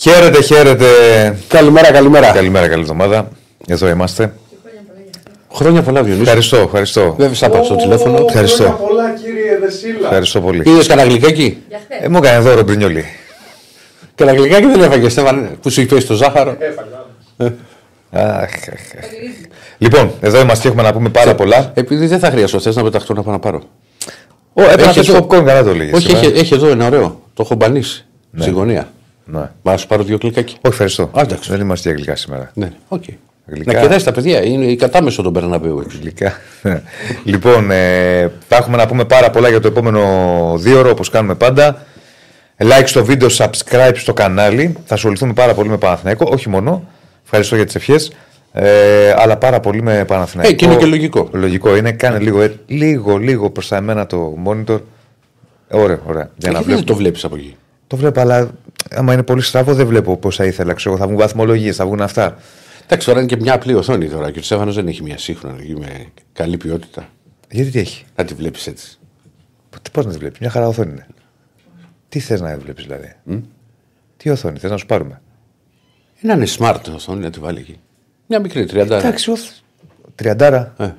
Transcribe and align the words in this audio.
Χαίρετε, 0.00 0.42
χαίρετε. 0.42 0.86
Καλημέρα, 1.48 1.92
καλημέρα. 1.92 2.30
Καλημέρα, 2.32 2.68
καλή 2.68 2.80
εβδομάδα. 2.80 3.28
Εδώ 3.66 3.88
είμαστε. 3.88 4.32
Χρόνια 5.52 5.82
πολλά, 5.82 6.02
Διονύσης. 6.02 6.26
Ευχαριστώ, 6.26 6.56
ευχαριστώ. 6.56 7.14
Δεν 7.18 7.34
θα 7.34 7.48
πάρει 7.48 7.66
το 7.68 7.76
τηλέφωνο. 7.76 8.24
Ευχαριστώ. 8.28 8.62
Χρόνια 8.62 8.76
πολλά 8.86 9.14
κύριε 9.14 9.58
Δεσίλα. 9.58 9.98
Ευχαριστώ 10.02 10.40
πολύ. 10.40 10.62
Είδες 10.66 10.86
κανένα 10.86 11.08
γλυκάκι; 11.08 11.62
Ε, 12.02 12.08
μου 12.08 12.16
έκανε 12.16 12.38
δώρο 12.38 12.62
Μπρινιόλι. 12.62 13.04
Κανένα 14.14 14.38
γλυκάκι 14.38 14.66
δεν 14.66 14.80
έφαγε, 14.82 15.08
Στέφαν, 15.08 15.58
που 15.62 15.70
σου 15.70 15.80
έχει 15.80 15.88
πέσει 15.88 16.06
το 16.06 16.14
ζάχαρο. 16.14 16.56
Έφαγα. 16.58 17.06
Αχ, 18.10 18.42
αχ, 18.42 18.52
αχ. 18.98 19.08
Λοιπόν, 19.78 20.10
εδώ 20.20 20.40
είμαστε 20.40 20.62
και 20.62 20.68
έχουμε 20.68 20.82
να 20.82 20.92
πούμε 20.92 21.08
πάρα 21.08 21.34
πολλά. 21.34 21.70
Επειδή 21.74 22.06
δεν 22.06 22.18
θα 22.18 22.30
χρειαστώ, 22.30 22.60
θες 22.60 22.76
να 22.76 22.82
πεταχτώ 22.82 23.14
να 23.14 23.22
πάω 23.22 23.32
να 23.32 23.38
πάρω. 23.40 23.62
Ω, 24.52 24.62
έπρεπε 24.62 24.82
να 24.82 24.88
Έχεις 24.88 25.06
θες 25.06 25.08
εδώ- 25.08 25.26
popcorn, 25.30 25.44
καλά 25.44 25.62
το 25.62 25.74
λέγεις. 25.74 25.92
Όχι, 25.92 26.10
ε. 26.14 26.18
έχει, 26.18 26.26
έχει 26.38 26.54
εδώ 26.54 26.68
ένα 26.68 26.86
ωραίο. 26.86 27.20
Το 27.34 27.42
έχω 27.42 27.54
μπανίσει. 27.54 28.06
Στη 28.38 28.50
γωνία. 28.50 28.88
Ναι. 29.30 29.38
Μα 29.62 29.70
να 29.70 29.76
σου 29.76 29.86
πάρω 29.86 30.02
δύο 30.02 30.18
γλυκάκι. 30.20 30.52
Όχι, 30.54 30.60
ευχαριστώ. 30.72 31.02
Α, 31.02 31.20
εντάξει. 31.20 31.50
Δεν 31.50 31.60
είμαστε 31.60 31.88
για 31.88 31.96
γλυκά 31.96 32.16
σήμερα. 32.16 32.50
Ναι, 32.54 32.72
οκ. 32.88 33.02
Γλυκά. 33.46 33.72
Να 33.72 33.80
κοιτάξει 33.80 34.04
τα 34.04 34.12
παιδιά, 34.12 34.44
είναι 34.44 34.64
η 34.64 34.76
κατάμεσο 34.76 35.22
των 35.22 35.32
Περναμπέου 35.32 35.80
έξω. 35.80 35.98
Γλυκά. 36.00 36.32
λοιπόν, 37.24 37.70
ε, 37.70 38.30
θα 38.48 38.56
έχουμε 38.56 38.76
να 38.76 38.86
πούμε 38.86 39.04
πάρα 39.04 39.30
πολλά 39.30 39.48
για 39.48 39.60
το 39.60 39.68
επόμενο 39.68 40.02
δύο 40.58 40.78
ώρο, 40.78 40.90
όπως 40.90 41.10
κάνουμε 41.10 41.34
πάντα. 41.34 41.82
Like 42.58 42.84
στο 42.84 43.04
βίντεο, 43.04 43.28
subscribe 43.36 43.92
στο 43.94 44.12
κανάλι. 44.12 44.76
Θα 44.84 44.94
ασχοληθούμε 44.94 45.32
πάρα 45.32 45.54
πολύ 45.54 45.68
με 45.68 45.76
Παναθηναϊκό. 45.76 46.28
Όχι 46.32 46.48
μόνο. 46.48 46.88
Ευχαριστώ 47.24 47.56
για 47.56 47.64
τις 47.64 47.74
ευχές. 47.74 48.12
Ε, 48.52 49.14
αλλά 49.16 49.36
πάρα 49.36 49.60
πολύ 49.60 49.82
με 49.82 50.04
Παναθηναϊκό. 50.04 50.52
Ε, 50.52 50.56
και 50.56 50.64
είναι 50.64 50.76
και 50.76 50.86
λογικό. 50.86 51.28
Λογικό 51.32 51.76
είναι. 51.76 51.92
Κάνε 51.92 52.18
λίγο, 52.18 52.40
ε, 52.42 52.54
λίγο, 52.66 53.16
λίγο 53.16 53.50
προς 53.50 53.68
τα 53.68 53.76
εμένα 53.76 54.06
το 54.06 54.34
monitor. 54.46 54.80
Ωραία, 55.70 56.00
ωραία. 56.06 56.30
Για 56.36 56.50
να 56.50 56.58
Γιατί 56.58 56.64
βλέπω. 56.64 56.76
δεν 56.76 56.84
το 56.84 56.94
βλέπεις 56.94 57.24
από 57.24 57.36
εκεί. 57.36 57.56
Το 57.86 57.96
βλέπω, 57.96 58.20
αλλά 58.20 58.50
άμα 58.90 59.12
είναι 59.12 59.22
πολύ 59.22 59.42
στραβό 59.42 59.74
δεν 59.74 59.86
βλέπω 59.86 60.16
πώς 60.16 60.36
θα 60.36 60.44
ήθελα. 60.44 60.72
Ξέρω, 60.72 60.96
θα 60.96 61.04
βγουν 61.06 61.18
βαθμολογίες, 61.18 61.76
θα 61.76 61.84
βγουν 61.86 62.00
αυτά. 62.00 62.36
Εντάξει, 62.84 63.06
τώρα 63.06 63.18
είναι 63.20 63.28
και 63.28 63.36
μια 63.36 63.54
απλή 63.54 63.74
οθόνη 63.74 64.08
τώρα 64.08 64.30
και 64.30 64.38
ο 64.38 64.42
Στέφανος 64.42 64.74
δεν 64.74 64.88
έχει 64.88 65.02
μια 65.02 65.18
σύγχρονη 65.18 65.74
με 65.78 66.06
καλή 66.32 66.56
ποιότητα. 66.56 67.08
Γιατί 67.50 67.70
τι 67.70 67.78
έχει; 67.78 68.04
Να 68.16 68.24
τη 68.24 68.34
βλέπεις 68.34 68.66
έτσι. 68.66 68.98
Πώς 69.92 70.06
να 70.06 70.12
τη 70.12 70.18
βλέπει, 70.18 70.36
μια 70.40 70.50
χαρά 70.50 70.66
οθόνη 70.66 70.90
είναι. 70.90 71.06
Τι 72.08 72.18
θες 72.18 72.40
να 72.40 72.58
βλέπεις 72.58 72.84
δηλαδή; 72.84 73.14
Τι 74.16 74.30
οθόνη, 74.30 74.58
θες 74.58 74.70
να 74.70 74.76
σου 74.76 74.86
πάρουμε; 74.86 75.20
Να 76.20 76.34
είναι 76.34 76.46
smart 76.58 76.80
οθόνη 76.94 77.20
να 77.20 77.30
τη 77.30 77.38
βάλει 77.40 77.58
εκεί. 77.58 77.80
Μια 78.26 78.40
μικρή, 78.40 78.68
30. 78.70 78.74
Εντάξει, 78.76 79.30
οθ... 79.30 79.40
Τριαντάρα. 80.14 80.74
Ε. 80.78 80.90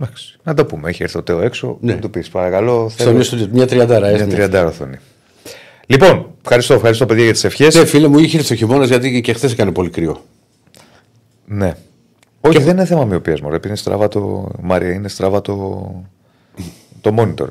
Εντάξει. 0.00 0.38
Να 0.42 0.54
το 0.54 0.64
πούμε, 0.64 0.88
έχει 0.88 1.02
έρθει 1.02 1.18
ο 1.18 1.22
Τέο 1.22 1.40
έξω. 1.40 1.76
Ναι. 1.80 1.94
Να 1.94 2.00
του 2.00 2.10
πεις 2.10 2.28
παρακαλώ. 2.28 2.88
Στο 2.88 3.02
Θέλω 3.02 3.14
νέο 3.14 3.22
στούντιο, 3.22 3.48
μια 3.52 3.66
τριαντάρα 3.66 4.00
μια 4.00 4.10
έστειλε. 4.10 4.32
τριαντάρα 4.34 4.68
οθόνη. 4.68 4.96
Λοιπόν, 5.90 6.34
ευχαριστώ, 6.42 6.74
ευχαριστώ 6.74 7.06
παιδιά 7.06 7.24
για 7.24 7.32
τις 7.32 7.44
ευχές. 7.44 7.74
Ναι, 7.74 7.84
φίλε 7.84 8.08
μου, 8.08 8.18
είχε 8.18 8.38
έρθει 8.38 8.52
ο 8.52 8.56
χειμώνας 8.56 8.88
γιατί 8.88 9.20
και 9.20 9.32
χθες 9.32 9.52
έκανε 9.52 9.72
πολύ 9.72 9.90
κρύο. 9.90 10.24
Ναι. 11.46 11.74
Όχι, 12.40 12.58
δεν 12.58 12.72
είναι 12.72 12.84
θέμα 12.84 13.04
μοιοπίας 13.04 13.40
μου. 13.40 13.58
Είναι 13.66 13.76
στραβά 13.76 14.08
το. 14.08 14.50
Μάρια, 14.60 14.92
είναι 14.92 15.08
στραβά 15.08 15.40
το. 15.40 15.54
το 17.00 17.14
monitor. 17.18 17.46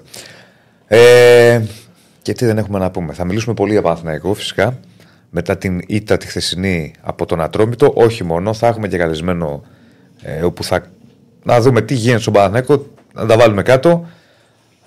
Ε, 0.88 1.62
και 2.22 2.34
τι 2.34 2.46
δεν 2.46 2.58
έχουμε 2.58 2.80
να 2.80 2.92
πούμε. 2.92 3.14
Θα 3.14 3.26
μιλήσουμε 3.26 3.54
πολύ 3.54 3.72
για 3.72 3.82
Παναθηναϊκό 3.82 4.34
φυσικά. 4.34 4.80
Μετά 5.30 5.58
την 5.58 5.82
ήττα 5.88 6.18
τη 6.18 6.28
χθεσινή 6.28 6.94
από 7.02 7.26
τον 7.26 7.42
Ατρόμητο. 7.42 7.92
Όχι 7.96 8.24
μόνο, 8.24 8.54
θα 8.54 8.68
έχουμε 8.68 8.88
και 8.88 8.98
καλεσμένο 8.98 9.64
ε, 10.22 10.44
όπου 10.44 10.64
θα 10.64 10.86
να 11.44 11.62
δούμε 11.62 11.82
τι 11.82 11.94
γίνεται 11.94 12.20
στον 12.20 12.34
Παναθηναϊκό. 12.34 12.86
Να 13.14 13.26
τα 13.26 13.38
βάλουμε 13.38 13.62
κάτω. 13.62 14.08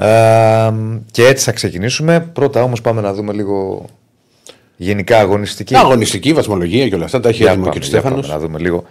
Ε, 0.07 0.73
και 1.11 1.27
έτσι 1.27 1.45
θα 1.45 1.53
ξεκινήσουμε. 1.53 2.21
Πρώτα 2.21 2.63
όμως 2.63 2.81
πάμε 2.81 3.01
να 3.01 3.13
δούμε 3.15 3.33
λίγο 3.33 3.85
γενικά 4.77 5.19
αγωνιστική. 5.19 5.77
Αγωνιστική, 5.77 6.33
βαθμολογία 6.33 6.89
και 6.89 6.95
όλα 6.95 7.05
αυτά 7.05 7.21
τα 7.21 7.29
έχει 7.29 7.43
Για 7.43 7.51
έτοιμο 7.51 7.65
πάμε, 7.65 7.79
και 7.79 7.87
ο 7.87 7.89
για 7.89 8.01
πάμε 8.03 8.15
Στέφανος. 8.17 8.41
να 8.43 8.47
δούμε 8.49 8.59
λίγο 8.59 8.85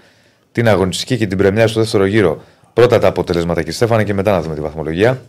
την 0.51 0.67
αγωνιστική 0.67 1.17
και 1.17 1.27
την 1.27 1.37
πρεμιά 1.37 1.67
στο 1.67 1.79
δεύτερο 1.79 2.05
γύρο. 2.05 2.41
Πρώτα 2.73 2.99
τα 2.99 3.07
αποτελέσματα, 3.07 3.59
κύριε 3.59 3.75
Στέφανε, 3.75 4.03
και 4.03 4.13
μετά 4.13 4.31
να 4.31 4.41
δούμε 4.41 4.55
τη 4.55 4.61
βαθμολογία. 4.61 5.21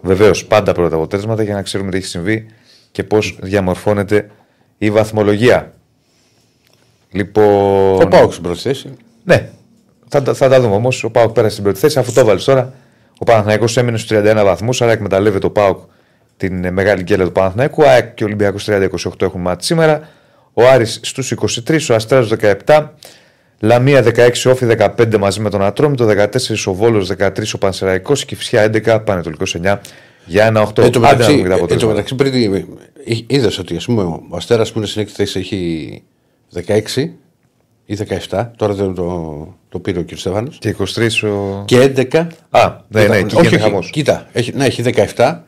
Βεβαίως, 0.00 0.44
πάντα 0.44 0.72
πρώτα 0.72 0.88
τα 0.90 0.96
αποτελέσματα 0.96 1.42
για 1.42 1.54
να 1.54 1.62
ξέρουμε 1.62 1.90
τι 1.90 1.96
έχει 1.96 2.06
συμβεί 2.06 2.46
και 2.92 3.04
πώς 3.04 3.36
διαμορφώνεται 3.40 4.30
η 4.78 4.90
βαθμολογία. 4.90 5.72
Λοιπόν. 7.10 8.02
Ο 8.02 8.06
Πάοξ 8.08 8.32
στην 8.34 8.42
πρώτη 8.44 8.60
θέση. 8.60 8.92
Ναι, 9.24 9.48
θα, 10.08 10.22
τα- 10.22 10.34
θα 10.34 10.48
τα 10.48 10.60
δούμε 10.60 10.74
όμως. 10.74 11.04
Ο 11.04 11.10
Πάοκ 11.10 11.32
πέρασε 11.32 11.52
στην 11.52 11.64
πρώτη 11.64 11.78
θέση, 11.78 11.98
αφού 11.98 12.12
το 12.12 12.24
βάλει 12.24 12.42
τώρα. 12.42 12.72
Ο 13.18 13.24
Παναθηναϊκός 13.24 13.76
έμεινε 13.76 13.98
στους 13.98 14.18
31 14.18 14.42
βαθμούς, 14.44 14.82
άρα 14.82 14.92
εκμεταλλεύεται 14.92 15.46
ο 15.46 15.50
Πάοκ 15.50 15.78
την 16.36 16.64
ε, 16.64 16.70
μεγάλη 16.70 17.02
γκέλα 17.02 17.24
του 17.24 17.32
Παναθηναϊκού. 17.32 17.84
ΑΕΚ 17.84 18.14
και 18.14 18.22
ο 18.22 18.26
Ολυμπιακό 18.26 18.58
30-28 18.66 18.88
έχουν 19.22 19.40
μάθει 19.40 19.64
σήμερα. 19.64 20.08
Ο 20.52 20.68
Άρης 20.68 21.00
στους 21.02 21.34
23, 21.68 21.78
ο 21.90 21.94
Αστράζος 21.94 22.38
17, 22.66 22.88
Λαμία 23.60 24.04
16, 24.04 24.30
Όφη 24.46 24.66
15 24.78 25.16
μαζί 25.18 25.40
με 25.40 25.50
τον 25.50 25.62
Ατρόμητο, 25.62 26.06
14 26.06 26.28
ο 26.66 26.74
Βόλος 26.74 27.10
13, 27.18 27.54
ο 27.54 27.58
Πανσεραϊκός 27.58 28.24
και 28.24 28.36
Φυσιά 28.36 28.70
11, 28.72 29.00
Πανετολικός 29.04 29.56
9 29.62 29.78
για 30.26 30.44
ένα 30.46 30.68
8. 30.68 30.82
Εν 30.84 30.92
τω 30.92 30.98
Άντε 30.98 30.98
να 30.98 31.10
μεταξύ, 31.10 31.32
δούμε 31.32 31.42
και 31.42 31.48
τα 31.48 31.54
εν 31.54 31.58
τω 31.58 31.64
αποτελέσματα. 31.64 31.86
μεταξύ 31.94 32.14
πριν 32.14 32.76
είδες 33.26 33.58
ότι 33.58 33.76
ας 33.76 33.84
πούμε, 33.84 34.02
ο 34.02 34.36
Αστέρας 34.36 34.72
που 34.72 34.78
είναι 34.78 34.86
στην 34.86 35.00
έκτη 35.02 35.12
θέση 35.14 35.38
έχει 35.38 36.02
16 36.54 37.10
ή 37.86 37.98
17. 38.30 38.48
Τώρα 38.56 38.74
δεν 38.74 38.94
το, 38.94 39.54
το 39.68 39.78
πήρε 39.78 39.98
ο 39.98 40.04
κ. 40.04 40.08
Στέφανος. 40.16 40.58
Και 40.58 40.76
23 40.78 41.08
ο. 41.22 41.62
Και 41.64 41.92
11. 41.96 42.26
Α, 42.50 42.76
ναι, 42.88 43.06
ναι, 43.06 43.16
εκεί 43.16 43.34
όχι, 43.36 43.42
γίνεται 43.42 43.54
όχι, 43.56 43.58
χαμός. 43.58 43.90
κοίτα, 43.90 44.26
έχει, 44.32 44.52
ναι, 44.52 44.64
έχει 44.64 44.82
17 45.16 45.38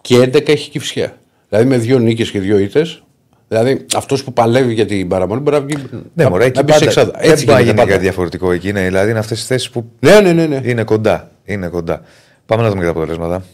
και 0.00 0.16
11 0.18 0.48
έχει 0.48 0.70
κυφσιά. 0.70 1.16
Δηλαδή 1.48 1.68
με 1.68 1.76
δύο 1.76 1.98
νίκες 1.98 2.30
και 2.30 2.40
δύο 2.40 2.58
ήττες. 2.58 3.02
Δηλαδή 3.48 3.86
αυτός 3.96 4.24
που 4.24 4.32
παλεύει 4.32 4.72
για 4.74 4.86
την 4.86 5.08
παραμονή 5.08 5.40
μπορεί 5.40 5.56
να 5.56 5.62
βγει. 5.62 5.76
Ναι, 6.14 6.24
να, 6.24 6.30
μωρέ, 6.30 6.44
εκεί 6.44 6.56
να 6.56 6.62
μπει 6.62 6.72
σε 6.72 6.78
πάντα, 6.78 6.90
εξάδα. 6.90 7.18
δεν 7.20 7.30
Έτσι 7.30 7.44
πάει 7.44 7.54
να 7.54 7.60
γίνεται 7.60 7.64
γίνει 7.64 7.76
πάντα. 7.76 7.90
κάτι 7.90 8.02
διαφορετικό 8.02 8.52
εκεί. 8.52 8.68
Είναι, 8.68 8.82
δηλαδή 8.84 9.10
είναι 9.10 9.18
αυτές 9.18 9.40
τι 9.40 9.46
θέσεις 9.46 9.70
που 9.70 9.90
Ναι, 10.00 10.20
ναι, 10.20 10.32
ναι. 10.32 10.46
ναι. 10.46 10.60
Είναι 10.64 10.84
κοντά. 10.84 11.30
Είναι 11.44 11.68
κοντά. 11.68 12.00
Πάμε 12.46 12.62
να 12.62 12.68
δούμε 12.68 12.80
και 12.80 12.84
τα 12.86 12.90
αποτελέσματα. 12.90 13.44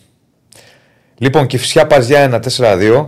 Λοιπόν, 1.18 1.46
και 1.46 1.58
φυσικά 1.58 1.86
πας 1.86 2.06
για 2.06 2.40
1-4-2. 2.56 3.06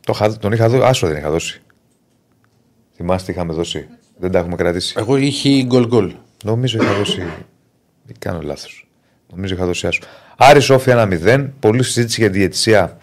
Το, 0.00 0.12
είχα- 0.14 0.36
τον 0.38 0.52
είχα 0.52 0.68
δώσει. 0.68 0.82
Άσο 0.84 1.06
δεν 1.06 1.16
είχα 1.16 1.30
δώσει. 1.30 1.62
Θυμάστε 2.96 3.26
τι 3.32 3.38
είχαμε 3.38 3.52
δώσει. 3.52 3.86
Δεν 4.20 4.30
τα 4.30 4.38
έχουμε 4.38 4.56
κρατήσει. 4.56 4.94
Εγώ 4.98 5.16
είχε 5.16 5.62
γκολ 5.62 5.86
γκολ. 5.86 6.12
Νομίζω 6.44 6.78
είχα 6.82 6.94
δώσει. 6.94 7.22
Ή 8.06 8.12
κάνω 8.18 8.40
λάθος. 8.42 8.88
Νομίζω 9.30 9.54
είχα 9.54 9.64
δώσει 9.66 9.86
άσο. 9.86 10.00
Άρης 10.36 10.70
Όφη 10.70 10.90
1-0. 10.94 11.46
Πολλή 11.60 11.82
συζήτηση 11.82 12.20
για 12.20 12.30
τη 12.30 12.38
διαιτησία 12.38 12.96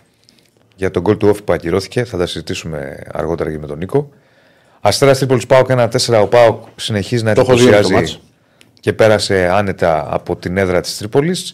για 0.76 0.92
τον 0.92 1.02
γκολ 1.02 1.18
του 1.18 1.28
Όφη 1.28 1.44
που 1.44 1.54
ακυρώθηκε. 1.54 2.04
Θα 2.04 2.18
τα 2.18 2.26
συζητήσουμε 2.26 3.04
αργότερα 3.14 3.52
και 3.52 3.58
με 3.60 3.68
τον 3.68 3.78
Νίκο. 3.78 4.10
Αστέρας 4.82 5.18
Τρίπολης 5.18 5.46
Πάοκ 5.46 5.68
1-4. 5.70 6.22
Ο 6.22 6.28
Πάοκ 6.28 6.64
συνεχίζει 6.76 7.24
να 7.24 7.34
Το 7.34 7.42
έχω 7.42 7.54
δει 7.56 7.60
αυτό 7.60 7.72
το 7.72 7.78
εντυπωσιάζει 7.78 8.14
μάτς. 8.14 8.20
και 8.80 8.94
πέρασε 8.94 9.50
άνετα 9.52 10.08
από 10.10 10.36
την 10.36 10.58
έδρα 10.58 10.82
της 10.82 10.98
Τρίπολης. 10.98 11.54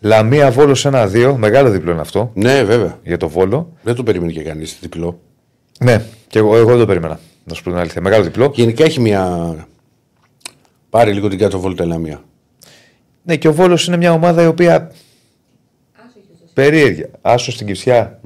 Λαμία 0.00 0.50
Βόλος 0.50 0.86
1-2. 0.86 1.34
Μεγάλο 1.38 1.70
διπλό 1.70 1.92
είναι 1.92 2.00
αυτό 2.00 2.30
Ναι, 2.34 2.62
βέβαια. 2.64 2.98
για 3.02 3.16
το 3.16 3.28
Βόλο. 3.28 3.72
Δεν 3.82 3.94
το 3.94 4.02
περίμενε 4.02 4.32
και 4.32 4.42
κανείς 4.42 4.76
διπλό. 4.80 5.20
Ναι, 5.80 6.04
και 6.28 6.38
εγώ, 6.38 6.56
εγώ 6.56 6.68
δεν 6.70 6.78
το 6.78 6.86
περίμενα. 6.86 7.20
Να 7.44 7.54
σου 7.54 7.62
πω 7.62 7.70
την 7.70 7.78
αλήθεια. 7.78 8.00
Μεγάλο 8.00 8.24
διπλό. 8.24 8.52
Γενικά 8.54 8.84
έχει 8.84 9.00
μια. 9.00 9.66
Πάρει 10.90 11.12
λίγο 11.12 11.28
την 11.28 11.38
κάτω 11.38 11.60
βόλτα 11.60 11.86
Λαμία. 11.86 12.24
Ναι, 13.22 13.36
και 13.36 13.48
ο 13.48 13.52
Βόλος 13.52 13.86
είναι 13.86 13.96
μια 13.96 14.12
ομάδα 14.12 14.42
η 14.42 14.46
οποία. 14.46 14.92
Περίεργα. 16.54 17.06
Άσο 17.20 17.52
στην 17.52 17.66
Κυψιά. 17.66 18.20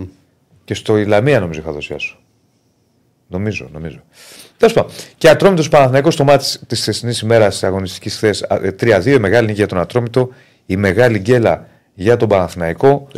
Και 0.64 0.74
στο 0.74 0.96
Ηλαμία 0.96 1.40
νομίζω 1.40 1.60
είχα 1.60 1.72
δώσει 1.72 1.94
άσο. 1.94 2.18
Νομίζω, 3.28 3.68
νομίζω. 3.72 4.02
Τέλος 4.56 4.74
πάντων. 4.74 4.90
Και 5.18 5.28
Ατρόμητος 5.28 5.68
Παναθηναϊκός 5.68 6.14
στο 6.14 6.24
μάτι 6.24 6.44
της 6.66 6.80
χθεσινής 6.80 7.20
ημέρας 7.20 7.52
της 7.52 7.64
αγωνιστικής 7.64 8.16
χθες 8.16 8.46
3-2. 8.80 9.06
Η 9.06 9.18
μεγάλη 9.18 9.46
νίκη 9.46 9.58
για 9.58 9.66
τον 9.66 9.78
Ατρόμητο. 9.78 10.28
Η 10.66 10.76
μεγάλη 10.76 11.18
γκέλα 11.18 11.68
για 11.94 12.16
τον 12.16 12.28
Παναθηναϊκό. 12.28 13.08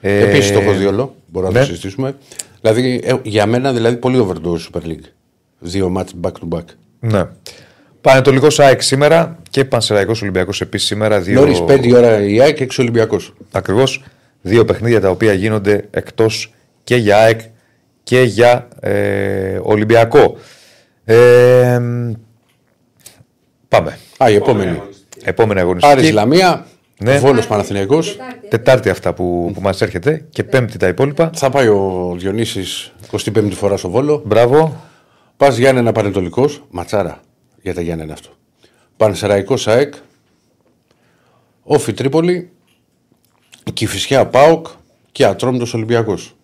Ε, 0.00 0.28
Επίσης 0.28 0.52
το 0.52 0.58
έχω 0.58 0.72
δει 0.72 0.86
όλο. 0.86 1.14
Μπορούμε 1.26 1.52
να 1.52 1.58
ναι. 1.58 1.64
το 1.64 1.70
συζητήσουμε. 1.70 2.16
Δηλαδή, 2.60 3.00
ε, 3.04 3.14
για 3.22 3.46
μένα 3.46 3.72
δηλαδή 3.72 3.96
πολύ 3.96 4.26
overdose 4.28 4.72
Super 4.72 4.86
League. 4.86 5.04
Δύο 5.58 5.88
μάτς 5.88 6.14
back 6.22 6.32
to 6.32 6.56
back. 6.58 6.64
Ναι. 7.00 7.24
Πανετολικός 8.00 8.60
ΑΕΚ 8.60 8.82
σήμερα 8.82 9.38
και 9.50 9.64
Πανσεραϊκός 9.64 10.22
Ολυμπιακός 10.22 10.60
επίσης 10.60 10.86
σήμερα. 10.86 11.20
Δύο... 11.20 11.40
Νωρίς 11.40 11.62
5 11.66 11.84
η 11.84 11.94
ώρα 11.94 12.22
η 12.22 12.40
ΑΕΚ 12.40 12.56
και 12.56 12.66
6 12.70 12.76
Ολυμπιακός. 12.78 13.32
Ακριβώς 13.52 14.04
δύο 14.40 14.64
παιχνίδια 14.64 15.00
τα 15.00 15.10
οποία 15.10 15.32
γίνονται 15.32 15.88
εκτός 15.90 16.52
και 16.84 16.96
για 16.96 17.16
ΑΕΚ 17.16 17.40
και 18.02 18.22
για 18.22 18.68
ε, 18.80 19.58
Ολυμπιακό. 19.62 20.36
Ε, 21.04 21.80
πάμε. 23.68 23.98
Α, 24.18 24.30
η 24.30 24.34
επόμενη. 24.34 24.82
Επόμενη 25.24 25.60
αγωνιστική. 25.60 25.92
Άρης 25.94 26.10
Λαμία, 26.10 26.66
Ναι. 26.98 27.18
Βόλος 27.18 27.46
Παναθηναϊκός. 27.46 28.16
Τετάρτη 28.48 28.88
αυτά 28.88 29.12
που, 29.14 29.50
που 29.54 29.60
μας 29.60 29.80
έρχεται 29.80 30.24
και 30.30 30.44
πέμπτη 30.44 30.78
τα 30.78 30.88
υπόλοιπα. 30.88 31.30
Θα 31.34 31.50
πάει 31.50 31.66
ο 31.66 32.14
Διονύσης 32.18 32.92
25η 33.10 33.52
φορά 33.52 33.76
στο 33.76 33.90
Βόλο. 33.90 34.22
Μπράβο. 34.24 34.80
Πας 35.36 35.56
Γιάννενα 35.56 35.92
Πανετολικός. 35.92 36.64
Ματσάρα 36.70 37.20
για 37.62 37.74
τα 37.74 37.80
Γιάννενα 37.80 38.12
αυτό. 38.12 38.28
Πανσεραϊκό 38.96 39.54
ΑΕΚ. 39.64 39.94
Όφη 41.62 41.92
Τρίπολη. 41.92 42.50
Κυφυσιά 43.72 44.26
Πάοκ 44.26 44.66
και 45.12 45.24
Ατρόμητος 45.24 45.74
Ολυμπιακός. 45.74 46.34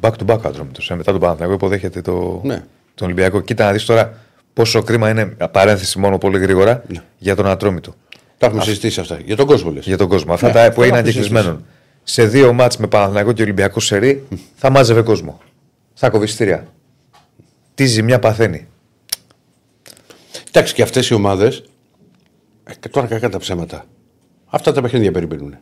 Back 0.00 0.10
to 0.10 0.26
back 0.26 0.38
ατρόμητος. 0.42 0.90
Ε, 0.90 0.94
μετά 0.94 1.12
τον 1.12 1.20
Παναθηναϊκό 1.20 1.54
υποδέχεται 1.54 2.00
το, 2.00 2.40
Ναι. 2.44 2.64
τον 2.94 3.06
Ολυμπιακό. 3.06 3.40
Κοίτα 3.40 3.64
να 3.64 3.72
δεις 3.72 3.84
τώρα 3.84 4.18
πόσο 4.52 4.82
κρίμα 4.82 5.10
είναι, 5.10 5.26
παρένθεση 5.26 5.98
μόνο 5.98 6.18
πολύ 6.18 6.38
γρήγορα, 6.38 6.82
Ναι. 6.88 7.02
για 7.18 7.36
τον 7.36 7.46
ατρόμητο. 7.46 7.94
Τα 8.38 8.46
έχουμε 8.46 8.62
συζητήσει 8.62 9.00
αυτά. 9.00 9.18
Για 9.24 9.36
τον 9.36 9.46
κόσμο 9.46 9.70
λες. 9.70 9.86
Για 9.86 9.96
τον 9.96 10.08
κόσμο. 10.08 10.32
Αυτά 10.32 10.46
Ναι, 10.46 10.52
τα 10.52 10.60
που 10.60 10.66
αυτό 10.68 10.82
έγιναν 10.82 10.98
έχουμε 11.00 11.12
και 11.12 11.18
κλεισμένων. 11.18 11.64
Σε 12.02 12.24
δύο 12.26 12.52
μάτς 12.52 12.76
με 12.76 12.86
Παναθηναϊκό 12.86 13.32
και 13.32 13.42
Ολυμπιακό 13.42 13.80
Σερή 13.80 14.24
θα 14.56 14.70
μάζευε 14.70 15.02
κόσμο. 15.02 15.40
Στα 15.94 16.10
κοβιστήρια. 16.10 16.66
Τι 17.76 17.84
ζημιά 17.86 18.18
παθαίνει. 18.18 18.66
Εντάξει 20.48 20.74
και 20.74 20.82
αυτές 20.82 21.08
οι 21.08 21.14
ομάδες. 21.14 21.64
τώρα 22.90 23.06
κακά 23.06 23.28
τα 23.28 23.38
ψέματα. 23.38 23.84
Αυτά 24.46 24.72
τα 24.72 24.82
παιχνίδια 24.82 25.12
περιμένουν. 25.12 25.52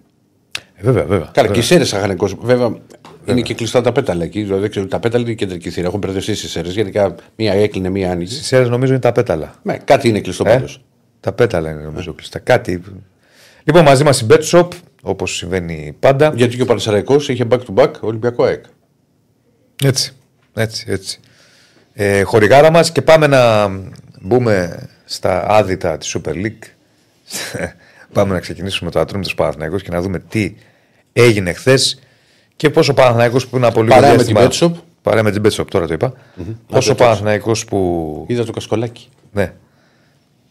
Ε, 0.74 0.82
βέβαια, 0.82 1.04
βέβαια. 1.04 1.30
Καλά, 1.32 1.32
και 1.32 1.42
βέβαια. 1.42 1.62
οι 1.62 1.62
Σέρες 1.62 1.88
θα 1.88 1.98
είχαν 1.98 2.16
κόσμο. 2.16 2.42
Βέβαια, 2.42 2.78
είναι 3.26 3.40
και 3.40 3.54
κλειστά 3.54 3.80
τα 3.80 3.92
πέταλα 3.92 4.24
εκεί. 4.24 4.42
Δηλαδή, 4.42 4.60
δεν 4.60 4.70
ξέρω, 4.70 4.86
τα 4.86 5.00
πέταλα 5.00 5.22
είναι 5.22 5.32
η 5.32 5.34
κεντρική 5.34 5.70
θύρα. 5.70 5.86
Έχουν 5.86 5.98
μπερδευτεί 5.98 6.34
στις 6.34 6.50
Σέρες. 6.50 6.74
Γενικά, 6.74 7.14
μία 7.36 7.52
έκλεινε, 7.52 7.88
μία 7.88 8.10
άνοιξε. 8.10 8.34
Στις 8.34 8.52
αίρες 8.52 8.68
νομίζω 8.68 8.92
είναι 8.92 9.00
τα 9.00 9.12
πέταλα. 9.12 9.54
Ναι, 9.62 9.76
κάτι 9.76 10.08
είναι 10.08 10.20
κλειστό 10.20 10.44
Ε, 10.46 10.52
πάντως. 10.54 10.84
τα 11.20 11.32
πέταλα 11.32 11.70
είναι 11.70 11.82
νομίζω 11.82 12.12
κλειστά. 12.14 12.38
Κάτι. 12.38 12.82
Λοιπόν, 13.64 13.82
μαζί 13.82 14.04
μας 14.04 14.20
η 14.20 14.26
Bet 14.28 14.42
Shop, 14.50 14.68
όπως 15.02 15.36
συμβαίνει 15.36 15.96
πάντα. 16.00 16.32
Γιατί 16.36 16.56
και 16.56 16.62
ο 16.62 16.66
Πανεσαιραϊκό 16.66 17.14
είχε 17.14 17.46
back 17.50 17.58
to 17.58 17.74
back 17.74 17.90
Ολυμπιακό 18.00 18.44
ΑΕΚ. 18.44 18.64
Έτσι. 19.84 20.12
Έτσι, 20.54 20.84
έτσι. 20.88 21.20
Ε, 21.96 22.22
χορηγάρα 22.22 22.70
μας 22.70 22.92
και 22.92 23.02
πάμε 23.02 23.26
να 23.26 23.68
μπούμε 24.20 24.86
στα 25.04 25.44
άδυτα 25.48 25.98
της 25.98 26.16
Super 26.18 26.32
League. 26.32 26.64
πάμε 28.12 28.32
να 28.34 28.40
ξεκινήσουμε 28.40 28.90
το 28.90 29.00
ατρόμητος 29.00 29.34
Παναθηναϊκός 29.34 29.82
και 29.82 29.90
να 29.90 30.00
δούμε 30.00 30.18
τι 30.18 30.54
έγινε 31.12 31.52
χθες 31.52 31.98
και 32.56 32.70
πόσο 32.70 32.92
ο 32.92 32.94
Παναθηναϊκός 32.94 33.46
που 33.46 33.56
είναι 33.56 33.66
από 33.66 33.82
λίγο 33.82 33.94
Παρέα 33.94 34.10
με 34.10 34.16
διάστημα- 34.22 34.48
την 34.48 34.50
Bet 34.50 34.64
Shop. 34.64 34.80
Παρέα 35.02 35.22
με 35.22 35.30
την 35.30 35.42
Bet 35.44 35.50
Shop, 35.50 35.66
τώρα 35.70 35.86
το 35.86 35.92
είπα. 35.94 36.12
Πόσο 36.66 36.92
ο 36.92 36.94
Παναθηναϊκός 36.94 37.64
που 37.64 38.24
Είδα 38.28 38.44
το 38.44 38.52
κασκολάκι. 38.52 39.08
ναι, 39.32 39.52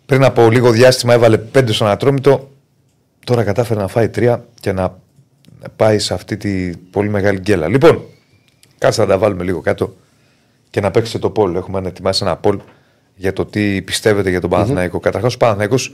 πριν 0.05 0.23
από 0.23 0.49
λίγο 0.49 0.71
διάστημα 0.71 1.13
έβαλε 1.13 1.37
πέντε 1.37 1.71
στον 1.73 1.87
ατρόμητο 1.87 2.51
τώρα 3.25 3.43
κατάφερε 3.43 3.79
να 3.79 3.87
φάει 3.87 4.09
τρία 4.09 4.45
και 4.59 4.71
να 4.71 4.97
πάει 5.75 5.99
σε 5.99 6.13
αυτή 6.13 6.37
τη 6.37 6.69
πολύ 6.91 7.09
μεγάλη 7.09 7.39
γκέλα. 7.39 7.67
Λοιπόν, 7.67 8.03
κάτσε 8.77 9.01
να 9.01 9.07
τα 9.07 9.17
βάλουμε 9.17 9.43
λίγο 9.43 9.59
κάτω 9.61 9.95
και 10.73 10.81
να 10.81 10.91
παίξετε 10.91 11.19
το 11.19 11.29
πόλ. 11.29 11.55
Έχουμε 11.55 11.81
ετοιμάσει 11.87 12.23
ένα 12.23 12.35
πόλ 12.37 12.59
για 13.15 13.33
το 13.33 13.45
τι 13.45 13.81
πιστεύετε 13.81 14.29
για 14.29 14.41
τον 14.41 14.49
Παναθηναϊκό. 14.49 14.99
Καταρχάς, 14.99 15.33
ο 15.33 15.37
Παναθηναϊκός 15.37 15.93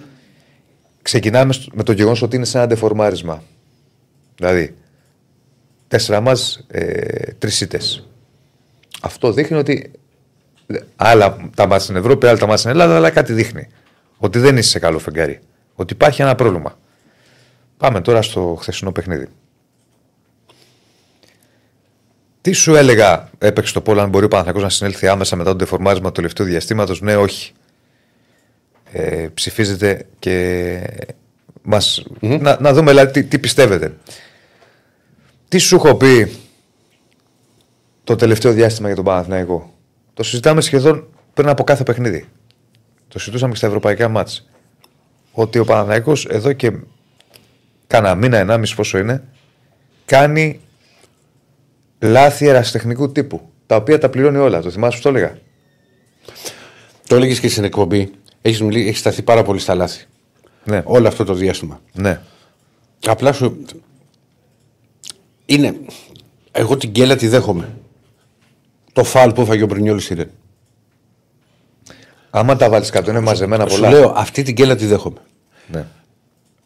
ξεκινάμε 1.02 1.54
στο- 1.54 1.72
με 1.74 1.84
το 1.84 1.92
γεγονός 1.92 2.22
ότι 2.22 2.36
είναι 2.36 2.46
σε 2.46 2.58
ένα 2.58 2.68
ντεφορμάρισμα. 2.68 3.44
Δηλαδή, 4.36 4.76
τέσσερα 5.88 6.22
μα, 6.22 6.32
ε, 6.68 7.32
τρεις 7.40 7.62
ήττε. 7.62 7.80
Αυτό 9.02 9.32
δείχνει 9.34 9.58
ότι 9.58 9.92
άλλα 10.96 11.50
τα 11.56 11.64
μάτια 11.68 11.80
στην 11.84 11.96
Ευρώπη, 11.96 12.28
άλλα 12.28 12.38
τα 12.38 12.46
μάτια 12.46 12.58
στην 12.58 12.70
Ελλάδα, 12.70 12.96
αλλά 12.96 13.10
κάτι 13.10 13.34
δείχνει. 13.34 13.68
Ότι 14.18 14.40
δεν 14.40 14.58
είσαι 14.58 14.70
σε 14.70 14.80
καλό 14.80 15.00
φεγγάρι. 15.00 15.40
Ότι 15.76 15.94
υπάρχει 15.94 16.22
ένα 16.22 16.36
πρόβλημα. 16.36 16.78
Πάμε 17.78 18.02
τώρα 18.02 18.22
στο 18.22 18.58
χθεσινό 18.60 18.92
παιχνίδι. 18.92 19.28
Τι 22.42 22.52
σου 22.52 22.76
έλεγα, 22.76 23.30
έπαιξε 23.38 23.74
το 23.74 23.82
πόλο, 23.82 24.02
αν 24.02 24.10
μπορεί 24.10 24.26
ο 24.26 24.28
Παναθηναϊκός 24.28 24.64
να 24.64 24.70
συνέλθει 24.70 25.08
άμεσα 25.08 25.36
μετά 25.36 25.52
το 25.52 25.58
δεφορμάρισμα 25.58 26.08
του 26.08 26.14
τελευταίου 26.14 26.46
διαστήματος. 26.46 27.02
Ναι, 27.02 27.16
όχι. 27.16 27.52
Ε, 28.92 29.28
ψηφίζετε 29.34 30.06
και 30.20 30.80
μας... 31.62 32.06
να, 32.20 32.58
να 32.60 32.74
δούμε 32.74 32.90
δηλαδή, 32.90 33.12
τι, 33.12 33.24
τι 33.24 33.40
πιστεύετε. 33.40 33.94
Τι 35.48 35.58
σου 35.58 35.76
έχω 35.76 35.96
πει 35.96 36.36
το 38.04 38.16
τελευταίο 38.16 38.52
διάστημα 38.52 38.88
για 38.88 38.96
τον 38.96 39.06
Παναθηναϊκό; 39.06 39.74
Το 40.14 40.24
συζητάμε 40.24 40.62
σχεδόν 40.62 41.08
πριν 41.34 41.50
από 41.50 41.64
κάθε 41.64 41.84
παιχνίδι. 41.84 42.26
Το 43.08 43.20
συζητούσαμε 43.20 43.52
και 43.52 43.58
στα 43.58 43.68
ευρωπαϊκά 43.68 44.08
μάτς. 44.08 44.50
Ότι 45.32 45.60
ο 45.60 45.66
Παναθηναϊκός 45.66 46.26
εδώ 46.26 46.54
και 46.54 46.72
κάνα 47.88 48.16
μήνα, 48.16 48.38
ενάμιση 48.38 48.76
πόσο 48.76 48.98
είναι, 48.98 49.24
κάνει 50.06 50.60
λάθη 52.00 52.48
ερασιτεχνικού 52.48 53.12
τύπου. 53.12 53.42
Τα 53.66 53.76
οποία 53.76 53.98
τα 53.98 54.10
πληρώνει 54.10 54.38
όλα. 54.38 54.62
Το 54.62 54.70
θυμάσαι 54.72 54.98
που 54.98 55.04
το 55.04 55.10
έλεγα; 55.10 55.38
Το 57.08 57.16
έλεγες 57.16 57.40
και 57.40 57.50
στην 57.50 57.64
εκπομπή. 57.64 58.12
Έχεις 58.42 58.62
έχεις 58.62 59.00
σταθεί 59.00 59.22
πάρα 59.22 59.44
πολύ 59.44 59.60
στα 59.60 59.76
λάθη. 59.76 60.06
Ναι, 60.64 60.82
Όλο 60.86 61.08
αυτό 61.08 61.24
το 61.24 61.34
διάστημα. 61.34 61.82
ναι. 61.94 62.22
Απλά 63.06 63.32
σου. 63.34 63.66
Είναι. 65.46 65.76
Εγώ 66.52 66.78
την 66.78 66.90
γκέλα 66.90 67.16
τη 67.16 67.28
δέχομαι. 67.28 67.70
Το 68.94 69.04
φάλ 69.04 69.34
που 69.34 69.42
έφαγε 69.42 69.64
ο 69.64 69.68
Μπρινιόλης 69.68 70.04
στη 70.04 70.14
Ρεν. 70.14 70.30
Άμα 72.30 72.56
τα 72.56 72.70
βάλεις 72.70 72.90
κάτω, 72.90 73.10
είναι 73.12 73.20
μαζεμένα 73.20 73.68
Σου 73.68 73.76
πολλά. 73.80 73.90
λέω 73.90 74.14
αυτή 74.16 74.44
την 74.44 74.54
γκέλα 74.54 74.76
τη 74.76 74.86
δέχομαι. 74.86 75.18
Ναι. 75.68 75.86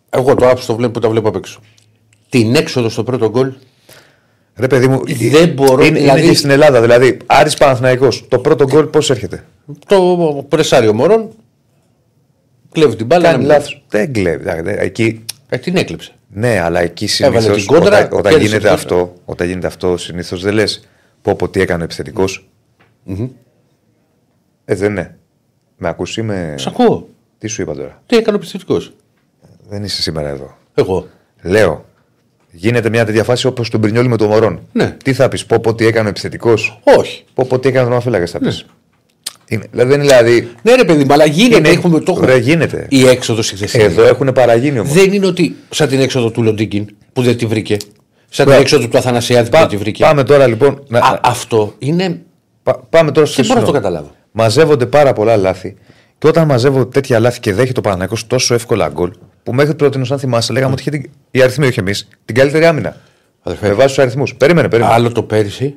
Εγώ 0.10 0.36
το 0.36 0.50
άψο 0.50 0.66
το 0.66 0.76
βλέπω 0.76 0.92
που 0.94 1.00
τα 1.00 1.10
βλέπω 1.10 1.28
απ' 1.28 1.36
έξω. 1.36 1.60
Την 2.30 2.56
έξοδο 2.56 2.90
στο 2.90 3.04
πρώτο 3.04 3.30
γκολ 3.30 3.54
Ρε 4.56 4.68
παιδί 4.68 4.88
μου, 4.88 5.02
Δεν 5.32 5.50
μπορώ, 5.50 5.86
Είναι, 5.86 6.00
δηλαδή- 6.00 6.20
είναι 6.22 6.30
και 6.32 6.38
στην 6.38 6.50
Ελλάδα. 6.50 6.82
Δηλαδή, 6.82 7.18
Άρης 7.26 7.54
Παναθηναϊκός, 7.58 8.26
το 8.28 8.40
πρώτο 8.40 8.66
γκολ 8.66 8.86
πώς 8.86 9.10
έρχεται; 9.10 9.44
το 9.88 10.46
πρεσάριο 10.50 10.94
Μωρόν 10.94 11.30
κλέβει 12.72 12.96
την 12.96 13.06
μπάλα. 13.06 13.32
Κάνει 13.32 13.46
να- 13.46 13.54
λάθος. 13.54 13.84
Δεν 13.90 14.14
κλέβει. 14.14 14.50
Εντάξει, 14.50 14.76
Εκεί, 14.78 15.26
Ε, 15.50 15.58
την 15.58 15.76
έκλεψε. 15.78 16.12
ναι, 16.28 16.60
αλλά 16.60 16.80
εκεί 16.82 17.08
Έβαλε 17.18 17.40
συνήθως. 17.42 17.66
την 17.66 17.76
κόντρα, 17.76 17.98
Όταν, 17.98 18.20
όταν 18.20 18.32
κέρδισε 18.32 18.48
γίνεται 18.50 18.68
το- 18.68 18.74
αυτό, 18.74 19.14
όταν 19.26 19.48
γίνεται 19.48 19.68
αυτό 19.68 19.98
συνήθως 19.98 20.42
δεν 20.42 20.54
λες 20.54 20.88
πω 21.22 21.36
πω 21.36 21.50
τι 21.50 21.62
έκανε 21.62 21.82
ο 21.82 21.84
επιθετικός. 21.86 22.48
Ε, 24.66 24.76
δεν 24.76 24.92
είναι. 24.92 25.18
Με 25.78 25.88
ακούς 25.88 26.18
είμαι. 26.18 26.56
Σ' 26.58 26.68
ακούω. 26.68 27.10
Τι 27.38 27.48
σου 27.48 27.62
είπα 27.62 27.76
τώρα; 27.76 28.02
Τι 28.06 28.16
έκανε 28.18 28.38
ο 28.38 28.40
επιθετικός; 28.40 28.94
Δεν 29.70 29.84
είσαι 29.84 30.02
σήμερα 30.02 30.30
εδώ. 30.30 30.58
Εγώ. 30.74 31.08
Λέω. 31.42 31.86
Γίνεται 32.56 32.90
μια 32.90 33.06
τέτοια 33.06 33.24
φάση 33.24 33.48
όπως 33.48 33.70
τον 33.70 33.82
Πρινιόλη 33.82 34.08
με 34.08 34.18
τον 34.18 34.28
Μωρόν. 34.28 34.60
Ναι. 34.72 34.96
Τι 35.04 35.14
θα 35.14 35.28
πεις, 35.28 35.46
πω 35.46 35.60
πω 35.60 35.76
τι 35.76 35.86
έκανε 35.86 36.06
ο 36.08 36.10
επιθετικός; 36.10 36.80
Όχι. 36.98 37.24
Πω 37.34 37.46
πω 37.50 37.60
τι 37.60 37.68
έκανε 37.68 37.86
ο 37.86 37.88
Ρωμαφύλακα 37.90 38.26
θα 38.26 38.40
πεις. 38.40 38.66
Είναι, 39.48 39.64
δηλαδή 39.72 39.90
δεν 39.90 40.00
είναι 40.02 40.08
δηλαδή. 40.10 40.50
Ναι, 40.62 40.76
ρε 40.76 40.84
παιδί 40.84 41.04
μου, 41.04 41.14
αλλά 41.14 41.26
γίνεται. 41.26 41.58
Είναι- 41.58 41.70
έχουμε, 41.70 42.00
το 42.00 42.12
έχουμε. 42.12 42.26
Ρε, 42.28 42.38
γίνεται. 42.38 42.86
Η 42.90 43.08
έξοδος 43.08 43.52
η 43.52 43.56
χθεσινή. 43.56 43.84
Εδώ 43.84 44.04
έχουν 44.04 44.32
παραγίνει 44.34 44.80
όμως. 44.80 44.94
Δεν 44.94 45.14
είναι 45.14 45.26
ότι 45.26 45.56
σαν 45.70 45.88
την 45.88 46.00
έξοδο 46.00 46.32
του 46.32 46.44
Λοντίκιν 46.44 46.88
που 47.14 47.22
δεν 47.22 47.38
τη 47.38 47.46
βρήκε. 47.46 47.78
Σαν 48.30 48.46
την 48.46 48.56
Πα- 48.56 48.62
έξοδο 48.62 48.88
του 48.88 48.98
Αθανασιάδη 48.98 49.50
που 49.50 49.58
δεν 49.58 49.68
τη 49.68 49.78
βρήκε. 49.78 50.04
Πάμε 50.04 50.24
τώρα 50.24 50.48
λοιπόν. 50.48 50.84
Να, 50.88 51.00
Α, 51.00 51.20
αυτό 51.24 51.74
είναι. 51.80 52.22
πα- 52.64 52.80
πάμε 52.90 53.12
τώρα 53.12 53.26
στο 53.28 53.36
Δεν 53.36 53.46
μπορώ 53.46 53.60
να 53.60 53.66
το 53.66 53.72
χθεσινό. 53.72 53.92
καταλάβω. 53.94 54.16
Μαζεύονται 54.32 54.86
πάρα 54.86 55.14
πολλά 55.14 55.38
λάθη. 55.38 55.76
Και 56.18 56.28
όταν 56.28 56.46
μαζεύω 56.48 56.86
τέτοια 56.86 57.20
λάθη 57.20 57.40
και 57.40 57.54
δέχεται 57.54 57.80
ο 57.80 57.82
Παναγιώ 57.82 58.18
τόσο 58.28 58.54
εύκολα 58.54 58.88
γκολ, 58.94 59.12
που 59.44 59.54
μέχρι 59.54 59.76
πρώτη, 59.76 60.02
αν 60.12 60.20
θυμάσαι, 60.20 60.54
λέγαμε 60.54 60.72
ότι 60.72 60.82
είχε 60.82 60.90
την, 60.92 61.10
οι 61.32 61.42
αριθμοί, 61.42 61.66
όχι 61.68 61.80
εμείς, 61.80 62.08
την 62.26 62.36
καλύτερη 62.36 62.66
άμυνα. 62.66 62.98
Αδερφέ. 63.42 63.68
Με 63.68 63.74
βάση 63.74 63.88
τους 63.88 64.00
αριθμούς. 64.00 64.36
Περίμενε, 64.36 64.70
περίμενε. 64.70 64.94
Άλλο 64.96 65.12
το 65.12 65.24
πέρυσι. 65.24 65.76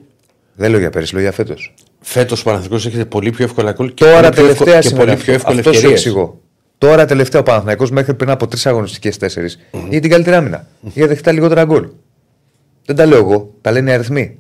Δεν 0.55 0.71
λέω 0.71 0.79
για 0.81 0.91
πέρυσι, 0.91 1.13
λέω 1.13 1.23
για 1.23 1.33
φέτος. 1.33 1.75
Φέτος 2.01 2.41
ο 2.41 2.45
Παναθηναϊκός 2.45 2.87
έχετε 2.87 3.05
πολύ 3.05 3.31
πιο 3.31 3.45
εύκολα 3.45 3.73
γκολ 3.73 3.95
και 3.95 4.05
Τώρα 4.05 4.21
πολύ 4.21 4.33
πιο 4.33 4.43
τελευταία 4.43 4.67
εύκολα- 4.67 4.81
και 4.81 4.89
σήμερα. 4.89 5.11
πολύ 5.11 5.23
πιο 5.25 5.33
εύκολες 5.33 5.59
Αυτό 5.59 5.71
σου 5.73 5.77
ευκαιρίες. 5.77 6.05
εξηγώ. 6.05 6.41
Τώρα 6.79 7.05
τελευταία 7.05 7.41
ο 7.41 7.45
Παναθηναϊκός 7.45 7.91
μέχρι 7.91 8.15
πριν 8.15 8.31
από 8.31 8.47
τρεις 8.47 8.67
αγωνιστικές 8.67 9.17
τέσσερις 9.17 9.59
είχε 9.89 10.01
την 10.01 10.11
καλύτερη 10.11 10.37
άμυνα. 10.37 10.67
Είχε 10.93 11.07
δεχτεί 11.07 11.23
τα 11.23 11.33
λιγότερα 11.33 11.65
γκολ. 11.65 11.89
Δεν 12.87 12.97
τα 12.97 13.07
λέω 13.07 13.19
εγώ, 13.19 13.55
τα 13.61 13.71
λένε 13.73 13.91
οι 13.91 13.95
αριθμοί. 13.95 14.39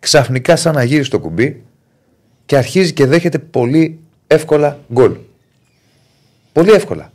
Ξαφνικά 0.00 0.56
σαν 0.56 0.74
να 0.74 0.82
γύρισε 0.84 1.10
το 1.10 1.18
κουμπί 1.20 1.62
και 2.46 2.56
αρχίζει 2.56 2.92
και 2.92 3.06
δέχεται 3.06 3.38
πολύ 3.38 3.98
εύκολα 4.26 4.78
γκολ. 4.92 5.16
Πολύ 6.52 6.70
εύκολα. 6.72 7.12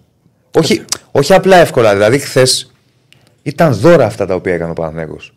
Όχι, 0.58 0.86
όχι 1.12 1.34
απλά 1.34 1.58
εύκολα. 1.58 1.93
Δηλαδή 1.93 2.20
χθες 2.20 2.72
ήταν 3.43 3.74
δώρα 3.74 4.05
αυτά 4.05 4.25
τα 4.25 4.36
οποία 4.36 4.53
έκανε 4.53 4.72
ο 4.72 4.74
Παναθηναϊκός. 4.74 5.34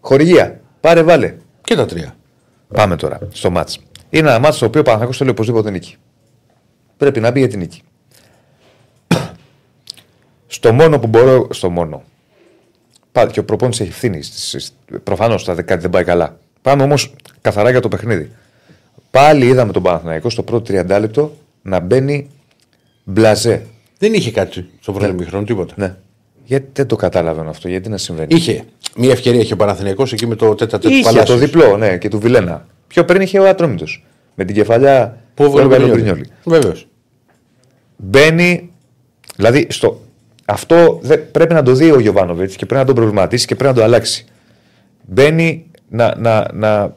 Χορηγία. 0.00 0.60
Πάρε 0.80 1.02
βάλε. 1.02 1.34
Και 1.62 1.74
τα 1.74 1.86
τρία. 1.86 2.16
Πάμε 2.74 2.96
τώρα 2.96 3.18
στο 3.32 3.50
μάτς. 3.50 3.78
Είναι 4.10 4.28
ένα 4.28 4.38
μάτς 4.38 4.56
στο 4.56 4.66
οποίο 4.66 4.80
ο 4.80 4.82
Παναθηναϊκός 4.82 5.18
θέλει 5.18 5.30
οπωσδήποτε 5.30 5.70
νίκη. 5.70 5.96
Πρέπει 6.96 7.20
να 7.20 7.30
μπει 7.30 7.38
για 7.38 7.48
την 7.48 7.58
νίκη. 7.58 7.82
στο 10.46 10.72
μόνο 10.72 10.98
που 10.98 11.06
μπορώ. 11.06 11.48
Στο 11.50 11.70
μόνο. 11.70 12.02
Πάλι 13.12 13.30
και 13.30 13.40
ο 13.40 13.44
προπόνηση 13.44 13.82
έχει 13.82 13.90
ευθύνη. 13.90 14.22
Προφανώς 15.02 15.44
τα 15.44 15.62
κάτι 15.62 15.80
δεν 15.80 15.90
πάει 15.90 16.04
καλά. 16.04 16.36
Πάμε 16.62 16.82
όμως 16.82 17.14
καθαρά 17.40 17.70
για 17.70 17.80
το 17.80 17.88
παιχνίδι. 17.88 18.30
Πάλι 19.10 19.46
είδαμε 19.46 19.72
τον 19.72 19.82
Παναθηναϊκό 19.82 20.30
στο 20.30 20.42
πρώτο 20.42 20.74
30 20.74 20.98
λεπτό 21.00 21.36
να 21.62 21.80
μπαίνει 21.80 22.30
μπλαζέ. 23.04 23.66
Δεν 24.02 24.14
είχε 24.14 24.30
κάτι 24.30 24.66
στο 24.80 24.92
πρώτο 24.92 25.12
μηχρόνο, 25.12 25.44
τίποτα. 25.44 25.74
Ναι. 25.76 25.96
Γιατί 26.44 26.66
δεν 26.72 26.86
το 26.86 26.96
καταλαβαίνω 26.96 27.50
αυτό, 27.50 27.68
γιατί 27.68 27.88
να 27.88 27.96
συμβαίνει; 27.96 28.34
Είχε. 28.34 28.64
Μία 28.96 29.10
ευκαιρία 29.10 29.40
είχε 29.40 29.52
ο 29.52 29.56
Παναθηναϊκός 29.56 30.12
εκεί 30.12 30.26
με 30.26 30.34
το 30.34 30.54
τέτα 30.54 30.78
τέτα 30.78 30.94
Είχε 30.94 31.22
το 31.22 31.36
διπλό, 31.36 31.76
ναι, 31.76 31.98
και 31.98 32.08
του 32.08 32.18
Βιλένα. 32.18 32.66
Πιο 32.86 33.04
πριν 33.04 33.20
είχε 33.20 33.38
ο 33.38 33.48
Ατρόμητος. 33.48 34.04
Με 34.34 34.44
την 34.44 34.54
κεφαλιά 34.54 35.18
Πού 35.34 35.44
έβγαλε 35.44 35.62
έβγαλε 35.62 35.84
ο 35.84 35.86
ο 35.86 35.90
Μπρινιόλι. 35.90 36.20
Μπρινιόλι. 36.20 36.60
Βεβαίως. 36.60 36.86
Μπαίνει. 37.96 38.70
Δηλαδή, 39.36 39.66
στο, 39.70 40.00
αυτό 40.44 40.98
δεν, 41.02 41.30
πρέπει 41.30 41.54
να 41.54 41.62
το 41.62 41.72
δει 41.72 41.90
ο 41.90 41.98
Γιωβάνοβιτς 42.00 42.56
και 42.56 42.66
πρέπει 42.66 42.80
να 42.80 42.86
τον 42.86 42.94
προβληματίσει 42.94 43.46
και 43.46 43.54
πρέπει 43.54 43.74
να 43.74 43.78
το 43.78 43.84
αλλάξει. 43.84 44.24
Μπαίνει 45.06 45.66
να, 45.88 46.14
να, 46.18 46.48
να, 46.52 46.94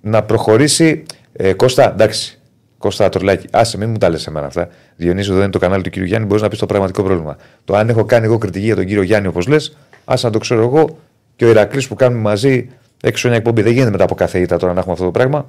να 0.00 0.22
προχωρήσει. 0.22 1.02
Ε, 1.32 1.52
Κώστα, 1.52 1.92
εντάξει. 1.92 2.37
Κώστα 2.78 3.08
Τορλάκη, 3.08 3.46
άσε, 3.50 3.78
μην 3.78 3.90
μου 3.90 3.98
τα 3.98 4.08
λες 4.08 4.26
εμένα 4.26 4.46
αυτά. 4.46 4.68
Διονύσιο, 4.96 5.34
δεν 5.34 5.42
είναι 5.42 5.52
το 5.52 5.58
κανάλι 5.58 5.82
του 5.82 5.90
κύριου 5.90 6.06
Γιάννη, 6.08 6.26
μπορείς 6.26 6.42
να 6.42 6.48
πεις 6.48 6.58
το 6.58 6.66
πραγματικό 6.66 7.02
πρόβλημα. 7.02 7.36
Το 7.64 7.76
αν 7.76 7.88
έχω 7.88 8.04
κάνει 8.04 8.24
εγώ 8.24 8.38
κριτική 8.38 8.64
για 8.64 8.76
τον 8.76 8.86
κύριο 8.86 9.02
Γιάννη, 9.02 9.28
όπως 9.28 9.46
λες, 9.46 9.76
α 10.04 10.14
να 10.22 10.30
το 10.30 10.38
ξέρω 10.38 10.62
εγώ 10.62 10.98
και 11.36 11.44
ο 11.44 11.48
Ηρακλής 11.48 11.88
που 11.88 11.94
κάνουμε 11.94 12.20
μαζί 12.20 12.68
έξω 13.02 13.28
μια 13.28 13.36
εκπομπή. 13.36 13.62
Δεν 13.62 13.72
γίνεται 13.72 13.90
μετά 13.90 14.04
από 14.04 14.14
κάθε 14.14 14.38
ήττα 14.38 14.56
τώρα 14.56 14.72
να 14.72 14.78
έχουμε 14.78 14.92
αυτό 14.92 15.04
το 15.04 15.10
πράγμα. 15.10 15.46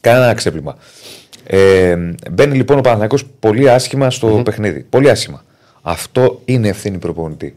Κανένα 0.00 0.34
ξέπλυμα. 0.34 0.76
Ε, 1.46 1.96
μπαίνει 2.30 2.56
λοιπόν 2.56 2.78
ο 2.78 2.80
Παναθυνακό 2.80 3.16
πολύ 3.40 3.70
άσχημα 3.70 4.10
στο 4.10 4.42
παιχνίδι. 4.44 4.86
Πολύ 4.90 5.10
άσχημα. 5.10 5.44
Αυτό 5.82 6.40
είναι 6.44 6.68
ευθύνη 6.68 6.98
προπονητή. 6.98 7.56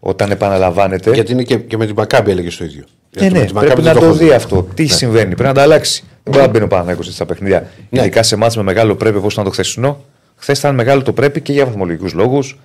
Όταν 0.00 0.30
επαναλαμβάνεται. 0.30 1.12
Γιατί 1.12 1.32
είναι 1.32 1.42
και, 1.42 1.56
και 1.56 1.76
με 1.76 1.86
την 1.86 1.94
Μακάμπη 1.96 2.30
έλεγε 2.30 2.56
το 2.58 2.64
ίδιο. 2.64 2.84
Ναι, 3.10 3.26
Γιατί 3.26 3.34
ναι, 3.34 3.40
με 3.40 3.46
την 3.46 3.54
πρέπει 3.54 3.68
Μακάμπη 3.68 3.86
να 3.86 3.92
δεν 3.92 4.02
το 4.02 4.08
έχω 4.08 4.16
δει 4.16 4.30
αυτό. 4.32 4.68
Τι 4.74 4.86
συμβαίνει, 4.86 5.34
πρέπει 5.34 5.42
να 5.42 5.54
τα 5.54 5.62
αλλάξει. 5.62 6.04
Δεν 6.22 6.32
μπορεί 6.32 6.44
να 6.46 6.50
μπαίνει 6.50 6.64
ο 6.64 6.68
Παναθυνακό 6.68 7.02
στα 7.02 7.26
παιχνίδια. 7.26 7.70
Ναι. 7.90 8.00
Ειδικά 8.00 8.22
σε 8.22 8.36
μάτς 8.36 8.56
με 8.56 8.62
μεγάλο 8.62 8.96
πρέπει 8.96 9.16
όπως 9.16 9.32
ήταν 9.32 9.44
το 9.44 9.50
χθεσινό. 9.50 10.04
Χθες 10.36 10.58
ήταν 10.58 10.74
μεγάλο 10.74 11.02
το 11.02 11.12
πρέπει 11.12 11.40
και 11.40 11.52
για 11.52 11.64
βαθμολογικούς 11.64 12.12
λόγους 12.12 12.58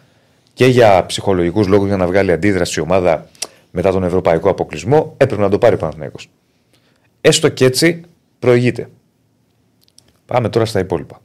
και 0.53 0.65
για 0.65 1.05
ψυχολογικούς 1.05 1.67
λόγους 1.67 1.87
για 1.87 1.97
να 1.97 2.07
βγάλει 2.07 2.31
αντίδραση 2.31 2.79
η 2.79 2.83
ομάδα 2.83 3.29
μετά 3.71 3.91
τον 3.91 4.03
ευρωπαϊκό 4.03 4.49
αποκλεισμό. 4.49 5.13
Έπρεπε 5.17 5.41
να 5.41 5.49
το 5.49 5.57
πάρει 5.57 5.75
ο 5.75 5.77
Παναθυνακό. 5.77 6.17
Έστω 7.21 7.49
και 7.49 7.65
έτσι 7.65 8.01
προηγείται. 8.39 8.89
Πάμε 10.25 10.49
τώρα 10.49 10.65
στα 10.65 10.79
υπόλοιπα. 10.79 11.21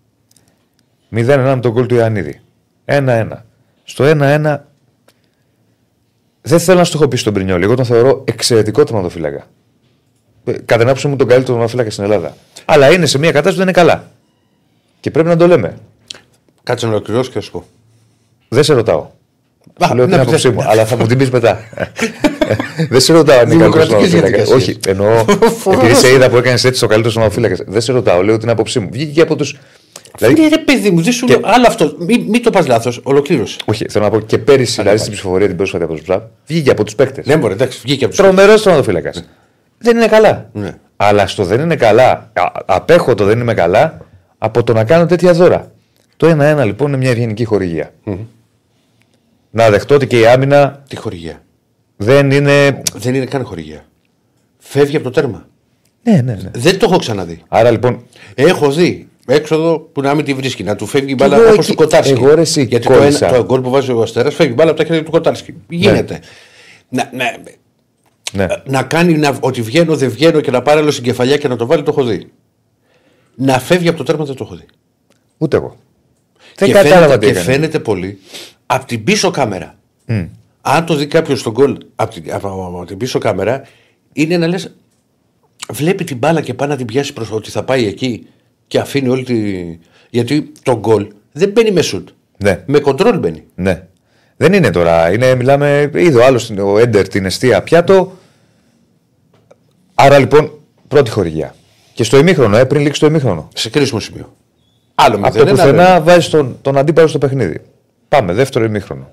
0-1 1.11 1.25
με 1.55 1.59
τον 1.61 1.73
γκολ 1.73 1.87
του 1.87 1.95
Ιωαννίδη. 1.95 2.41
1-1. 2.85 3.29
Στο 3.85 4.05
1-1 4.05 4.59
δεν 6.43 6.59
θέλω 6.59 6.79
να 6.79 6.85
στο 6.85 6.99
έχω 6.99 7.09
πει 7.09 7.17
στον 7.17 7.33
Πρινιόλη. 7.33 7.65
Εγώ 7.65 7.75
τον 7.75 7.85
θεωρώ 7.85 8.25
εξαιρετικό 8.27 8.85
τερματοφύλακα. 8.85 9.47
Ε, 10.45 10.53
Κατά 10.53 10.77
την 10.77 10.83
άποψή 10.87 11.09
μου 11.09 11.17
τον 11.17 11.27
καλύτερο 11.27 11.53
τερματοφύλακα 11.53 11.91
στην 11.91 12.05
Ελλάδα. 12.05 12.37
Αλλά 12.65 12.93
είναι 12.93 13.07
σε 13.07 13.19
μια 13.19 13.31
κατάσταση 13.31 13.57
που 13.57 13.65
δεν 13.65 13.69
είναι 13.69 13.87
καλά. 13.93 14.11
Και 15.01 15.11
πρέπει 15.11 15.29
να 15.29 15.37
το 15.37 15.47
λέμε. 15.47 15.77
Κάτσε 16.63 16.87
να 16.87 16.93
ολοκληρώσω 16.93 17.31
και 17.31 17.37
να 17.37 17.43
σου 17.43 17.51
πω. 17.51 17.65
Δεν 18.49 18.63
σε 18.65 18.75
ρωτάω. 18.75 19.07
Α, 19.79 19.87
Σου 19.87 19.95
λέω 19.95 20.07
την 20.07 20.15
ναι, 20.17 20.23
άποψή 20.23 20.49
ναι. 20.49 20.55
μου, 20.55 20.63
αλλά 20.67 20.85
θα 20.87 20.97
μου 20.97 21.07
την 21.07 21.19
πεις 21.19 21.31
μετά. 21.31 21.61
δεν 22.91 23.01
σε 23.01 23.13
ρωτάω 23.13 23.39
αν 23.39 23.51
είναι 23.51 23.61
καλύτερος 23.69 23.89
Δημοκρατικές 23.89 24.11
τερματοφύλακα. 24.11 24.29
διαδικασίες. 24.29 24.69
Όχι, 24.69 24.79
εννοώ. 24.87 25.25
επειδή 25.79 25.95
σε 25.95 26.13
είδα 26.13 26.31
που 26.31 26.37
έκανες 26.37 26.65
έτσι 26.65 26.81
το 26.81 26.87
καλύτερος 26.87 27.15
τερματοφύλακα. 27.15 27.65
Δεν 27.67 27.81
σε 27.81 27.93
ρωτάω, 27.93 28.23
λέω 28.23 28.39
την 28.39 28.49
άποψή 28.51 28.79
μου. 28.81 28.89
Βγήκε 28.93 29.13
και 29.13 29.21
από 29.21 29.37
του. 29.37 29.45
Δηλαδή, 30.19 30.41
Ναι, 30.41 30.49
ρε 30.49 30.59
παιδί 30.59 30.91
μου, 30.91 31.03
δεν 31.03 31.13
σου 31.13 31.27
Και- 31.27 31.33
λέω. 31.33 31.41
Άλλο 31.45 31.67
αυτό. 31.67 31.95
Μην 31.99 32.23
μη 32.29 32.41
το 32.41 32.51
πας 32.51 32.67
λάθος. 32.67 33.01
Ολοκλήρωσε. 33.03 33.57
όχι, 33.65 33.87
θέλω 33.89 34.05
να 34.05 34.11
πω 34.11 34.21
και 34.21 34.39
πέρυσι, 34.39 34.77
δηλαδή 34.81 34.99
στην 34.99 35.13
ψηφοφορία 35.13 35.47
την 35.47 35.57
πρόσφατη 35.57 35.85
από 35.85 35.93
τους 35.93 36.03
Ψαβ, 36.03 36.23
βγήκε 36.47 36.71
από 36.71 36.85
τους 36.85 36.95
παίκτες. 36.95 37.27
Ναι, 37.27 37.37
μπορεί, 37.37 37.53
εντάξει, 37.53 37.81
βγήκε 37.85 38.05
από 38.05 38.15
τους. 38.15 38.23
Τρομερός 38.23 38.63
τερματοφύλακα. 38.63 39.13
Δεν 39.83 39.97
είναι 39.97 40.07
καλά. 40.07 40.49
Ναι. 40.53 40.71
Αλλά 40.97 41.27
στο 41.27 41.45
δεν 41.45 41.61
είναι 41.61 41.77
καλά, 41.77 42.31
α, 42.33 42.51
απέχω 42.67 43.15
το 43.15 43.25
δεν 43.25 43.41
είμαι 43.41 43.55
καλά 43.55 43.99
από 44.39 44.63
το 44.65 44.73
να 44.73 44.85
κάνω 44.85 45.07
τέτοια 45.07 45.33
δώρα. 45.33 45.71
Το 46.17 46.27
1-1 46.61 46.65
λοιπόν 46.65 46.89
είναι 46.89 46.97
μια 46.97 47.11
ευγενική 47.11 47.45
χορηγία. 47.45 47.93
Να 49.51 49.71
δεχτώ 49.71 49.95
ότι 49.95 50.07
και 50.07 50.19
η 50.19 50.27
άμυνα 50.27 50.83
Τι 50.89 50.97
χορηγία; 50.97 51.43
δεν 51.97 52.31
είναι. 52.31 52.83
Δεν 52.95 53.15
είναι 53.15 53.25
καν 53.25 53.45
χορηγία. 53.45 53.85
Φεύγει 54.59 54.97
από 54.97 55.05
το 55.05 55.11
τέρμα. 55.11 55.47
Ναι, 56.03 56.13
ναι, 56.13 56.33
ναι. 56.43 56.51
Δεν 56.55 56.79
το 56.79 56.87
έχω 56.91 56.99
ξαναδεί. 56.99 57.43
Άρα 57.49 57.71
λοιπόν. 57.71 58.05
Έχω 58.35 58.71
δει 58.71 59.09
έξοδο 59.27 59.79
που 59.79 60.01
να 60.01 60.15
μην 60.15 60.25
τη 60.25 60.35
βρίσκει, 60.35 60.63
να 60.63 60.77
του 60.77 60.87
φεύγει 60.87 61.11
η 61.13 61.15
μπάλα 61.19 61.37
εγώ 61.37 61.45
όπω 61.45 61.55
εκεί- 61.55 61.67
του 61.71 61.75
Κοτάρσκι. 61.75 62.13
εγώ, 62.13 62.35
ρε, 62.35 62.41
εσύ, 62.41 62.63
Γιατί 62.63 62.87
το, 62.87 62.93
κόλλησα. 62.93 63.27
ένα, 63.29 63.37
το 63.37 63.45
γκολ 63.45 63.61
που 63.61 63.71
βάζει 63.71 63.93
ο 63.93 64.03
Αστέρας 64.03 64.35
φεύγει 64.35 64.53
η 64.53 64.55
μπάλα 64.57 64.71
από 64.71 64.79
τα 64.81 64.87
χέρια 64.87 65.05
του 65.05 65.11
Κοτάρσκι. 65.11 65.55
Γίνεται. 65.69 66.21
Να, 66.89 67.11
να, 67.15 67.25
Ναι. 68.33 68.47
να 68.65 68.83
κάνει 68.83 69.19
να, 69.19 69.37
ότι 69.41 69.63
βγαίνω, 69.63 69.97
δεν 69.97 70.11
βγαίνω 70.11 70.41
και 70.41 70.51
να 70.51 70.63
πάρει 70.63 70.79
άλλο 70.79 70.91
στην 70.91 71.05
κεφαλιά 71.05 71.37
και 71.37 71.49
να 71.49 71.57
το 71.57 71.67
βάλει, 71.67 71.83
το 71.83 71.91
έχω 71.91 72.05
δει. 72.05 72.31
Να 73.35 73.59
φεύγει 73.59 73.89
από 73.89 73.99
το 73.99 74.05
τέρμα 74.05 74.25
δεν 74.25 74.35
το 74.35 74.45
έχω 74.45 74.55
δει. 74.55 74.67
Ούτε 75.39 75.57
εγώ. 75.57 75.77
Δεν 76.57 76.69
και 76.69 76.75
κατάλαβα 76.75 77.01
φαίνεται, 77.01 77.19
τι 77.19 77.33
και 77.33 77.39
έκανε. 77.39 77.53
φαίνεται 77.53 77.79
πολύ 77.79 78.19
από 78.67 78.87
την 78.87 79.05
πίσω 79.05 79.31
κάμερα. 79.31 79.75
Αν 80.61 80.87
το 80.87 80.95
δει 80.95 81.07
κάποιος 81.07 81.41
στον 81.41 81.53
γκολ 81.53 81.77
από 81.95 82.15
την, 82.15 82.33
από, 82.33 82.49
από 82.49 82.85
την 82.87 82.97
πίσω 82.97 83.19
κάμερα, 83.19 83.63
είναι 84.13 84.37
να 84.37 84.47
λες. 84.47 84.75
Βλέπει 85.71 86.05
την 86.05 86.17
μπάλα 86.17 86.41
και 86.41 86.55
πάει 86.55 86.69
να 86.69 86.77
την 86.77 86.87
πιάσει 86.87 87.13
προ 87.13 87.27
ότι 87.31 87.51
θα 87.51 87.63
πάει 87.63 87.87
εκεί 87.87 88.27
και 88.67 88.79
αφήνει 88.79 89.09
όλη 89.09 89.23
τη. 89.25 89.63
Γιατί 90.11 90.53
το 90.63 90.79
γκολ 90.79 91.07
δεν 91.33 91.51
μπαίνει 91.51 91.71
με 91.71 91.83
σουτ. 91.83 92.09
Ναι. 92.37 92.63
Με 92.67 92.79
κοντρόλ 92.79 93.19
μπαίνει. 93.19 93.45
Ναι. 93.55 93.87
Δεν 94.37 94.53
είναι 94.53 94.71
τώρα. 94.71 95.13
Είναι, 95.13 95.35
μιλάμε, 95.35 95.91
είδε 95.95 96.19
ο 96.19 96.25
άλλος 96.25 96.51
ο 96.51 96.79
Έντερ 96.79 97.09
την 97.09 97.25
αιστεία 97.25 97.63
πιάτο. 97.63 98.19
Άρα 100.03 100.19
λοιπόν 100.19 100.51
πρώτη 100.89 101.11
χορηγία. 101.11 101.55
Και 101.95 102.05
στο 102.05 102.17
ημίχρονο, 102.17 102.57
ε, 102.57 102.65
πριν 102.65 102.83
λήξει 102.83 103.01
το 103.01 103.07
ημίχρονο. 103.07 103.49
Σε 103.55 103.71
κρίσιμο 103.71 104.01
σημείο. 104.01 104.37
Άλλο 104.95 105.17
Από 105.17 105.27
μηδέν. 105.27 105.45
το 105.45 105.51
πουθενά 105.51 106.01
βάζεις 106.01 106.29
τον, 106.29 106.59
τον 106.63 106.79
αντίπαλο 106.79 107.07
στο 107.07 107.19
παιχνίδι. 107.19 107.61
Πάμε, 108.09 108.33
δεύτερο 108.33 108.65
ημίχρονο. 108.65 109.11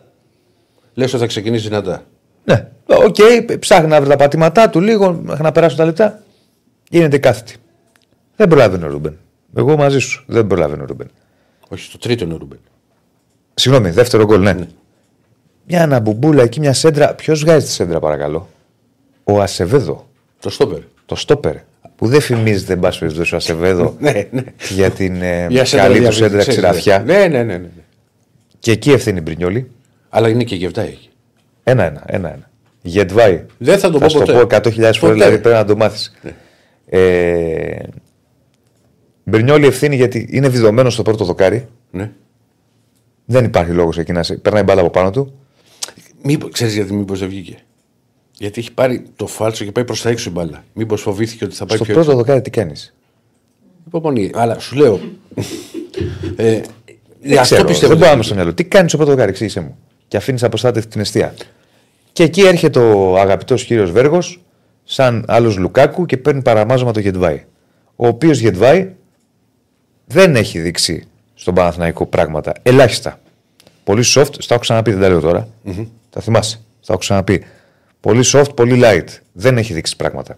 Λες 0.93 1.13
ότι 1.13 1.21
θα 1.21 1.27
ξεκινήσει 1.27 1.67
δυνατά. 1.67 2.03
Ναι, 2.43 2.67
οκ, 2.85 3.15
ψάχνει 3.59 3.87
να 3.87 3.99
βρει 3.99 4.09
τα 4.09 4.15
πατήματά 4.15 4.69
του 4.69 4.79
λίγο, 4.79 5.19
μέχρι 5.23 5.43
να 5.43 5.51
περάσουν 5.51 5.77
τα 5.77 5.85
λεπτά. 5.85 6.21
Γίνεται 6.89 7.17
κάθετη. 7.17 7.55
Δεν 8.35 8.47
προλαβαίνει 8.47 8.83
ο 8.83 8.87
Ρούμπεν. 8.87 9.17
Εγώ 9.55 9.77
μαζί 9.77 9.99
σου. 9.99 10.23
Δεν 10.27 10.47
προλαβαίνει 10.47 10.81
ο 10.81 10.85
Ρούμπεν. 10.85 11.07
Όχι, 11.69 11.83
στο 11.83 11.97
τρίτο 11.97 12.23
είναι 12.23 12.33
ο 12.33 12.37
Ρούμπεν. 12.37 12.59
Συγγνώμη, 13.53 13.89
δεύτερο 13.89 14.25
γκολ, 14.25 14.41
ναι. 14.41 14.55
Μια 15.65 15.83
αναμπουμπούλα 15.83 16.43
εκεί, 16.43 16.59
μια 16.59 16.73
σέντρα. 16.73 17.13
Ποιος 17.13 17.39
βγάζει 17.39 17.65
τη 17.65 17.71
σέντρα, 17.71 17.99
παρακαλώ; 17.99 18.47
Ο 19.23 19.41
Ασεβέδο. 19.41 20.08
Το 20.39 20.49
στόπερ. 20.49 20.79
Το 21.05 21.15
στόπερ. 21.15 21.55
Που 21.95 22.07
δεν 22.07 22.21
φημίζεται, 22.21 22.73
εν 22.73 22.79
πάση 22.79 22.99
περιπτώσει, 22.99 23.33
ο 23.33 23.37
Ασεβέδο 23.37 23.95
Ναι, 23.99 24.27
ναι. 24.31 24.43
για 24.69 24.89
την 24.89 25.21
ε, 25.21 25.47
Για 25.49 25.65
σέντρα 25.65 25.85
καλή 25.85 25.95
του 25.97 26.01
διαβίωση, 26.01 26.23
σέντρα 26.23 26.39
ξέρεις, 26.39 26.59
ξηραφιά. 26.59 26.99
Ναι, 26.99 27.17
ναι, 27.17 27.27
ναι. 27.27 27.43
ναι. 27.43 27.57
ναι. 27.57 27.69
Και 28.59 28.71
εκεί 28.71 28.91
ευθύνη 28.91 29.21
Μπρινιόλη. 29.21 29.71
Αλλά 30.09 30.29
είναι 30.29 30.43
και 30.43 30.55
γευτά 30.55 30.81
έχει. 30.81 31.09
Ένα-ένα. 31.63 32.03
ένα-ένα. 32.05 32.49
Γετβάη. 32.81 33.45
Δεν 33.57 33.79
θα 33.79 33.89
το 33.89 33.97
Θα 33.97 34.03
πω 34.05 34.09
σου 34.09 34.19
το 34.19 34.25
ποτέ. 34.33 34.59
πω 34.59 34.69
100.000 34.69 34.73
φορές, 34.73 34.99
Ποτέ. 34.99 35.13
δηλαδή 35.13 35.39
πρέπει 35.39 35.55
να 35.55 35.65
το 35.65 35.75
μάθεις. 35.75 36.13
Ε, 36.85 37.79
Μπρινιόλη 39.23 39.65
ευθύνη 39.65 39.95
γιατί 39.95 40.27
είναι 40.31 40.47
βιδωμένος 40.47 40.93
στο 40.93 41.01
πρώτο 41.01 41.25
δοκάρι. 41.25 41.67
Ναι. 41.91 42.11
Δεν 43.25 43.45
υπάρχει 43.45 43.71
λόγος 43.71 43.97
εκεί 43.97 44.11
να 44.11 44.23
σε. 44.23 44.35
Περνάει 44.35 44.63
μπάλα 44.63 44.81
από 44.81 44.89
πάνω 44.89 45.11
του. 45.11 45.33
Μήπω 46.23 46.49
ξέρεις 46.49 46.73
γιατί 46.75 46.93
μήπως 46.93 47.19
δεν 47.19 47.29
βγήκε; 47.29 47.57
Γιατί 48.39 48.59
έχει 48.59 48.71
πάρει 48.73 49.03
το 49.15 49.27
φάλσο 49.27 49.63
και 49.65 49.71
πάει 49.71 49.85
προς 49.85 50.01
τα 50.01 50.09
έξω 50.09 50.29
η 50.29 50.31
μπάλα. 50.33 50.63
Μήπως 50.73 51.01
φοβήθηκε 51.01 51.45
ότι 51.45 51.55
θα 51.55 51.65
πάει 51.65 51.75
Στο 51.77 51.85
πιο 51.85 51.93
πρώτο 51.93 52.09
έξω. 52.09 52.21
δοκάρι 52.21 52.41
τι 52.41 52.49
κάνεις; 52.49 52.93
Υπομονή. 53.87 54.31
Αλλά 54.33 54.59
σου 54.59 54.75
λέω. 54.75 54.99
ε, 56.35 56.61
Δεν 57.21 57.39
αυτό 57.39 57.41
ξέρω, 57.55 57.63
πιστεύω. 57.67 57.87
δεν 57.87 57.97
μπορώ 57.97 58.09
να 58.09 58.13
είμαι 58.15 58.23
στο 58.23 58.35
μυαλό. 58.35 58.53
Τι 58.53 58.63
κάνεις 58.63 58.89
στο 58.89 58.97
πρώτο 58.97 59.11
δοκάρι, 59.11 59.29
εξήγησε 59.31 59.59
μου. 59.59 59.77
Και 60.07 60.17
αφήνεις 60.17 60.43
αποστάτευτη 60.43 60.89
την 60.89 61.01
αιστεία. 61.01 61.33
Και 62.11 62.23
εκεί 62.23 62.41
έρχεται 62.41 62.79
ο 62.79 63.17
αγαπητός 63.19 63.63
κύριος 63.63 63.91
Βέργος, 63.91 64.41
σαν 64.83 65.25
άλλος 65.27 65.57
Λουκάκου 65.57 66.05
και 66.05 66.17
παίρνει 66.17 66.41
παραμάζωμα 66.41 66.91
το 66.91 66.99
Γετβάη. 66.99 67.43
Ο 67.95 68.07
οποίος 68.07 68.39
Γετβάη 68.39 68.89
δεν 70.05 70.35
έχει 70.35 70.59
δείξει 70.59 71.03
στον 71.35 71.53
Παναθηναϊκό 71.53 72.05
πράγματα. 72.05 72.53
Ελάχιστα. 72.63 73.19
Πολύ 73.83 74.03
soft, 74.15 74.31
στα 74.37 74.53
έχω 74.53 74.61
ξαναπεί, 74.63 74.91
δεν 74.91 75.01
τα 75.01 75.09
λέω 75.09 75.19
τώρα. 75.19 75.47
Τα 76.09 76.21
θυμάσαι. 76.21 76.57
Τα 76.57 76.93
έχω 76.93 76.97
ξαναπεί. 76.97 77.43
Πολύ 78.01 78.23
soft, 78.25 78.55
πολύ 78.55 78.81
light. 78.83 79.07
Δεν 79.31 79.57
έχει 79.57 79.73
δείξει 79.73 79.95
πράγματα. 79.95 80.37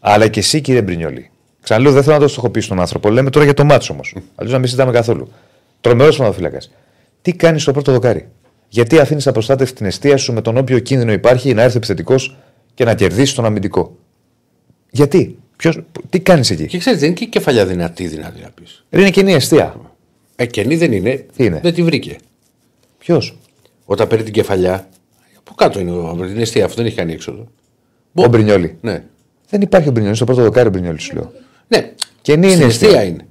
Αλλά 0.00 0.28
και 0.28 0.40
εσύ, 0.40 0.60
κύριε 0.60 0.82
Μπρινιόλη. 0.82 1.30
Ξαναλέω, 1.62 1.92
δεν 1.92 2.02
θέλω 2.02 2.14
να 2.14 2.20
το 2.22 2.28
στοχοποιήσω 2.28 2.68
τον 2.68 2.80
άνθρωπο. 2.80 3.10
Λέμε 3.10 3.30
τώρα 3.30 3.44
για 3.44 3.54
το 3.54 3.64
μάτσο 3.64 3.92
όμως. 3.92 4.14
Αλλιώς 4.34 4.52
να 4.52 4.58
μην 4.58 4.68
συζητάμε 4.68 4.92
καθόλου. 4.92 5.32
Τρομερός 5.80 6.20
φυλακά. 6.34 6.58
Τι 7.22 7.32
κάνεις 7.32 7.62
στο 7.62 7.72
πρώτο 7.72 7.92
δοκάρι; 7.92 8.28
Γιατί 8.68 8.98
αφήνεις 8.98 9.26
απροστάτευτη 9.26 9.74
την 9.74 9.86
αιστεία 9.86 10.16
σου 10.16 10.32
με 10.32 10.40
τον 10.40 10.56
όποιο 10.56 10.78
κίνδυνο 10.78 11.12
υπάρχει 11.12 11.54
να 11.54 11.62
έρθει 11.62 11.76
επιθετικός 11.76 12.36
και 12.74 12.84
να 12.84 12.94
κερδίσει 12.94 13.34
τον 13.34 13.44
αμυντικό; 13.44 13.96
Γιατί; 14.90 15.38
Ποιος, 15.56 15.80
τι 16.08 16.20
κάνεις 16.20 16.50
εκεί; 16.50 16.66
Και 16.66 16.78
ξέρεις, 16.78 16.98
δεν 16.98 17.08
είναι 17.08 17.18
και 17.18 17.24
η 17.24 17.28
κεφαλιά 17.28 17.66
δυνατή, 17.66 18.06
δυνατή 18.06 18.40
να 18.40 18.50
πεις. 18.50 18.84
Είναι 18.90 19.10
κοινή 19.10 19.32
αιστεία. 19.32 19.80
Ε, 20.36 20.46
καινή 20.46 20.76
δεν 20.76 20.92
είναι. 20.92 21.26
Τι 21.36 21.44
είναι; 21.44 21.60
Δεν 21.62 21.74
τη 21.74 21.82
βρήκε. 21.82 22.16
Ποιος; 22.98 23.38
Όταν 23.84 24.08
παίρνει 24.08 24.24
την 24.24 24.32
κεφαλιά. 24.32 24.88
Από 25.44 25.54
κάτω 25.54 25.80
είναι 25.80 25.90
ο- 25.90 26.08
από 26.08 26.24
την 26.26 26.38
αιστεία, 26.40 26.64
αυτό 26.64 26.76
δεν 26.76 26.86
έχει 26.86 26.96
κάνει 26.96 27.12
έξοδο. 27.12 27.46
Ο 28.14 28.26
Μπρινιόλη. 28.28 28.76
Ναι. 28.80 29.04
Δεν 29.48 29.60
υπάρχει 29.60 29.88
ο 29.88 29.90
Μπρινιόλης 29.90 30.16
στο 30.18 30.26
πρώτο 30.26 30.42
δοκάρι, 30.42 30.66
ο 30.68 30.70
Μπρινιόλης 30.70 31.02
σου 31.02 31.14
λέω. 31.14 31.32
Ναι. 31.68 31.92
Καινή 32.22 32.46
είναι 32.46 32.54
Στην 32.54 32.66
αιστεία. 32.66 32.88
αιστεία 32.88 33.04
είναι. 33.04 33.26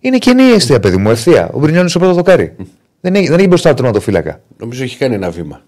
Είναι 0.00 0.18
κοινή 0.18 0.42
η 0.42 0.52
αιστεία, 0.52 0.80
παιδί 0.80 0.96
μου, 0.96 1.10
ευθεία. 1.10 1.50
Ο 1.52 1.58
Μπρινιόλης 1.58 1.90
στο 1.90 1.98
πρώτο 1.98 2.14
δοκάρι. 2.14 2.56
δεν, 3.00 3.14
έχει, 3.14 3.28
δεν 3.28 3.38
έχει 3.38 3.48
μπροστά 3.48 3.68
του 3.70 3.76
τερματοφύλακα. 3.76 4.40
Νομίζω 4.56 4.82
έχει 4.82 4.96
κάνει 4.96 5.14
ένα 5.14 5.30
βήμα. 5.30 5.62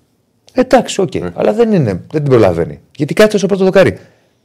Εντάξει, 0.53 1.01
οκ. 1.01 1.13
Αλλά 1.35 1.53
δεν 1.53 1.73
είναι, 1.73 1.91
δεν 1.93 2.23
την 2.23 2.25
προλαβαίνει. 2.25 2.81
Γιατί 2.97 3.15
κάθεται 3.15 3.39
στο 3.39 3.47
πρώτο 3.47 3.65
δοκάρι. 3.65 3.99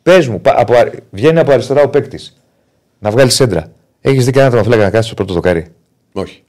Πες 0.03 0.27
μου, 0.27 0.41
πα- 0.41 0.56
από, 0.60 0.74
αρ- 0.77 0.94
βγαίνει 1.12 1.39
από 1.39 1.51
αριστερά 1.51 1.82
ο 1.82 1.89
παίκτης 1.89 2.41
να 3.00 3.12
βγάλει 3.12 3.29
σέντρα. 3.29 3.72
Έχεις 4.01 4.25
δει 4.25 4.32
κανένα 4.32 4.50
τερματοφύλακα 4.51 4.84
να 4.84 4.89
κάθεται 4.89 5.06
στο 5.08 5.13
πρώτο 5.15 5.34
δοκάρι; 5.34 5.67
Όχι. 6.13 6.44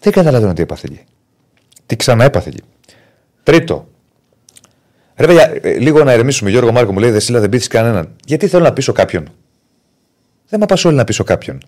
Δεν 0.00 0.12
καταλαβαίνω 0.12 0.52
τι 0.52 0.62
έπαθε 0.62 0.86
εκεί. 0.90 1.00
Τι 1.86 1.96
ξανά 1.96 2.24
έπαθε 2.24 2.48
εκεί. 2.48 2.60
Τρίτο. 3.42 3.88
Ρε 5.22 5.28
παιδιά, 5.28 5.58
ε, 5.62 5.78
λίγο 5.78 6.04
να 6.04 6.12
ερεμήσουμε. 6.12 6.50
Γιώργο 6.50 6.72
Μάρκο 6.72 6.92
μου 6.92 6.98
λέει 6.98 7.10
Δεσίλα 7.10 7.40
δεν 7.40 7.48
πείθεις 7.48 7.66
κανέναν. 7.66 8.08
Γιατί 8.24 8.46
θέλω 8.46 8.64
να 8.64 8.72
πείσω 8.72 8.92
κάποιον. 8.92 9.22
Δεν 10.48 10.58
με 10.58 10.64
απασχολεί 10.64 10.96
να 10.96 11.04
πείσω 11.04 11.24
κάποιον. 11.24 11.60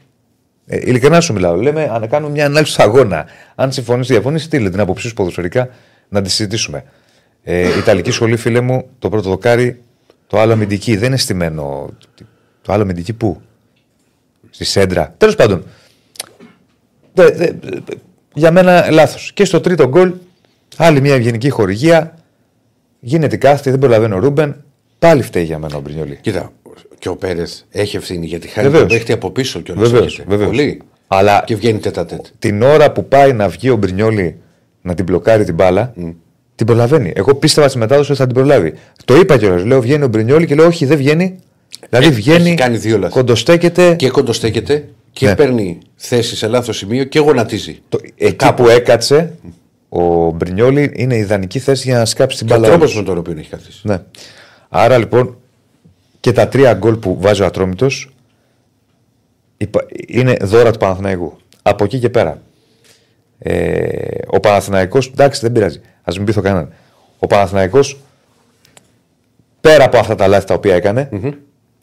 Ε, 0.66 0.76
ειλικρινά 0.76 1.20
σου 1.20 1.32
μιλάω. 1.32 1.54
Λέμε 1.56 1.90
αν 1.92 2.08
κάνουμε 2.08 2.32
μια 2.32 2.46
ανάλυση 2.46 2.76
του 2.76 2.82
αγώνα. 2.82 3.26
Αν 3.54 3.72
συμφωνείς, 3.72 4.06
διαφωνείς, 4.06 4.42
στείλε 4.42 4.70
την 4.70 4.80
άποψή 4.80 5.08
σου 5.08 5.14
ποδοσφαιρικά 5.14 5.68
να 6.08 6.22
τη 6.22 6.30
συζητήσουμε. 6.30 6.84
Ε, 7.42 7.78
Ιταλική 7.78 8.10
σχολή, 8.10 8.36
φίλε 8.36 8.60
μου, 8.60 8.88
το 8.98 9.08
πρώτο 9.08 9.28
δοκάρι, 9.28 9.82
το 10.26 10.40
άλλο 10.40 10.52
αμυντική. 10.52 10.96
Δεν 10.96 11.08
είναι 11.08 11.16
στημένο. 11.16 11.88
Το 12.62 12.72
άλλο 12.72 12.82
αμυντική 12.82 13.12
πού; 13.12 13.40
Στη 14.50 14.64
σέντρα. 14.64 15.14
Τέλος 15.16 15.34
πάντων. 15.34 15.64
Δε, 17.12 17.30
δε, 17.30 17.50
για 18.34 18.50
μένα 18.50 18.90
λάθος. 18.90 19.32
Και 19.32 19.44
στο 19.44 19.60
τρίτο 19.60 19.88
γκολ, 19.88 20.12
άλλη 20.76 21.00
μια 21.00 21.14
ευγενική 21.14 21.50
χορηγία. 21.50 22.14
Γίνεται 23.06 23.36
κάθετη, 23.36 23.70
δεν 23.70 23.78
προλαβαίνει 23.78 24.14
ο 24.14 24.18
Ρούμπεν. 24.18 24.64
Πάλι 24.98 25.22
φταίει 25.22 25.44
για 25.44 25.58
μένα 25.58 25.76
ο 25.76 25.80
Μπρινιόλη. 25.80 26.18
Κοίτα, 26.20 26.52
και 26.98 27.08
ο 27.08 27.16
Πέρες 27.16 27.66
έχει 27.70 27.96
ευθύνη 27.96 28.26
γιατί 28.26 28.48
χάρη 28.48 28.66
Βεβαίως. 28.66 28.88
τον 28.88 28.96
παίχτη 28.96 29.12
από 29.12 29.30
πίσω 29.30 29.60
και 29.60 29.72
Βεβαίως, 29.72 30.22
βεβαίως. 30.26 30.48
Πολύ. 30.48 30.80
Αλλά 31.06 31.42
Και 31.46 31.54
βγαίνει 31.56 31.78
τέτα 31.78 32.04
τέτα. 32.06 32.22
την 32.38 32.62
ώρα 32.62 32.92
που 32.92 33.08
πάει 33.08 33.32
να 33.32 33.48
βγει 33.48 33.70
ο 33.70 33.76
Μπρινιόλη 33.76 34.36
να 34.82 34.94
την 34.94 35.04
μπλοκάρει 35.04 35.44
την 35.44 35.54
μπάλα, 35.54 35.92
την 36.54 36.66
προλαβαίνει. 36.66 37.12
Εγώ 37.14 37.34
πίστευα 37.34 37.68
στη 37.68 37.78
μετάδοση 37.78 38.10
ότι 38.10 38.20
θα 38.20 38.26
την 38.26 38.34
προλάβει. 38.34 38.74
Το 39.04 39.14
είπα 39.16 39.38
κιόλας. 39.38 39.64
Λέω 39.64 39.80
βγαίνει 39.80 40.04
ο 40.04 40.08
Μπρινιόλη 40.08 40.46
και 40.46 40.54
λέω 40.54 40.66
όχι, 40.66 40.86
δεν 40.86 40.96
βγαίνει. 40.96 41.34
Δηλαδή 41.88 42.06
Ε, 42.06 42.10
βγαίνει, 42.10 42.46
έχει 42.48 42.54
κάνει 42.56 42.76
δύο 42.76 42.98
λάθη. 42.98 43.12
κοντοστέκεται. 43.12 43.94
Και 43.94 44.08
κοντοστέκεται 44.08 44.88
και 45.12 45.26
Ναι. 45.26 45.34
παίρνει 45.36 45.78
θέση 45.96 46.36
σε 46.36 46.46
λάθος 46.46 46.76
σημείο 46.76 47.04
και 47.04 47.18
γονατίζει. 47.18 47.78
Το, 47.88 47.98
εκεί 48.16 48.52
που 48.56 48.68
έκατσε, 48.68 49.32
ο 49.96 50.30
Μπρινιόλη 50.30 50.92
είναι 50.94 51.16
ιδανική 51.16 51.58
θέση 51.58 51.88
για 51.88 51.98
να 51.98 52.04
σκάψει 52.04 52.38
την 52.38 52.46
Και 52.46 52.52
ο 52.52 52.56
μπάλα. 52.56 52.68
τρόπος 52.68 52.96
με 52.96 53.02
τον 53.02 53.18
οποίο 53.18 53.34
έχει 53.38 53.48
καθίσει. 53.48 53.80
Ναι. 53.82 53.98
Άρα 54.68 54.98
λοιπόν 54.98 55.36
και 56.20 56.32
τα 56.32 56.48
τρία 56.48 56.72
γκολ 56.72 56.96
που 56.96 57.16
βάζει 57.20 57.42
ο 57.42 57.46
Ατρόμητος 57.46 58.08
είναι 60.06 60.36
δώρα 60.40 60.70
του 60.70 60.78
Παναθηναϊκού. 60.78 61.36
Από 61.62 61.84
εκεί 61.84 61.98
και 61.98 62.10
πέρα. 62.10 62.42
Ε, 63.38 64.18
ο 64.26 64.40
Παναθηναϊκός, 64.40 65.06
εντάξει 65.06 65.40
δεν 65.40 65.52
πειράζει, 65.52 65.80
ας 66.02 66.16
μην 66.16 66.26
πείθω 66.26 66.40
κανέναν. 66.40 66.72
Ο 67.18 67.26
Παναθηναϊκός 67.26 68.00
πέρα 69.60 69.84
από 69.84 69.98
αυτά 69.98 70.14
τα 70.14 70.26
λάθη 70.26 70.46
τα 70.46 70.54
οποία 70.54 70.74
έκανε, 70.74 71.08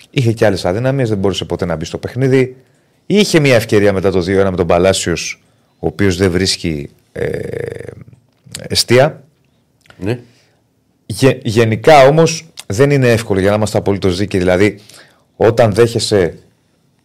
είχε 0.10 0.32
και 0.32 0.46
άλλες 0.46 0.66
αδυναμίες, 0.66 1.10
δεν 1.10 1.18
μπορούσε 1.18 1.46
ποτέ 1.46 1.66
να 1.66 1.76
μπει 1.76 1.86
στο 1.86 1.98
παιχνίδι. 1.98 2.56
Είχε 3.06 3.40
μια 3.40 3.56
ευκαιρία 3.56 3.94
μετά 3.94 4.12
το 4.12 4.20
2-1 4.20 4.50
με 4.50 4.56
τον 4.56 4.68
Παλάσιος, 4.68 5.44
ο 5.84 5.88
οποίος 5.88 6.18
δεν 6.18 6.32
βρίσκει 6.32 6.90
ε, 7.12 7.30
εστία. 8.68 9.24
Ναι. 9.98 10.20
Γε- 11.06 11.48
γενικά 11.48 12.08
όμως 12.08 12.46
δεν 12.68 12.92
είναι 12.92 13.12
εύκολο 13.12 13.40
για 13.40 13.50
να 13.50 13.56
είμαστε 13.56 13.78
απολύτως 13.78 14.18
δίκαιοι. 14.18 14.40
Δηλαδή, 14.40 14.80
όταν 15.36 15.74
δέχεσαι 15.74 16.38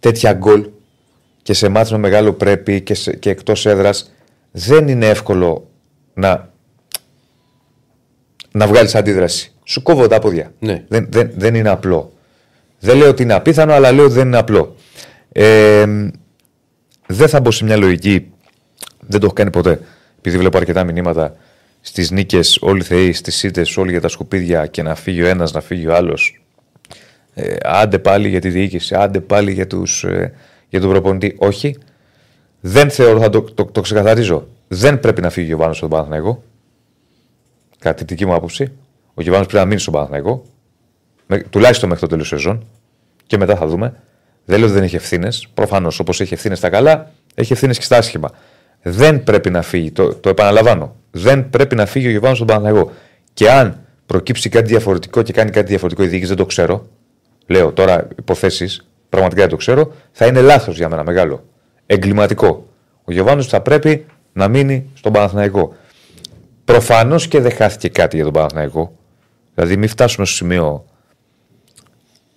τέτοια 0.00 0.32
γκολ 0.32 0.68
και 1.42 1.52
σε 1.52 1.68
μάτς 1.68 1.90
με 1.90 1.98
μεγάλο 1.98 2.32
πρέπει 2.32 2.80
και, 2.80 2.94
σε, 2.94 3.16
και 3.16 3.30
εκτός 3.30 3.66
έδρας, 3.66 4.12
δεν 4.50 4.88
είναι 4.88 5.06
εύκολο 5.08 5.68
να, 6.14 6.50
να 8.52 8.66
βγάλεις 8.66 8.94
αντίδραση. 8.94 9.52
Σου 9.64 9.82
κόβω 9.82 10.06
τα 10.06 10.18
πόδια. 10.18 10.52
Ναι. 10.58 10.84
Δεν, 10.88 11.06
δεν, 11.10 11.30
δεν 11.36 11.54
είναι 11.54 11.68
απλό. 11.68 12.12
Δεν 12.80 12.96
λέω 12.96 13.08
ότι 13.08 13.22
είναι 13.22 13.34
απίθανο, 13.34 13.72
αλλά 13.72 13.92
λέω 13.92 14.04
ότι 14.04 14.14
δεν 14.14 14.26
είναι 14.26 14.38
απλό. 14.38 14.76
Ε, 15.32 15.84
δεν 17.06 17.28
θα 17.28 17.40
μπω 17.40 17.50
σε 17.50 17.64
μια 17.64 17.76
λογική. 17.76 18.30
Δεν 19.06 19.20
το 19.20 19.26
έχω 19.26 19.34
κάνει 19.34 19.50
ποτέ. 19.50 19.80
Επειδή 20.18 20.38
βλέπω 20.38 20.56
αρκετά 20.56 20.84
μηνύματα 20.84 21.36
στις 21.80 22.10
νίκες, 22.10 22.58
όλοι 22.60 22.80
οι 22.80 22.84
θεοί, 22.84 23.12
στις 23.12 23.42
ήττε, 23.42 23.64
όλοι 23.76 23.90
για 23.90 24.00
τα 24.00 24.08
σκουπίδια 24.08 24.66
και 24.66 24.82
να 24.82 24.94
φύγει 24.94 25.22
ο 25.22 25.26
ένας, 25.26 25.52
να 25.52 25.60
φύγει 25.60 25.86
ο 25.86 25.94
άλλος. 25.94 26.40
Ε, 27.34 27.56
άντε 27.62 27.98
πάλι 27.98 28.28
για 28.28 28.40
τη 28.40 28.48
διοίκηση, 28.48 28.94
άντε 28.94 29.20
πάλι 29.20 29.52
για, 29.52 29.66
τους, 29.66 30.04
ε, 30.04 30.32
για 30.68 30.80
τον 30.80 30.90
προπονητή. 30.90 31.36
Όχι. 31.38 31.78
Δεν 32.60 32.90
θεωρώ, 32.90 33.20
θα 33.20 33.30
το, 33.30 33.42
το, 33.42 33.64
το 33.64 33.80
ξεκαθαρίζω. 33.80 34.48
Δεν 34.68 35.00
πρέπει 35.00 35.20
να 35.20 35.30
φύγει 35.30 35.46
ο 35.46 35.48
Γιωβάνος 35.48 35.76
στον 35.76 35.88
Παναθηναϊκό. 35.88 36.42
Κατά 37.78 37.94
τη 37.94 38.04
δική 38.04 38.26
μου 38.26 38.34
άποψη. 38.34 38.72
Ο 39.14 39.22
Γιωβάνος 39.22 39.46
πρέπει 39.46 39.62
να 39.62 39.68
μείνει 39.68 39.80
στον 39.80 39.92
Παναθηναϊκό. 39.92 40.42
Με, 41.26 41.38
τουλάχιστον 41.38 41.88
μέχρι 41.88 42.04
το 42.04 42.10
τέλος 42.10 42.28
σεζόν. 42.28 42.66
Και 43.26 43.36
μετά 43.36 43.56
θα 43.56 43.66
δούμε. 43.66 43.94
Δεν 44.44 44.58
λέω 44.58 44.66
ότι 44.66 44.74
δεν 44.74 44.84
έχει 44.84 44.96
ευθύνες. 44.96 45.48
Προφανώς 45.54 45.98
όπως 45.98 46.20
έχει 46.20 46.34
ευθύνες 46.34 46.58
στα 46.58 46.70
καλά, 46.70 47.12
έχει 47.34 47.52
ευθύνες 47.52 47.78
και 47.78 47.84
στα 47.84 47.96
άσχημα. 47.96 48.30
Δεν 48.82 49.24
πρέπει 49.24 49.50
να 49.50 49.62
φύγει. 49.62 49.90
Το, 49.90 50.14
το 50.14 50.28
επαναλαμβάνω. 50.28 50.96
Δεν 51.10 51.50
πρέπει 51.50 51.74
να 51.74 51.86
φύγει 51.86 52.06
ο 52.06 52.10
Γιωβάνος 52.10 52.36
στον 52.36 52.48
Παναθηναϊκό. 52.48 52.92
Και 53.34 53.50
αν 53.50 53.80
προκύψει 54.06 54.48
κάτι 54.48 54.66
διαφορετικό 54.66 55.22
και 55.22 55.32
κάνει 55.32 55.50
κάτι 55.50 55.66
διαφορετικό 55.66 56.04
η 56.04 56.06
διοίκηση, 56.06 56.28
δεν 56.28 56.36
το 56.36 56.46
ξέρω. 56.46 56.86
Λέω 57.46 57.72
τώρα 57.72 58.08
υποθέσεις, 58.18 58.88
πραγματικά 59.08 59.40
δεν 59.40 59.50
το 59.50 59.56
ξέρω. 59.56 59.92
Θα 60.12 60.26
είναι 60.26 60.40
λάθος 60.40 60.76
για 60.76 60.88
μένα 60.88 61.04
μεγάλο. 61.04 61.44
Εγκληματικό. 61.86 62.66
Ο 63.04 63.12
Γιωβάνος 63.12 63.46
θα 63.46 63.60
πρέπει 63.60 64.06
να 64.32 64.48
μείνει 64.48 64.90
στον 64.94 65.12
Παναθηναϊκό. 65.12 65.74
Προφανώς 66.64 67.28
και 67.28 67.40
δεν 67.40 67.52
χάθηκε 67.52 67.88
κάτι 67.88 68.16
για 68.16 68.24
τον 68.24 68.32
Παναθηναϊκό. 68.32 68.96
Δηλαδή, 69.54 69.76
μην 69.76 69.88
φτάσουμε 69.88 70.26
στο 70.26 70.34
σημείο. 70.34 70.84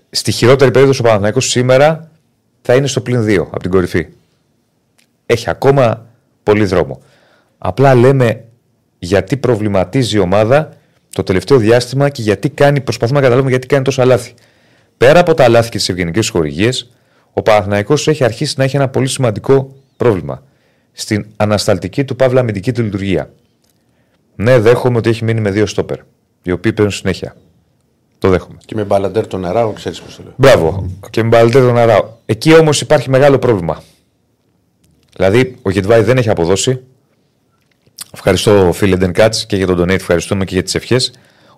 Στη 0.10 0.32
χειρότερη 0.32 0.71
περίοδο 0.71 0.93
ο 0.99 1.04
Παναθηναϊκός 1.04 1.49
σήμερα 1.49 2.12
θα 2.62 2.75
είναι 2.75 2.88
στο 2.88 3.02
πλην 3.02 3.25
2 3.25 3.38
από 3.38 3.60
την 3.60 3.71
κορυφή. 3.71 4.08
Έχει 5.25 5.49
ακόμα 5.49 6.06
πολύ 6.52 6.66
δρόμο. 6.66 7.02
Απλά 7.58 7.96
λέμε 7.96 8.44
γιατί 9.00 9.38
προβληματίζει 9.38 10.18
η 10.18 10.20
ομάδα 10.20 10.70
το 11.14 11.24
τελευταίο 11.24 11.58
διάστημα 11.58 12.10
και 12.10 12.22
γιατί 12.22 12.50
κάνει, 12.50 12.82
προσπαθούμε 12.82 13.18
να 13.18 13.24
καταλάβουμε 13.24 13.52
γιατί 13.52 13.68
κάνει 13.68 13.84
τόσα 13.84 14.06
λάθη. 14.06 14.34
Πέρα 14.98 15.20
από 15.20 15.34
τα 15.34 15.50
λάθη 15.50 15.70
και 15.70 15.78
τις 15.78 15.90
ευγενικές 15.90 16.30
χορηγίες, 16.30 16.92
ο 17.34 17.42
Παναθηναϊκός 17.42 18.08
έχει 18.08 18.24
αρχίσει 18.24 18.54
να 18.58 18.64
έχει 18.64 18.76
ένα 18.76 18.88
πολύ 18.88 19.08
σημαντικό 19.08 19.76
πρόβλημα. 19.98 20.44
Στην 20.92 21.26
ανασταλτική 21.36 22.04
του 22.04 22.16
παύλα 22.16 22.40
αμυντική 22.40 22.72
του 22.72 22.84
λειτουργία. 22.84 23.34
Ναι, 24.36 24.60
δέχομαι 24.60 24.98
ότι 24.98 25.10
έχει 25.10 25.24
μείνει 25.24 25.42
με 25.42 25.52
δύο 25.52 25.66
στόπερ, 25.66 25.98
οι 26.44 26.52
οποίοι 26.52 26.74
παίρνουν 26.74 26.94
συνέχεια. 26.94 27.36
Το 28.20 28.30
δέχομαι. 28.30 28.58
Και 28.66 28.76
με 28.76 28.84
μπαλαντέρ 28.84 29.28
τον 29.28 29.46
Αράου, 29.46 29.74
ξέρεις 29.74 30.02
πώς 30.02 30.16
το 30.16 30.24
λέω. 30.24 30.34
Μπράβο. 30.36 30.90
Και 31.10 31.24
με 31.24 31.30
Μπαλτέ 31.30 31.60
τον 31.60 31.78
Αράο. 31.78 32.10
Εκεί 32.26 32.58
όμως 32.58 32.82
υπάρχει 32.82 33.10
μεγάλο 33.10 33.40
πρόβλημα. 33.40 33.84
Δηλαδή, 35.19 35.55
ο 35.62 35.69
Γετβάη 35.69 36.01
δεν 36.01 36.17
έχει 36.17 36.29
αποδώσει. 36.29 36.82
Ευχαριστώ, 38.13 38.71
φίλε 38.73 38.95
Ντεν 38.95 39.12
Κάτ, 39.12 39.36
και 39.47 39.55
για 39.55 39.67
τον 39.67 39.82
Donate, 39.82 39.89
ευχαριστούμε 39.89 40.45
και 40.45 40.53
για 40.53 40.63
τις 40.63 40.75
ευχές. 40.75 41.13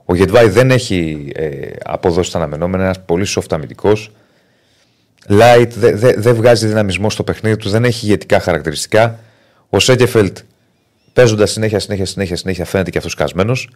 Ο 0.06 0.16
Γετβάη 0.16 0.50
δεν 0.50 0.72
έχει 0.72 1.32
ε, 1.36 1.70
αποδώσει 1.84 2.32
τα 2.32 2.38
αναμενόμενα. 2.38 2.84
Ένας 2.84 3.06
πολύ 3.06 3.26
soft 3.36 3.46
αμυντικός. 3.50 4.12
Light, 5.30 5.68
δεν 5.76 5.98
δε, 5.98 6.14
δεν 6.18 6.36
βγάζει 6.36 6.68
δυναμισμό 6.68 7.10
στο 7.10 7.24
παιχνίδι 7.24 7.58
του, 7.58 7.70
δεν 7.70 7.86
έχει 7.86 8.06
ηγετικά 8.06 8.40
χαρακτηριστικά. 8.40 9.20
Ο 9.70 9.80
Σέκεφελτ 9.80 10.38
παίζοντας 11.14 11.52
συνέχεια, 11.52 11.80
συνέχεια, 11.80 12.06
συνέχεια, 12.06 12.36
συνέχεια 12.36 12.66
φαίνεται 12.66 12.90
και 12.90 12.98
αυτός 12.98 13.16
κασμένος. 13.16 13.70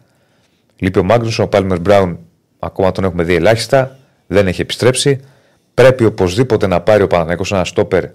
Λείπει 0.78 1.00
ο 1.00 1.04
Μάγνουσον, 1.04 1.46
ο 1.46 1.48
Πάλμερ 1.48 1.80
Μπράουν 1.80 2.20
ακόμα 2.60 2.92
τον 2.92 3.04
έχουμε 3.04 3.24
δει 3.24 3.36
ελάχιστα. 3.36 3.98
Δεν 4.28 4.48
έχει 4.48 4.62
επιστρέψει. 4.62 5.20
Πρέπει 5.74 6.06
οπωσδήποτε 6.06 6.68
να 6.68 6.82
πάρει 6.82 7.04
ο 7.04 7.08
Παναθηναϊκός 7.08 7.52
ένα 7.52 7.66
στόπερ 7.66 8.06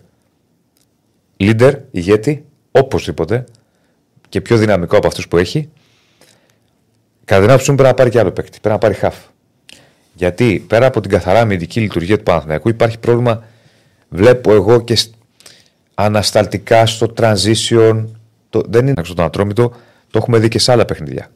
leader, 1.40 1.72
ηγέτη, 1.90 2.44
οπωσδήποτε 2.70 3.44
και 4.28 4.40
πιο 4.40 4.56
δυναμικό 4.56 4.96
από 4.96 5.06
αυτούς 5.06 5.28
που 5.28 5.36
έχει. 5.36 5.68
Κατά 7.24 7.40
την 7.40 7.50
άποψή 7.50 7.70
μου 7.70 7.76
πρέπει 7.76 7.90
να 7.92 7.96
πάρει 7.98 8.10
και 8.10 8.18
άλλο 8.18 8.30
παίκτη. 8.30 8.50
Πρέπει 8.50 8.68
να 8.74 8.78
πάρει 8.78 8.94
χαφ. 8.94 9.16
Γιατί 10.14 10.64
πέρα 10.68 10.86
από 10.86 11.00
την 11.00 11.10
καθαρά 11.10 11.40
αμυντική 11.40 11.80
λειτουργία 11.80 12.16
του 12.16 12.22
Παναθηναϊκού 12.22 12.68
υπάρχει 12.68 12.98
πρόβλημα. 12.98 13.44
Βλέπω 14.08 14.52
εγώ 14.52 14.80
και 14.80 14.96
σ- 14.96 15.12
ανασταλτικά 15.94 16.86
στο 16.86 17.12
transition. 17.16 18.04
Το, 18.50 18.62
δεν 18.68 18.86
είναι 18.86 19.02
στον 19.04 19.24
ατρόμητο. 19.24 19.68
Το 20.10 20.18
έχουμε 20.18 20.38
δει 20.38 20.48
και 20.48 20.58
σε 20.58 20.72
άλλα 20.72 20.84
παιχνίδια. 20.84 21.30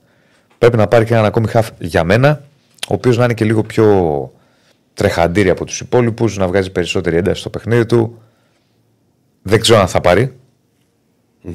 Πρέπει 0.58 0.76
να 0.76 0.86
πάρει 0.86 1.04
και 1.04 1.12
έναν 1.12 1.24
ακόμη 1.24 1.46
χαφ 1.48 1.68
για 1.78 2.04
μένα, 2.04 2.42
ο 2.88 2.94
οποίος 2.94 3.16
να 3.16 3.24
είναι 3.24 3.34
και 3.34 3.44
λίγο 3.44 3.62
πιο 3.62 4.32
τρεχαντήρι 4.94 5.50
από 5.50 5.64
τους 5.64 5.80
υπόλοιπους, 5.80 6.36
να 6.36 6.46
βγάζει 6.46 6.70
περισσότερη 6.70 7.16
ένταση 7.16 7.40
στο 7.40 7.50
παιχνίδι 7.50 7.86
του. 7.86 8.22
Δεν 9.46 9.60
ξέρω 9.60 9.78
αν 9.80 9.88
θα 9.88 10.00
πάρει. 10.00 10.36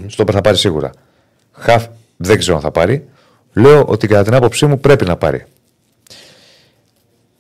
Στο 0.07 0.23
θα 0.31 0.41
πάρει 0.41 0.57
σίγουρα. 0.57 0.91
Χαφ 1.51 1.85
δεν 2.17 2.37
ξέρω 2.37 2.55
αν 2.55 2.61
θα 2.61 2.71
πάρει. 2.71 3.07
Λέω 3.53 3.85
ότι 3.85 4.07
κατά 4.07 4.23
την 4.23 4.33
άποψή 4.33 4.65
μου 4.65 4.79
πρέπει 4.79 5.05
να 5.05 5.17
πάρει. 5.17 5.45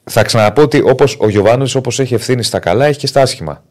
Θα 0.03 0.23
ξαναπώ 0.23 0.61
ότι 0.61 0.81
όπως 0.81 1.17
ο 1.19 1.29
Γιωβάνο, 1.29 1.67
όπως 1.75 1.99
έχει 1.99 2.13
ευθύνη 2.13 2.43
στα 2.43 2.59
καλά, 2.59 2.85
έχει 2.85 2.99
και 2.99 3.07
στα 3.07 3.21
άσχημα. 3.21 3.63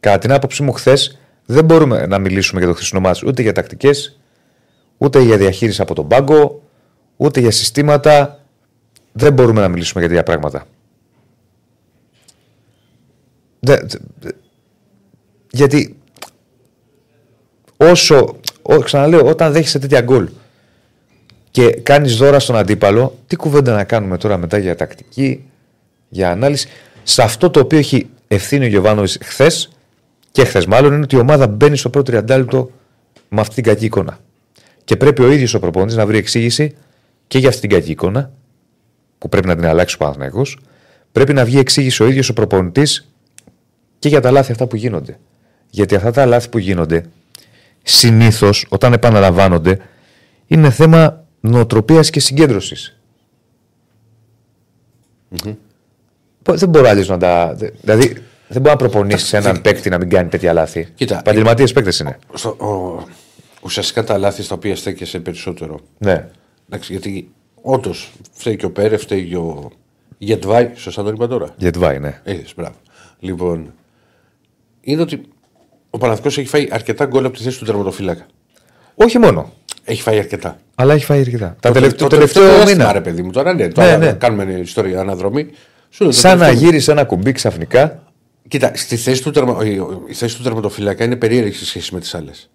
Κατά 0.00 0.18
την 0.18 0.32
άποψή 0.32 0.62
μου, 0.62 0.72
χθες 0.72 1.18
δεν 1.46 1.64
μπορούμε 1.64 2.06
να 2.06 2.18
μιλήσουμε 2.18 2.60
για 2.60 2.68
το 2.68 2.74
χθεσινό 2.74 3.00
μάτς 3.00 3.22
ούτε 3.22 3.42
για 3.42 3.52
τακτικές, 3.52 4.18
ούτε 4.98 5.20
για 5.22 5.36
διαχείριση 5.36 5.82
από 5.82 5.94
τον 5.94 6.08
πάγκο, 6.08 6.62
ούτε 7.16 7.40
για 7.40 7.50
συστήματα. 7.50 8.44
Δεν 9.12 9.32
μπορούμε 9.32 9.60
να 9.60 9.68
μιλήσουμε 9.68 10.00
για 10.00 10.08
τέτοια 10.08 10.24
πράγματα. 10.24 10.66
Δεν- 13.60 13.86
δε- 14.18 14.30
γιατί 15.50 15.99
όσο, 17.80 18.36
ό, 18.62 18.78
ξαναλέω, 18.78 19.26
όταν 19.26 19.52
δέχεσαι 19.52 19.78
τέτοια 19.78 20.00
γκολ 20.00 20.28
και 21.50 21.70
κάνεις 21.70 22.16
δώρα 22.16 22.38
στον 22.38 22.56
αντίπαλο, 22.56 23.18
τι 23.26 23.36
κουβέντα 23.36 23.74
να 23.74 23.84
κάνουμε 23.84 24.16
τώρα 24.16 24.36
μετά 24.36 24.58
για 24.58 24.76
τακτική, 24.76 25.44
για 26.08 26.30
ανάλυση. 26.30 26.68
Σε 27.02 27.22
αυτό 27.22 27.50
το 27.50 27.60
οποίο 27.60 27.78
έχει 27.78 28.08
ευθύνη 28.28 28.64
ο 28.64 28.68
Γιωβάνοβιτς 28.68 29.18
χθες 29.22 29.70
και 30.30 30.44
χθες 30.44 30.66
μάλλον 30.66 30.92
είναι 30.92 31.02
ότι 31.02 31.16
η 31.16 31.18
ομάδα 31.18 31.46
μπαίνει 31.46 31.76
στο 31.76 31.90
πρώτο 31.90 32.10
τριαντάλεπτο 32.10 32.70
με 33.28 33.40
αυτή 33.40 33.54
την 33.54 33.64
κακή 33.64 33.84
εικόνα. 33.84 34.18
Και 34.84 34.96
πρέπει 34.96 35.22
ο 35.22 35.30
ίδιος 35.30 35.54
ο 35.54 35.58
προπονητής 35.58 35.96
να 35.96 36.06
βρει 36.06 36.18
εξήγηση 36.18 36.76
και 37.26 37.38
για 37.38 37.48
αυτή 37.48 37.60
την 37.60 37.70
κακή 37.70 37.90
εικόνα, 37.90 38.30
που 39.18 39.28
πρέπει 39.28 39.46
να 39.46 39.56
την 39.56 39.66
αλλάξει 39.66 39.94
ο 39.94 39.98
Παναθυναϊκό. 39.98 40.42
Πρέπει 41.12 41.32
να 41.32 41.44
βγει 41.44 41.58
εξήγηση 41.58 42.02
ο 42.02 42.06
ίδιος 42.06 42.28
ο 42.28 42.32
προπονητής 42.32 43.10
και 43.98 44.08
για 44.08 44.20
τα 44.20 44.30
λάθη 44.30 44.52
αυτά 44.52 44.66
που 44.66 44.76
γίνονται. 44.76 45.18
Γιατί 45.70 45.94
αυτά 45.94 46.10
τα 46.10 46.26
λάθη 46.26 46.48
που 46.48 46.58
γίνονται 46.58 47.04
συνήθως 47.82 48.66
όταν 48.68 48.92
επαναλαμβάνονται 48.92 49.78
είναι 50.46 50.70
θέμα 50.70 51.24
νοοτροπίας 51.40 52.10
και 52.10 52.20
συγκέντρωσης. 52.20 52.98
Δεν 56.42 56.68
μπορεί 56.68 56.88
άλλο 56.88 57.04
να 57.06 57.18
τα. 57.18 57.54
Δηλαδή, 57.80 58.06
δεν 58.48 58.62
μπορεί 58.62 58.68
να 58.70 58.76
προπονήσει 58.76 59.36
έναν 59.36 59.60
παίκτη 59.60 59.88
να 59.88 59.98
μην 59.98 60.08
κάνει 60.08 60.28
τέτοια 60.28 60.52
λάθη. 60.52 60.88
Κοίτα, 60.94 61.18
Επαγγελματίες 61.18 61.72
παίκτες 61.72 61.98
είναι. 61.98 62.18
Στο, 62.34 62.48
ο, 62.48 63.02
ουσιαστικά 63.62 64.04
τα 64.04 64.18
λάθη 64.18 64.42
στα 64.42 64.54
οποία 64.54 64.76
στέκεσαι 64.76 65.20
περισσότερο. 65.20 65.80
Ναι. 65.98 66.28
Εντάξει, 66.68 66.92
γιατί 66.92 67.30
όντως 67.62 68.12
φταίει 68.32 68.56
και 68.56 68.66
ο 68.66 68.70
Πέρε, 68.70 68.96
φταίει 68.96 69.28
και 69.28 69.36
ο 69.36 69.70
Γετβάη. 70.18 70.70
Σωστά 70.74 71.02
το 71.02 71.08
είπα 71.08 71.26
τώρα. 71.26 71.54
Γετβάη, 71.56 71.98
ναι. 71.98 72.20
Είδες, 72.24 72.52
μπράβο. 72.56 72.74
Λοιπόν, 73.20 73.72
είναι 74.80 75.02
ότι 75.02 75.20
ο 75.90 75.98
Παναθηναϊκός 75.98 76.38
έχει 76.38 76.48
φάει 76.48 76.68
αρκετά 76.70 77.04
γκολ 77.04 77.24
από 77.24 77.36
τη 77.36 77.42
θέση 77.42 77.58
του 77.58 77.64
τερματοφύλακα. 77.64 78.26
Όχι 78.94 79.18
μόνο. 79.18 79.52
Έχει 79.84 80.02
φάει 80.02 80.18
αρκετά. 80.18 80.58
Αλλά 80.74 80.94
έχει 80.94 81.04
φάει 81.04 81.20
αρκετά. 81.20 81.56
Τα 81.60 81.68
Το- 81.68 81.74
τελευ- 81.74 81.96
το 81.96 82.04
το 82.04 82.16
τελευταίο 82.16 82.42
διάστημα, 82.44 82.70
μήνα. 82.70 82.92
Ρε 82.92 83.00
παιδί 83.00 83.22
μου, 83.22 83.30
τώρα 83.30 83.54
ναι, 83.54 83.68
τώρα 83.68 83.96
ναι. 83.96 84.12
κάνουμε 84.12 84.52
ιστορία 84.52 85.00
αναδρομή. 85.00 85.46
Σου 85.90 86.02
λέω, 86.04 86.12
το 86.12 86.18
Σαν 86.18 86.38
να 86.38 86.44
τελευταίο- 86.44 86.68
γύρισε 86.68 86.90
ένα 86.90 87.04
κουμπί 87.04 87.32
ξαφνικά. 87.32 88.02
Κοίτα, 88.48 88.72
στη 88.74 88.96
θέση 88.96 89.22
του 89.22 89.30
τερμα... 89.30 89.64
η- 89.66 89.80
η 90.08 90.14
θέση 90.14 90.36
του 90.36 90.42
τερματοφύλακα 90.42 91.04
είναι 91.04 91.16
περίεργη 91.16 91.52
σε 91.54 91.66
σχέση 91.66 91.94
με 91.94 92.00
τις 92.00 92.14
άλλες. 92.14 92.50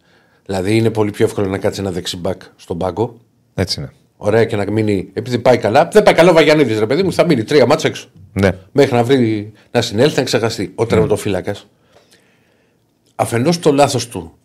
Δηλαδή 0.45 0.75
είναι 0.77 0.89
πολύ 0.89 1.11
πιο 1.11 1.25
εύκολο 1.25 1.47
να 1.47 1.57
κάτσει 1.57 1.81
ένα 1.81 1.91
δεξιμπάκ 1.91 2.41
στον 2.55 2.77
πάγκο. 2.77 3.17
Έτσι 3.55 3.79
είναι. 3.79 3.91
Ωραία 4.17 4.45
και 4.45 4.55
να 4.55 4.71
μείνει. 4.71 5.09
Επειδή 5.13 5.39
πάει 5.39 5.57
καλά. 5.57 5.87
Δεν 5.91 6.03
πάει 6.03 6.13
καλά 6.13 6.29
ο 6.29 6.33
Βαγιανίδης, 6.33 6.79
ρε 6.79 6.85
παιδί 6.85 7.03
μου, 7.03 7.13
θα 7.13 7.25
μείνει 7.25 7.43
τρία 7.43 7.65
μάτσα 7.65 7.87
έξω. 7.87 8.07
Ναι. 8.33 8.49
Μέχρι 8.71 8.93
να 8.95 9.03
βρει 9.03 9.51
να 9.71 9.81
συνέλθει, 9.81 10.17
να 10.17 10.23
ξεχαστεί. 10.23 10.71
Ο 10.75 10.85
τερματοφύλακας. 10.85 11.67
Αφενός 13.15 13.59
το 13.59 13.71
λάθος 13.71 14.07
του 14.07 14.37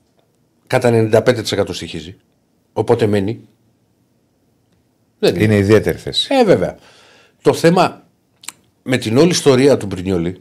κατά 0.67 1.09
95% 1.13 1.65
στοιχίζει. 1.71 2.17
Οπότε 2.73 3.07
μένει. 3.07 3.41
Δεν 5.19 5.35
είναι. 5.35 5.45
Είναι 5.45 5.57
ιδιαίτερη 5.57 5.99
θέση. 5.99 6.29
Ε, 6.41 6.45
βέβαια. 6.45 6.77
Το 7.43 7.53
θέμα 7.53 8.03
με 8.83 8.97
την 8.97 9.17
όλη 9.19 9.31
ιστορία 9.31 9.77
του 9.77 9.87
Μπρινιόλη, 9.87 10.41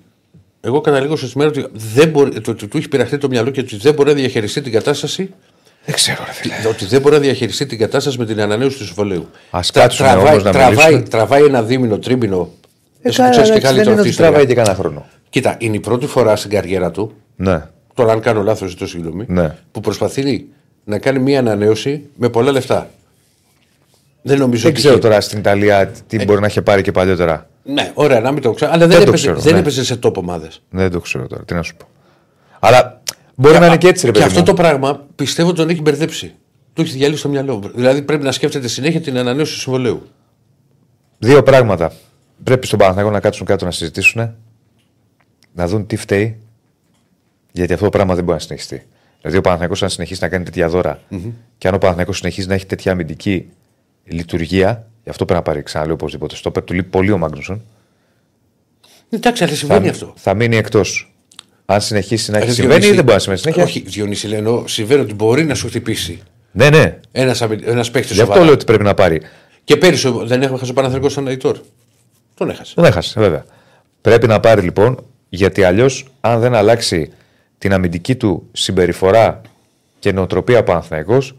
εγώ 0.61 0.81
καταλήγω 0.81 1.15
στο 1.15 1.27
σημείο 1.27 1.47
ότι, 1.47 1.65
δεν 1.73 2.09
μπορεί, 2.09 2.41
το, 2.41 2.51
ότι 2.51 2.67
του 2.67 2.77
έχει 2.77 2.87
πειραχτεί 2.87 3.17
το 3.17 3.27
μυαλό 3.27 3.49
και 3.49 3.59
ότι 3.59 3.77
δεν 3.77 3.93
μπορεί 3.93 4.09
να 4.09 4.15
διαχειριστεί 4.15 4.61
την 4.61 4.71
κατάσταση. 4.71 5.33
Δεν 5.85 5.95
ξέρω, 5.95 6.23
ρε 6.25 6.31
φίλε. 6.31 6.53
Ότι 6.69 6.85
δεν 6.85 7.01
μπορεί 7.01 7.15
να 7.15 7.21
διαχειριστεί 7.21 7.65
την 7.65 7.77
κατάσταση 7.77 8.17
με 8.17 8.25
την 8.25 8.41
ανανέωση 8.41 8.77
του 8.77 8.85
συμβολέου. 8.85 9.29
Ας 9.49 9.71
Τρα- 9.71 9.81
κάτσουμε 9.81 10.07
τραβάει, 10.09 10.31
όμως 10.31 10.43
να 10.43 10.51
τραβάει, 10.51 10.75
μιλήσουμε. 10.75 11.01
τραβάει 11.01 11.43
ένα 11.43 11.63
δίμηνο, 11.63 11.99
τρίμηνο. 11.99 12.49
Ε, 13.01 13.07
Εσύ 13.07 13.17
καλά, 13.17 13.29
ξέρεις 13.29 13.49
και 13.49 13.55
εντάξει, 13.57 13.75
δεν 13.75 13.85
καλύτερα 13.85 13.91
είναι 13.91 13.99
αυτή 14.01 14.07
η 14.07 14.11
ότι 14.11 14.15
τραβάει 14.21 14.41
ιστορία. 14.43 14.45
και 14.45 14.53
κανένα 14.53 14.75
χρόνο. 14.75 15.05
Κοίτα, 15.29 15.55
είναι 15.59 15.75
η 15.75 15.79
πρώτη 15.79 16.05
φορά 16.07 16.35
στην 16.35 16.49
καριέρα 16.51 16.91
του, 16.91 17.13
Ναι. 17.35 17.61
Τώρα 18.01 18.12
αν 18.12 18.19
κάνω 18.19 18.41
λάθος, 18.43 18.69
ζητώ 18.69 18.88
συγγνώμη, 18.88 19.25
Ναι. 19.27 19.55
που 19.71 19.79
προσπαθεί 19.79 20.47
να 20.83 20.99
κάνει 20.99 21.19
μια 21.19 21.39
ανανέωση 21.39 22.01
με 22.15 22.29
πολλά 22.29 22.51
λεφτά. 22.51 22.89
Δεν 24.21 24.38
νομίζω 24.38 24.62
Δεν 24.62 24.71
ότι 24.71 24.79
ξέρω 24.79 24.93
είχε- 24.93 25.03
τώρα 25.07 25.21
στην 25.21 25.39
Ιταλία 25.39 25.91
τι 26.07 26.25
μπορεί 26.25 26.41
να 26.41 26.47
είχε 26.47 26.62
πάρει 26.62 26.81
και 26.81 26.91
παλιότερα. 26.91 27.49
Ναι, 27.63 27.91
ωραία, 27.93 28.19
να 28.19 28.31
μην 28.31 28.41
το 28.41 28.51
ξέρω. 28.51 28.71
Αλλά 28.71 28.88
δεν, 28.88 28.89
Δεν 28.89 28.97
το 29.05 29.09
έπαιζε, 29.09 29.25
ξέρω, 29.27 29.39
δεν 29.39 29.53
ναι. 29.53 29.59
έπαιζε 29.59 29.83
σε 29.83 29.95
τόπο 29.95 30.19
ομάδες. 30.19 30.62
Δεν 30.69 30.91
το 30.91 30.99
ξέρω 30.99 31.27
τώρα. 31.27 31.43
Τι 31.43 31.53
να 31.53 31.62
σου 31.62 31.75
πω. 31.75 31.85
Αλλά 32.59 33.01
μπορεί 33.35 33.59
να 33.59 33.65
είναι 33.65 33.77
και 33.77 33.88
έτσι, 33.88 34.05
ρε 34.05 34.12
Και 34.12 34.17
παιδί 34.19 34.29
αυτό 34.29 34.39
μου. 34.39 34.45
το 34.45 34.53
πράγμα 34.53 35.05
πιστεύω 35.15 35.53
τον 35.53 35.69
έχει 35.69 35.81
μπερδέψει. 35.81 36.33
Το 36.73 36.81
έχει 36.81 36.91
διαλύσει 36.97 37.19
στο 37.19 37.29
μυαλό. 37.29 37.71
Δηλαδή 37.75 38.01
πρέπει 38.01 38.23
να 38.23 38.31
σκέφτεται 38.31 38.67
συνέχεια 38.67 39.01
την 39.01 39.17
ανανέωση 39.17 39.53
του 39.53 39.59
συμβολέου. 39.59 40.01
Δύο 41.17 41.43
πράγματα. 41.43 41.91
Πρέπει 42.43 42.67
στον 42.67 42.79
Παναθηναϊκό 42.79 43.12
να 43.12 43.19
κάτσουν 43.19 43.45
κάτω 43.45 43.65
να 43.65 43.71
συζητήσουν, 43.71 44.35
να 45.53 45.67
δουν 45.67 45.85
τι 45.88 45.95
φταίει, 45.95 46.38
γιατί 47.51 47.73
αυτό 47.73 47.85
το 47.85 47.91
πράγμα 47.91 48.15
δεν 48.15 48.23
μπορεί 48.23 48.35
να 48.38 48.43
συνεχιστεί. 48.43 48.85
Δηλαδή, 49.21 49.38
ο 49.38 49.41
Παναθηναϊκός 49.41 49.83
αν 49.83 49.89
συνεχίσει 49.89 50.21
να 50.21 50.29
κάνει 50.29 50.43
τέτοια 50.43 50.69
δώρα 50.69 50.99
και 51.57 51.67
αν 51.67 51.73
ο 51.73 51.77
Παναθηναϊκός 51.77 52.17
συνεχίζει 52.17 52.47
να 52.47 52.53
έχει 52.53 52.65
τέτοια 52.65 52.91
αμυντική 52.91 53.49
λειτουργία, 54.03 54.88
γι' 55.03 55.09
αυτό 55.09 55.25
πρέπει 55.25 55.39
να 55.45 55.51
πάρει 55.51 55.63
ξαναλέω 55.63 55.93
οπωσδήποτε. 55.93 56.35
Στο 56.35 56.51
του 56.51 56.73
λείπει 56.73 56.89
πολύ 56.89 57.12
ο 57.12 57.17
Μάγνουσον. 57.17 57.62
Εντάξει, 59.09 59.43
αλλά 59.43 59.55
συμβαίνει 59.55 59.85
Θα, 59.85 59.91
αυτό. 59.91 60.13
θα 60.15 60.33
μείνει 60.33 60.57
εκτός. 60.57 61.13
Αν 61.65 61.81
συνεχίσει 61.81 62.31
να 62.31 62.38
έχει 62.38 62.45
Αλλά, 62.45 62.55
συμβαίνει, 62.55 62.79
Διονύση- 62.79 62.95
δεν 62.95 63.03
μπορεί 63.03 63.15
να 63.15 63.21
συμβαίνει 63.21 63.41
συνέχεια. 63.41 63.63
Όχι, 63.63 63.79
Διονύση, 63.79 64.27
λένε, 64.27 64.63
συμβαίνει 64.65 65.01
ότι 65.01 65.13
μπορεί 65.13 65.43
να 65.43 65.55
σου 65.55 65.67
χτυπήσει 65.67 66.21
Ναι, 66.51 66.69
ναι. 66.69 66.99
ένας 67.12 67.41
ένας 67.63 67.91
παίκτης 67.91 68.15
Γι' 68.15 68.21
αυτό 68.21 68.43
λέω 68.43 68.53
ότι 68.53 68.65
πρέπει 68.65 68.83
να 68.83 68.93
πάρει. 68.93 69.21
Και 69.63 69.77
πέρυσι 69.77 70.12
δεν 70.23 70.41
έχασε 70.41 70.71
ο 70.71 70.73
Παναθηναϊκός 70.73 71.12
στον 71.12 71.27
Αϊτόρ. 71.27 71.57
Τον 72.33 72.49
έχασε. 72.49 72.73
Δεν 72.75 72.85
έχασε, 72.85 73.19
βέβαια. 73.19 73.45
Πρέπει 74.01 74.27
να 74.27 74.39
πάρει 74.39 74.62
λοιπόν, 74.62 75.05
γιατί 75.29 75.63
αλλιώς, 75.63 76.05
αν 76.21 76.39
δεν 76.39 76.55
αλλάξει 76.55 77.12
την 77.59 77.73
αμυντική 77.73 78.15
του 78.15 78.49
συμπεριφορά 78.51 79.41
και 79.99 80.11
νοοτροπία 80.11 80.59
ο 80.59 80.63
Παναθηναϊκός, 80.63 81.35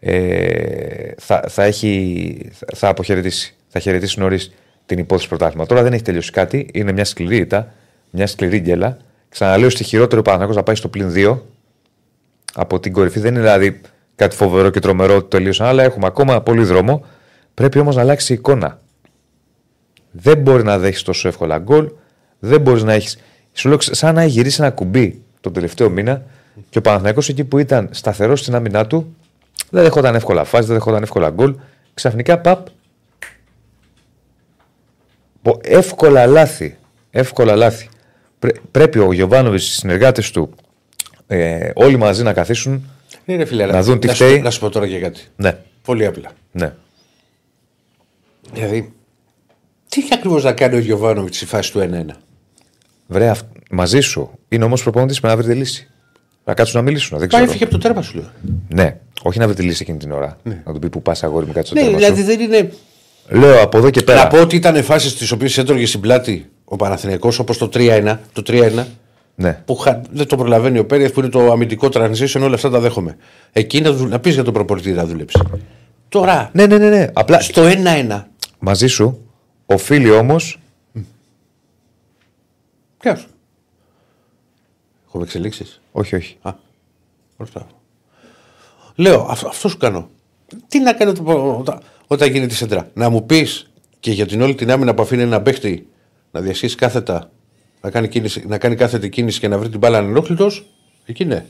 ε, 0.00 1.10
θα, 1.18 1.44
θα, 1.48 1.62
έχει, 1.62 2.50
θα 2.74 2.88
αποχαιρετήσει. 2.88 3.54
Θα 3.68 3.78
χαιρετήσει 3.78 4.20
νωρίς 4.20 4.52
την 4.86 4.98
υπόθεση 4.98 5.28
πρωτάθλημα. 5.28 5.66
Τώρα 5.66 5.82
δεν 5.82 5.92
έχει 5.92 6.02
τελειώσει 6.02 6.30
κάτι. 6.30 6.68
Είναι 6.72 6.92
μια 6.92 7.04
σκληρή 7.04 7.36
ήττα, 7.36 7.72
μια 8.10 8.26
σκληρή 8.26 8.58
γκέλα. 8.58 8.96
Ξαναλέω 9.28 9.70
στη 9.70 9.84
χειρότερη 9.84 10.20
ο 10.20 10.22
Παναθηναϊκός 10.22 10.56
να 10.56 10.62
πάει 10.62 10.74
στο 10.74 10.88
πλην 10.88 11.12
2 11.14 11.38
από 12.54 12.80
την 12.80 12.92
κορυφή. 12.92 13.20
Δεν 13.20 13.30
είναι 13.30 13.40
δηλαδή 13.40 13.80
κάτι 14.16 14.36
φοβερό 14.36 14.70
και 14.70 14.80
τρομερό 14.80 15.16
ότι 15.16 15.28
τελείωσαν, 15.28 15.66
αλλά 15.66 15.82
έχουμε 15.82 16.06
ακόμα 16.06 16.42
πολύ 16.42 16.64
δρόμο. 16.64 17.04
Πρέπει 17.54 17.78
όμως 17.78 17.94
να 17.96 18.00
αλλάξει 18.00 18.32
η 18.32 18.36
εικόνα. 18.36 18.80
Δεν 20.10 20.38
μπορεί 20.38 20.62
να 20.62 20.78
δέχεις 20.78 21.02
τόσο 21.02 21.28
εύκολα 21.28 21.58
γκολ. 21.58 21.90
Δεν 22.38 22.60
μπορείς 22.60 22.82
να 22.82 22.92
έχεις. 22.92 23.18
Σου 23.52 23.68
λέω, 23.68 23.80
σαν 23.80 24.14
να 24.14 24.22
έχει 24.22 24.30
γυρίσεις 24.30 24.58
ένα 24.58 24.70
κουμπί 24.70 25.22
τον 25.46 25.54
τελευταίο 25.54 25.90
μήνα 25.90 26.22
και 26.70 26.78
ο 26.78 26.80
Παναθηναϊκός 26.80 27.28
εκεί 27.28 27.44
που 27.44 27.58
ήταν 27.58 27.88
σταθερός 27.92 28.40
στην 28.40 28.54
άμυνά 28.54 28.86
του, 28.86 29.16
δεν 29.70 29.82
δεχόταν 29.82 30.14
εύκολα 30.14 30.44
φάση, 30.44 30.66
δεν 30.66 30.74
δεχόταν 30.76 31.02
εύκολα 31.02 31.30
γκολ. 31.30 31.54
Ξαφνικά 31.94 32.38
παπ. 32.38 32.66
Πο- 35.42 35.60
Εύκολα 35.62 36.26
λάθη. 36.26 36.76
Εύκολα 37.10 37.56
λάθη. 37.56 37.88
Πρέ- 38.38 38.60
πρέπει 38.70 38.98
ο 38.98 39.12
Γιωβάνοβιτς, 39.12 39.68
οι 39.68 39.72
συνεργάτες 39.72 40.30
του, 40.30 40.50
ε, 41.26 41.70
όλοι 41.74 41.96
μαζί 41.96 42.22
να 42.22 42.32
καθίσουν. 42.32 42.90
Ναι, 43.24 43.36
ρε 43.36 43.44
φίλε, 43.44 43.66
Να 43.66 43.72
αλλά 43.72 43.82
δουν 43.82 43.98
τι 44.00 44.06
να 44.06 44.14
σου- 44.14 44.24
φταίει. 44.24 44.40
Να 44.40 44.50
σου 44.50 44.60
πω 44.60 44.68
τώρα 44.70 44.88
και 44.88 44.98
κάτι. 44.98 45.20
Ναι, 45.36 45.58
Πολύ 45.82 46.06
απλά. 46.06 46.30
ναι. 46.52 46.74
Δηλαδή, 48.52 48.92
τι 49.88 50.02
ακριβώς 50.12 50.44
να 50.44 50.52
κάνει 50.52 50.74
ο 50.74 50.78
Γιωβάνοβιτς 50.78 51.36
στη 51.36 51.46
φάση 51.46 51.72
του 51.72 51.78
1-1. 51.80 52.16
Βρε, 53.06 53.28
αυ- 53.28 53.46
μαζί 53.70 54.00
σου. 54.00 54.35
Είναι 54.48 54.64
όμως 54.64 54.82
προπονητή 54.82 55.18
με 55.22 55.28
να 55.28 55.36
βρει 55.36 55.46
τη 55.46 55.54
λύση. 55.54 55.88
Να 56.44 56.54
κάτσουν 56.54 56.76
να 56.76 56.82
μιλήσουν. 56.82 57.18
Δεν 57.18 57.28
Πάει 57.28 57.28
ξέρω. 57.28 57.44
έφυγε 57.44 57.64
από 57.64 57.72
το 57.72 57.78
τέρμα 57.78 58.02
σου 58.02 58.16
λέω. 58.16 58.30
Ναι, 58.68 58.96
όχι 59.22 59.38
να 59.38 59.46
βρει 59.46 59.56
τη 59.56 59.62
λύση 59.62 59.78
εκείνη 59.82 59.98
την 59.98 60.12
ώρα. 60.12 60.38
Να 60.64 60.72
του 60.72 60.78
πει 60.78 60.88
που 60.88 61.02
πας 61.02 61.22
αγόρι 61.22 61.46
μου 61.46 61.52
κάτσε 61.52 61.66
στο 61.70 61.74
Ναι, 61.74 61.80
τέρμα 61.90 61.98
δηλαδή 61.98 62.20
σου. 62.20 62.26
δεν 62.26 62.40
είναι. 62.40 62.72
Λέω 63.28 63.62
από 63.62 63.78
εδώ 63.78 63.90
και 63.90 64.02
πέρα. 64.02 64.22
Να 64.22 64.28
πω 64.28 64.40
ότι 64.40 64.56
ήταν 64.56 64.82
φάσεις 64.82 65.14
τις 65.16 65.30
οποίες 65.30 65.58
έτρωγε 65.58 65.86
στην 65.86 66.00
πλάτη 66.00 66.50
ο 66.64 66.76
Παναθηναϊκός 66.76 67.38
όπως 67.38 67.58
το 67.58 67.68
3-1. 67.72 68.16
Το 68.32 68.42
3-1 68.46 68.84
Ναι. 69.34 69.62
που 69.64 69.74
χα- 69.76 70.00
δεν 70.10 70.26
το 70.26 70.36
προλαβαίνει 70.36 70.78
ο 70.78 70.86
Πέρεθ 70.86 71.12
που 71.12 71.20
είναι 71.20 71.28
το 71.28 71.50
αμυντικό 71.52 71.88
transition, 71.92 72.40
όλα 72.42 72.54
αυτά 72.54 72.70
τα 72.70 72.80
δέχομαι. 72.80 73.16
Εκεί 73.52 73.80
να, 73.80 73.92
δου... 73.92 74.06
να 74.06 74.18
πεις 74.20 74.34
για 74.34 74.42
τον 74.44 74.52
προπολιτή 74.52 74.90
να 74.90 75.04
δουλέψει. 75.06 75.38
Τώρα, 76.08 76.50
ναι, 76.52 76.66
ναι, 76.66 76.78
ναι, 76.78 76.88
ναι. 76.88 77.06
Απλά 77.12 77.40
στο 77.40 77.62
1-1. 78.08 78.22
μαζί 78.58 78.86
σου 78.86 79.26
οφείλει 79.66 80.10
όμω. 80.10 80.36
Ποιο. 82.98 83.16
Έχουμε 85.16 85.24
εξελίξεις; 85.24 85.80
Όχι, 85.92 86.16
όχι. 86.16 86.36
Α, 86.42 86.52
μπροστά. 87.38 87.66
Λέω, 88.94 89.26
αυτό, 89.30 89.48
αυτό 89.48 89.68
σου 89.68 89.76
κάνω. 89.76 90.08
Τι 90.68 90.78
να 90.80 90.92
κάνω 90.92 91.12
το- 91.12 91.56
όταν, 91.58 91.80
όταν 92.06 92.30
γίνει 92.30 92.46
τη 92.46 92.54
σέντρα; 92.54 92.90
Να 92.94 93.08
μου 93.08 93.26
πεις 93.26 93.70
και 94.00 94.10
για 94.10 94.26
την 94.26 94.42
όλη 94.42 94.54
την 94.54 94.70
άμυνα 94.70 94.94
που 94.94 95.02
αφήνει 95.02 95.22
ένα 95.22 95.42
παίχτη 95.42 95.86
να 96.30 96.40
διασχίσει 96.40 96.76
κάθετα, 96.76 97.30
να 97.80 97.90
κάνει, 97.90 98.08
κίνηση, 98.08 98.44
να 98.46 98.58
κάνει 98.58 98.74
κάθετη 98.74 99.08
κίνηση 99.08 99.40
και 99.40 99.48
να 99.48 99.58
βρει 99.58 99.68
την 99.68 99.78
μπάλα 99.78 99.98
ανενόχλητος, 99.98 100.66
εκεί 101.06 101.24
ναι. 101.24 101.44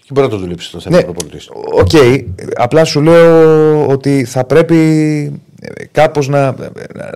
Εκεί 0.00 0.12
μπορεί 0.12 0.26
να 0.26 0.32
το 0.32 0.38
δουλέψει 0.38 0.70
το 0.70 0.80
θέμα 0.80 0.96
Ναι, 0.96 1.02
του 1.02 1.12
προπονητής. 1.12 1.48
οκ. 1.72 1.90
Απλά 2.56 2.84
σου 2.84 3.00
λέω 3.00 3.86
ότι 3.88 4.24
θα 4.24 4.44
πρέπει 4.44 5.40
κάπως 5.92 6.28
να, 6.28 6.54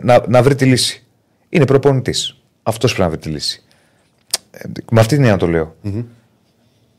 να, 0.02 0.24
να 0.29 0.42
βρει 0.42 0.55
τη 0.55 0.64
λύση. 0.64 1.05
Είναι 1.48 1.64
προπονητής. 1.66 2.37
Αυτός 2.62 2.94
πρέπει 2.94 3.11
να 3.11 3.16
βρει 3.16 3.24
τη 3.24 3.29
λύση. 3.29 3.61
Ε, 4.58 4.68
Με 4.90 5.00
αυτή 5.00 5.14
την 5.14 5.24
έννοια 5.24 5.38
το 5.38 5.46
λέω. 5.46 5.76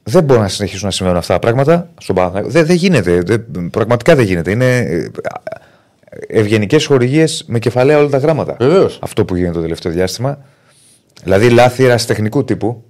δεν 0.04 0.24
μπορούν 0.24 0.42
να 0.44 0.48
συνεχίσουν 0.50 0.86
να 0.86 0.92
συμβαίνουν 0.92 1.20
αυτά 1.20 1.34
τα 1.34 1.40
πράγματα 1.40 1.90
στον 1.98 2.16
Παναθηναϊκό. 2.16 2.50
Δεν, 2.50 2.66
δεν 2.66 2.76
γίνεται. 2.76 3.22
Δεν, 3.22 3.70
πραγματικά 3.70 4.16
δεν 4.16 4.26
γίνεται. 4.26 4.52
Είναι 4.52 4.88
ευγενικές 6.28 6.86
χορηγίες 6.86 7.44
με 7.48 7.60
κεφαλαία 7.60 7.98
όλα 7.98 8.10
τα 8.10 8.18
γράμματα. 8.18 8.56
Βεβαίως. 8.60 9.00
Αυτό 9.02 9.26
που 9.26 9.36
γίνεται 9.36 9.54
το 9.54 9.62
τελευταίο 9.62 9.92
διάστημα. 9.92 10.40
Δηλαδή 11.24 11.50
λάθη 11.50 11.84
ερασιτεχνικού 11.84 12.44
τύπου. 12.44 12.84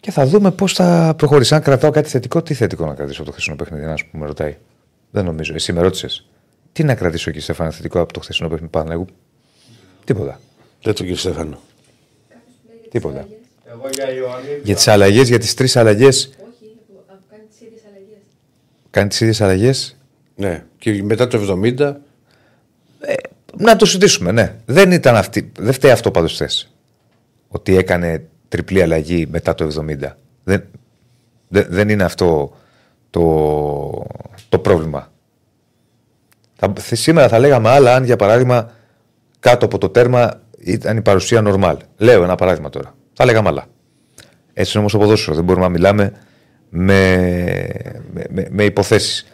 Και 0.00 0.10
θα 0.10 0.26
δούμε 0.26 0.50
πώς 0.50 0.72
θα 0.72 1.14
προχωρήσει. 1.16 1.54
Αν 1.54 1.62
κρατάω 1.62 1.90
κάτι 1.90 2.08
θετικό, 2.08 2.42
τι 2.42 2.54
θετικό 2.54 2.86
να 2.86 2.94
κρατήσω 2.94 3.16
από 3.20 3.24
το 3.30 3.32
χθεσινό 3.32 3.56
παιχνίδι, 3.56 3.84
ένας 3.84 4.04
που 4.04 4.18
με 4.18 4.26
ρωτάει. 4.26 4.56
Δεν 5.10 5.24
νομίζω. 5.24 5.54
Εσύ 5.54 5.72
με 5.72 5.80
ρώτησες. 5.80 6.28
Τι 6.72 6.84
να 6.84 6.94
κρατήσω 6.94 7.30
εκεί, 7.30 7.40
Στέφανα, 7.40 7.70
θετικό 7.70 8.00
από 8.00 8.12
το 8.12 8.20
χθεσινό 8.20 8.48
παιχνίδι 8.48 8.70
Παναθηναϊκού; 8.72 9.12
Τίποτα. 10.04 10.40
Δεν 10.82 10.94
το 10.94 11.00
κύριε 11.02 11.16
Στέφανο. 11.16 11.58
Τίποτα. 12.94 13.26
Εγώ 13.64 13.88
για 13.92 14.12
Ιωαννίδη. 14.12 14.60
Για 14.64 14.74
τις 14.74 14.88
αλλαγές, 14.88 15.28
για 15.28 15.38
τις 15.38 15.54
τρεις 15.54 15.76
αλλαγές. 15.76 16.24
Όχι, 16.26 16.76
που 16.86 16.94
που 16.94 17.14
κάνει 17.30 17.42
τις 17.48 17.60
ίδιες 17.60 17.80
αλλαγές. 17.88 18.18
Κάνει 18.90 19.08
τις 19.08 19.20
ίδιες 19.20 19.40
αλλαγές; 19.40 19.96
Ναι. 20.36 20.64
Και 20.78 21.02
μετά 21.02 21.26
το 21.26 21.38
70. 21.38 21.96
Να 23.56 23.76
το 23.76 23.84
συζητήσουμε, 23.84 24.32
ναι. 24.32 24.54
Δεν 24.66 24.92
ήταν 24.92 25.16
αυτή. 25.16 25.52
Δεν 25.58 25.72
φταίει 25.72 25.90
αυτό 25.90 26.10
πάντως 26.10 26.32
χθε. 26.32 26.48
Ότι 27.48 27.76
έκανε 27.76 28.24
τριπλή 28.48 28.82
αλλαγή 28.82 29.26
μετά 29.30 29.54
το 29.54 29.64
70. 29.64 29.96
Δεν, 30.44 30.64
δεν, 31.48 31.66
δεν 31.68 31.88
είναι 31.88 32.04
αυτό 32.04 32.56
το, 33.10 34.06
το 34.48 34.58
πρόβλημα. 34.58 35.12
Θα, 36.54 36.72
θε- 36.78 36.98
σήμερα 36.98 37.28
θα 37.28 37.38
λέγαμε 37.38 37.68
άλλα 37.68 37.94
αν 37.94 38.04
για 38.04 38.16
παράδειγμα 38.16 38.70
κάτω 39.40 39.64
από 39.66 39.78
το 39.78 39.88
τέρμα 39.88 40.40
ήταν 40.64 40.96
η 40.96 41.02
παρουσία 41.02 41.42
normal. 41.46 41.76
Λέω 41.96 42.22
ένα 42.22 42.34
παράδειγμα 42.34 42.70
τώρα. 42.70 42.94
Θα 43.12 43.24
λέγαμε 43.24 43.48
άλλα. 43.48 43.66
Έτσι 44.52 44.70
είναι 44.74 44.86
όμω 44.86 44.98
το 44.98 44.98
ποδόσφαιρο. 44.98 45.36
Δεν 45.36 45.44
μπορούμε 45.44 45.64
να 45.64 45.70
μιλάμε 45.70 46.12
με, 46.68 47.16
με, 48.12 48.24
με, 48.30 48.46
με 48.50 48.64
υποθέσεις. 48.64 49.26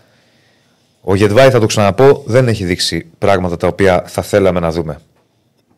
Ο 1.01 1.15
Γετβάη, 1.15 1.51
θα 1.51 1.61
το 1.61 1.67
ξαναπώ, 1.67 2.23
δεν 2.27 2.49
έχει 2.49 2.65
δείξει 2.65 3.11
πράγματα 3.19 3.57
τα 3.57 3.67
οποία 3.67 4.05
θα 4.07 4.23
θέλαμε 4.23 4.61
να 4.61 4.71
δούμε. 4.71 4.99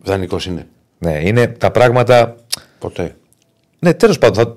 Δανεικός 0.02 0.46
είναι. 0.46 0.66
Ναι, 0.98 1.20
είναι 1.22 1.46
τα 1.46 1.70
πράγματα. 1.70 2.36
Ποτέ. 2.78 3.16
Ναι, 3.78 3.94
τέλος 3.94 4.18
πάντων. 4.18 4.44
Θα... 4.44 4.56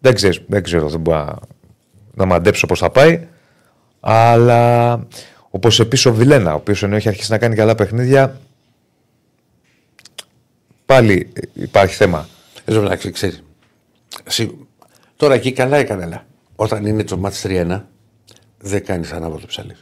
Δεν, 0.00 0.14
ξέρω, 0.14 0.34
δεν 0.46 0.62
ξέρω, 0.62 0.88
δεν 0.88 1.00
μπορώ 1.00 1.18
να, 1.18 1.38
να 2.14 2.24
μαντέψω 2.24 2.66
πώς 2.66 2.78
θα 2.78 2.90
πάει. 2.90 3.26
Αλλά 4.00 4.92
όπως 5.50 5.80
επίσης 5.80 6.06
ο 6.06 6.14
Βιλένα, 6.14 6.52
ο 6.52 6.56
οποίος 6.56 6.82
ενώ 6.82 6.96
έχει 6.96 7.08
αρχίσει 7.08 7.30
να 7.30 7.38
κάνει 7.38 7.54
καλά 7.54 7.74
παιχνίδια. 7.74 8.40
Πάλι 10.92 11.32
υπάρχει 11.54 11.94
θέμα. 11.94 12.28
Εδώ 12.64 12.82
μεταξύ, 12.82 13.10
ξέρεις. 13.10 13.42
Τώρα 15.16 15.34
εκεί 15.34 15.52
καλά 15.52 15.76
έκανε, 15.76 16.04
αλλά 16.04 16.26
όταν 16.56 16.86
είναι 16.86 17.04
το 17.04 17.16
μάτς 17.16 17.44
3-1, 17.46 17.80
δεν 18.58 18.84
κάνεις 18.84 19.12
ανάποδο 19.12 19.46
ψαλίδι. 19.46 19.78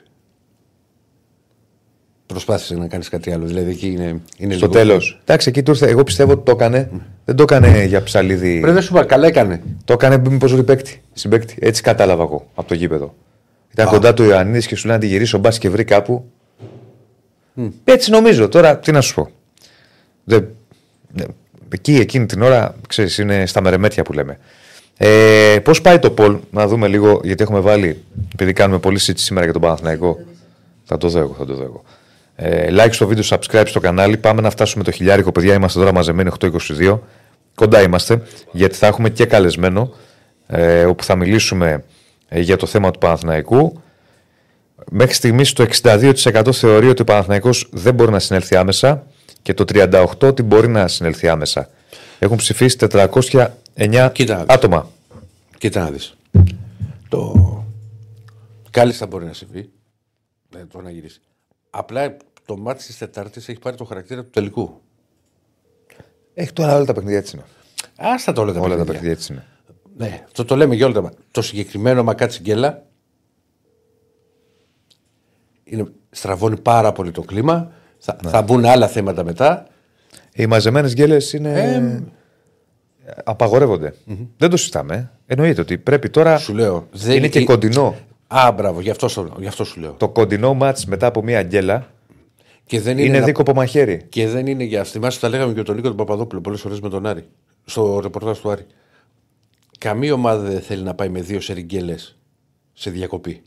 Προσπάθησε 2.26 2.74
να 2.74 2.86
κάνεις 2.88 3.08
κάτι 3.08 3.32
άλλο. 3.32 3.46
Δηλαδή 3.46 3.70
εκεί 3.70 3.86
είναι. 3.86 4.20
είναι 4.38 4.54
Στο 4.54 4.66
λίγο- 4.66 4.78
τέλος. 4.78 5.20
Εντάξει, 5.22 5.48
εκεί 5.48 5.62
του 5.62 5.70
ήρθε. 5.70 5.88
Εγώ 5.88 6.04
πιστεύω 6.04 6.32
ότι 6.32 6.44
το 6.44 6.50
έκανε. 6.50 6.90
Δεν 7.24 7.36
το 7.36 7.42
έκανε 7.42 7.84
για 7.84 8.02
ψαλίδι. 8.02 8.60
Πρέπει 8.60 8.74
να 8.74 8.80
σου 8.80 8.94
είπα, 8.94 9.04
καλά 9.04 9.26
έκανε. 9.26 9.62
Το 9.84 9.92
έκανε 9.92 10.18
μήπως 10.18 10.54
ρηπέκτη. 10.54 11.02
Συμπέκτη. 11.12 11.56
Έτσι 11.60 11.82
κατάλαβα 11.82 12.22
εγώ 12.22 12.50
από 12.54 12.68
το 12.68 12.74
γήπεδο. 12.74 13.14
Ήταν 13.72 13.86
κοντά 13.88 14.14
του 14.14 14.22
Ιωαννίδη 14.24 14.66
και 14.66 14.76
σου 14.76 14.86
λέει 14.86 14.94
να 14.96 15.00
τη 15.02 15.06
γυρίσω 15.06 15.38
μπα 15.38 15.50
και 15.50 15.70
βρει 15.70 15.84
κάπου. 15.84 16.30
Έτσι 17.84 18.10
νομίζω. 18.10 18.48
Τώρα 18.48 18.78
τι 18.78 18.92
να 18.92 19.00
σου 19.00 19.14
πω. 19.14 19.30
Δεν... 20.24 20.48
ναι, 21.16 21.24
Εκεί 21.68 21.94
εκείνη 21.94 22.26
την 22.26 22.42
ώρα, 22.42 22.74
ξέρεις, 22.88 23.18
είναι 23.18 23.46
στα 23.46 23.60
μερεμέτια 23.60 24.02
που 24.02 24.12
λέμε. 24.12 24.38
Ε, 24.96 25.58
Πώς 25.62 25.80
πάει 25.80 25.98
το 25.98 26.10
Πολ, 26.10 26.38
να 26.50 26.66
δούμε 26.66 26.88
λίγο, 26.88 27.20
γιατί 27.24 27.42
έχουμε 27.42 27.60
βάλει, 27.60 28.04
επειδή 28.32 28.52
κάνουμε 28.52 28.78
πολύ 28.78 28.98
συζήτηση 28.98 29.24
σήμερα 29.24 29.44
για 29.44 29.52
τον 29.52 29.62
Παναθηναϊκό. 29.62 30.18
Θα 30.84 30.98
το 30.98 31.08
δω 31.08 31.18
εγώ, 31.18 31.34
θα 31.38 31.46
το 31.46 31.54
δω 31.54 31.62
εγώ. 31.62 31.82
Ε, 32.36 32.66
like 32.70 32.92
στο 32.92 33.06
βίντεο, 33.06 33.24
subscribe 33.28 33.62
στο 33.66 33.80
κανάλι. 33.80 34.16
Πάμε 34.16 34.40
να 34.40 34.50
φτάσουμε 34.50 34.84
το 34.84 34.90
χιλιάρικο, 34.90 35.32
παιδιά. 35.32 35.54
Είμαστε 35.54 35.78
τώρα 35.78 35.92
μαζεμένοι 35.92 36.30
8.22. 36.40 36.98
Κοντά 37.54 37.82
είμαστε, 37.82 38.22
γιατί 38.50 38.74
θα 38.74 38.86
έχουμε 38.86 39.10
και 39.10 39.26
καλεσμένο, 39.26 39.92
ε, 40.46 40.84
όπου 40.84 41.04
θα 41.04 41.16
μιλήσουμε 41.16 41.84
ε, 42.28 42.40
για 42.40 42.56
το 42.56 42.66
θέμα 42.66 42.90
του 42.90 42.98
Παναθηναϊκού. 42.98 43.82
Μέχρι 44.90 45.14
στιγμής 45.14 45.52
το 45.52 45.66
62% 45.82 46.52
θεωρεί 46.52 46.88
ότι 46.88 47.02
ο 47.02 47.04
Παναθηναϊκός 47.04 47.68
δεν 47.72 47.94
μπορεί 47.94 48.10
να 48.10 48.18
συνέλθει 48.18 48.56
άμεσα 48.56 49.06
και 49.46 49.54
το 49.54 49.64
38% 49.68 50.04
ότι 50.22 50.42
μπορεί 50.42 50.68
να 50.68 50.88
συνέλθει 50.88 51.28
άμεσα. 51.28 51.68
Έχουν 52.18 52.36
ψηφίσει 52.36 52.76
409 52.90 54.10
Κοίτα. 54.12 54.44
άτομα. 54.48 54.90
Κοίτα 55.58 55.80
να 55.80 55.90
δεις. 55.90 56.16
Το... 57.08 57.34
Κάλλιστα 58.70 59.06
μπορεί 59.06 59.24
να 59.24 59.32
συμβεί. 59.32 59.70
Δεν 60.48 60.68
το 60.68 60.80
να 60.80 60.90
γυρίσει. 60.90 61.20
Απλά 61.70 62.16
το 62.44 62.56
μάτι 62.56 62.84
της 62.84 62.98
Τετάρτης 62.98 63.48
έχει 63.48 63.58
πάρει 63.58 63.76
το 63.76 63.84
χαρακτήρα 63.84 64.22
του 64.22 64.30
τελικού. 64.30 64.80
Έχει 66.34 66.52
τώρα 66.52 66.76
όλα 66.76 66.84
τα 66.84 66.92
παιχνίδια 66.92 67.18
έτσι 67.18 67.36
είναι. 67.36 67.44
Άστα 67.96 68.32
το 68.32 68.40
όλα 68.40 68.52
τα 68.52 68.60
Όλα 68.60 68.76
τα 68.76 68.84
παιχνίδια. 68.84 68.92
παιχνίδια 68.92 69.12
έτσι 69.18 69.32
είναι. 69.32 69.46
Ναι, 69.96 70.24
το, 70.32 70.44
το 70.44 70.56
λέμε 70.56 70.74
για 70.74 70.86
όλα 70.86 71.00
τα. 71.02 71.12
Το 71.30 71.42
συγκεκριμένο 71.42 72.02
Μακάτσι 72.02 72.40
Γκέλα 72.40 72.82
είναι, 75.64 75.86
στραβώνει 76.10 76.60
πάρα 76.60 76.92
πολύ 76.92 77.10
το 77.10 77.22
κλίμα. 77.22 77.72
Θα, 78.06 78.16
Ναι. 78.24 78.30
θα 78.30 78.42
μπουν 78.42 78.64
άλλα 78.64 78.88
θέματα 78.88 79.24
μετά. 79.24 79.66
Οι 80.34 80.46
μαζεμένες 80.46 80.92
γκέλες 80.94 81.32
είναι. 81.32 81.52
Ε, 81.60 83.12
απαγορεύονται. 83.24 83.94
Δεν 84.36 84.50
το 84.50 84.56
συζητάμε. 84.56 84.94
ε. 84.94 85.32
Εννοείται 85.34 85.60
ότι 85.60 85.78
πρέπει 85.78 86.10
τώρα. 86.10 86.38
Σου 86.38 86.54
λέω. 86.54 86.86
Δεν 86.92 87.16
είναι 87.16 87.28
και 87.28 87.44
κοντινό. 87.44 87.94
Α, 88.26 88.52
μπράβο, 88.52 88.80
γι' 88.80 88.90
αυτό, 88.90 89.08
σου- 89.08 89.32
γι 89.38 89.46
αυτό 89.46 89.64
σου 89.64 89.80
λέω. 89.80 89.92
Το 89.92 90.08
κοντινό 90.08 90.54
μάτς 90.54 90.86
μετά 90.86 91.06
από 91.06 91.22
μία 91.22 91.42
γκέλα 91.42 91.90
Και 92.66 92.80
δεν 92.80 92.92
είναι, 92.98 93.06
είναι, 93.06 93.16
ένα- 93.16 93.26
δίκοπο 93.26 93.52
μαχαίρι. 93.54 94.02
Και 94.08 94.28
δεν 94.28 94.46
είναι 94.46 94.64
για 94.64 94.84
θυμάσαι, 94.84 95.20
τα 95.20 95.28
λέγαμε 95.28 95.52
και 95.52 95.62
τον 95.62 95.74
Νίκο 95.74 95.88
τον 95.88 95.96
Παπαδόπουλο 95.96 96.40
πολλές 96.40 96.60
φορές 96.60 96.80
με 96.80 96.88
τον 96.88 97.06
Άρη. 97.06 97.24
Στο 97.64 98.00
ρεπορτάζ 98.02 98.38
του 98.38 98.50
Άρη. 98.50 98.66
Καμία 99.78 100.12
ομάδα 100.12 100.42
δεν 100.42 100.60
θέλει 100.60 100.82
να 100.82 100.94
πάει 100.94 101.08
με 101.08 101.20
δύο 101.20 101.40
σεριγγέλε 101.40 101.94
σε 102.72 102.90
διακοπή. 102.90 103.42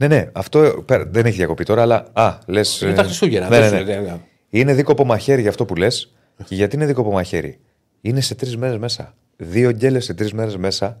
Ναι, 0.00 0.06
ναι, 0.06 0.28
αυτό 0.32 0.82
πέρα- 0.86 1.06
δεν 1.10 1.26
έχει 1.26 1.36
διακοπή 1.36 1.64
τώρα, 1.64 1.82
αλλά. 1.82 2.06
Α, 2.12 2.38
λες. 2.46 2.80
Είναι 2.80 2.92
τα 2.92 3.02
Χριστούγεννα, 3.02 3.48
Ναι, 3.48 3.58
δεν 3.60 3.70
ναι, 3.70 3.78
σου 3.78 3.84
ναι. 3.84 3.94
λέει, 3.94 4.02
ναι. 4.04 4.20
Είναι 4.50 4.74
δίκοπο 4.74 5.04
μαχαίρι 5.04 5.40
για 5.40 5.50
αυτό 5.50 5.64
που 5.64 5.74
λες. 5.76 6.12
Και 6.44 6.54
γιατί 6.54 6.76
είναι 6.76 6.86
δίκοπο 6.86 7.10
μαχαίρι; 7.10 7.58
Είναι 8.00 8.20
σε 8.20 8.34
τρεις 8.34 8.56
μέρες 8.56 8.78
μέσα. 8.78 9.14
Δύο 9.36 9.70
γκέλες 9.70 10.04
σε 10.04 10.14
τρεις 10.14 10.32
μέρες 10.32 10.56
μέσα 10.56 11.00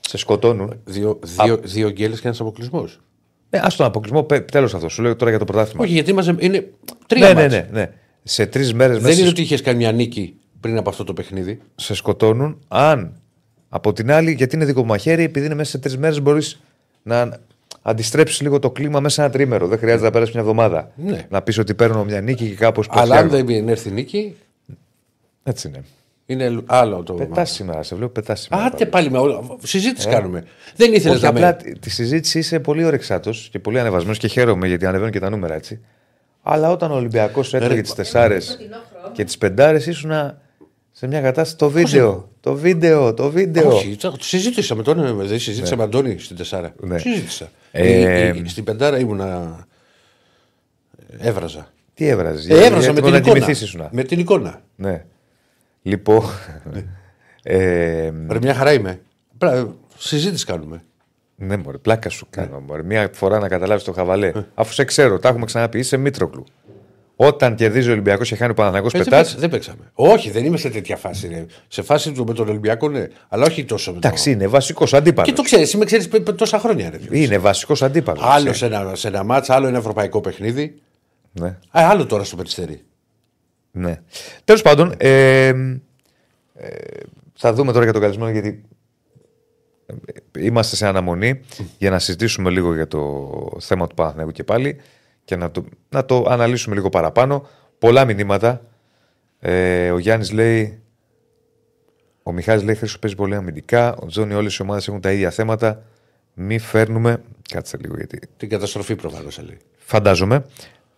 σε 0.00 0.16
σκοτώνουν. 0.16 0.80
Δύο, 0.84 1.18
δύο, 1.44 1.56
δύο 1.62 1.90
γκέλες 1.90 2.20
και 2.20 2.26
ένας 2.26 2.40
αποκλεισμός. 2.40 3.00
Ναι, 3.50 3.60
ας 3.64 3.76
τον 3.76 3.86
αποκλεισμό, 3.86 4.24
τέλος 4.24 4.74
αυτό. 4.74 4.88
Σου 4.88 5.02
λέω 5.02 5.16
τώρα 5.16 5.30
για 5.30 5.38
το 5.38 5.44
πρωτάθλημα. 5.44 5.84
Όχι, 5.84 5.92
γιατί 5.92 6.12
μαζε, 6.12 6.34
είναι 6.38 6.70
τρία 7.06 7.26
ναι, 7.28 7.34
ναι, 7.34 7.40
μάτς. 7.40 7.54
ναι, 7.54 7.68
ναι. 7.72 7.90
Σε 8.22 8.46
τρεις 8.46 8.74
μέρες 8.74 8.96
Δεν 8.96 9.04
μέσα 9.06 9.20
είναι 9.20 9.28
ότι 9.28 9.40
είχες 9.42 9.62
κάνει 9.62 9.78
μια 9.78 9.92
νίκη 9.92 10.36
πριν 10.60 10.76
από 10.78 10.90
αυτό 10.90 11.04
το 11.04 11.12
παιχνίδι. 11.12 11.60
σε 11.74 11.94
σκοτώνουν. 11.94 12.58
Αν 12.68 13.20
από 13.68 13.92
την 13.92 14.10
άλλη, 14.10 14.32
γιατί 14.32 14.56
είναι 14.56 14.64
δίκοπο 14.64 14.86
μαχαίρι, 14.86 15.22
επειδή 15.22 15.46
είναι 15.46 15.54
μέσα 15.54 15.70
σε 15.70 15.78
τρεις 15.78 15.96
μέρες 15.98 16.20
μπορείς 16.22 16.60
να 17.02 17.38
αντιστρέψεις 17.88 18.40
λίγο 18.40 18.58
το 18.58 18.70
κλίμα 18.70 19.00
μέσα 19.00 19.14
σε 19.14 19.20
ένα 19.20 19.30
τρίμερο. 19.30 19.66
Δεν 19.66 19.78
χρειάζεται 19.78 20.04
να 20.04 20.10
περάσει 20.10 20.30
μια 20.32 20.40
εβδομάδα. 20.40 20.90
Ναι. 20.96 21.26
Να 21.30 21.42
πεις 21.42 21.58
ότι 21.58 21.74
παίρνω 21.74 22.04
μια 22.04 22.20
νίκη 22.20 22.48
και 22.48 22.54
κάπως 22.54 22.86
Αλλά 22.90 23.16
αν 23.16 23.28
δεν 23.28 23.68
έρθει 23.68 23.90
νίκη, 23.90 24.36
Έτσι 25.42 25.68
είναι. 25.68 25.84
είναι 26.26 26.62
άλλο 26.66 27.02
το. 27.02 27.12
Πετάς 27.12 27.50
σήμερα, 27.50 27.82
σε 27.82 27.94
βλέπω 27.94 28.12
πετάς 28.12 28.40
σήμερα. 28.40 28.64
Άτε 28.64 28.86
πάλι 28.86 29.10
με 29.10 29.18
όλα. 29.18 29.40
Συζήτηση 29.62 30.08
κάνουμε. 30.08 30.44
Δεν 30.76 30.92
ήθελες 30.94 31.14
Όχι, 31.16 31.22
να 31.24 31.28
απλά 31.30 31.46
με. 31.46 31.52
τη- 31.62 31.78
τη 31.78 31.90
συζήτηση 31.90 32.38
είσαι 32.38 32.60
πολύ 32.60 32.84
ορεξάτο 32.84 33.30
και 33.50 33.58
πολύ 33.58 33.80
ανεβασμένος 33.80 34.18
και 34.18 34.28
χαίρομαι 34.28 34.66
γιατί 34.68 34.86
ανεβαίνουν 34.86 35.12
και 35.12 35.20
τα 35.20 35.30
νούμερα 35.30 35.54
έτσι. 35.54 35.80
Αλλά 36.42 36.70
όταν 36.70 36.90
ο 36.90 36.94
Ολυμπιακός 36.94 37.54
έτρωγε 37.54 37.80
τις 37.80 37.94
τεσσάρες 37.94 38.58
και 39.12 39.24
τις 39.24 39.38
πεντάρες, 39.38 39.86
ήσουν 39.86 40.10
σε 40.92 41.06
μια 41.06 41.20
κατάσταση. 41.20 41.56
Το 41.56 41.70
βίντεο, 41.70 42.28
το 42.40 42.54
βίντεο, 42.54 43.14
το 43.14 43.30
βίντεο. 43.30 43.68
Όχι, 43.68 43.96
το 43.96 44.16
συζήτησα 44.20 44.74
με 44.74 44.82
τον. 44.82 45.16
Δεν 45.26 45.38
συζήτησα 45.38 45.76
με 45.76 45.82
Αντώνη 45.82 46.18
στην 46.18 46.36
Τεσσάρα. 46.36 46.74
Ναι. 46.80 46.98
Συζήτησα. 46.98 47.50
Ε, 47.78 48.26
Ε, 48.28 48.42
στην 48.46 48.64
Πεντάρα 48.64 48.98
ήμουνα. 48.98 49.58
Έβραζα. 51.18 51.68
Τι 51.94 52.06
έβραζες. 52.08 52.48
Ε, 52.48 52.64
έβραζα 52.64 52.92
με 52.92 53.00
την 53.00 53.14
εικόνα. 53.14 53.50
ήσουν. 53.50 53.88
Με 53.90 54.02
την 54.02 54.18
εικόνα. 54.18 54.60
Ναι. 54.76 55.04
Λοιπόν. 55.82 56.22
ε, 57.42 58.10
Ρε, 58.30 58.38
μια 58.42 58.54
χαρά 58.54 58.72
είμαι. 58.72 59.00
Πρά- 59.38 59.74
Συζήτηση 59.98 60.44
κάνουμε. 60.44 60.82
ναι, 61.36 61.56
μωρέ, 61.56 61.78
πλάκα 61.78 62.08
σου 62.08 62.26
κάνω. 62.30 62.60
Μωρέ. 62.60 62.82
Μια 62.82 63.10
φορά 63.12 63.38
να 63.38 63.48
καταλάβεις 63.48 63.84
το 63.84 63.92
χαβαλέ. 63.92 64.32
Αφού 64.54 64.72
σε 64.72 64.84
ξέρω, 64.84 65.18
τα 65.18 65.28
έχουμε 65.28 65.44
ξαναπεί, 65.44 65.78
είσαι 65.78 65.96
Μήτροκλου. 65.96 66.44
Όταν 67.18 67.54
κερδίζει 67.54 67.88
ο 67.88 67.92
Ολυμπιακός 67.92 68.28
και 68.28 68.36
χάνει 68.36 68.50
ο 68.50 68.54
Παναθανικό, 68.54 68.86
Ε, 68.86 68.90
δεν, 68.98 69.04
πετάς. 69.04 69.20
παίξα- 69.20 69.38
δεν 69.40 69.50
παίξαμε. 69.50 69.90
Όχι, 69.92 70.30
δεν 70.30 70.44
είμαι 70.44 70.56
σε 70.56 70.70
τέτοια 70.70 70.96
φάση. 70.96 71.28
Ρε. 71.28 71.46
Σε 71.68 71.82
φάση 71.82 72.12
του 72.12 72.24
με 72.24 72.34
τον 72.34 72.48
Ολυμπιακό, 72.48 72.88
ναι. 72.88 73.06
Αλλά 73.28 73.44
όχι 73.44 73.64
τόσο 73.64 73.92
με 73.92 73.98
τον. 74.00 74.10
Εντάξει, 74.10 74.30
είναι 74.30 74.46
βασικός 74.46 74.94
αντίπαλος. 74.94 75.30
Και 75.30 75.36
το 75.36 75.42
ξέρεις, 75.42 75.72
είμαι 75.72 75.84
ξέρεις, 75.84 76.08
π- 76.08 76.20
π- 76.20 76.36
τόσα 76.36 76.58
χρόνια. 76.58 76.90
Ρε. 76.90 76.98
Είναι 77.18 77.38
βασικός 77.38 77.82
αντίπαλος. 77.82 78.22
Άλλο 78.24 78.52
σε 78.52 78.66
ένα, 78.66 78.94
σε 78.94 79.08
ένα 79.08 79.22
μάτσα, 79.24 79.54
άλλο 79.54 79.66
ένα 79.66 79.78
ευρωπαϊκό 79.78 80.20
παιχνίδι. 80.20 80.80
Ναι. 81.32 81.48
Α, 81.48 81.56
άλλο 81.70 82.06
τώρα 82.06 82.24
στο 82.24 82.36
περιστέρι. 82.36 82.82
ναι. 83.70 84.00
Τέλος 84.44 84.62
πάντων, 84.62 84.94
ε, 84.96 85.46
ε, 85.46 85.52
θα 87.34 87.52
δούμε 87.52 87.72
τώρα 87.72 87.84
για 87.84 87.92
τον 87.92 88.02
καλεσμένο 88.02 88.30
γιατί 88.30 88.64
είμαστε 90.38 90.76
σε 90.76 90.86
αναμονή 90.86 91.40
για 91.78 91.90
να 91.90 91.98
συζητήσουμε 91.98 92.50
λίγο 92.50 92.74
για 92.74 92.86
το 92.88 93.30
θέμα 93.60 93.86
του 93.86 93.94
Παναθηναϊκού 93.94 94.32
και 94.32 94.44
πάλι 94.44 94.76
και 95.26 95.36
να 95.36 95.50
το, 95.50 95.64
να 95.88 96.04
το 96.04 96.24
αναλύσουμε 96.28 96.74
λίγο 96.74 96.88
παραπάνω. 96.88 97.46
Πολλά 97.78 98.04
μηνύματα. 98.04 98.60
Ε, 99.40 99.90
ο 99.90 99.98
Γιάννης 99.98 100.32
λέει. 100.32 100.80
Ο 102.22 102.32
Μιχάλης 102.32 102.64
λέει: 102.64 102.74
Χρήσος 102.74 102.98
παίζει 102.98 103.16
πολύ 103.16 103.34
αμυντικά. 103.34 103.94
Ο 103.94 104.06
Τζόνι, 104.06 104.34
όλες 104.34 104.56
οι 104.56 104.62
ομάδες 104.62 104.88
έχουν 104.88 105.00
τα 105.00 105.12
ίδια 105.12 105.30
θέματα. 105.30 105.82
Μη 106.34 106.58
φέρνουμε. 106.58 107.22
Κάτσε 107.48 107.76
λίγο 107.80 107.94
γιατί. 107.96 108.20
Την 108.36 108.48
καταστροφή 108.48 108.96
προφανώς 108.96 109.38
λέει. 109.46 109.56
Φαντάζομαι. 109.78 110.44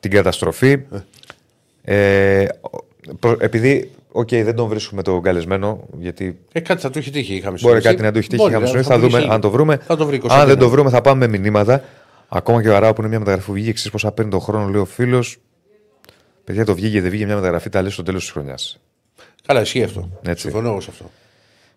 Την 0.00 0.10
καταστροφή. 0.10 0.78
Ε, 1.82 2.46
προ- 3.20 3.42
επειδή, 3.42 3.90
οκ, 4.12 4.28
δεν 4.28 4.54
τον 4.54 4.68
βρίσκουμε 4.68 5.02
τον 5.02 5.22
καλεσμένο, 5.22 5.84
γιατί 5.98 6.38
Ε, 6.52 6.60
κάτι 6.60 6.80
θα 6.80 6.90
του 6.90 6.98
έχει 6.98 7.10
τύχει. 7.10 7.34
Είχαμε 7.34 7.58
Μπορεί 7.60 7.74
συζητήσει. 7.74 7.90
κάτι 7.94 8.02
να 8.02 8.12
του 8.12 8.18
έχει 8.18 8.28
τύχει. 8.28 8.40
Μπορεί, 8.42 8.50
είχαμε 8.52 8.66
θα 8.66 8.70
συνεννοηθεί. 8.70 8.88
Θα 8.92 8.98
βρει 8.98 9.08
δούμε 9.10 9.20
σε 9.22 9.28
αν 9.34 9.40
το 9.40 9.50
βρούμε. 9.50 9.76
Θα 9.76 9.96
το 9.96 10.06
βρει 10.06 10.20
αν 10.28 10.42
21. 10.42 10.46
δεν 10.46 10.58
το 10.58 10.68
βρούμε, 10.68 10.90
θα 10.90 11.00
πάμε 11.00 11.26
με 11.28 11.38
μηνύματα. 11.38 11.82
Ακόμα 12.28 12.62
και 12.62 12.68
ο 12.68 12.76
Αράου 12.76 12.92
που 12.92 13.00
είναι 13.00 13.08
μια 13.10 13.18
μεταγραφή 13.18 13.46
που 13.46 13.52
βγήκε, 13.52 13.72
ξέρεις 13.72 13.90
πόσα 13.92 14.12
παίρνει 14.12 14.30
τον 14.30 14.40
χρόνο, 14.40 14.68
λέει 14.68 14.80
ο 14.80 14.84
φίλος. 14.84 15.36
Παιδιά, 16.44 16.64
το 16.64 16.74
βγήκε, 16.74 17.00
δεν 17.00 17.10
βγήκε 17.10 17.26
μια 17.26 17.34
μεταγραφή, 17.34 17.68
τα 17.68 17.82
λες 17.82 17.90
στο 17.90 18.02
τέλος 18.02 18.22
της 18.22 18.30
χρονιάς. 18.32 18.80
Καλά, 19.46 19.60
ισχύει 19.60 19.82
αυτό. 19.82 20.10
Έτσι. 20.22 20.42
Συμφωνώ 20.42 20.68
εγώ 20.68 20.80
σε 20.80 20.90
αυτό. 20.90 21.10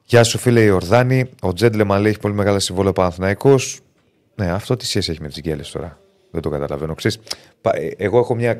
Γεια 0.05 0.23
σου, 0.23 0.37
φίλε 0.37 0.61
Ιορδάνη. 0.63 1.29
Ο 1.41 1.53
Τζέντλεμαν 1.53 2.01
λέει 2.01 2.11
έχει 2.11 2.19
πολύ 2.19 2.33
μεγάλα 2.33 2.59
συμβόλαια 2.59 2.93
Παναθηναϊκό. 2.93 3.55
Ναι, 4.35 4.51
αυτό 4.51 4.75
τι 4.77 4.85
σχέση 4.85 5.11
έχει 5.11 5.21
με 5.21 5.27
τις 5.27 5.39
γκέλες 5.39 5.71
τώρα; 5.71 5.99
Δεν 6.31 6.41
το 6.41 6.49
καταλαβαίνω. 6.49 6.93
Ξέρεις, 6.95 7.19
πα- 7.61 7.75
ε, 7.75 7.93
εγώ 7.97 8.19
έχω 8.19 8.35
μια 8.35 8.53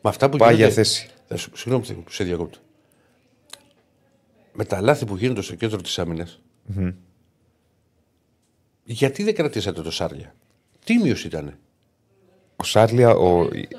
Με 0.00 0.10
αυτά 0.10 0.28
που 0.28 0.36
πάγια 0.36 0.54
γίνονται- 0.54 0.74
θέση. 0.74 1.08
Θα 1.28 1.36
σου- 1.36 1.50
Συγγνώμη 1.56 1.84
που 1.92 2.10
σε 2.10 2.24
διακόπτω. 2.24 2.58
Με 4.52 4.64
τα 4.64 4.80
λάθη 4.80 5.04
που 5.04 5.16
γίνονται 5.16 5.42
στο 5.42 5.54
κέντρο 5.54 5.80
της 5.80 5.98
άμυνας, 5.98 6.40
γιατί 8.84 9.22
δεν 9.22 9.34
κρατήσατε 9.34 9.82
το 9.82 9.90
Σάρλια; 9.90 10.34
Τίμιος 10.84 11.24
ήταν. 11.24 11.54
Ο 12.56 12.64
Σάρλια, 12.64 13.10
ο. 13.10 13.40
Αυτό 13.40 13.48
ήταν 13.54 13.60
έτσι. 13.60 13.76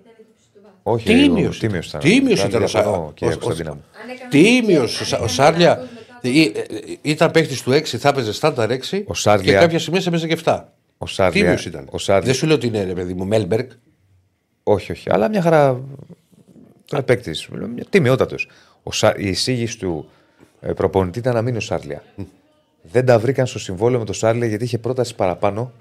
Ήταν 0.00 0.12
εντύπωση 0.18 0.48
του 0.54 0.60
βάθου. 0.62 0.76
Όχι, 0.82 1.04
Τίμιος 1.06 1.56
ο 1.56 1.60
Τίμιος 1.60 1.86
ήταν. 1.86 2.00
Τίμιος 2.00 2.38
Σάρλια 2.38 2.58
ήταν 2.58 2.62
ο 2.62 2.66
διαφωνώ, 2.66 2.94
Σάρλια. 2.94 3.12
κύριε 3.14 3.34
Ο- 3.34 3.36
ο- 3.36 3.40
Κωνσταντίνα 3.44 3.74
μου. 3.74 3.84
Αν 4.02 4.08
έκανε- 4.10 4.30
Τίμιος. 4.30 5.00
αν 5.00 5.06
Ο, 5.06 5.08
έκανε 5.14 5.24
ο 5.24 5.28
Σάρλια 5.28 5.76
μετά 5.76 5.90
από- 6.16 6.28
ε, 6.28 6.92
ε, 6.92 6.96
ήταν 7.02 7.30
παίχτης 7.30 7.62
του 7.62 7.72
6, 7.72 7.98
θα 7.98 8.08
έπαιζε 8.08 8.32
στάνταρ 8.32 8.70
6 8.70 9.04
Ο 9.06 9.14
Σάρλια- 9.14 9.52
και 9.52 9.58
κάποια 9.58 9.78
στιγμή 9.78 10.00
έπαιζε 10.06 10.26
και 10.26 10.32
7. 10.32 10.72
Ο 10.98 11.06
Σάρλια. 11.06 11.42
Τίμιος 11.42 11.66
ήταν. 11.66 11.88
Ο 11.90 11.98
Σάρλια 11.98 12.26
Δεν 12.26 12.34
σου 12.34 12.46
λέω 12.46 12.54
ότι 12.56 12.66
είναι 12.66 12.84
ρε 12.84 12.92
παιδί 12.92 13.14
μου, 13.14 13.24
Μέλμπεργκ. 13.26 13.68
Όχι, 14.62 14.92
όχι. 14.92 15.10
Αλλά 15.10 15.28
μια 15.28 15.42
χαρά. 15.42 15.80
Παίκτης. 17.04 17.48
Τιμιότατος. 17.90 18.36
Η 19.16 19.28
εισήγηση 19.28 19.78
του 19.78 20.08
ε, 20.60 20.72
προπονητή 20.72 21.18
ήταν 21.18 21.34
να 21.34 21.42
μείνει 21.42 21.56
ο 21.56 21.60
Σάρλια. 21.60 22.02
Δεν 22.92 23.04
τα 23.04 23.18
βρήκαν 23.18 23.46
στο 23.46 23.58
συμβόλαιο 23.58 23.98
με 23.98 24.04
τον 24.04 24.14
Σάρλια 24.14 24.46
γιατί 24.46 24.64
είχε 24.64 24.78
πρόταση 24.78 25.14
παραπάνω 25.14 25.72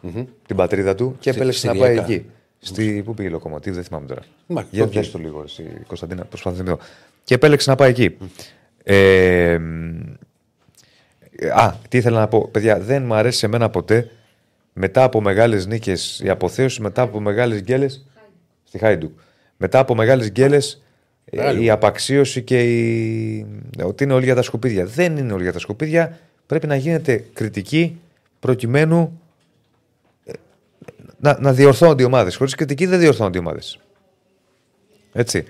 την 0.47 0.55
πατρίδα 0.55 0.95
του 0.95 1.15
και 1.19 1.29
επέλεξε 1.29 1.67
να 1.67 1.73
πάει 1.75 1.89
Συριακά. 1.89 2.11
εκεί. 2.13 2.25
Στη, 2.59 3.01
πού 3.05 3.13
πήγε 3.13 3.27
η 3.27 3.31
Λοκομοτίβ, 3.31 3.73
δεν 3.73 3.83
θυμάμαι 3.83 4.05
τώρα. 4.07 4.21
Μα, 4.47 4.65
Για 4.69 4.83
οκ. 4.83 4.91
δες 4.91 5.11
το 5.11 5.17
λίγο, 5.17 5.41
εσύ, 5.45 5.63
Κωνσταντίνα, 5.87 6.25
προσπαθώ 6.25 6.57
να 6.57 6.63
θυμηθώ. 6.63 6.83
Και 7.23 7.33
επέλεξε 7.33 7.69
να 7.69 7.75
πάει 7.75 7.89
εκεί. 7.89 8.17
Ε, 8.83 9.57
μ, 9.57 10.01
α, 11.53 11.73
τι 11.89 11.97
ήθελα 11.97 12.19
να 12.19 12.27
πω. 12.27 12.47
Παιδιά, 12.47 12.79
δεν 12.79 13.03
μου 13.05 13.13
αρέσει 13.13 13.37
σε 13.37 13.47
μένα 13.47 13.69
ποτέ 13.69 14.09
μετά 14.73 15.03
από 15.03 15.21
μεγάλες 15.21 15.65
νίκες 15.65 16.21
η 16.23 16.29
αποθέωση, 16.29 16.81
μετά 16.81 17.01
από 17.01 17.19
μεγάλες 17.19 17.61
γκέλες. 17.61 18.05
Στη 18.63 18.77
Χάιντουκ. 18.77 19.19
Μετά 19.57 19.79
από 19.79 19.95
μεγάλες 19.95 20.29
γκέλες 20.29 20.83
Μεγάλη. 21.31 21.63
η 21.63 21.69
απαξίωση 21.69 22.41
και 22.41 22.61
η... 22.61 23.45
ότι 23.83 24.03
είναι 24.03 24.13
όλοι 24.13 24.25
για 24.25 24.35
τα 24.35 24.41
σκουπίδια. 24.41 24.85
Δεν 24.85 25.17
είναι 25.17 25.33
όλοι 25.33 25.43
για 25.43 25.53
τα 25.53 25.59
σκουπίδια. 25.59 26.19
Πρέπει 26.47 26.67
να 26.67 26.75
γίνεται 26.75 27.25
κριτική 27.33 27.99
προκειμένου 28.39 29.21
ε, 30.25 30.31
να, 31.19 31.37
να 31.39 31.53
διορθώνονται 31.53 32.03
οι 32.03 32.05
ομάδες. 32.05 32.35
Χωρίς 32.35 32.55
κριτική 32.55 32.85
δεν 32.85 32.99
διορθώνονται 32.99 33.37
οι 33.37 33.41
ομάδες. 33.41 33.79
Έτσι. 35.13 35.45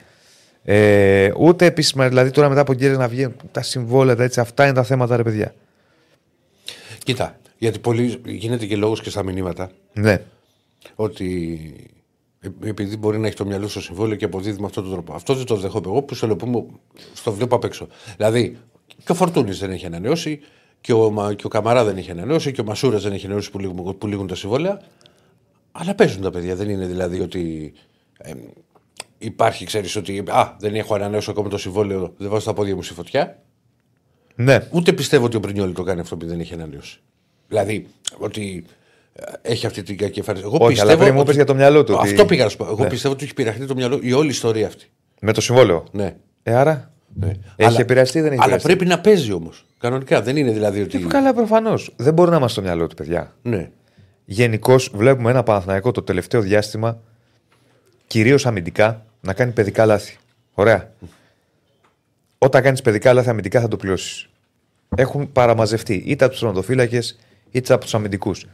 Ε, 0.63 1.31
ούτε 1.37 1.65
επίσημα, 1.65 2.07
δηλαδή 2.07 2.31
τώρα 2.31 2.49
μετά 2.49 2.61
από 2.61 2.73
γκέλε 2.73 2.97
να 2.97 3.07
βγαίνουν 3.07 3.35
τα 3.51 3.61
συμβόλαια, 3.61 4.15
τα 4.15 4.23
έτσι, 4.23 4.39
αυτά 4.39 4.63
είναι 4.65 4.73
τα 4.73 4.83
θέματα, 4.83 5.15
ρε 5.15 5.23
παιδιά. 5.23 5.53
Κοίτα, 7.03 7.39
γιατί 7.57 7.79
πολύ, 7.79 8.21
γίνεται 8.25 8.65
και 8.65 8.75
λόγος 8.75 9.01
και 9.01 9.09
στα 9.09 9.23
μηνύματα 9.23 9.71
Ναι. 9.93 10.21
ότι 10.95 11.59
ε- 12.39 12.69
επειδή 12.69 12.97
μπορεί 12.97 13.17
να 13.19 13.27
έχει 13.27 13.35
το 13.35 13.45
μυαλό 13.45 13.67
στο 13.67 13.81
συμβόλαιο 13.81 14.15
και 14.15 14.25
αποδίδει 14.25 14.59
με 14.59 14.65
αυτόν 14.65 14.83
τον 14.83 14.91
τρόπο. 14.91 15.13
Αυτό 15.13 15.33
δεν 15.33 15.45
το 15.45 15.55
δεχόμαι 15.55 15.85
εγώ 15.87 16.01
που 16.01 16.15
στο, 16.15 16.27
λέω, 16.27 16.35
που 16.35 16.45
μου- 16.45 16.79
στο 17.13 17.31
βλέπω 17.33 17.55
απ' 17.55 17.63
έξω. 17.63 17.87
Δηλαδή, 18.17 18.57
και 19.05 19.11
ο 19.11 19.15
Φορτούνης 19.15 19.59
δεν 19.59 19.71
έχει 19.71 19.85
ανανεώσει, 19.85 20.39
και 20.85 20.93
ο, 20.93 21.09
Μα- 21.11 21.33
και 21.33 21.45
ο 21.45 21.49
Καμαρά 21.49 21.83
δεν 21.83 21.97
έχει 21.97 22.11
ανανεώσει, 22.11 22.51
και 22.51 22.61
ο 22.61 22.63
Μασούρας 22.63 23.03
δεν 23.03 23.11
έχει 23.11 23.23
ανανεώσει 23.25 23.51
που 23.51 23.59
λήγουν, 23.59 23.97
που 23.97 24.07
λήγουν 24.07 24.27
τα 24.27 24.35
συμβόλαια. 24.35 24.81
Αλλά 25.71 25.95
παίζουν 25.95 26.21
τα 26.21 26.29
παιδιά. 26.31 26.55
Δεν 26.55 26.69
είναι 26.69 26.85
δηλαδή 26.85 27.19
ότι 27.19 27.73
ε, 28.17 28.31
υπάρχει, 29.17 29.65
ξέρεις 29.65 29.95
ότι 29.95 30.23
α, 30.27 30.55
δεν 30.59 30.75
έχω 30.75 30.95
ανανεώσει 30.95 31.29
ακόμα 31.29 31.49
το 31.49 31.57
συμβόλαιο, 31.57 32.13
δεν 32.17 32.29
βάζω 32.29 32.45
τα 32.45 32.53
πόδια 32.53 32.75
μου 32.75 32.81
στη 32.83 32.93
φωτιά. 32.93 33.39
Ναι. 34.35 34.67
Ούτε 34.71 34.93
πιστεύω 34.93 35.25
ότι 35.25 35.35
ο 35.35 35.39
Πρινιόλη 35.39 35.73
το 35.73 35.83
κάνει 35.83 35.99
αυτό 35.99 36.17
που 36.17 36.25
δεν 36.25 36.39
έχει 36.39 36.53
ανανεώσει. 36.53 36.99
Δηλαδή, 37.47 37.87
ότι 38.17 38.65
ε, 39.13 39.23
έχει 39.41 39.65
αυτή 39.65 39.83
την 39.83 39.97
κακή 39.97 40.19
εμφάνιση. 40.19 40.43
Εγώ 40.45 40.57
Όχι, 40.59 40.67
πιστεύω 40.67 40.89
αλλά 40.91 40.97
πριν 40.99 41.07
μου 41.13 41.19
ότι- 41.19 41.23
είπες 41.25 41.35
για 41.35 41.45
το 41.45 41.55
μυαλό 41.55 41.83
του 41.83 41.93
ότι- 41.99 42.09
Αυτό 42.09 42.25
πήγα 42.25 42.43
να 42.43 42.49
σου 42.49 42.57
πω. 42.57 42.65
Εγώ 42.65 42.83
Ναι. 42.83 42.89
πιστεύω 42.89 43.13
ότι 43.13 43.17
του 43.23 43.25
έχει 43.25 43.33
πειραχτεί 43.33 43.65
το 43.65 43.75
μυαλό 43.75 43.99
η 44.01 44.13
όλη 44.13 44.29
ιστορία 44.29 44.67
αυτή. 44.67 44.85
Με 45.21 45.33
το 45.33 45.41
συμβόλαιο. 45.41 45.83
Ναι. 45.91 46.15
Ε, 46.43 46.55
άρα. 46.55 46.91
ναι. 47.13 47.31
Έχει 47.55 47.81
επηρεαστεί 47.81 48.17
ή 48.17 48.21
δεν 48.21 48.31
έχει 48.31 48.41
Αλλά 48.41 48.53
επηρεαστεί; 48.53 48.75
πρέπει 48.75 48.85
να 48.95 48.99
παίζει 49.01 49.31
όμως. 49.31 49.65
Κανονικά. 49.85 50.21
Δεν 50.21 50.37
είναι 50.37 50.51
δηλαδή 50.51 50.81
ότι. 50.81 50.97
Ε, 50.97 51.07
καλά, 51.07 51.33
προφανώς. 51.33 51.93
Δεν 51.95 52.13
μπορεί 52.13 52.29
να 52.29 52.35
είμαστε 52.35 52.61
στο 52.61 52.61
μυαλό 52.61 52.87
του, 52.87 52.95
παιδιά. 52.95 53.35
Ναι. 53.41 53.69
Γενικώς 54.25 54.91
βλέπουμε 54.93 55.29
ένα 55.29 55.43
Παναθηναϊκό 55.43 55.91
το 55.91 56.01
τελευταίο 56.01 56.41
διάστημα, 56.41 56.99
κυρίως 58.07 58.45
αμυντικά, 58.45 59.05
να 59.21 59.33
κάνει 59.33 59.51
παιδικά 59.51 59.85
λάθη. 59.85 60.17
Ωραία. 60.53 60.91
Όταν 62.37 62.61
κάνεις 62.61 62.81
παιδικά 62.81 63.13
λάθη 63.13 63.29
αμυντικά 63.29 63.61
θα 63.61 63.67
το 63.67 63.77
πληρώσεις. 63.77 64.29
Έχουν 64.95 65.31
παραμαζευτεί 65.31 66.03
είτε 66.05 66.23
από 66.23 66.33
τους 66.33 66.41
τροματοφύλακε 66.41 66.99
είτε 67.51 67.73
από 67.73 67.83
τους 67.83 67.93
αμυντικούς. 67.93 68.45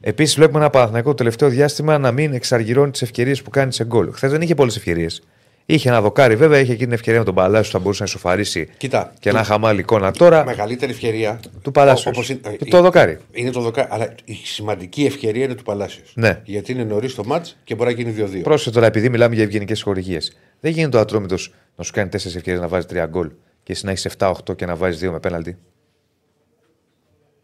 Επίσης, 0.00 0.34
βλέπουμε 0.34 0.58
ένα 0.58 0.70
Παναθηναϊκό 0.70 1.08
το 1.08 1.14
τελευταίο 1.14 1.48
διάστημα 1.48 1.98
να 1.98 2.12
μην 2.12 2.32
εξαργυρώνει 2.32 2.90
τις 2.90 3.02
ευκαιρίες 3.02 3.42
που 3.42 3.50
κάνει 3.50 3.72
σε 3.72 3.84
γκολ. 3.84 4.12
Χθες 4.12 4.30
δεν 4.30 4.42
είχε 4.42 4.54
πολλές 4.54 4.76
ευκαιρίες. 4.76 5.22
Είχε 5.72 5.88
ένα 5.88 6.00
δοκάρι, 6.00 6.36
βέβαια, 6.36 6.58
είχε 6.58 6.72
εκείνη 6.72 6.84
την 6.86 6.92
ευκαιρία 6.92 7.18
με 7.18 7.24
τον 7.24 7.34
Παλάσιο 7.34 7.62
που 7.66 7.70
θα 7.76 7.78
μπορούσε 7.78 8.02
να 8.02 8.08
ισοφαρίσει 8.08 8.68
Κοίτα. 8.76 9.12
και 9.18 9.28
του- 9.30 9.36
να 9.36 9.44
χαμάλει 9.44 9.80
εικόνα. 9.80 10.10
Τώρα 10.12 10.44
Μεγαλύτερη 10.44 10.92
ευκαιρία. 10.92 11.40
του 11.62 11.70
Παλάσιος. 11.70 12.16
όπως 12.16 12.28
είναι- 12.28 12.56
Και 12.56 12.64
το 12.64 12.80
δοκάρι. 12.82 13.18
Είναι 13.32 13.50
το 13.50 13.60
δοκάρι. 13.60 13.88
Αλλά 13.90 14.14
η 14.24 14.32
σημαντική 14.44 15.04
ευκαιρία 15.04 15.44
είναι 15.44 15.54
του 15.54 15.62
Παλάσιος. 15.62 16.12
Ναι. 16.16 16.40
Γιατί 16.44 16.72
είναι 16.72 16.84
νωρίς 16.84 17.14
το 17.14 17.24
μάτς 17.24 17.56
και 17.64 17.74
μπορεί 17.74 17.90
να 17.90 17.96
γίνει 17.96 18.10
2-2. 18.10 18.42
Πρόσεχε 18.42 18.70
τώρα, 18.70 18.86
επειδή 18.86 19.08
μιλάμε 19.08 19.34
για 19.34 19.44
ευγενικές 19.44 19.82
χορηγίες. 19.82 20.36
Δεν 20.60 20.72
γίνεται 20.72 20.96
ο 20.96 21.00
Ατρόμητος 21.00 21.52
να 21.76 21.84
σου 21.84 21.92
κάνει 21.92 22.08
τέσσερις 22.08 22.36
ευκαιρίες 22.36 22.62
να 22.62 22.68
βάζει 22.68 22.86
τρία 22.86 23.06
γκολ 23.06 23.30
και 23.62 23.72
εσύ 23.72 23.84
να 23.84 23.90
έχει 23.90 24.06
7-8 24.06 24.54
και 24.54 24.66
να 24.66 24.76
βάζεις 24.76 25.00
δύο 25.00 25.12
με 25.12 25.20
πέναλτι. 25.20 25.56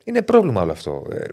Είναι 0.05 0.22
πρόβλημα 0.22 0.62
όλο 0.62 0.72
αυτό. 0.72 1.07
Ε, 1.12 1.24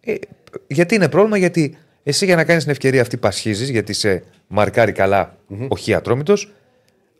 ε, 0.00 0.12
ε, 0.12 0.18
γιατί 0.66 0.94
είναι 0.94 1.08
πρόβλημα, 1.08 1.36
γιατί 1.36 1.76
εσύ 2.02 2.24
για 2.24 2.36
να 2.36 2.44
κάνεις 2.44 2.62
την 2.62 2.72
ευκαιρία 2.72 3.00
αυτή 3.00 3.16
πασχίζει, 3.16 3.70
γιατί 3.72 3.92
σε 3.92 4.22
μαρκάρει 4.46 4.92
καλά 4.92 5.36
ο 5.68 5.76
Χ 5.76 5.88
Ατρόμητος. 5.94 6.52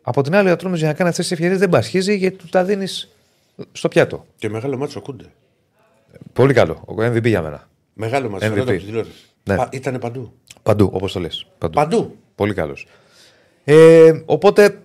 Από 0.01 0.21
την 0.21 0.35
άλλη, 0.35 0.49
ο 0.49 0.51
Ατρόμητος 0.51 0.81
για 0.81 0.89
να 0.91 0.95
κάνει 0.97 1.09
αυτές 1.09 1.27
τις 1.27 1.33
ευκαιρίες 1.33 1.59
δεν 1.59 1.69
πασχίζει 1.69 2.15
γιατί 2.15 2.35
του 2.37 2.47
τα 2.47 2.63
δίνεις 2.63 3.15
στο 3.71 3.87
πιάτο. 3.87 4.25
Και 4.35 4.49
μεγάλο 4.49 4.77
μάτσο 4.77 4.99
ακούνται. 4.99 5.25
Πολύ 6.33 6.53
καλό. 6.53 6.83
Ο 6.85 6.93
MVP 7.03 7.25
για 7.27 7.41
μένα. 7.41 7.69
Μεγάλο 7.93 8.29
μάτσο. 8.29 8.47
MVP. 8.47 8.49
Φαίνεται 8.51 8.71
από 8.71 8.79
την 8.79 8.85
τηλεόραση. 8.87 9.11
Ναι. 9.43 9.55
Πα- 9.55 9.69
Ήτανε 9.71 9.99
παντού. 9.99 10.33
Παντού, 10.63 10.89
όπως 10.93 11.11
το 11.11 11.19
λες. 11.19 11.47
Παντού. 11.57 11.73
Παντού. 11.75 12.17
Πολύ 12.35 12.53
καλός. 12.53 12.87
Ε, 13.63 14.21
οπότε 14.25 14.77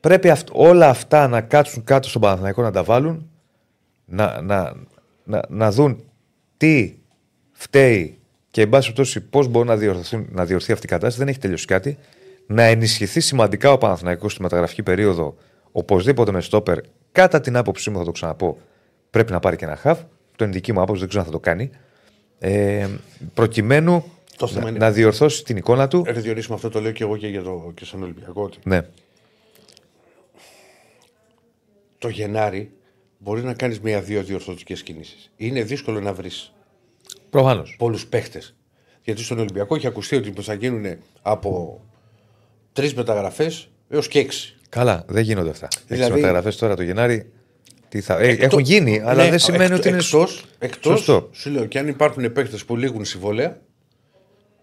πρέπει 0.00 0.30
αυτ- 0.30 0.48
όλα 0.52 0.88
αυτά 0.88 1.28
να 1.28 1.40
κάτσουν 1.40 1.84
κάτω 1.84 2.08
στον 2.08 2.20
Παναθηναϊκό 2.20 2.62
να 2.62 2.70
τα 2.70 2.82
βάλουν, 2.82 3.30
να, 4.04 4.40
να, 4.40 4.72
να, 5.24 5.42
να 5.48 5.70
δουν 5.70 6.02
τι 6.56 6.94
φταίει 7.52 8.18
και 8.54 8.62
εν 8.62 8.68
πάση 8.68 8.82
περιπτώσει 8.92 9.20
πώς 9.20 9.48
μπορεί 9.48 9.68
να, 9.68 9.76
διορθωθούν- 9.76 10.28
να 10.32 10.44
διορθεί 10.44 10.72
αυτή 10.72 10.86
η 10.86 10.88
κατάσταση. 10.88 11.18
Δεν 11.18 11.28
έχει 11.28 11.38
τελειώσει 11.38 11.66
κάτι. 11.66 11.98
Να 12.46 12.62
ενισχυθεί 12.62 13.20
σημαντικά 13.20 13.72
ο 13.72 13.78
Παναθηναϊκός 13.78 14.32
στη 14.32 14.42
μεταγραφική 14.42 14.82
περίοδο, 14.82 15.36
οπωσδήποτε 15.72 16.32
με 16.32 16.40
στόπερ, 16.40 16.78
κατά 17.12 17.40
την 17.40 17.56
άποψή 17.56 17.90
μου 17.90 17.98
θα 17.98 18.04
το 18.04 18.10
ξαναπώ, 18.12 18.58
πρέπει 19.10 19.32
να 19.32 19.40
πάρει 19.40 19.56
και 19.56 19.64
ένα 19.64 19.76
χαβ. 19.76 19.98
Το 20.36 20.44
είναι 20.44 20.52
δική 20.54 20.72
μου 20.72 20.80
άποψη, 20.80 21.00
δεν 21.00 21.08
ξέρω 21.08 21.24
αν 21.24 21.30
θα 21.30 21.36
το 21.36 21.42
κάνει. 21.42 21.70
Ε, 22.38 22.88
προκειμένου 23.34 24.04
Το 24.36 24.46
θέμα 24.46 24.62
να, 24.62 24.68
είναι- 24.68 24.78
να 24.78 24.90
διορθώσει 24.90 25.44
την 25.44 25.56
εικόνα 25.56 25.88
του. 25.88 26.04
Ρε 26.06 26.20
Διονύση, 26.20 26.52
αυτό 26.52 26.68
το 26.68 26.80
λέω 26.80 26.92
και 26.92 27.02
εγώ 27.02 27.16
και, 27.16 27.26
για 27.28 27.42
το, 27.42 27.72
και 27.74 27.84
στον 27.84 28.02
Ολυμπιακό. 28.02 28.42
Ότι 28.42 28.58
Ναι. 28.64 28.80
το 31.98 32.08
Γενάρη 32.08 32.72
μπορεί 33.18 33.42
να 33.42 33.54
κάνεις 33.54 33.80
μία-δύο 33.80 34.22
διορθωτικές 34.22 34.82
κινήσεις. 34.82 35.30
Είναι 35.36 35.62
δύσκολο 35.62 36.00
να 36.00 36.12
βρεις 36.12 36.52
Προφανώς. 37.34 37.74
πολλούς 37.78 38.06
παίχτες. 38.06 38.54
Γιατί 39.02 39.22
στον 39.22 39.38
Ολυμπιακό 39.38 39.74
έχει 39.74 39.86
ακουστεί 39.86 40.16
ότι 40.16 40.32
θα 40.42 40.54
γίνουν 40.54 40.96
από 41.22 41.80
τρεις 42.72 42.94
μεταγραφές 42.94 43.68
έως 43.88 44.08
και 44.08 44.18
έξι. 44.18 44.56
Καλά, 44.68 45.04
δεν 45.08 45.22
γίνονται 45.22 45.50
αυτά. 45.50 45.68
Δηλαδή- 45.86 45.94
Δηλαδή... 46.04 46.20
μεταγραφές 46.20 46.56
τώρα 46.56 46.76
το 46.76 46.82
Γενάρη. 46.82 47.32
Τι 47.88 48.00
θα... 48.00 48.18
ε, 48.18 48.28
έχουν 48.28 48.58
γίνει, 48.58 49.00
αλλά 49.00 49.24
Ναι, 49.24 49.30
δεν 49.30 49.38
σημαίνει 49.38 49.64
εκτό- 49.64 49.76
ότι 49.76 49.88
είναι. 49.88 49.96
εκτός, 49.96 50.44
εκτός, 50.58 50.96
Σωστό. 50.98 51.28
Σου 51.32 51.50
λέω 51.50 51.66
και 51.66 51.78
αν 51.78 51.88
υπάρχουν 51.88 52.32
παίκτε 52.32 52.56
που 52.66 52.76
λήγουν 52.76 53.04
συμβόλαια 53.04 53.60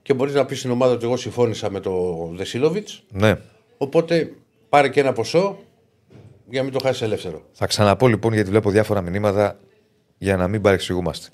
και 0.01 0.13
μπορείς 0.13 0.33
να 0.33 0.45
πεις 0.45 0.59
στην 0.59 0.71
ομάδα 0.71 0.93
ότι 0.93 1.05
εγώ 1.05 1.17
συμφώνησα 1.17 1.69
με 1.71 1.79
το 1.79 2.25
Δεσίλοβιτς. 2.35 3.03
Ναι. 3.11 3.35
Οπότε 3.77 4.31
πάρε 4.69 4.89
και 4.89 4.99
ένα 4.99 5.13
ποσό 5.13 5.59
για 6.49 6.59
να 6.59 6.63
μην 6.63 6.73
το 6.73 6.79
χάσεις 6.83 7.01
ελεύθερο. 7.01 7.41
Θα 7.51 7.65
ξαναπώ 7.67 8.07
λοιπόν 8.07 8.33
γιατί 8.33 8.49
βλέπω 8.49 8.69
διάφορα 8.69 9.01
μηνύματα 9.01 9.59
για 10.17 10.37
να 10.37 10.47
μην 10.47 10.61
παρεξηγούμαστε. 10.61 11.27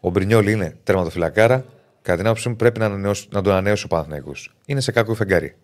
Ο 0.00 0.10
Μπρινιόλ 0.10 0.46
είναι 0.48 0.76
τερματοφυλακάρα. 0.82 1.64
Κατά 2.02 2.16
την 2.16 2.26
άποψή 2.26 2.48
μου 2.48 2.56
πρέπει 2.56 2.78
να, 2.78 2.84
ανανεώσει, 2.86 3.26
να 3.30 3.42
τον 3.42 3.52
ανανεώσει 3.52 3.84
ο 3.84 3.88
Παναθηναϊκός. 3.88 4.54
Είναι 4.66 4.80
σε 4.80 4.92
κακό 4.92 5.14
φεγγάρι. 5.14 5.56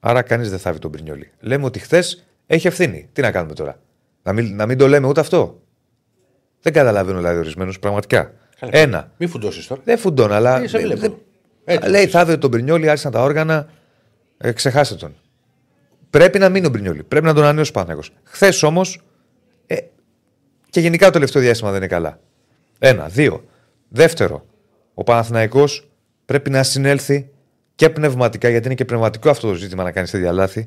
Άρα 0.00 0.22
κανείς 0.22 0.50
δεν 0.50 0.58
θα 0.58 0.70
βρει 0.70 0.78
τον 0.80 0.90
Μπρινιόλ. 0.90 1.24
Λέμε 1.40 1.64
ότι 1.64 1.78
χθες 1.78 2.26
έχει 2.46 2.66
ευθύνη. 2.66 3.08
Τι 3.12 3.20
να 3.22 3.30
κάνουμε 3.30 3.54
τώρα; 3.54 3.80
Να 4.22 4.32
μην, 4.32 4.56
να 4.56 4.66
μην 4.66 4.78
το 4.78 4.88
λέμε 4.88 5.06
ούτε 5.06 5.20
αυτό. 5.20 5.60
Δεν 6.62 6.72
καταλαβαίνω 6.72 7.18
δηλαδή 7.18 7.38
ορισμένους 7.38 7.78
πραγματικά. 7.78 8.32
Καλά. 8.60 8.72
Ένα. 8.76 9.12
Μην 9.16 9.28
φουντώσεις 9.28 9.66
τώρα. 9.66 9.80
Δεν 9.84 9.98
φουντώνω, 9.98 10.34
αλλά. 10.34 10.62
Ε, 10.62 10.66
σε 10.66 10.78
βλέπω. 10.78 11.00
δεν- 11.00 11.14
Έτσι. 11.64 11.88
λέει 11.90 12.06
θα 12.06 12.24
βρει 12.24 12.38
τον 12.38 12.50
Μπρινιόλ, 12.50 12.82
άρχισαν 12.88 13.12
τα 13.12 13.22
όργανα. 13.22 13.68
Ε, 14.38 14.52
ξεχάστε 14.52 14.94
τον. 14.94 15.14
Πρέπει 16.10 16.38
να 16.38 16.48
μείνει 16.48 16.66
ο 16.66 16.70
Μπρινιόλ. 16.70 17.02
Πρέπει 17.02 17.26
να 17.26 17.34
τον 17.34 17.42
ανανεώσει 17.42 17.70
ο 17.70 17.72
Παναθηναϊκός. 17.72 18.12
Χθες 18.22 18.62
όμως. 18.62 19.00
Ε, 19.66 19.76
και 20.70 20.80
γενικά 20.80 21.06
το 21.06 21.12
τελευταίο 21.12 21.42
διάστημα 21.42 21.70
δεν 21.70 21.78
είναι 21.78 21.86
καλά. 21.90 22.20
Ένα. 22.78 23.08
Δύο. 23.08 23.44
Δεύτερο. 23.92 24.46
Ο 24.94 25.04
Παναθηναϊκός 25.04 25.90
πρέπει 26.24 26.50
να 26.50 26.62
συνέλθει 26.62 27.30
και 27.74 27.90
πνευματικά, 27.90 28.48
γιατί 28.48 28.66
είναι 28.66 28.74
και 28.74 28.84
πνευματικό 28.84 29.30
αυτό 29.30 29.48
το 29.48 29.54
ζήτημα 29.54 29.82
να 29.82 29.92
κάνεις 29.92 30.10
τέτοια 30.10 30.32
λάθη. 30.32 30.66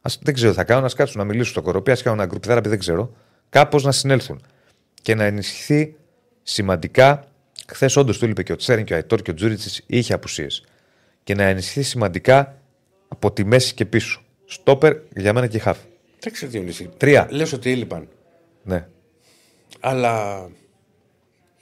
Ας, 0.00 0.18
δεν 0.22 0.34
ξέρω 0.34 0.50
τι 0.50 0.56
θα 0.56 0.64
κάνουν, 0.64 0.82
να 0.82 0.90
κάτσουν 0.90 1.18
να 1.18 1.24
μιλήσουν 1.24 1.52
στο 1.52 1.62
κοροπή, 1.62 1.90
ας 1.90 2.02
κάνουν 2.02 2.20
ένα 2.20 2.32
group 2.32 2.50
therapy, 2.50 2.64
δεν 2.64 2.78
ξέρω. 2.78 3.12
Κάπως 3.48 3.84
να 3.84 3.92
συνέλθουν 3.92 4.42
και 5.02 5.14
να 5.14 5.24
ενισχυθεί 5.24 5.94
σημαντικά. 6.42 7.24
Χθες 7.68 7.96
όντως 7.96 8.18
το 8.18 8.26
είπε 8.26 8.42
και 8.42 8.52
ο 8.52 8.56
Τσέριν 8.56 8.84
και 8.84 8.92
ο 8.92 8.96
Αϊτόρ 8.96 9.22
και 9.22 9.30
ο 9.30 9.34
Τζούριτσις 9.34 9.82
είχε 9.86 10.12
απουσίες. 10.12 10.64
Και 11.24 11.34
να 11.34 11.42
ενισχυθεί 11.42 11.82
σημαντικά 11.82 12.58
από 13.08 13.32
τη 13.32 13.44
μέση 13.44 13.74
και 13.74 13.84
πίσω. 13.84 14.22
Στόπερ 14.44 14.96
για 15.16 15.32
μένα 15.32 15.46
και 15.46 15.58
χαφ. 15.58 15.78
Εντάξει, 16.16 16.46
Διονύση. 16.46 16.90
Τρία. 16.96 17.26
Λες 17.30 17.52
ότι 17.52 17.70
έλειπαν. 17.70 18.08
Ναι. 18.62 18.86
Αλλά. 19.80 20.46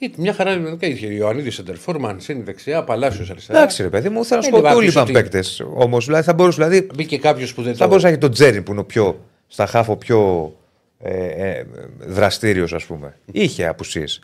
Ή- 0.01 0.13
Μια 0.17 0.33
χαρά 0.33 0.49
ελληνικά 0.51 0.87
είχε. 0.87 1.07
Ιωαννίδης 1.07 1.55
Σεντερφόρ, 1.55 1.99
Μανσίνη 1.99 2.41
δεξιά, 2.41 2.83
Παλάσιο 2.83 3.25
αριστερά. 3.31 3.57
Εντάξει, 3.59 3.81
ρε 3.81 3.89
παιδί 3.89 4.09
μου, 4.09 4.25
θέλω 4.25 4.39
να 4.39 4.45
σου 4.45 4.51
Δεν 4.51 4.61
πω 4.61 4.67
είναι 4.67 4.75
ότι 4.77 4.85
βάθος 4.85 4.85
λείπαν 4.85 5.03
ότι- 5.03 5.11
παίκτες. 5.13 5.61
Όμως 5.73 6.05
δηλαδή, 6.05 6.23
θα 6.23 6.33
μπορούσε 6.33 6.63
δηλαδή, 6.67 6.87
Μπήκε 6.95 7.17
κάποιος 7.17 7.53
που 7.53 7.61
δεν 7.61 7.73
θα 7.73 7.79
το. 7.79 7.87
μπορούσε 7.87 8.05
να 8.05 8.11
έχει 8.11 8.21
τον 8.21 8.31
Τζέριν 8.31 8.63
που 8.63 8.71
είναι 8.71 8.79
ο 8.79 8.85
πιο 8.85 9.25
στα 9.47 9.65
χαφ 9.65 9.90
ο 9.90 9.95
πιο 9.95 10.53
ε, 10.99 11.25
ε, 11.27 11.65
δραστήριος, 11.99 12.73
ας 12.73 12.85
πούμε. 12.85 13.17
Είχε 13.31 13.65
απουσίες. 13.67 14.21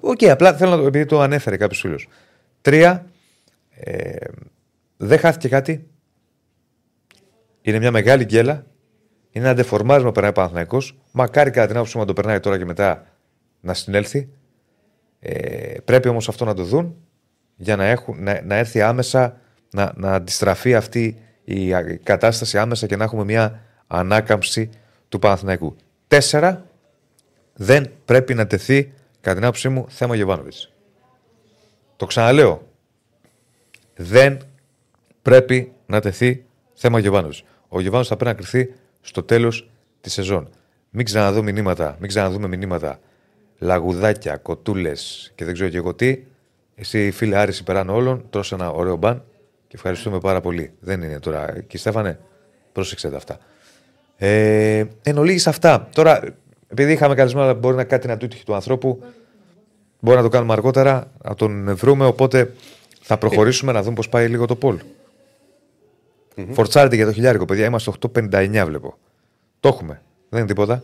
Οκ, 0.00 0.22
απλά 0.24 0.54
θέλω 0.54 0.70
να 0.70 0.76
το. 0.76 0.86
επειδή 0.86 1.06
το 1.06 1.20
ανέφερε 1.20 1.56
κάποιος 1.56 1.80
φίλος. 1.80 2.08
Τρία. 2.60 3.06
Ε, 3.74 4.16
δεν 4.96 5.18
χάθηκε 5.18 5.48
κάτι. 5.48 5.86
Είναι 7.62 7.78
μια 7.78 7.90
μεγάλη 7.90 8.24
γκέλα. 8.24 8.66
Είναι 9.30 9.44
ένα 9.44 9.54
ντεφορμάρισμα 9.54 10.06
που 10.08 10.12
περνάει 10.14 10.30
ο 10.30 10.34
Παναθηναϊκός. 10.34 10.96
Μακάρι 11.12 11.50
κατά 11.50 11.66
την 11.66 11.76
άποψή 11.76 11.96
μου 11.96 12.02
να 12.02 12.06
το 12.08 12.12
περνάει 12.12 12.40
τώρα 12.40 12.58
και 12.58 12.64
μετά 12.64 13.06
να 13.60 13.74
συνέλθει. 13.74 14.28
Ε, 15.26 15.80
πρέπει 15.84 16.08
όμως 16.08 16.28
αυτό 16.28 16.44
να 16.44 16.54
το 16.54 16.62
δουν 16.62 16.96
για 17.56 17.76
να, 17.76 17.84
έχουν, 17.84 18.22
να, 18.22 18.42
να 18.42 18.54
έρθει 18.54 18.80
άμεσα 18.80 19.40
να, 19.70 19.92
να 19.96 20.12
αντιστραφεί 20.12 20.74
αυτή 20.74 21.18
η 21.44 21.74
α- 21.74 21.90
η 21.90 21.96
κατάσταση 21.96 22.58
άμεσα 22.58 22.86
και 22.86 22.96
να 22.96 23.04
έχουμε 23.04 23.24
μια 23.24 23.60
ανάκαμψη 23.86 24.70
του 25.08 25.18
Παναθηναϊκού. 25.18 25.76
Τέσσερα, 26.06 26.66
δεν 27.54 27.90
πρέπει 28.04 28.34
να 28.34 28.46
τεθεί, 28.46 28.92
κατά 29.20 29.34
την 29.34 29.44
άποψή 29.44 29.68
μου, 29.68 29.86
θέμα 29.88 30.14
Γεβάνοβιτς. 30.14 30.72
Το 31.96 32.06
ξαναλέω. 32.06 32.68
Δεν 33.96 34.38
πρέπει 35.22 35.72
να 35.86 36.00
τεθεί 36.00 36.44
θέμα 36.74 36.98
Γεβάνοβιτς. 36.98 37.44
Ο 37.68 37.80
Γεβάνοβιτς 37.80 38.08
θα 38.08 38.16
πρέπει 38.16 38.36
να 38.36 38.42
κρυθεί 38.42 38.74
στο 39.00 39.22
τέλος 39.22 39.70
της 40.00 40.12
σεζόν. 40.12 40.48
Μην 40.90 41.04
ξαναδώ 41.04 41.42
μηνύματα, 41.42 41.96
μην 41.98 42.08
ξαναδούμε 42.08 42.46
μηνύματα 42.46 43.00
λαγουδάκια, 43.58 44.36
κοτούλες 44.36 45.32
και 45.34 45.44
δεν 45.44 45.54
ξέρω 45.54 45.68
και 45.68 45.76
εγώ 45.76 45.94
τι. 45.94 46.18
Εσύ, 46.74 47.10
φίλε 47.10 47.36
Άρης, 47.36 47.58
υπεράνω 47.58 47.94
όλων, 47.94 48.24
τρως 48.30 48.52
ένα 48.52 48.70
ωραίο 48.70 48.96
μπαν 48.96 49.24
και 49.68 49.76
ευχαριστούμε 49.76 50.18
πάρα 50.18 50.40
πολύ. 50.40 50.72
Δεν 50.80 51.02
είναι 51.02 51.18
τώρα. 51.18 51.60
Και 51.66 51.78
Στέφανε, 51.78 52.18
πρόσεξε 52.72 53.10
τα 53.10 53.16
αυτά. 53.16 53.38
Ε, 54.16 54.84
εν 55.02 55.18
ολίγης 55.18 55.46
αυτά. 55.46 55.88
Τώρα, 55.94 56.22
επειδή 56.68 56.92
είχαμε 56.92 57.14
καλεσμένο, 57.14 57.46
αλλά 57.46 57.54
μπορεί 57.54 57.76
να 57.76 57.84
κάτι 57.84 58.06
να 58.06 58.16
τούτυχε 58.16 58.42
του 58.44 58.54
ανθρώπου, 58.54 59.02
μπορεί 60.00 60.16
να 60.16 60.22
το 60.22 60.28
κάνουμε 60.28 60.52
αργότερα, 60.52 61.10
να 61.24 61.34
τον 61.34 61.76
βρούμε. 61.76 62.06
Οπότε 62.06 62.52
θα 63.00 63.18
προχωρήσουμε 63.18 63.72
να 63.72 63.82
δούμε 63.82 63.94
πώς 63.94 64.08
πάει 64.08 64.28
λίγο 64.28 64.46
το 64.46 64.56
πολ. 64.56 64.78
Φορτσάρετε 66.50 66.96
για 66.96 67.06
το 67.06 67.12
χιλιάρικο, 67.12 67.44
παιδιά. 67.44 67.66
Είμαστε 67.66 67.92
8,59 68.00 68.62
βλέπω. 68.66 68.96
Το 69.60 69.68
έχουμε. 69.68 70.02
Δεν 70.28 70.38
είναι 70.38 70.48
τίποτα. 70.48 70.82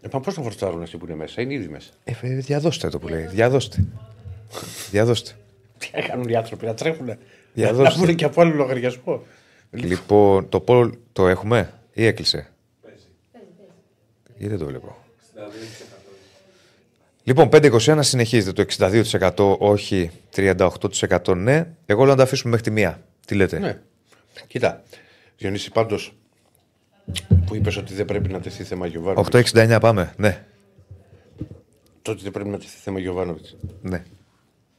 Ε, 0.00 0.08
μα 0.12 0.20
πώς 0.20 0.36
να 0.36 0.42
φορτσάρουν 0.42 0.82
αυτοί 0.82 0.96
που 0.96 1.04
είναι 1.06 1.14
μέσα, 1.14 1.40
είναι 1.42 1.54
ήδη 1.54 1.68
μέσα. 1.68 1.90
Ε, 2.04 2.12
ε, 2.20 2.28
διαδώστε 2.28 2.88
το 2.88 2.98
που 2.98 3.08
λέει. 3.08 3.26
Διαδώστε. 3.26 3.84
διαδώστε. 4.90 5.30
Τι 5.78 5.90
έκαναν 5.92 6.28
οι 6.28 6.34
άνθρωποι, 6.34 6.66
να 6.66 6.74
τρέχουν. 6.74 7.16
Για 7.54 7.66
να 7.66 7.72
δώστε. 7.72 7.94
βγουν 7.94 8.14
και 8.14 8.24
από 8.24 8.40
άλλο 8.40 8.54
λογαριασμό. 8.54 9.22
Λοιπόν, 9.70 10.48
το 10.48 10.60
Πολ 10.60 10.94
το 11.12 11.28
έχουμε 11.28 11.72
ή 11.92 12.06
έκλεισε; 12.06 12.50
Ή 14.38 14.46
δεν 14.46 14.58
το 14.58 14.66
βλέπω. 14.66 14.96
Λοιπόν, 17.24 17.48
5-21 17.52 17.98
συνεχίζεται 18.00 18.64
το 18.64 18.74
62% 19.36 19.58
όχι, 19.58 20.10
38% 20.36 21.36
ναι. 21.36 21.66
Εγώ 21.86 22.00
λέω 22.00 22.10
να 22.10 22.16
τα 22.16 22.22
αφήσουμε 22.22 22.50
μέχρι 22.50 22.66
τη 22.66 22.72
μία. 22.72 23.00
Τι 23.26 23.34
λέτε; 23.34 23.58
Ναι. 23.58 23.78
Κοίτα, 24.46 24.82
Διονύση, 25.36 25.70
πάντως 25.70 26.12
που 27.46 27.54
είπες 27.54 27.76
ότι 27.76 27.94
δεν 27.94 28.04
πρέπει 28.04 28.28
να 28.28 28.40
τεθεί 28.40 28.64
θέμα 28.64 28.86
Γιωβάνοβιτς. 28.86 29.52
8-69 29.52 29.78
πάμε. 29.80 30.12
Ναι. 30.16 30.44
Το 32.02 32.10
ότι 32.10 32.22
δεν 32.22 32.32
πρέπει 32.32 32.48
να 32.48 32.58
τεθεί 32.58 32.78
θέμα 32.78 32.98
Γιωβάνοβιτς. 32.98 33.56
Ναι. 33.80 34.02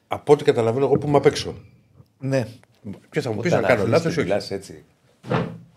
Από 0.08 0.34
ό,τι 0.34 0.44
καταλαβαίνω, 0.44 0.86
εγώ 0.86 0.98
που 0.98 1.08
είμαι 1.08 1.18
απ' 1.18 1.26
έξω. 1.26 1.56
Ναι. 2.20 2.48
Και 3.10 3.22
θα 3.22 3.32
μου 3.32 3.42
πει 3.42 3.50
να 3.50 3.62
κάνω 3.62 3.88
λάθος 3.88 4.16
ή 4.16 4.20
όχι. 4.20 4.28
Μιλάς 4.28 4.52
έτσι; 4.52 4.84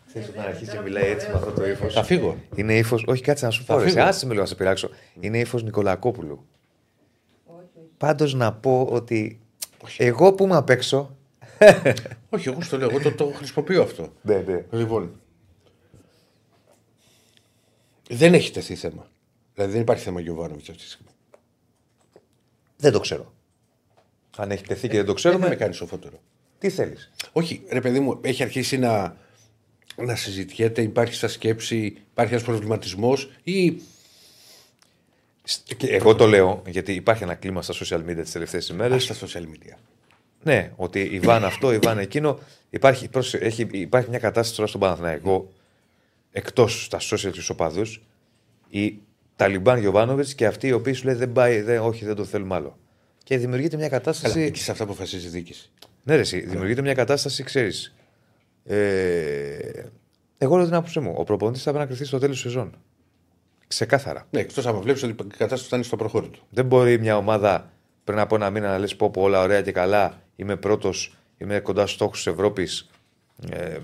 Ξέρεις 0.06 0.28
όταν 0.28 0.44
αρχίσει 0.44 0.70
και 0.70 0.80
μιλάει 0.80 1.10
έτσι 1.10 1.28
με 1.28 1.34
αυτό 1.34 1.50
το 1.50 1.66
ύφος; 1.66 1.94
Θα 1.94 2.02
φύγω. 2.02 2.36
Είναι 2.54 2.76
ύφο. 2.76 2.98
Όχι, 3.06 3.22
κάτσε 3.22 3.44
να 3.44 3.50
σου 3.50 3.64
πω. 3.64 3.74
Θα 3.74 3.82
ρε, 3.82 3.88
φύγω. 3.90 4.02
Άσε 4.02 4.24
με 4.24 4.30
λίγο 4.30 4.42
να 4.42 4.48
σε 4.48 4.54
πειράξω. 4.54 4.90
Είναι 5.20 5.38
ύφος 5.38 5.62
Νικολακόπουλου. 5.62 6.46
Πάντως 7.96 8.34
να 8.34 8.52
πω 8.52 8.88
ότι 8.90 9.40
εγώ 9.96 10.32
που 10.32 10.44
είμαι 10.44 10.56
απ' 10.56 10.70
έξω. 10.70 11.16
Όχι, 12.30 12.48
εγώ 12.48 12.60
στο 12.60 12.78
λέω, 12.78 12.88
εγώ 12.90 13.00
το, 13.00 13.12
το 13.12 13.32
χρησιμοποιώ 13.38 13.82
αυτό. 13.82 14.12
Ναι, 14.22 14.44
ναι. 14.46 14.64
Λοιπόν. 14.70 15.20
Δεν 18.14 18.34
έχει 18.34 18.50
τεθεί 18.50 18.74
θέμα. 18.74 19.10
Δηλαδή 19.54 19.72
δεν 19.72 19.80
υπάρχει 19.80 20.02
θέμα 20.02 20.20
Γιωβάνοβιτς 20.20 20.68
αυτή 20.68 20.82
τη 20.82 20.88
στιγμή. 20.88 21.10
Δεν 22.76 22.92
το 22.92 23.00
ξέρω. 23.00 23.32
Αν 24.36 24.50
έχει 24.50 24.64
τεθεί 24.64 24.88
και 24.88 24.96
δεν 24.96 25.04
το 25.06 25.12
Δεν 25.12 25.32
με 25.32 25.38
ξέρουμε, 25.38 25.56
κάνει 25.56 25.74
σοφότερο. 25.74 26.20
τι 26.58 26.70
θέλεις; 26.70 27.10
Όχι, 27.32 27.62
ρε 27.68 27.80
παιδί 27.80 28.00
μου, 28.00 28.18
έχει 28.22 28.42
αρχίσει 28.42 28.78
να, 28.78 29.16
να 29.96 30.16
συζητιέται, 30.16 30.82
υπάρχει 30.82 31.14
στα 31.14 31.28
σκέψη, 31.28 31.76
υπάρχει 32.10 32.32
ένας 32.32 32.44
προβληματισμός 32.44 33.30
ή. 33.42 33.80
Εγώ 35.80 36.14
το 36.14 36.26
λέω 36.26 36.62
γιατί 36.66 36.92
υπάρχει 36.92 37.22
ένα 37.22 37.34
κλίμα 37.34 37.62
στα 37.62 37.74
social 37.74 38.10
media 38.10 38.20
τις 38.22 38.32
τελευταίες 38.32 38.68
ημέρες. 38.68 39.10
Α, 39.10 39.14
στα 39.14 39.26
social 39.26 39.42
media. 39.42 39.76
Ναι, 40.42 40.72
ότι 40.76 41.00
η 41.00 41.18
Βαν 41.18 41.44
αυτό, 41.44 41.72
η 41.72 41.78
Βαν 41.78 41.98
εκείνο. 41.98 42.38
Υπάρχει, 42.70 43.08
πρόσεχε, 43.08 43.44
έχει, 43.44 43.68
υπάρχει 43.70 44.10
μια 44.10 44.18
κατάσταση 44.18 44.56
τώρα 44.56 44.68
στον 44.68 44.80
Παναθηναϊκό 44.80 45.52
εκτός 46.32 46.84
στα 46.84 46.98
social 47.00 47.30
τους 47.32 47.50
οπαδούς. 47.50 48.02
Η 48.68 48.98
Ταλιμπάν 49.36 49.78
Γιοβάνοβιτ 49.78 50.28
και 50.36 50.46
αυτοί 50.46 50.66
οι 50.66 50.72
οποίοι 50.72 50.92
σου 50.92 51.04
λέει 51.04 51.14
δεν 51.14 51.32
πάει, 51.32 51.60
δεν, 51.60 51.80
όχι, 51.80 52.04
δεν 52.04 52.14
το 52.14 52.24
θέλουμε 52.24 52.54
άλλο. 52.54 52.78
Και 53.24 53.38
δημιουργείται 53.38 53.76
μια 53.76 53.88
Καλά, 53.88 53.98
κατάσταση. 53.98 54.40
εκεί 54.40 54.60
σε 54.60 54.70
αυτά 54.70 54.84
αποφασίζει 54.84 55.26
η 55.26 55.30
διοίκηση. 55.30 55.70
Ναι, 56.02 56.14
ρε, 56.14 56.20
εσύ, 56.20 56.40
δημιουργείται 56.40 56.82
μια 56.82 56.94
κατάσταση, 56.94 57.42
ξέρεις. 57.42 57.94
Ε, 58.64 59.84
εγώ 60.38 60.56
λέω 60.56 60.64
την 60.64 60.74
άποψή 60.74 61.00
μου. 61.00 61.14
Ο 61.16 61.24
προπονητής 61.24 61.62
θα 61.62 61.70
πρέπει 61.70 61.84
να 61.84 61.88
κρυφτεί 61.88 62.06
στο 62.06 62.18
τέλος 62.18 62.34
της 62.42 62.44
σεζόν. 62.44 62.74
Ξεκάθαρα. 63.66 64.26
Ναι, 64.30 64.40
εκτός 64.40 64.66
αν 64.66 64.80
βλέπεις 64.80 65.02
ότι 65.02 65.12
η 65.12 65.26
κατάσταση 65.26 65.64
φτάνει 65.64 65.84
στο 65.84 65.96
προχώρο 65.96 66.26
του. 66.26 66.46
Δεν 66.50 66.64
μπορεί 66.64 66.98
μια 66.98 67.16
ομάδα 67.16 67.70
πριν 68.04 68.18
από 68.18 68.34
ένα 68.34 68.50
μήνα 68.50 68.68
να 68.68 68.78
λες: 68.78 68.96
Πω, 68.96 69.10
πω, 69.10 69.22
όλα 69.22 69.40
ωραία 69.40 69.62
και 69.62 69.72
καλά. 69.72 70.22
Είμαι 70.36 70.56
πρώτος, 70.56 71.16
είμαι 71.38 71.60
κοντά 71.60 71.80
στους 71.82 71.94
στόχους 71.94 72.22
της 72.22 72.32
Ευρώπης. 72.32 72.90
Ε, 73.50 73.78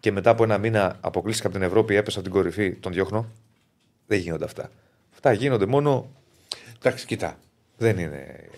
και 0.00 0.12
μετά 0.12 0.30
από 0.30 0.42
ένα 0.44 0.58
μήνα 0.58 0.98
αποκλείστηκα 1.00 1.48
από 1.48 1.56
την 1.56 1.66
Ευρώπη, 1.66 1.94
έπεσα 1.94 2.18
από 2.18 2.28
την 2.28 2.36
κορυφή, 2.36 2.72
τον 2.72 2.92
διώχνω. 2.92 3.28
Δεν 4.06 4.18
γίνονται 4.18 4.44
αυτά. 4.44 4.70
Αυτά 5.12 5.32
γίνονται 5.32 5.66
μόνο. 5.66 6.10
Εντάξει, 6.78 7.06
κοιτά. 7.06 7.38
Δεν 7.76 7.98
είναι. 7.98 8.48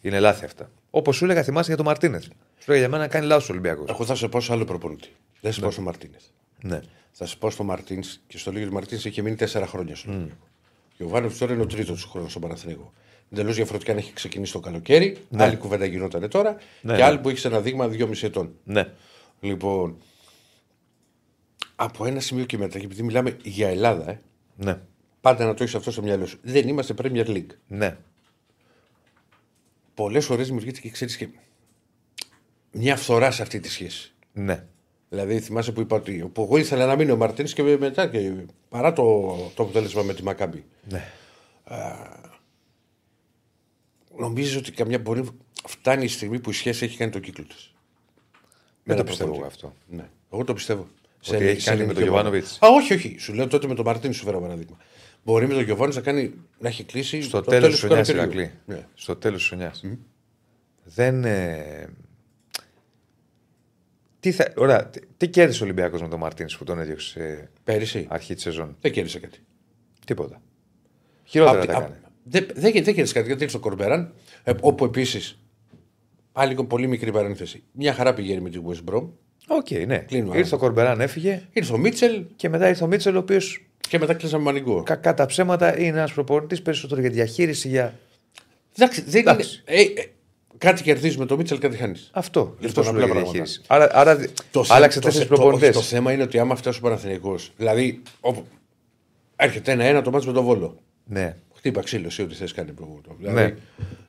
Είναι 0.00 0.20
λάθη 0.20 0.44
αυτά. 0.44 0.70
Όπως 0.90 1.16
σου 1.16 1.24
έλεγα, 1.24 1.42
θυμάσαι 1.42 1.66
για 1.66 1.76
τον 1.76 1.86
Μαρτίνεθ. 1.86 2.22
Σου 2.24 2.64
έλεγα 2.64 2.78
για 2.78 2.88
μένα 2.88 3.02
να 3.02 3.08
κάνει 3.08 3.26
λάθος 3.26 3.48
ο 3.48 3.52
Ολυμπιακός. 3.52 3.90
Εγώ 3.90 4.04
θα 4.04 4.14
σε 4.14 4.28
πω 4.28 4.40
σε 4.40 4.52
άλλο 4.52 4.64
προπονητή. 4.64 5.08
Δεν 5.40 5.52
σε 5.52 5.60
πω 5.60 5.70
στο 5.70 5.82
Μαρτίνεθ. 5.82 6.22
Ναι. 6.62 6.80
Θα 7.12 7.26
σε 7.26 7.36
πω 7.36 7.50
στο 7.50 7.64
Μαρτίνς 7.64 8.20
και 8.26 8.38
στο 8.38 8.50
Λίγιο 8.50 8.70
Μαρτίνς 8.70 9.04
είχε 9.04 9.22
μείνει 9.22 9.36
τέσσερα 9.36 9.66
χρόνια 9.66 9.94
σου. 9.94 10.10
Ο 10.10 10.94
Γιωβάνοβιτ 10.96 11.38
τώρα 11.38 11.52
είναι 11.52 11.62
ο 11.62 11.66
τρίτος 11.66 12.02
του 12.02 12.10
χρόνου 12.10 12.28
στον 12.28 12.42
Παναθηναϊκό. 12.42 12.92
Εντελώς 13.32 13.56
διαφορετικά 13.56 13.92
αν 13.92 13.98
έχει 13.98 14.12
ξεκινήσει 14.12 14.52
το 14.52 14.60
καλοκαίρι. 14.60 15.16
Άλλη 15.36 15.56
κουβέντα 15.56 15.84
γινόταν 15.84 16.28
τώρα. 16.28 16.56
Ναι, 16.80 16.92
και 16.92 16.98
ναι. 16.98 17.04
άλλη 17.04 17.18
που 17.18 17.28
έχεις 17.28 17.44
ένα 17.44 17.60
δείγμα 17.60 17.88
2,5 17.92 18.22
ετών. 18.22 18.52
Ναι. 18.64 18.88
Λοιπόν, 19.40 19.96
από 21.76 22.04
ένα 22.04 22.20
σημείο 22.20 22.44
και 22.44 22.58
μετά, 22.58 22.78
και 22.78 22.84
επειδή 22.84 23.02
μιλάμε 23.02 23.36
για 23.42 23.68
Ελλάδα, 23.68 24.10
ε, 24.10 24.20
Ναι. 24.56 24.80
πάντα 25.20 25.44
να 25.46 25.54
το 25.54 25.62
έχεις 25.62 25.74
αυτό 25.74 25.90
στο 25.90 26.02
μυαλό 26.02 26.26
σου. 26.26 26.38
Δεν 26.42 26.68
είμαστε 26.68 26.94
Premier 27.02 27.26
League. 27.26 27.50
Ναι. 27.66 27.96
Πολλές 29.94 30.24
φορές 30.26 30.46
δημιουργείται 30.46 30.80
και 30.80 30.90
ξέρεις 30.90 31.16
και 31.16 31.28
μια 32.72 32.96
φθορά 32.96 33.30
σε 33.30 33.42
αυτή 33.42 33.60
τη 33.60 33.68
σχέση. 33.70 34.12
Ναι. 34.32 34.66
Δηλαδή, 35.08 35.40
θυμάσαι 35.40 35.72
που 35.72 35.80
είπα 35.80 35.96
ότι 35.96 36.30
που 36.32 36.42
εγώ 36.42 36.56
ήθελα 36.56 36.86
να 36.86 36.96
μείνει 36.96 37.10
ο 37.10 37.16
Μαρτίνη 37.16 37.48
και 37.50 37.62
μετά 37.62 38.08
και 38.08 38.32
παρά 38.68 38.92
το, 38.92 39.02
το 39.54 39.62
αποτέλεσμα 39.62 40.02
με 40.02 40.14
τη 40.14 40.22
Μακάμπη. 40.22 40.64
Ναι. 40.88 41.12
Νομίζω 44.18 44.58
ότι 44.58 44.72
καμιά 44.72 44.98
μπορεί 44.98 45.24
φτάνει 45.66 46.04
η 46.04 46.08
στιγμή 46.08 46.40
που 46.40 46.50
η 46.50 46.52
σχέση 46.52 46.84
έχει 46.84 46.96
κάνει 46.96 47.10
τον 47.10 47.20
κύκλο 47.20 47.44
της. 47.44 47.74
Δεν 48.88 48.96
το 48.96 49.04
πιστεύω 49.04 49.34
εγώ 49.34 49.44
αυτό. 49.46 49.74
Ναι, 49.88 50.08
εγώ 50.32 50.44
το 50.44 50.54
πιστεύω. 50.54 50.88
Ότι 51.28 51.44
έχει 51.46 51.64
κάνει 51.64 51.84
με 51.86 51.92
τον 51.92 52.02
Γιωβάνοβιτ. 52.02 52.44
Γιωβάνοβιτς. 52.44 52.58
Α, 52.64 52.68
όχι, 52.68 52.94
όχι. 52.94 53.16
Σου 53.18 53.32
λέω 53.34 53.46
τότε 53.46 53.66
με 53.66 53.74
τον 53.74 53.84
Μαρτίνη 53.84 54.14
σου 54.14 54.24
φέρω 54.24 54.40
παράδειγμα. 54.40 54.76
Μπορεί 55.24 55.46
με 55.46 55.54
τον 55.54 55.62
Γιωβάνοβιτς 55.62 55.96
να, 55.96 56.02
κάνει, 56.12 56.34
να 56.58 56.68
έχει 56.68 56.84
κλείσει 56.84 57.22
Στο 57.22 57.40
το 57.42 57.50
τέλος 57.50 57.60
τέλος 57.62 57.74
της 57.78 57.84
χρονιάς, 57.84 58.08
καλοκαιριού. 58.08 58.40
Ηρακλή. 58.40 58.58
Ναι. 58.66 58.86
Στο 58.94 59.16
τέλος 59.16 59.38
της 59.38 59.48
χρονιάς. 59.48 59.84
Δεν. 60.84 61.24
Ε... 61.24 61.88
Τι, 64.20 64.32
θα... 64.32 64.52
Ωραία, 64.56 64.86
τι, 64.86 65.00
τι 65.16 65.28
κέρδισε 65.28 65.62
ο 65.62 65.64
Ολυμπιακός 65.64 66.02
με 66.02 66.08
τον 66.08 66.18
Μαρτίνης 66.18 66.56
που 66.56 66.64
τον 66.64 66.78
έδιωξε 66.80 67.08
σε 67.08 67.50
Πέρυσι 67.64 68.06
αρχή 68.10 68.34
της 68.34 68.42
σεζόν; 68.42 68.76
δεν 68.80 68.92
κέρδισε 68.92 69.18
κάτι. 69.18 69.38
Τίποτα. 70.06 70.40
Χειρότερα 71.24 71.60
Απ' 71.62 71.66
τα 71.66 71.72
τη- 71.72 71.78
έκανε. 71.82 71.94
α- 72.04 72.10
Δεν 72.24 72.46
δεν- 72.54 72.72
δεν 72.84 72.94
κέρδισε 72.94 73.12
κάτι 73.12 73.26
γιατί 73.26 73.42
ήρθε 73.44 73.56
ο 73.56 73.60
Κορμπέραν, 73.60 74.12
ε, 74.44 74.52
όπου 74.60 74.84
επίσης. 74.84 75.38
Πάλι 76.38 76.50
λίγο 76.50 76.64
πολύ 76.64 76.86
μικρή 76.86 77.12
παρένθεση. 77.12 77.62
Μια 77.72 77.92
χαρά 77.94 78.14
πηγαίνει 78.14 78.40
με 78.40 78.50
την 78.50 78.62
West 78.68 78.92
Brom. 78.94 79.02
OK, 79.48 79.70
ναι. 79.86 79.98
Κλείνουμε. 79.98 80.38
Ήρθε 80.38 80.54
ο 80.54 80.58
Κορμπεράν, 80.58 81.00
έφυγε 81.00 81.42
Ήρθε 81.52 81.72
ο 81.72 81.76
Μίτσελ 81.78 82.24
και 82.36 82.48
μετά 82.48 82.68
ήρθε 82.68 82.84
ο 82.84 82.86
Μίτσελ, 82.86 83.16
ο 83.16 83.18
οποίος 83.18 83.66
και 83.88 83.98
μετά 83.98 84.14
κλείσαμε 84.14 84.42
μανιγκό. 84.44 84.82
κακά 84.82 85.14
τα 85.14 85.26
ψέματα 85.26 85.78
είναι 85.78 85.86
ένας 85.98 86.12
προπονητής 86.12 86.62
περισσότερο 86.62 87.00
για 87.00 87.10
διαχείριση. 87.10 87.68
Για... 87.68 87.94
Εντάξει, 88.78 89.00
δεν 89.02 89.20
είναι. 89.20 89.30
Εντάξει. 89.30 89.62
Ε, 89.64 89.80
ε, 89.82 89.86
κάτι 90.58 90.82
κερδίζει 90.82 91.18
με 91.18 91.26
το 91.26 91.36
Μίτσελ, 91.36 91.58
κάτι 91.58 91.76
χάνεις. 91.76 92.10
Αυτό. 92.12 92.56
Γι' 92.58 92.66
αυτό 92.66 92.80
Λοιπόν, 92.80 92.84
σου 92.84 92.90
απλά 92.90 92.98
λέω 93.00 93.06
για 93.06 93.14
πράγματα. 93.14 93.32
διαχείρισης. 93.32 93.64
Άρα, 93.66 93.88
άρα 93.92 94.30
Το 94.50 94.64
άλλαξε 94.68 94.94
θε- 95.00 95.04
τέσσερις 95.08 95.28
το- 95.28 95.34
το- 95.34 95.40
προπονητές. 95.40 95.74
Το 95.74 95.80
θέμα 95.82 96.12
είναι 96.12 96.22
ότι 96.22 96.38
άμα 96.38 96.54
φτάσει 96.56 96.78
ο 96.78 96.82
Παναθηναϊκός, 96.82 97.52
δηλαδή 97.56 98.02
όπου 98.20 98.44
έρχεται 99.36 99.72
ένα-ένα 99.72 100.02
το 100.02 100.10
μάτι 100.10 100.26
με 100.26 100.32
τον 100.32 100.44
Βόλο. 100.44 100.78
Ναι, 101.04 101.36
Χτύπα 101.56 101.82
ξύλο, 101.82 102.06
εσύ 102.06 102.22
ό,τι 102.22 102.34
θες 102.34 102.52
κάνει. 102.52 102.72
προ- 102.72 103.00
Δηλαδή, 103.18 103.34
Ναι. 103.40 103.54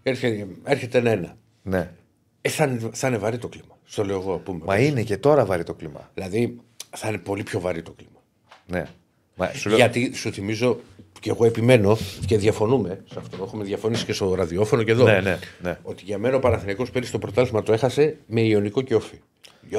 έρχεται, 0.04 0.48
έρχεται 0.64 0.98
ένα-ένα. 0.98 1.38
ναι. 1.64 1.90
Ε, 2.50 2.56
θα, 2.56 2.64
είναι, 2.64 2.90
θα 2.94 3.08
είναι 3.08 3.18
βαρύ 3.18 3.38
το 3.38 3.48
κλίμα. 3.48 3.78
Στο 3.86 4.04
λέω 4.04 4.20
εγώ. 4.20 4.38
Πούμε. 4.38 4.62
Μα 4.66 4.80
είναι 4.80 5.04
και 5.04 5.18
τώρα 5.18 5.46
βαρύ 5.46 5.64
το 5.64 5.74
κλίμα. 5.74 6.12
Δηλαδή 6.14 6.60
θα 6.98 7.08
είναι 7.08 7.18
πολύ 7.18 7.44
πιο 7.44 7.60
βαρύ 7.60 7.82
το 7.82 7.92
κλίμα. 7.92 8.22
Ναι. 8.66 8.86
Μα, 9.36 9.52
σου 9.54 9.70
λέω... 9.70 9.78
Γιατί 9.78 10.12
σου 10.14 10.32
θυμίζω 10.32 10.80
και 11.20 11.30
εγώ 11.30 11.46
επιμένω 11.46 11.98
και 12.26 12.38
διαφωνούμε 12.38 13.04
σε 13.12 13.20
αυτό. 13.20 13.44
Έχουμε 13.44 13.64
διαφωνήσει 13.64 14.06
και 14.06 14.14
στο 14.14 14.34
ραδιόφωνο 14.36 14.84
και 14.84 14.92
εδώ. 14.92 15.04
Ναι, 15.04 15.20
ναι, 15.20 15.40
ναι. 15.62 15.78
Ότι 15.84 16.04
για 16.04 16.18
μένα 16.18 16.36
ο 16.36 16.40
Παναθηναϊκός 16.40 16.92
πέρυσι 16.92 17.12
το 17.12 17.20
πρωτάθλημα 17.20 17.64
το 17.64 17.74
έχασε 17.74 18.18
με 18.26 18.42
ιονικό 18.42 18.82
και 18.82 18.96
όφη. 18.96 19.20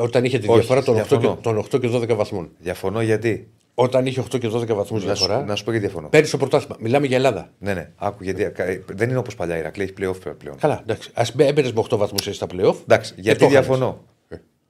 Όταν 0.03 0.25
είχε 0.25 0.39
τη 0.39 0.49
Όχι, 0.49 0.59
διαφορά 0.59 0.83
των 0.83 0.95
8, 0.95 0.99
και, 0.99 1.17
διαφωνώ. 1.17 1.39
των 1.43 1.59
8 1.59 1.81
και 1.81 1.91
12 1.93 2.17
βαθμών. 2.17 2.51
Διαφωνώ 2.59 3.03
γιατί; 3.03 3.49
Όταν 3.83 4.07
είχε 4.07 4.21
8 4.21 4.39
και 4.41 4.49
12 4.49 4.67
βαθμούς 4.75 5.05
Να 5.05 5.15
σου, 5.15 5.25
διαφορά. 5.25 5.45
να 5.45 5.55
σου 5.57 5.65
πω 5.65 5.71
γιατί 5.71 5.87
διαφωνώ. 5.87 6.09
Πέρυσι 6.09 6.31
το 6.31 6.37
πρωτάθλημα. 6.37 6.77
Μιλάμε 6.81 7.07
για 7.07 7.17
Ελλάδα. 7.17 7.51
Ναι, 7.59 7.75
ναι. 7.75 7.91
Άκου, 7.97 8.23
γιατί 8.25 8.43
ε, 8.43 8.81
δεν 8.87 9.09
είναι 9.09 9.19
όπως 9.19 9.35
παλιά 9.35 9.57
η 9.57 9.59
Ηρακλή, 9.59 9.83
έχει 9.83 9.93
playoff 10.01 10.35
πλέον. 10.39 10.57
Καλά, 10.57 10.81
εντάξει. 10.83 11.11
Α 11.15 11.23
έμπαινες 11.37 11.73
με 11.73 11.83
8 11.91 11.97
βαθμούς 11.99 12.29
στα 12.37 12.47
playoff. 12.53 12.75
Εντάξει, 12.83 13.15
και 13.15 13.21
γιατί 13.21 13.39
το 13.39 13.45
χάνεις. 13.45 13.59
διαφωνώ. 13.67 14.05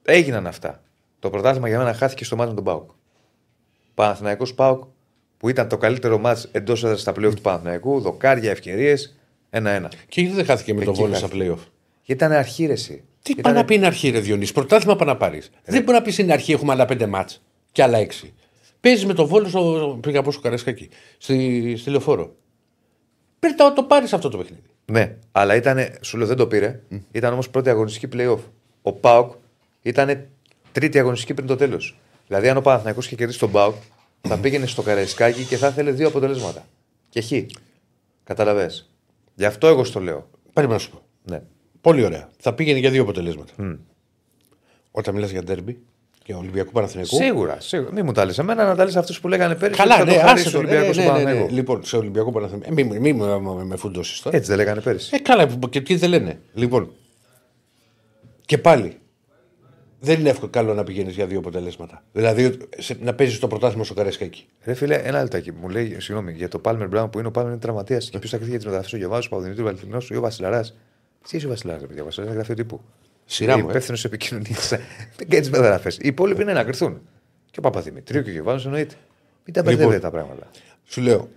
Έγιναν 0.03 0.47
αυτά. 0.47 0.81
Το 1.19 1.29
πρωτάθλημα 1.29 1.67
για 1.67 1.77
μένα 1.77 1.93
χάθηκε 1.93 2.23
στο 2.23 2.35
μάτι 2.35 2.49
με 2.49 2.55
τον 2.55 2.63
Πάουκ. 2.63 2.89
Παναθηναϊκός 3.93 4.53
Πάουκ 4.53 4.83
που 5.37 5.49
ήταν 5.49 5.67
το 5.67 5.77
καλύτερο 5.77 6.17
μάτς 6.17 6.49
εντός 6.51 6.83
έδρας 6.83 7.01
στα 7.01 7.11
playoff 7.11 7.33
του 7.35 7.41
Παναθηναϊκού, 7.41 7.99
δοκάρια, 7.99 8.51
ευκαιρίες. 8.51 9.17
Ένα-ένα. 9.49 9.91
Και 10.07 10.21
γιατί 10.21 10.35
δεν 10.35 10.45
χάθηκε 10.45 10.73
με 10.73 10.79
τον 10.83 10.93
Εκεί 10.93 11.01
Βόλο 11.01 11.13
στα 11.15 11.27
χάθηκε. 11.27 11.43
playoff. 11.51 11.59
Γιατί 12.03 12.23
ήταν 12.25 12.31
αρχήρεση. 12.31 13.03
Τι 13.21 13.35
πάει 13.35 13.53
να 13.53 13.65
πει 13.65 13.75
είναι 13.75 13.85
αρχή, 13.85 14.09
Ρε 14.09 14.19
Διονύση; 14.19 14.53
Πρωτάθλημα 14.53 14.95
πάει 14.95 15.07
να 15.07 15.17
πάρεις. 15.17 15.49
Δεν 15.65 15.83
μπορεί 15.83 15.97
να 15.97 16.03
πεις 16.03 16.13
στην 16.13 16.31
αρχή 16.31 16.51
έχουμε 16.51 16.71
άλλα 16.71 16.85
πέντε 16.85 17.05
μάτς 17.07 17.41
και 17.71 17.83
άλλα 17.83 17.97
έξι. 17.97 18.33
Παίζεις 18.81 19.05
με 19.05 19.13
τον 19.13 19.25
Βόλο 19.25 19.47
στο. 19.47 19.97
Πήγα 20.01 20.19
από 20.19 20.31
στο 20.31 20.41
Καραϊσκάκι. 20.41 20.89
Στη, 21.17 21.75
στη 21.77 21.89
λεωφόρο. 21.89 22.35
Πρέπει 23.39 23.55
να 23.57 23.73
το 23.73 23.83
πάρεις 23.83 24.13
αυτό 24.13 24.29
το 24.29 24.37
παιχνίδι. 24.37 24.63
Ναι, 24.85 25.17
αλλά 25.31 25.55
ήταν, 25.55 25.77
σου 26.01 26.17
λέω 26.17 26.27
δεν 26.27 26.37
το 26.37 26.47
πήρε. 26.47 26.81
Ήταν 27.11 27.33
όμως 27.33 27.49
πρώτη 27.49 27.69
αγωνιστική 27.69 28.07
playoff. 28.17 28.39
Ο 28.81 28.93
Πάουκ 28.93 29.31
ήταν 29.81 30.27
τρίτη 30.71 30.99
αγωνιστική 30.99 31.33
πριν 31.33 31.47
το 31.47 31.55
τέλος. 31.55 31.99
Δηλαδή, 32.27 32.49
αν 32.49 32.57
ο 32.57 32.61
Παναθηναϊκός 32.61 33.05
είχε 33.05 33.15
κερδίσει 33.15 33.39
τον 33.39 33.51
Πάουκ, 33.51 33.75
θα 34.21 34.37
πήγαινε 34.37 34.65
στο 34.65 34.81
Καραϊσκάκι 34.81 35.43
και 35.43 35.57
θα 35.57 35.67
ήθελε 35.67 35.91
δύο 35.91 36.07
αποτελέσματα. 36.07 36.65
Και 37.09 37.21
χ. 37.21 37.31
Καταλαβέ. 38.23 38.71
Γι' 39.35 39.45
αυτό 39.45 39.67
εγώ 39.67 39.83
στο 39.83 39.99
λέω. 39.99 40.29
Πρέπει 40.53 40.71
να 40.71 40.77
σου 40.77 40.91
πω. 40.91 41.01
Ναι. 41.23 41.41
Πολύ 41.81 42.03
ωραία. 42.03 42.29
Θα 42.37 42.53
πήγαινε 42.53 42.79
για 42.79 42.89
δύο 42.89 43.01
αποτελέσματα. 43.01 43.53
Όταν 44.91 45.13
μιλάς 45.13 45.29
για 45.29 45.43
ντέρμπι 45.43 45.79
και 46.31 46.37
Ολυμπιακού 46.37 46.71
Παναθηναϊκού. 46.71 47.15
Σίγουρα, 47.15 47.57
σίγουρα. 47.59 47.91
Μην 47.93 48.05
μου 48.05 48.11
τα 48.11 48.25
λες 48.25 48.37
εμένα, 48.39 48.65
να 48.65 48.75
τα 48.75 48.83
λες 48.85 48.95
αυτούς 48.95 49.19
που 49.19 49.27
λέγανε 49.27 49.55
πέρυσι. 49.55 49.79
Καλά, 49.79 49.95
ότι 50.01 50.09
ναι, 50.09 50.15
θα 50.15 50.21
το 50.21 50.27
χαρίσει 50.27 50.47
άσε 50.47 50.57
ο 50.57 50.61
το. 50.61 50.67
Ολυμπιακός 50.67 50.95
Ναι, 50.97 51.03
στον 51.03 51.13
ναι, 51.15 51.19
ναι, 51.19 51.23
ναι. 51.23 51.29
Παναθηναϊκό. 51.29 51.55
Λοιπόν, 51.55 51.83
σε 51.83 51.97
Ολυμπιακό 51.97 52.31
Παναθηναϊκό. 52.31 52.73
Μην 52.73 52.87
μη, 52.87 52.99
μη, 52.99 53.13
μη, 53.13 53.65
με 53.65 53.75
φουντώσεις 53.75 54.21
τώρα. 54.21 54.35
Έτσι 54.37 54.49
δεν 54.49 54.57
λέγανε 54.59 54.81
πέρυσι. 54.81 55.09
Ε, 55.15 55.19
καλά, 55.19 55.47
που- 55.47 55.69
και 55.69 55.81
τι 55.81 55.95
δεν 55.95 56.09
λένε. 56.09 56.39
Λοιπόν, 56.53 56.91
και 58.45 58.57
πάλι 58.57 58.95
δεν 59.99 60.19
είναι 60.19 60.29
εύκολο 60.29 60.51
καλό 60.51 60.73
να 60.73 60.83
πηγαίνεις 60.83 61.15
για 61.15 61.25
δύο 61.25 61.39
αποτελέσματα. 61.39 62.03
Δηλαδή 62.11 62.57
σε- 62.77 62.97
να 63.01 63.13
παίζεις 63.13 63.39
το 63.39 63.47
πρωτάθλημα 63.47 63.83
στο 63.83 63.93
Καραϊσκάκι. 63.93 64.45
Ρε 64.63 64.73
φίλε, 64.73 64.95
ένα 64.95 65.21
λεπτάκι. 65.21 65.51
Μου 65.51 65.69
λέει, 65.69 65.95
συγγνώμη, 65.99 66.31
για 66.31 66.47
το 66.47 66.59
Πάλμερ 66.59 66.87
Μπράουν 66.87 67.09
που 67.09 67.19
είναι 67.19 67.27
ο 67.27 67.31
Πάλμερ 67.31 67.51
είναι 67.51 67.61
τραυματίας. 67.61 68.09
Και 68.09 68.17
ποιος 68.19 68.31
θα 68.31 68.35
κρυθεί 68.37 68.49
για 68.51 68.59
τις 68.59 68.67
μεταγραφές, 68.67 68.93
ο 68.99 69.01
Γεβάζο, 69.01 69.27
ο 69.27 69.29
Παπαδημητρίου, 69.29 69.65
ο 69.65 69.69
Βαλτινό, 69.69 69.97
ο 69.97 70.13
Ιω 70.13 70.21
Βασιλαρά. 70.21 70.61
Τι 71.29 71.37
είσαι 71.37 71.45
ο 71.45 71.49
Βασιλαρά, 71.49 71.79
παιδιά, 71.87 72.01
ο 72.01 72.05
Βασιλαράς 72.05 72.33
είναι 72.35 72.43
γραφείο 72.43 72.55
τύπου. 72.63 72.81
Σειρά 73.33 73.57
μου, 73.57 73.65
ε. 73.67 73.69
Υπεύθυνος 73.69 74.05
επικοινωνίας. 74.05 74.67
Δεν 75.17 75.27
κάνεις 75.29 75.45
τις 75.45 75.51
μεταγραφές. 75.51 75.95
Οι 75.95 75.99
υπόλοιποι 76.07 76.41
είναι 76.41 76.53
να 76.53 76.63
κριθούν. 76.63 77.01
Και 77.51 77.59
ο 77.59 77.61
Παπαδημητρίου 77.61 78.23
και 78.23 78.29
ο 78.29 78.33
Γεβάζο 78.33 78.67
εννοείται. 78.69 78.95
Μην 79.45 79.53
τα 79.55 79.61
μπερδεύετε 79.63 79.95
Λοιπόν. 79.95 80.11
τα 80.11 80.17
πράγματα. 80.17 80.47
Σου 80.85 81.01
λέω. 81.01 81.29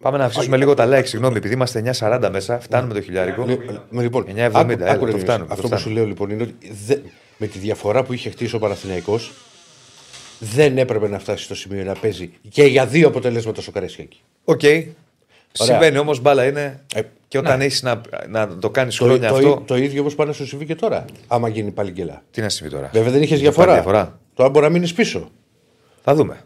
Πάμε 0.00 0.18
να 0.18 0.24
αφήσουμε 0.24 0.56
λίγο 0.56 0.74
τα 0.74 0.86
like, 0.98 1.06
συγγνώμη, 1.06 1.36
επειδή 1.36 1.54
είμαστε 1.54 1.78
9.40 1.98 2.28
μέσα, 2.32 2.60
φτάνουμε 2.60 2.94
το 2.94 3.00
χιλιάρικο. 3.00 3.44
Με, 3.90 4.02
λοιπόν, 4.02 4.24
9,70, 4.28 4.50
άκου- 4.54 4.70
έλα, 4.80 4.90
άκου, 4.90 4.98
το 4.98 5.04
ρε, 5.04 5.10
Διονύση. 5.10 5.18
φτάνουμε, 5.24 5.46
το 5.46 5.52
Αυτό 5.54 5.68
που 5.68 5.76
φτάνουμε. 5.76 5.78
σου 5.78 5.90
λέω 5.90 6.06
λοιπόν 6.06 6.30
είναι 6.30 6.42
ότι 6.42 6.54
δε- 6.86 6.98
με 7.36 7.46
τη 7.46 7.58
διαφορά 7.58 8.02
που 8.04 8.12
είχε 8.12 8.30
χτίσει 8.30 8.54
ο 8.54 8.58
Παναθηναϊκός 8.58 9.32
δεν 10.38 10.78
έπρεπε 10.78 11.08
να 11.08 11.18
φτάσει 11.18 11.44
στο 11.44 11.54
σημείο 11.54 11.84
να 11.84 11.92
παίζει 11.94 12.30
και 12.48 12.64
για 12.64 12.86
δύο 12.86 13.08
αποτελέσματα 13.08 13.60
στο 13.62 13.70
Καραϊσκάκι. 13.70 14.20
Οκ. 14.44 14.60
Συμβαίνει 15.64 15.98
όμως, 15.98 16.20
μπάλα 16.20 16.44
είναι. 16.46 16.80
Ε, 16.94 17.00
και 17.28 17.38
όταν 17.38 17.60
έχεις 17.60 17.82
να, 17.82 18.00
να 18.28 18.48
το 18.58 18.70
κάνεις 18.70 18.96
Το, 18.96 19.04
χρόνια 19.04 19.28
το, 19.28 19.34
αυτό. 19.34 19.62
το 19.66 19.76
ίδιο 19.76 20.00
όμω 20.00 20.10
πάει 20.10 20.26
να 20.26 20.32
σου 20.32 20.46
συμβεί 20.46 20.64
και 20.66 20.74
τώρα. 20.74 21.04
Άμα 21.26 21.48
γίνει 21.48 21.70
πάλι 21.70 21.90
γκελά. 21.90 22.22
Τι 22.30 22.40
να 22.40 22.48
συμβεί 22.48 22.72
τώρα; 22.72 22.90
Βέβαια 22.92 23.10
δεν 23.10 23.22
είχες 23.22 23.38
Υπάρχει 23.40 23.42
διαφορά. 23.42 23.72
διαφορά. 23.72 24.18
Τώρα 24.34 24.50
μπορεί 24.50 24.64
να 24.64 24.70
μείνεις 24.70 24.92
πίσω. 24.92 25.28
Θα 26.02 26.14
δούμε. 26.14 26.40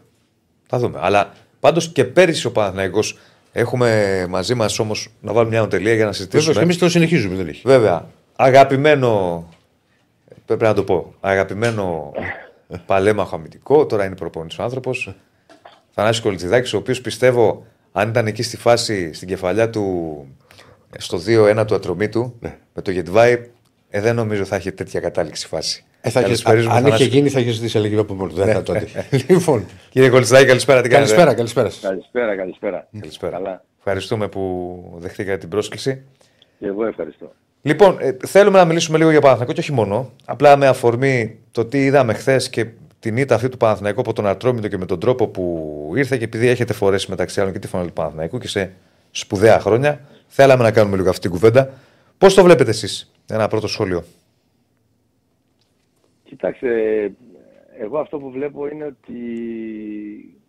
Θα 0.67 0.77
δούμε. 0.79 0.99
Αλλά 1.01 1.31
πάντως 1.59 1.87
και 1.89 2.05
πέρυσι 2.05 2.47
ο 2.47 2.51
Παναθηναϊκός 2.51 3.17
έχουμε 3.51 4.25
μαζί 4.29 4.53
μας 4.53 4.79
όμως 4.79 5.07
να 5.21 5.33
βάλουμε 5.33 5.57
μια 5.57 5.67
τελεία 5.67 5.93
για 5.93 6.05
να 6.05 6.11
Βέβαια 6.11 6.13
συζητήσουμε. 6.13 6.53
και 6.53 6.59
εμείς 6.59 6.77
το 6.77 6.89
συνεχίζουμε, 6.89 7.35
δεν 7.35 7.47
έχει. 7.47 7.61
Βέβαια, 7.65 8.05
αγαπημένο. 8.35 9.43
Πρέπει 10.45 10.63
να 10.63 10.73
το 10.73 10.83
πω. 10.83 11.13
Αγαπημένο 11.19 12.11
παλέμαχο 12.85 13.35
αμυντικό. 13.35 13.85
Τώρα 13.85 14.05
είναι 14.05 14.15
προπονητής 14.15 14.57
ο 14.59 14.63
άνθρωπος. 14.63 15.15
Θανάσης 15.93 16.21
Κολτσιδάκη, 16.21 16.75
ο 16.75 16.79
οποίος 16.79 17.01
πιστεύω 17.01 17.65
αν 17.91 18.09
ήταν 18.09 18.27
εκεί 18.27 18.43
στη 18.43 18.57
φάση, 18.57 19.13
στην 19.13 19.27
κεφαλιά 19.27 19.69
του, 19.69 20.25
στο 20.97 21.19
2-1 21.27 21.63
του 21.67 21.75
ατρωμίτου, 21.75 22.39
με 22.73 22.81
το 22.81 22.91
Γετβάη, 22.91 23.49
ε, 23.89 24.01
δεν 24.01 24.15
νομίζω 24.15 24.45
θα 24.45 24.55
έχει 24.55 24.71
τέτοια 24.71 24.99
κατάληξη 24.99 25.47
φάση. 25.47 25.83
Ε, 26.01 26.09
θα 26.09 26.19
έχεις, 26.19 26.29
Καλησπερίζουμε, 26.43 26.73
αν 26.73 26.79
είχε 26.85 26.95
Θανάση. 26.95 27.09
γίνει, 27.09 27.29
θα 27.29 27.39
είχες 27.39 27.53
ζητήσει 27.53 27.77
αλλαγή 27.77 27.97
από 27.97 28.13
μόνο. 28.13 28.29
του. 28.29 28.35
Δεν 28.35 28.53
θα 28.53 28.63
το 28.63 28.71
άντεχε. 28.73 29.05
λοιπόν, 29.29 29.65
Κύριε 29.89 30.09
Κολτσιδάκη, 30.09 30.45
καλησπέρα. 30.45 30.81
Τι 30.81 30.89
κάνετε; 30.89 31.09
καλησπέρα, 31.09 31.35
καλησπέρα. 31.35 31.69
σας. 31.69 31.81
Καλησπέρα, 31.81 32.35
καλησπέρα. 32.35 32.87
Καλησπέρα. 32.99 33.31
Καλά. 33.37 33.63
Ευχαριστούμε 33.77 34.27
που 34.27 34.95
δεχτήκατε 34.97 35.37
την 35.37 35.49
πρόσκληση. 35.49 36.01
Και 36.59 36.65
εγώ 36.65 36.85
ευχαριστώ. 36.85 37.31
Λοιπόν, 37.61 37.97
ε, 37.99 38.17
θέλουμε 38.27 38.57
να 38.57 38.65
μιλήσουμε 38.65 38.97
λίγο 38.97 39.09
για 39.11 39.21
Παναθηναϊκό 39.21 39.53
και 39.53 39.59
όχι 39.59 39.71
μόνο. 39.71 40.11
Απλά 40.25 40.57
με 40.57 40.67
αφορμή 40.67 41.37
το 41.51 41.65
τι 41.65 41.85
είδαμε 41.85 42.13
χθες 42.13 42.49
και 42.49 42.67
την 43.01 43.17
ήττα 43.17 43.35
αυτή 43.35 43.49
του 43.49 43.57
Παναθηναϊκού 43.57 43.99
από 43.99 44.13
τον 44.13 44.27
Ατρόμητο 44.27 44.67
και 44.67 44.77
με 44.77 44.85
τον 44.85 44.99
τρόπο 44.99 45.27
που 45.27 45.93
ήρθε 45.95 46.17
και 46.17 46.23
επειδή 46.23 46.47
έχετε 46.47 46.73
φορέσει 46.73 47.09
μεταξύ 47.09 47.41
άλλων 47.41 47.53
και 47.53 47.59
τη 47.59 47.67
φωνή 47.67 47.87
του 47.87 47.93
Παναθηναϊκού 47.93 48.37
και 48.37 48.47
σε 48.47 48.73
σπουδαία 49.11 49.59
χρόνια, 49.59 50.01
θέλαμε 50.27 50.63
να 50.63 50.71
κάνουμε 50.71 50.97
λίγο 50.97 51.09
αυτή 51.09 51.21
την 51.21 51.31
κουβέντα. 51.31 51.73
Πώς 52.17 52.33
το 52.33 52.43
βλέπετε 52.43 52.69
εσείς, 52.69 53.11
ένα 53.29 53.47
πρώτο 53.47 53.67
σχόλιο; 53.67 54.03
Κοιτάξτε, 56.23 57.11
εγώ 57.79 57.97
αυτό 57.99 58.17
που 58.19 58.31
βλέπω 58.31 58.67
είναι 58.67 58.85
ότι 58.85 59.19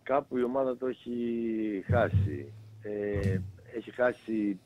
κάπου 0.02 0.38
η 0.38 0.42
ομάδα 0.42 0.76
το 0.76 0.86
έχει 0.86 1.12
χάσει. 1.90 2.52
ε, 2.82 3.38
έχει 3.76 3.90
χάσει 3.90 4.58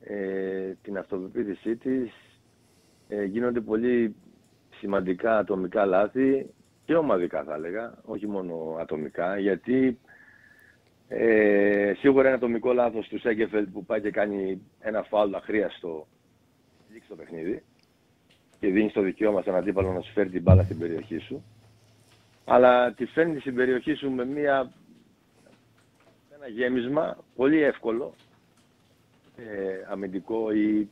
ε, 0.00 0.72
την 0.82 0.98
αυτοπεποίθησή 0.98 1.76
της. 1.76 2.10
Ε, 3.08 3.24
γίνονται 3.24 3.60
πολύ 3.60 4.14
σημαντικά 4.78 5.38
ατομικά 5.38 5.84
λάθη 5.84 6.46
και 6.90 6.96
ομαδικά 6.96 7.42
θα 7.44 7.54
έλεγα, 7.54 7.94
όχι 8.04 8.26
μόνο 8.26 8.76
ατομικά, 8.80 9.38
γιατί 9.38 9.98
ε, 11.08 11.92
σίγουρα 11.98 12.26
είναι 12.26 12.36
ατομικό 12.36 12.72
λάθος 12.72 13.08
του 13.08 13.18
Σέγκεφελτ 13.18 13.68
που 13.72 13.84
πάει 13.84 14.00
και 14.00 14.10
κάνει 14.10 14.62
ένα 14.80 15.02
φάουλ 15.02 15.34
αχρίαστο 15.34 16.06
λήξει 16.92 17.08
το 17.08 17.14
παιχνίδι 17.14 17.62
και 18.60 18.68
δίνεις 18.68 18.92
το 18.92 19.00
δικαίωμα 19.00 19.40
στον 19.40 19.54
αντίπαλο 19.54 19.92
να 19.92 20.00
σου 20.00 20.12
φέρει 20.12 20.28
την 20.30 20.42
μπάλα 20.42 20.62
στην 20.62 20.78
περιοχή 20.78 21.18
σου. 21.18 21.44
Αλλά 22.44 22.92
τη 22.92 23.06
φέρνει 23.06 23.40
στην 23.40 23.54
περιοχή 23.54 23.94
σου 23.94 24.10
με 24.10 24.24
μια, 24.24 24.72
ένα 26.34 26.48
γέμισμα 26.48 27.16
πολύ 27.36 27.62
εύκολο, 27.62 28.14
ε, 29.36 29.86
αμυντικό 29.90 30.52
ή 30.52 30.88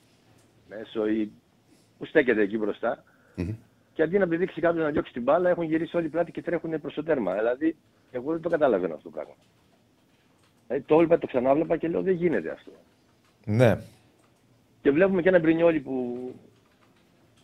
μέσο 0.68 1.06
ή 1.08 1.30
που 1.98 2.04
στέκεται 2.04 2.42
εκεί 2.42 2.58
μπροστά. 2.58 3.04
Και 3.98 4.04
αντί 4.04 4.18
να 4.18 4.28
πηδήξει 4.28 4.60
κάποιος 4.60 4.84
να 4.84 4.90
διώξει 4.90 5.12
την 5.12 5.22
μπάλα, 5.22 5.50
έχουν 5.50 5.64
γυρίσει 5.64 5.96
όλοι 5.96 6.08
πλάτη 6.08 6.32
και 6.32 6.42
τρέχουν 6.42 6.80
προς 6.80 6.94
το 6.94 7.02
τέρμα. 7.02 7.34
Δηλαδή, 7.34 7.76
εγώ 8.10 8.32
δεν 8.32 8.40
το 8.40 8.48
καταλαβαίνω 8.48 8.94
αυτό 8.94 9.08
το 9.08 9.14
πράγμα. 9.14 9.34
Δηλαδή, 10.66 10.84
το 10.86 10.94
έβλεπα, 10.94 11.18
το 11.18 11.26
ξανάβλεπα 11.26 11.76
και 11.76 11.88
λέω 11.88 12.02
δεν 12.02 12.14
γίνεται 12.14 12.50
αυτό. 12.50 12.70
Ναι. 13.44 13.78
Και 14.82 14.90
βλέπουμε 14.90 15.22
και 15.22 15.28
ένα 15.28 15.38
Μπρινιόλι 15.38 15.80
που 15.80 15.92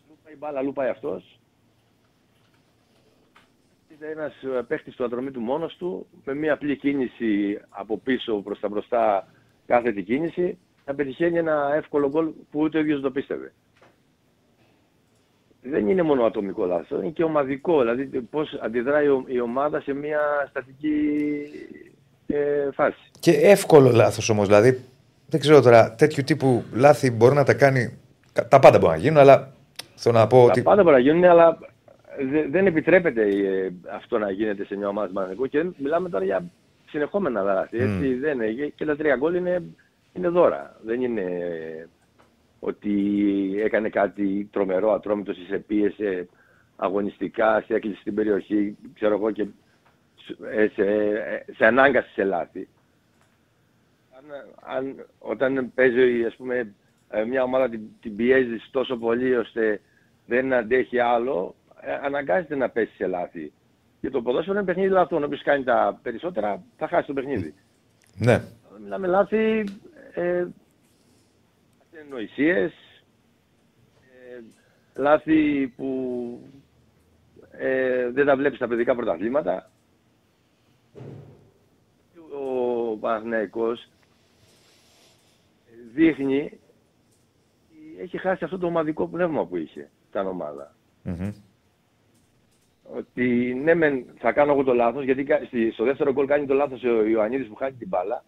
λου 0.09 0.17
πάει 0.25 0.35
η 0.35 0.37
μπάλα, 0.39 0.63
λου 0.63 0.73
πάει 0.73 0.89
αυτός. 0.89 1.39
Είναι 3.89 4.11
ένας 4.11 4.43
ε, 4.43 4.63
παίχτης 4.69 4.95
του 4.95 5.05
ατρομή 5.05 5.31
του 5.31 5.41
μόνος 5.41 5.77
του, 5.77 6.07
με 6.25 6.35
μια 6.35 6.53
απλή 6.53 6.77
κίνηση 6.77 7.61
από 7.69 7.99
πίσω 7.99 8.35
προς 8.35 8.61
τα 8.61 8.69
μπροστά 8.69 9.29
κάθετη 9.67 10.03
κίνηση, 10.03 10.59
να 10.87 10.95
πετυχαίνει 10.95 11.39
ένα 11.39 11.75
εύκολο 11.75 12.09
γκολ 12.09 12.31
που 12.51 12.61
ούτε 12.61 12.79
ο 12.79 12.81
ίδιος 12.81 13.01
δεν 13.01 13.13
το 13.13 13.21
πίστευε. 13.21 13.53
Δεν 15.67 15.89
είναι 15.89 16.03
μόνο 16.03 16.25
ατομικό 16.25 16.65
λάθος, 16.65 16.99
είναι 17.01 17.09
και 17.11 17.25
ομαδικό. 17.25 17.81
Δηλαδή 17.81 18.05
πώς 18.07 18.59
αντιδράει 18.63 19.07
ο- 19.09 19.25
η 19.27 19.41
ομάδα 19.41 19.81
σε 19.81 19.93
μια 19.95 20.21
στατική 20.49 21.01
ε, 22.27 22.69
φάση. 22.75 23.11
Και 23.21 23.31
εύκολο 23.31 23.91
λάθος 23.91 24.29
όμως. 24.29 24.47
Δηλαδή, 24.47 24.81
δεν 25.29 25.41
ξέρω 25.41 25.61
τώρα, 25.63 25.95
τέτοιου 25.95 26.23
τύπου 26.25 26.65
λάθη 26.75 27.11
μπορεί 27.11 27.35
να 27.35 27.45
τα 27.45 27.55
κάνει. 27.55 27.99
Τα 28.49 28.59
πάντα 28.59 28.79
μπορεί 28.79 28.93
να 28.93 28.99
γίνουν, 28.99 29.19
αλλά 29.19 29.53
θέλω 29.95 30.19
να 30.19 30.27
πω 30.27 30.37
Τα 30.39 30.45
ότι. 30.45 30.63
πάντα 30.63 30.83
μπορεί 30.83 30.95
να 30.95 31.01
γίνουν, 31.01 31.25
αλλά 31.25 31.59
δε- 32.31 32.49
δεν 32.51 32.67
επιτρέπεται 32.67 33.23
ε, 33.23 33.71
αυτό 33.95 34.19
να 34.19 34.31
γίνεται 34.31 34.65
σε 34.65 34.77
μια 34.77 34.89
ομάδα 34.89 35.07
του 35.07 35.13
Παναθηναϊκού 35.13 35.49
και 35.49 35.59
δεν- 35.59 35.75
μιλάμε 35.79 36.09
τώρα 36.09 36.25
για 36.25 36.45
συνεχόμενα 36.89 37.43
λάθη. 37.43 37.79
Έτσι, 37.79 38.15
δεν 38.15 38.41
είναι. 38.41 38.73
Και 38.75 38.85
τα 38.85 38.97
τρία 38.97 39.17
γκολ 39.17 39.35
είναι, 39.35 39.63
είναι 40.13 40.29
δώρα. 40.29 40.77
Δεν 40.85 41.03
είναι 41.03 41.21
ε, 41.21 41.87
ότι 42.65 42.95
έκανε 43.65 43.89
κάτι 43.89 44.49
τρομερό, 44.53 44.93
ατρόμητος, 44.93 45.37
σε 45.49 45.59
πίεσε 45.59 46.29
αγωνιστικά, 46.77 47.63
σε 47.67 47.75
έκλεισε 47.75 48.01
στην 48.01 48.15
περιοχή, 48.15 48.77
ξέρω 48.95 49.15
εγώ, 49.15 49.31
και 49.31 49.47
σε, 50.25 50.37
ε, 50.51 50.69
σε, 50.69 50.83
ε, 50.83 51.45
σε 51.57 51.67
ανάγκασε 51.67 52.09
σε 52.13 52.25
λάθη. 52.25 52.69
Αν, 54.19 54.25
αν, 54.77 55.07
όταν 55.19 55.73
παίζει 55.75 56.25
ας 56.25 56.37
πούμε, 56.37 56.75
ε, 57.09 57.25
μια 57.25 57.43
ομάδα 57.43 57.69
την, 57.69 57.81
την 58.01 58.17
πιέζεις 58.17 58.69
τόσο 58.71 58.97
πολύ 58.97 59.37
ώστε 59.37 59.81
δεν 60.27 60.53
αντέχει 60.53 60.99
άλλο, 60.99 61.55
ε, 61.81 61.93
αναγκάζεται 62.03 62.57
να 62.57 62.69
πέσει 62.69 62.95
σε 62.95 63.07
λάθη. 63.07 63.53
Και 64.01 64.11
το 64.11 64.23
ποδόσφαιρο 64.23 64.57
είναι 64.57 64.67
παιχνίδι 64.67 64.89
λαθών. 64.89 65.25
Όποιος 65.25 65.43
κάνει 65.43 65.65
τα 65.65 66.01
περισσότερα 66.03 66.63
θα 66.77 66.89
χάσει 66.89 67.07
το 67.07 67.13
παιχνίδι. 67.13 67.55
Ναι. 68.17 68.43
Μιλάμε 68.83 69.07
λάθη, 69.07 69.65
ε, 70.15 70.47
νοησίες, 72.11 72.73
ε, 74.01 74.41
λάθη 75.01 75.69
που 75.77 76.41
ε, 77.51 78.11
δεν 78.11 78.27
τα 78.27 78.37
βλέπεις 78.37 78.57
στα 78.57 78.69
παιδικά 78.69 78.95
πρωταθλήματα. 78.95 79.71
Ο 82.41 82.97
Παναθηναϊκός 82.97 83.89
δείχνει 85.95 86.43
ότι 86.43 88.03
έχει 88.03 88.19
χάσει 88.19 88.45
αυτό 88.45 88.59
το 88.59 88.67
ομαδικό 88.67 89.07
πνεύμα 89.09 89.47
που 89.47 89.57
είχε 89.57 89.91
σαν 90.13 90.27
ομάδα. 90.27 90.75
Μμμ. 91.03 91.33
Ότι 92.97 93.55
ναι 93.55 93.75
μεν 93.75 94.05
θα 94.19 94.33
κάνω 94.33 94.53
εγώ 94.53 94.65
το 94.65 94.75
λάθος, 94.75 95.05
γιατί 95.05 95.25
κα- 95.25 95.45
στη- 95.47 95.71
στο 95.71 95.85
δεύτερο 95.85 96.13
γκολ 96.13 96.27
κάνει 96.27 96.47
το 96.47 96.55
λάθος 96.55 96.83
ο 96.83 97.05
Ιωαννίδης 97.05 97.49
που 97.49 97.55
χάνει 97.55 97.77
την 97.77 97.89
μπάλα. 97.89 98.25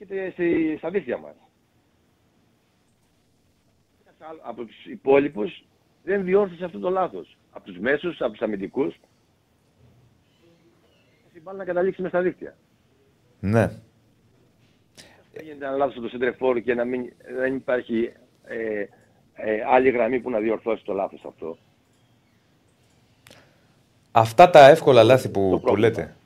Αλλά 0.00 0.06
βρίσκεται 0.06 0.30
στη, 0.30 0.74
στα 0.78 0.90
δίχτυα 0.90 1.18
μας. 1.18 1.34
Ένας 4.06 4.30
άλλο- 4.30 4.40
Από 4.42 4.64
τους 4.64 4.84
υπόλοιπους 4.86 5.64
δεν 6.04 6.24
διόρθωσε 6.24 6.64
αυτό 6.64 6.78
το 6.78 6.90
λάθος. 6.90 7.36
Από 7.50 7.64
τους 7.64 7.78
μέσους, 7.78 8.20
από 8.20 8.30
τους 8.32 8.40
αμυντικούς. 8.42 8.94
Η 11.32 11.40
μπάλα 11.40 11.58
να 11.58 11.64
καταλήξει 11.64 12.02
μες 12.02 12.10
στα 12.10 12.20
δίχτυα. 12.22 12.56
Ναι. 13.40 13.66
Δεν 15.32 15.44
γίνεται 15.44 15.66
ένα 15.66 15.76
λάθος 15.76 15.94
στο 15.94 16.08
σεντρεφόρ 16.08 16.60
και 16.60 16.74
να 16.74 16.84
μην, 16.84 17.12
δεν 17.36 17.54
υπάρχει 17.54 18.12
ε, 18.44 18.84
ε, 19.34 19.62
άλλη 19.66 19.90
γραμμή 19.90 20.20
που 20.20 20.30
να 20.30 20.38
διορθώσει 20.38 20.84
το 20.84 20.92
λάθος 20.92 21.24
αυτό. 21.24 21.58
Αυτά 24.12 24.50
τα 24.50 24.68
εύκολα 24.68 25.02
λάθη 25.02 25.28
που, 25.28 25.48
Το 25.50 25.56
που 25.56 25.62
πρόβλημα. 25.62 25.88
λέτε. 25.88 26.16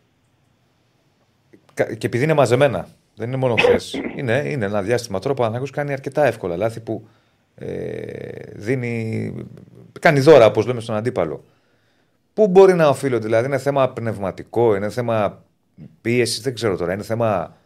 Κα- 1.75 1.95
Και 1.95 2.07
επειδή 2.07 2.25
είναι 2.25 2.35
μαζεμένα, 2.35 2.89
δεν 3.15 3.29
είναι 3.29 3.37
μόνο 3.37 3.55
χθες. 3.57 4.01
είναι, 4.17 4.43
είναι 4.47 4.65
ένα 4.65 4.83
διάστημα 4.83 5.19
τώρα 5.19 5.35
που 5.35 5.43
ο 5.43 5.47
Παναθηναϊκός 5.47 5.71
κάνει 5.71 5.93
αρκετά 5.93 6.25
εύκολα 6.25 6.57
λάθη 6.57 6.81
που 6.81 7.09
ε, 7.55 7.69
δίνει. 8.53 9.35
κάνει 10.01 10.21
δώρα, 10.21 10.47
όπως 10.47 10.67
λέμε 10.67 10.81
στον 10.81 10.95
αντίπαλο. 10.95 11.45
Πού 12.35 12.49
μπορεί 12.49 12.75
να 12.75 12.89
οφείλονται, 12.89 13.25
δηλαδή 13.25 13.47
είναι 13.47 13.59
θέμα 13.59 13.89
πνευματικό, 13.89 14.75
είναι 14.77 14.89
θέμα 14.91 15.45
πίεσης, 16.01 16.41
δεν 16.43 16.55
ξέρω 16.55 16.77
τώρα, 16.77 16.93
είναι 16.93 17.03
θέμα 17.03 17.57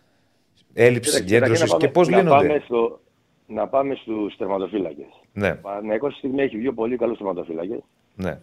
έλλειψης 0.75 1.15
Κοίτα, 1.21 1.25
καταρχήν 1.25 1.57
συγκέντρωσης 1.57 1.73
να 1.73 1.79
και 1.79 1.89
πάμε- 1.89 1.93
πώς 1.93 2.09
να 2.09 2.17
λύνονται; 2.17 2.47
Πάμε 2.47 2.63
στο, 2.65 3.01
να 3.47 3.69
πάμε 3.69 3.95
στους 3.95 4.37
τερματοφύλακες. 4.37 5.07
Ναι, 5.33 5.51
Ο 5.51 5.59
Παναθηναϊκός 5.63 6.11
στη 6.11 6.19
στιγμή 6.19 6.43
έχει 6.43 6.57
δύο 6.59 6.73
πολύ 6.73 6.97
καλούς 6.97 7.19
τερματοφύλακες 7.19 7.81
ναι. 8.15 8.39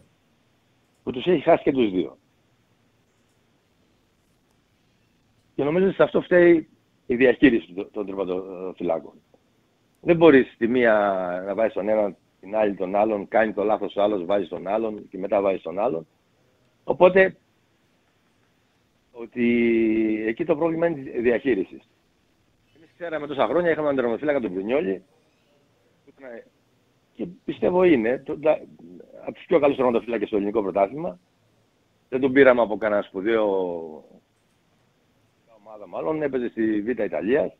που 1.03 1.11
τους 1.11 1.25
έχει 1.25 1.41
χάσει 1.41 1.63
και 1.63 1.71
τους 1.71 1.91
δύο. 1.91 2.17
Και 5.55 5.63
νομίζω 5.63 5.85
ότι 5.85 5.95
σε 5.95 6.03
αυτό 6.03 6.21
φταίει 6.21 6.67
η 7.05 7.15
διαχείριση 7.15 7.73
των- 7.73 7.91
των 7.91 8.05
τερματοφυλάκων. 8.05 9.13
Δεν 10.01 10.15
μπορείς 10.15 10.55
τη 10.57 10.67
μία 10.67 10.93
να 11.45 11.55
βάζεις 11.55 11.73
τον 11.73 11.89
έναν, 11.89 12.15
την 12.39 12.55
άλλη 12.55 12.75
τον 12.75 12.95
άλλον, 12.95 13.27
κάνει 13.27 13.53
το 13.53 13.63
λάθος 13.63 13.95
ο 13.95 14.01
άλλος, 14.01 14.25
βάζει 14.25 14.47
τον 14.47 14.67
άλλον 14.67 15.07
και 15.09 15.17
μετά 15.17 15.41
βάζεις 15.41 15.61
τον 15.61 15.79
άλλον. 15.79 16.07
Οπότε, 16.83 17.35
ότι 19.11 20.23
εκεί 20.27 20.45
το 20.45 20.55
πρόβλημα 20.55 20.87
είναι 20.87 21.01
της 21.01 21.21
διαχείρισης. 21.21 21.89
Εμείς 22.75 22.89
ξέραμε 22.93 23.27
τόσα 23.27 23.47
χρόνια, 23.47 23.69
είχαμε 23.71 23.83
έναν 23.83 23.95
τερματοφύλακα 23.95 24.39
τον 24.39 24.53
Πρινιόλη, 24.53 25.03
που 26.05 26.11
ήταν- 26.17 26.43
και 27.13 27.25
πιστεύω 27.45 27.83
είναι 27.83 28.17
το, 28.25 28.39
τα, 28.39 28.61
από 29.21 29.31
τους 29.31 29.45
πιο 29.45 29.59
καλούς 29.59 29.75
τερματοφύλακες 29.75 30.27
στο 30.27 30.37
ελληνικό 30.37 30.61
πρωτάθλημα. 30.61 31.19
Δεν 32.09 32.19
τον 32.21 32.31
πήραμε 32.31 32.61
από 32.61 32.77
κανένα 32.77 33.01
σπουδαίο 33.01 34.03
ομάδα 35.73 35.87
μάλλον, 35.87 36.21
έπαιζε 36.21 36.47
στη 36.49 36.81
Β' 36.81 36.89
Ιταλίας. 36.99 37.51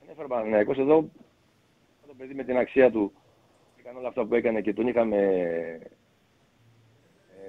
Δεν 0.00 0.08
έφερε 0.10 0.26
Παναθηναϊκός 0.28 0.78
εδώ, 0.78 1.08
το 2.06 2.14
παιδί 2.18 2.34
με 2.34 2.44
την 2.44 2.56
αξία 2.56 2.90
του, 2.90 3.12
έκανε 3.80 3.98
όλα 3.98 4.08
αυτά 4.08 4.24
που 4.24 4.34
έκανε 4.34 4.60
και 4.60 4.72
τον 4.74 4.86
είχαμε 4.86 5.16
ε, 5.16 5.78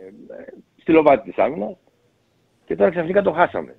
ε, 0.08 0.46
στη 0.78 0.92
λοβάτη 0.92 1.30
της 1.30 1.38
άμυνας 1.44 1.76
και 2.66 2.76
τώρα 2.76 2.90
ξαφνικά 2.90 3.22
το 3.22 3.32
χάσαμε. 3.32 3.76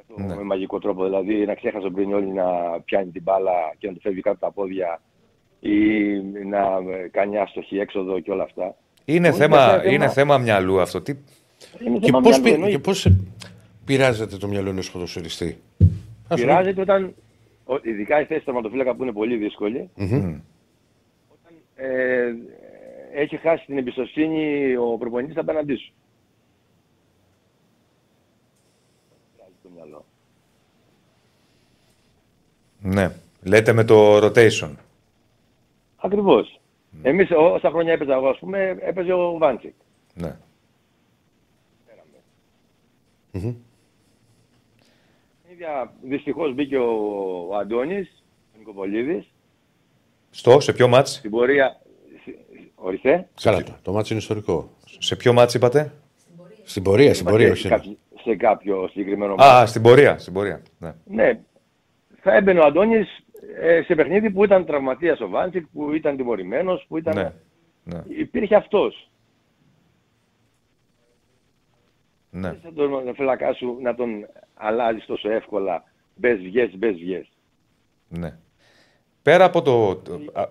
Αυτό 0.00 0.22
Ναι. 0.22 0.34
Με 0.34 0.42
μαγικό 0.42 0.78
τρόπο, 0.78 1.04
δηλαδή 1.04 1.46
να 1.46 1.54
ξέχασε 1.54 1.86
ο 1.86 1.90
Μπρινιόλι 1.90 2.30
να 2.32 2.80
πιάνει 2.84 3.10
την 3.10 3.22
μπάλα 3.22 3.74
και 3.78 3.86
να 3.86 3.92
του 3.94 4.00
φεύγει 4.00 4.20
κάτω 4.20 4.36
από 4.36 4.46
τα 4.46 4.52
πόδια 4.52 5.00
ή 5.60 5.74
να 6.44 6.76
ε, 6.92 7.08
κάνει 7.08 7.38
άστοχη 7.38 7.78
έξοδο 7.78 8.20
και 8.20 8.30
όλα 8.30 8.42
αυτά. 8.42 8.76
Είναι, 9.04 9.28
Όχι, 9.28 9.38
θέμα, 9.38 9.56
είναι 9.64 9.70
θέμα- 9.80 9.92
είναι 9.92 10.08
θέμα 10.08 10.38
μυαλού 10.38 10.80
αυτό. 10.80 11.00
Τι, 11.02 11.12
Είναι 11.84 11.98
Και 11.98 12.06
θέμα 12.06 12.20
πώς, 13.96 14.06
μυαλού, 14.06 14.26
πει- 14.26 14.30
εννοείται. 14.30 14.30
και 14.30 14.36
πώς 14.36 14.36
ε, 14.36 14.36
πειράζεται 14.36 14.36
το 14.36 14.48
μυαλό 14.48 14.70
ενός 14.70 14.90
ποδοσφαιριστή. 14.90 15.58
Ας 15.78 15.86
πούμε. 16.28 16.40
Πειράζεται 16.40 16.80
όταν, 16.80 17.14
ο- 17.64 17.80
ειδικά 17.82 18.20
η 18.20 18.24
θέση 18.24 18.38
του 18.38 18.44
τερματοφύλακα 18.44 18.94
που 18.94 19.02
είναι 19.02 19.12
πολύ 19.12 19.36
δύσκολη, 19.36 19.90
Μμμ. 19.94 20.38
ε, 21.74 22.34
έχει 23.14 23.36
χάσει 23.36 23.66
την 23.66 23.78
εμπιστοσύνη 23.78 24.76
ο 24.76 24.96
προπονητής 24.98 25.36
απέναντί 25.36 25.74
σου. 25.76 25.92
Πειράζει 29.36 29.54
το 29.62 29.68
μυαλό. 29.74 30.04
ναι. 32.80 33.14
Λέτε 33.42 33.72
με 33.72 33.84
το 33.84 34.16
rotation. 34.16 34.70
Ακριβώς. 35.96 36.60
Εμείς 37.02 37.30
ό- 37.30 37.52
όσα 37.54 37.70
χρόνια 37.70 37.92
έπαιζα 37.92 38.14
εγώ, 38.14 38.28
ας 38.28 38.38
πούμε, 38.38 38.76
έπαιζε 38.80 39.12
ο 39.12 39.38
Βάντσικ. 39.38 39.74
Ναι. 40.14 40.36
Μμμ. 45.60 45.88
Δυστυχώς 46.10 46.54
μπήκε 46.54 46.76
ο, 46.76 46.90
ο 47.50 47.56
Αντώνης, 47.56 48.22
ο 48.54 48.58
Νικοπολίδη. 48.58 49.26
Στο, 50.30 50.60
σε 50.60 50.72
ποιο 50.72 50.88
μάτς, 50.88 51.14
Στην 51.14 51.30
πορεία. 51.30 51.80
Ορίστε. 52.74 53.28
Καλά, 53.42 53.62
το, 53.62 53.76
το 53.82 53.92
μάτσο 53.92 54.12
είναι 54.14 54.22
ιστορικό. 54.22 54.70
σε 54.98 55.16
ποιο 55.16 55.32
μάτς 55.32 55.54
είπατε; 55.54 55.92
Στην 56.64 56.82
πορεία, 56.82 57.14
στην 57.14 57.26
πορεία, 57.26 57.46
Είμαστε 57.46 57.68
όχι. 57.74 57.82
σε, 57.82 57.90
κάποιο, 57.90 57.98
σε 58.22 58.36
κάποιο 58.36 58.88
συγκεκριμένο 58.88 59.34
Α, 59.42 59.66
στην 59.66 59.82
πορεία, 59.82 60.18
στην 60.18 60.32
πορεία. 60.32 60.62
Ναι. 60.78 60.94
Ναι. 61.04 61.40
Θα 62.22 62.34
έμπαινε 62.34 62.60
ο 62.60 62.64
Αντώνης 62.64 63.08
σε 63.86 63.94
παιχνίδι 63.94 64.30
που 64.30 64.44
ήταν 64.44 64.64
τραυματίας 64.66 65.20
ο 65.20 65.28
Βάντσικ, 65.28 65.66
που 65.72 65.92
ήταν 65.92 66.16
τιμωρημένος, 66.16 66.84
που 66.88 66.96
ήταν. 66.98 67.14
Ναι. 67.16 67.32
Ναι. 67.84 68.02
Υπήρχε 68.08 68.54
αυτός. 68.54 69.10
ναι. 72.30 72.48
Δεν 72.48 72.60
θα 72.62 72.72
τον 72.72 73.14
φυλακά 73.14 73.52
σου 73.52 73.78
να 73.82 73.94
τον 73.94 74.26
αλλάζεις 74.60 75.04
τόσο 75.06 75.30
εύκολα. 75.30 75.84
Μπες, 76.14 76.38
βγες, 76.38 76.70
μπες, 76.76 76.94
βγες. 76.94 77.28
Ναι. 78.08 78.36
Πέρα 79.22 79.44
από, 79.44 79.62
το, 79.62 79.96
το- 79.96 80.20
α- 80.32 80.40
α- 80.40 80.48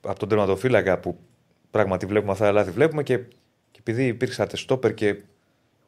από 0.00 0.18
τον 0.18 0.28
τερματοφύλακα 0.28 0.98
που 0.98 1.18
πράγματι 1.70 2.06
βλέπουμε 2.06 2.32
αυτά 2.32 2.44
τα 2.44 2.52
λάθη, 2.52 2.70
βλέπουμε 2.70 3.02
και, 3.02 3.18
και 3.70 3.78
επειδή 3.78 4.06
υπήρξατε 4.06 4.56
στόπερ 4.56 4.94
και 4.94 5.16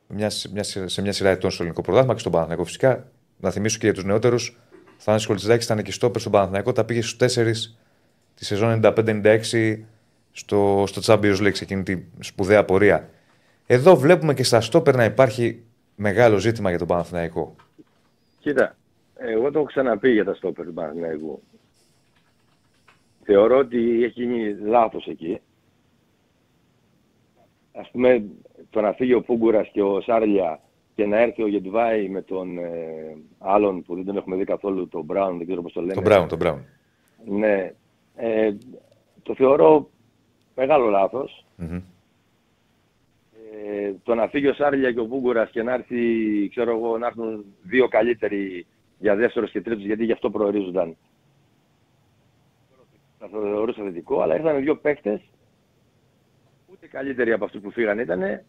μια, 0.08 0.30
μια, 0.52 0.62
σε 0.88 1.02
μια 1.02 1.12
σειρά 1.12 1.30
ετών 1.30 1.50
στο 1.50 1.62
ελληνικό 1.62 1.82
πρωτάθλημα 1.82 2.14
και 2.14 2.20
στον 2.20 2.32
Παναθηναϊκό 2.32 2.64
φυσικά, 2.64 3.10
να 3.40 3.50
θυμίσω 3.50 3.78
και 3.78 3.84
για 3.84 3.94
τους 3.94 4.04
νεότερους, 4.04 4.58
Θάνης 4.96 5.26
Κολτσιδάκης 5.26 5.64
ήταν 5.64 5.82
και 5.82 5.92
στόπερ 5.92 6.20
στον 6.20 6.32
Παναθηναϊκό, 6.32 6.72
τα 6.72 6.84
πήγε 6.84 7.02
στους 7.02 7.36
4 7.36 7.52
τη 8.34 8.44
σεζόν 8.44 8.80
95-96 8.84 9.78
στο, 10.32 10.84
στο 10.86 11.00
Champions 11.04 11.36
League, 11.38 11.54
σε 11.54 11.64
εκείνη 11.64 11.82
τη 11.82 12.02
σπουδαία 12.18 12.64
πορεία. 12.64 13.08
Εδώ 13.66 13.96
βλέπουμε 13.96 14.34
και 14.34 14.44
στα 14.44 14.60
στόπερ 14.60 14.96
να 14.96 15.04
υπάρχει 15.04 15.62
μεγάλο 15.96 16.38
ζήτημα 16.38 16.68
για 16.68 16.78
τον 16.78 16.88
Παναθηναϊκό. 16.88 17.54
Κοίτα, 18.38 18.76
εγώ 19.14 19.50
το 19.50 19.58
έχω 19.58 19.66
ξαναπεί 19.66 20.10
για 20.10 20.24
τα 20.24 20.34
στόπερ 20.34 20.64
του 20.66 20.72
Παναθηναϊκού. 20.72 21.42
Θεωρώ 23.24 23.58
ότι 23.58 24.04
έχει 24.04 24.22
γίνει 24.22 24.54
λάθος 24.54 25.06
εκεί. 25.06 25.40
Ας 27.74 27.90
πούμε, 27.90 28.24
το 28.70 28.80
να 28.80 28.92
φύγει 28.92 29.14
ο 29.14 29.22
Πούγκουρας 29.22 29.68
και 29.72 29.82
ο 29.82 30.00
Σάρλια 30.00 30.60
και 30.94 31.06
να 31.06 31.18
έρθει 31.18 31.42
ο 31.42 31.46
Γετβάη 31.46 32.08
με 32.08 32.22
τον 32.22 32.58
ε, 32.58 33.16
άλλον 33.38 33.82
που 33.82 33.94
δεν 33.94 34.04
τον 34.04 34.16
έχουμε 34.16 34.36
δει 34.36 34.44
καθόλου, 34.44 34.88
τον 34.88 35.04
Μπράουν, 35.04 35.36
δεν 35.36 35.46
ξέρω 35.46 35.62
πώς 35.62 35.72
το 35.72 35.80
λένε. 35.80 35.94
Τον 35.94 36.02
Μπράουν, 36.02 36.28
τον 36.28 36.38
Μπράουν. 36.38 36.64
Ναι. 37.24 37.72
Ε, 38.16 38.52
το 39.22 39.34
θεωρώ 39.34 39.90
μεγάλο 40.54 40.88
λάθος. 40.88 41.46
Μμμ. 41.56 41.80
Ε, 43.54 43.92
το 44.02 44.14
να 44.14 44.28
φύγει 44.28 44.46
ο 44.46 44.54
Σάρλια 44.54 44.92
και 44.92 45.00
ο 45.00 45.06
Πούγκουρας 45.06 45.50
και 45.50 45.62
να 45.62 45.72
έρθει, 45.72 45.98
ξέρω 46.48 46.70
εγώ, 46.70 46.98
να 46.98 47.06
έρθουν 47.06 47.44
δύο 47.62 47.88
καλύτεροι 47.88 48.66
για 48.98 49.16
δεύτερος 49.16 49.50
και 49.50 49.60
τρίτος, 49.60 49.84
γιατί 49.84 50.04
γι' 50.04 50.12
αυτό 50.12 50.30
προορίζονταν. 50.30 50.96
Θα 53.18 53.28
το 53.28 53.40
θεωρούσα 53.40 53.82
θετικό, 53.82 54.20
αλλά 54.20 54.34
ήρθαν 54.34 54.60
δύο 54.60 54.76
παίκτες, 54.76 55.20
ούτε 56.72 56.86
καλύτεροι 56.86 57.32
από 57.32 57.44
αυτούς 57.44 57.60
που 57.60 57.70
φύγαν 57.70 57.98
ήτανε, 57.98 58.44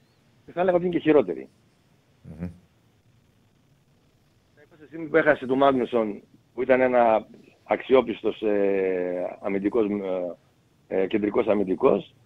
και 0.45 0.51
θα 0.51 0.61
έλεγα 0.61 0.75
ότι 0.77 0.85
είναι 0.85 0.95
και 0.95 1.01
χειρότεροι. 1.01 1.49
Μμμ. 2.23 2.49
Στη 4.75 4.85
στιγμή 4.85 5.07
που 5.07 5.17
έχασε 5.17 5.45
του 5.45 5.57
Μάγνουσον, 5.57 6.21
που 6.53 6.61
ήταν 6.61 6.81
ένα 6.81 7.27
αξιόπιστος 7.63 8.41
ε, 8.41 9.37
αμυντικός, 9.41 9.85
ε, 10.87 11.01
ε, 11.01 11.07
κεντρικός 11.07 11.47
αμυντικός, 11.47 12.09
ε, 12.09 12.22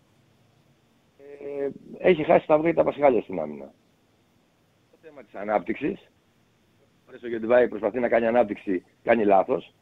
έχει 1.98 2.24
χάσει 2.24 2.48
τα 2.48 2.54
αυγά 2.54 2.70
και 2.70 2.76
τα 2.76 2.84
πασχάλια 2.84 3.22
στην 3.22 3.40
άμυνα. 3.40 3.74
Το 4.92 4.98
θέμα 5.02 5.24
της 5.24 5.36
ανάπτυξης, 5.36 6.12
φορές 7.06 7.24
ο 7.24 7.28
Γεντβάη 7.28 7.68
προσπαθεί 7.68 8.00
να 8.00 8.08
κάνει 8.10 8.26
ανάπτυξη, 8.26 8.84
κάνει 9.04 9.26
λάθος. 9.26 9.74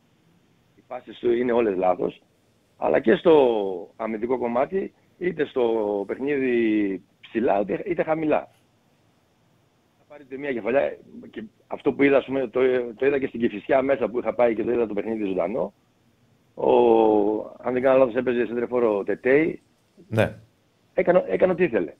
Οι 0.75 0.81
πάσες 0.87 1.17
του 1.19 1.31
είναι 1.31 1.51
όλες 1.51 1.75
λάθος. 1.75 2.21
Αλλά 2.77 2.99
και 2.99 3.15
στο 3.15 3.93
αμυντικό 3.95 4.37
κομμάτι, 4.37 4.93
είτε 5.17 5.45
στο 5.45 6.03
παιχνίδι 6.07 7.01
ψηλά, 7.21 7.59
είτε, 7.59 7.83
είτε 7.85 8.03
χαμηλά. 8.03 8.49
Θα 9.97 10.03
πάρετε 10.07 10.37
μια 10.37 10.53
κεφαλιά 10.53 10.97
και 11.29 11.43
αυτό 11.67 11.93
που 11.93 12.03
είδα, 12.03 12.17
ας 12.17 12.25
πούμε, 12.25 12.47
το, 12.47 12.59
το 12.95 13.05
είδα 13.05 13.19
και 13.19 13.27
στην 13.27 13.39
Κηφισιά 13.39 13.81
μέσα 13.81 14.09
που 14.09 14.19
είχα 14.19 14.33
πάει 14.33 14.55
και 14.55 14.63
το 14.63 14.71
είδα 14.71 14.87
το 14.87 14.93
παιχνίδι 14.93 15.25
ζωντανό. 15.25 15.73
Ο, 16.55 16.69
αν 17.61 17.73
δεν 17.73 17.81
κάνω 17.81 17.97
λάθος 17.97 18.15
έπαιζε 18.15 18.45
σε 18.45 18.53
τρεφόρο 18.53 19.03
Τετέι, 19.03 19.61
Ναι. 20.07 20.35
Έκανε, 20.95 21.23
έκανε 21.27 21.51
ό,τι 21.51 21.63
ήθελε. 21.63 21.93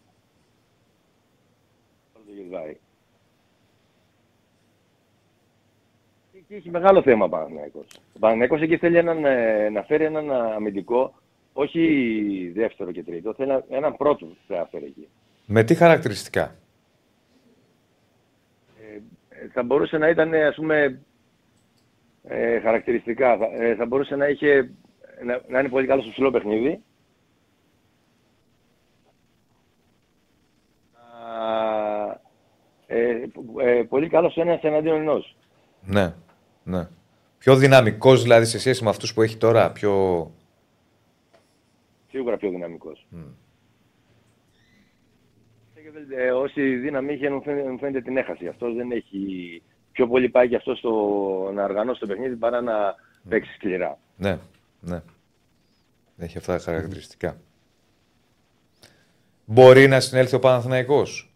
Το 2.14 2.32
Γετβάη. 2.36 2.78
Και 6.32 6.38
εκεί 6.38 6.54
έχει 6.56 6.70
μεγάλο 6.70 7.02
θέμα 7.02 7.26
ο 7.26 7.30
Παναθηναϊκός. 7.30 7.86
Ο 8.16 8.20
Παναθηναϊκός 8.20 8.62
εκεί 8.62 8.78
θέλει 8.78 8.98
έναν, 8.98 9.26
ε, 9.26 9.70
να 9.70 9.84
φέρει 9.84 10.04
έναν 10.04 10.32
αμυντικό, 10.32 11.14
όχι 11.54 12.52
δεύτερο 12.56 12.92
και 12.92 13.04
τρίτο, 13.04 13.34
θέλει 13.34 13.50
ένα- 13.52 13.66
έναν 13.70 13.98
πρώτο 13.98 14.26
που 14.26 14.36
θα 14.48 14.68
φέρει 14.72 14.86
εκεί. 14.86 15.08
Με 15.46 15.64
τι 15.64 15.76
χαρακτηριστικά; 15.76 16.56
Ε, 19.30 19.48
θα 19.54 19.64
μπορούσε 19.64 19.98
να 19.98 20.10
ήταν, 20.10 20.34
ας 20.34 20.56
πούμε, 20.56 21.02
ε, 22.24 22.60
χαρακτηριστικά. 22.60 23.38
Θα, 23.38 23.46
ε, 23.46 23.76
θα 23.76 23.86
μπορούσε 23.86 24.16
να, 24.16 24.28
είχε, 24.28 24.72
να, 25.24 25.42
να 25.48 25.60
είναι 25.60 25.70
πολύ 25.70 25.88
καλό 25.88 26.02
στο 26.02 26.12
ψηλό 26.12 26.32
παιχνίδι. 26.32 26.84
Ε, 32.96 33.30
ε, 33.58 33.84
πολύ 33.84 34.10
καλός 34.10 34.32
στο 34.32 34.42
ένας 34.42 34.62
εναντίον 34.62 35.00
ενός. 35.00 35.36
Ναι, 35.86 36.14
ναι. 36.64 36.88
Πιο 37.38 37.56
δυναμικός 37.56 38.22
δηλαδή 38.22 38.46
σε 38.46 38.60
σχέση 38.60 38.84
με 38.84 38.90
αυτούς 38.90 39.14
που 39.14 39.22
έχει 39.22 39.38
τώρα. 39.38 39.72
Πιο. 39.72 40.32
Σίγουρα 42.10 42.38
πιο 42.38 42.50
δυναμικός. 42.50 43.08
Ε, 46.18 46.32
όση 46.32 46.76
δύναμη 46.76 47.14
είχε 47.14 47.30
μου 47.30 47.42
φαίνεται, 47.42 47.70
μου 47.70 47.78
φαίνεται 47.78 48.02
την 48.02 48.18
έχασε. 48.18 48.48
Αυτός 48.48 48.76
δεν 48.76 48.92
έχει... 48.92 49.62
Πιο 49.92 50.08
πολύ 50.08 50.30
πάει 50.30 50.48
και 50.48 50.56
αυτό 50.56 50.76
στο, 50.76 50.92
να 51.54 51.64
οργανώσει 51.64 52.00
το 52.00 52.08
παιχνίδι 52.08 52.36
παρά 52.36 52.62
να 52.62 52.96
παίξει 53.30 53.54
σκληρά. 53.54 53.98
Ναι, 54.18 54.38
ναι. 54.80 55.02
Έχει 56.18 56.38
αυτά 56.38 56.54
τα 56.54 56.60
χαρακτηριστικά. 56.60 57.38
Μπορεί 59.46 59.88
να 59.88 60.00
συνέλθει 60.00 60.36
ο 60.36 60.40
Παναθηναϊκός; 60.40 61.35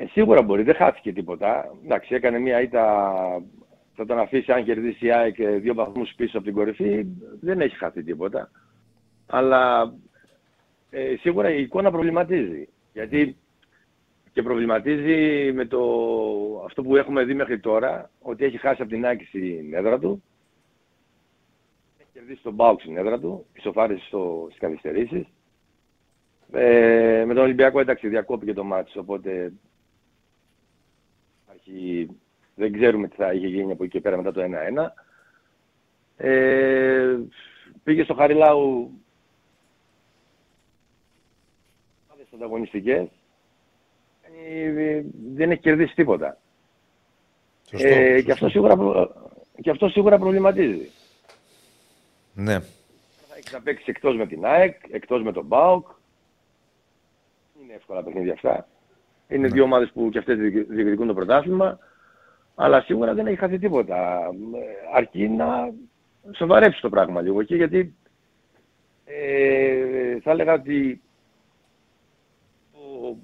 Ε, 0.00 0.06
σίγουρα 0.06 0.42
μπορεί, 0.42 0.62
δεν 0.62 0.74
χάθηκε 0.74 1.12
τίποτα. 1.12 1.76
Εντάξει, 1.84 2.14
έκανε 2.14 2.38
μια 2.38 2.60
ήττα, 2.60 3.12
θα 3.94 4.06
τον 4.06 4.18
αφήσει 4.18 4.52
αν 4.52 4.64
κερδίσει 4.64 5.06
η 5.06 5.12
ΑΕΚ 5.12 5.38
ε, 5.38 5.50
δύο 5.50 5.74
βαθμούς 5.74 6.12
πίσω 6.16 6.36
από 6.36 6.46
την 6.46 6.54
κορυφή, 6.54 7.06
δεν 7.40 7.60
έχει 7.60 7.76
χαθεί 7.76 8.02
τίποτα. 8.02 8.50
Αλλά 9.26 9.94
ε, 10.90 11.16
σίγουρα 11.20 11.50
η 11.50 11.60
εικόνα 11.60 11.90
προβληματίζει. 11.90 12.68
Γιατί 12.92 13.36
και 14.32 14.42
προβληματίζει 14.42 15.52
με 15.52 15.64
το, 15.66 15.80
αυτό 16.64 16.82
που 16.82 16.96
έχουμε 16.96 17.24
δει 17.24 17.34
μέχρι 17.34 17.60
τώρα, 17.60 18.10
ότι 18.20 18.44
έχει 18.44 18.58
χάσει 18.58 18.82
από 18.82 18.90
την 18.90 19.06
ΑΕΚ 19.06 19.20
στην 19.26 19.74
έδρα 19.74 19.98
του, 19.98 20.22
έχει 21.98 22.08
κερδίσει 22.12 22.42
τον 22.42 22.54
Μπάουξ 22.54 22.82
στην 22.82 22.96
έδρα 22.96 23.18
του, 23.18 23.46
ισοφάρισε 23.52 24.04
στο, 24.06 24.46
στις 24.48 24.60
καθυστερήσεις. 24.60 25.26
Ε, 26.52 27.24
με 27.26 27.34
τον 27.34 27.42
Ολυμπιακό 27.42 27.80
εντάξει 27.80 28.08
διακόπηκε 28.08 28.52
το 28.52 28.64
μάτς, 28.64 28.96
οπότε 28.96 29.52
υπάρχει, 31.72 32.08
δεν 32.54 32.72
ξέρουμε 32.72 33.08
τι 33.08 33.16
θα 33.16 33.32
είχε 33.32 33.46
γίνει 33.46 33.72
από 33.72 33.82
εκεί 33.84 33.92
και 33.92 34.00
πέρα 34.00 34.16
μετά 34.16 34.32
το 34.32 34.40
1-1. 34.42 34.92
Ε, 36.16 37.16
πήγε 37.84 38.02
στο 38.04 38.14
Χαριλάου 38.14 38.90
άλλες 42.12 42.26
ανταγωνιστικές. 42.34 43.08
Ε, 44.48 45.02
δεν 45.34 45.50
έχει 45.50 45.60
κερδίσει 45.60 45.94
τίποτα. 45.94 46.38
Σωστό, 47.70 47.86
Ε, 47.88 48.06
σωστό. 48.10 48.22
και, 48.22 48.32
αυτό 48.32 48.48
σίγουρα, 48.48 48.76
προ- 48.76 49.30
και 49.62 49.70
αυτό 49.70 49.88
σίγουρα 49.88 50.18
προβληματίζει. 50.18 50.90
Ναι. 52.34 52.60
Θα 53.28 53.36
έχεις 53.36 53.52
να 53.52 53.60
παίξεις 53.62 53.86
εκτός 53.86 54.16
με 54.16 54.26
την 54.26 54.44
ΑΕΚ, 54.44 54.76
εκτός 54.90 55.22
με 55.22 55.32
τον 55.32 55.44
ΜΠΑΟΚ. 55.46 55.86
Δεν 57.54 57.64
είναι 57.64 57.74
εύκολα 57.74 58.02
παιχνίδια 58.02 58.32
αυτά. 58.32 58.68
Είναι 59.28 59.48
δύο 59.48 59.62
ομάδες 59.62 59.90
που 59.92 60.08
και 60.10 60.18
αυτές 60.18 60.38
διεκ- 60.38 60.70
διεκδικούν 60.70 61.06
το 61.06 61.14
πρωτάθλημα. 61.14 61.78
Αλλά 62.54 62.80
σίγουρα 62.80 63.14
δεν 63.14 63.26
έχει 63.26 63.36
χαθεί 63.36 63.58
τίποτα. 63.58 64.20
Ε, 64.54 64.96
Αρκεί 64.96 65.28
να 65.28 65.72
σοβαρέψει 66.32 66.80
το 66.80 66.88
πράγμα 66.88 67.20
λίγο 67.20 67.40
εκεί, 67.40 67.56
γιατί 67.56 67.94
ε, 69.04 70.20
θα 70.20 70.30
έλεγα 70.30 70.52
ότι 70.52 71.00
το 72.72 73.16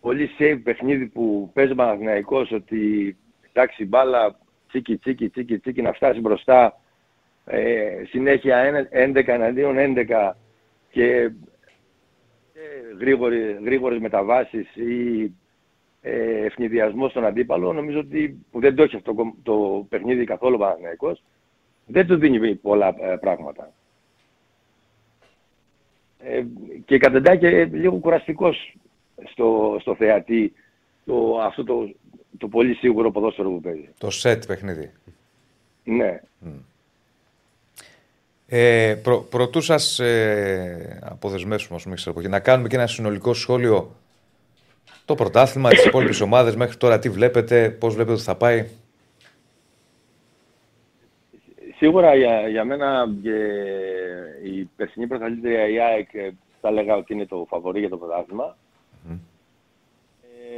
πολύ 0.00 0.30
safe 0.38 0.60
παιχνίδι 0.64 1.06
που 1.06 1.50
παίζει 1.54 1.72
ο 1.72 1.74
Παναθηναϊκός 1.74 2.52
ότι 2.52 3.16
εντάξει 3.52 3.82
η 3.82 3.86
μπάλα 3.86 4.38
τσίκι 4.68 4.96
τσίκι 4.96 5.28
τσίκι 5.28 5.58
τσίκι 5.58 5.82
να 5.82 5.92
φτάσει 5.92 6.20
μπροστά 6.20 6.80
ε, 7.44 8.02
συνέχεια 8.08 8.56
ένα- 8.56 8.88
11 8.92 9.26
εναντίον 9.28 9.76
11 9.78 10.32
και, 10.90 11.30
και 12.52 12.60
γρήγορη, 12.98 13.58
γρήγορες 13.64 13.98
μεταβάσεις 13.98 14.76
ή 14.76 15.32
ε, 16.06 16.44
ευνηδιασμός 16.44 17.10
στον 17.10 17.24
αντίπαλο, 17.24 17.72
νομίζω 17.72 17.98
ότι 17.98 18.36
που 18.50 18.60
δεν 18.60 18.74
το 18.74 18.82
έχει 18.82 18.96
αυτό 18.96 19.14
το, 19.14 19.34
το 19.42 19.86
παιχνίδι 19.88 20.24
καθόλου 20.24 20.54
ο 20.54 20.58
Παναθηναϊκός, 20.58 21.22
δεν 21.86 22.06
του 22.06 22.16
δίνει 22.16 22.54
πολλά 22.54 22.94
ε, 23.00 23.16
πράγματα. 23.20 23.72
Ε, 26.18 26.44
και 26.84 26.98
καταντά 26.98 27.36
και 27.36 27.64
λίγο 27.64 27.96
κουραστικός 27.96 28.76
στο, 29.24 29.76
στο 29.80 29.94
θεατή 29.94 30.52
το, 31.06 31.38
αυτό 31.40 31.64
το, 31.64 31.94
το 32.38 32.48
πολύ 32.48 32.74
σίγουρο 32.74 33.10
ποδόσφαιρο 33.10 33.50
που 33.50 33.60
παίζει. 33.60 33.88
Το 33.98 34.10
σετ 34.10 34.46
παιχνίδι. 34.46 34.90
Ναι. 35.84 36.20
Ε, 38.46 38.94
προ, 39.02 39.18
προτού 39.30 39.60
σας 39.60 39.98
ε, 39.98 40.98
αποδεσμεύσουμε, 41.02 41.76
ας 41.76 41.82
πούμε, 41.82 41.94
ξέρω, 41.94 42.20
και 42.20 42.28
να 42.28 42.40
κάνουμε 42.40 42.68
και 42.68 42.76
ένα 42.76 42.86
συνολικό 42.86 43.34
σχόλιο 43.34 43.96
το 45.04 45.14
πρωτάθλημα, 45.14 45.68
τις 45.68 45.84
υπόλοιπες 45.84 46.20
ομάδες 46.20 46.56
μέχρι 46.56 46.76
τώρα, 46.76 46.98
τι 46.98 47.08
βλέπετε, 47.10 47.70
πώς 47.70 47.94
βλέπετε 47.94 48.12
ότι 48.12 48.22
θα 48.22 48.36
πάει; 48.36 48.66
Σίγουρα 51.76 52.14
για, 52.16 52.48
για 52.48 52.64
μένα 52.64 53.14
και 53.22 53.36
η 54.42 54.70
περσινή 54.76 55.06
πρωταθλήτρια 55.06 55.68
η 55.68 55.80
ΑΕΚ 55.80 56.14
ε, 56.14 56.30
θα 56.60 56.68
έλεγα 56.68 56.96
ότι 56.96 57.12
είναι 57.12 57.26
το 57.26 57.46
φαβορή 57.48 57.80
για 57.80 57.88
το 57.88 57.96
πρωτάθλημα. 57.96 58.56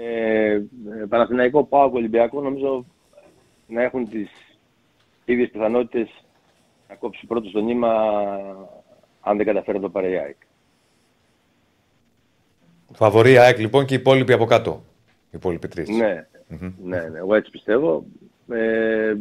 Ε, 0.02 0.52
ε, 0.52 0.62
Παναθηναϊκό, 1.08 1.64
Πάο 1.64 1.90
Ολυμπιακό 1.92 2.40
νομίζω 2.40 2.84
να 3.66 3.82
έχουν 3.82 4.08
τις 4.08 4.30
ίδιες 5.24 5.50
πιθανότητες 5.50 6.24
να 6.88 6.94
κόψει 6.94 7.26
πρώτο 7.26 7.48
στο 7.48 7.60
νήμα 7.60 7.92
αν 9.20 9.36
δεν 9.36 9.46
καταφέρει 9.46 9.76
να 9.76 9.82
το 9.82 9.90
πάρει 9.90 10.12
η 10.12 10.16
ΑΕΚ. 10.16 10.36
Φαβορή 12.92 13.38
ΑΕΚ 13.38 13.58
λοιπόν 13.58 13.84
και 13.84 13.94
οι 13.94 13.98
υπόλοιποι 14.00 14.32
από 14.32 14.44
κάτω. 14.44 14.82
Οι 15.06 15.30
υπόλοιποι 15.30 15.68
τρεις. 15.68 15.88
Ναι, 15.88 16.26
ναι, 16.82 17.00
ναι, 17.00 17.18
εγώ 17.18 17.34
έτσι 17.34 17.50
πιστεύω. 17.50 18.04
Ε, 18.50 19.14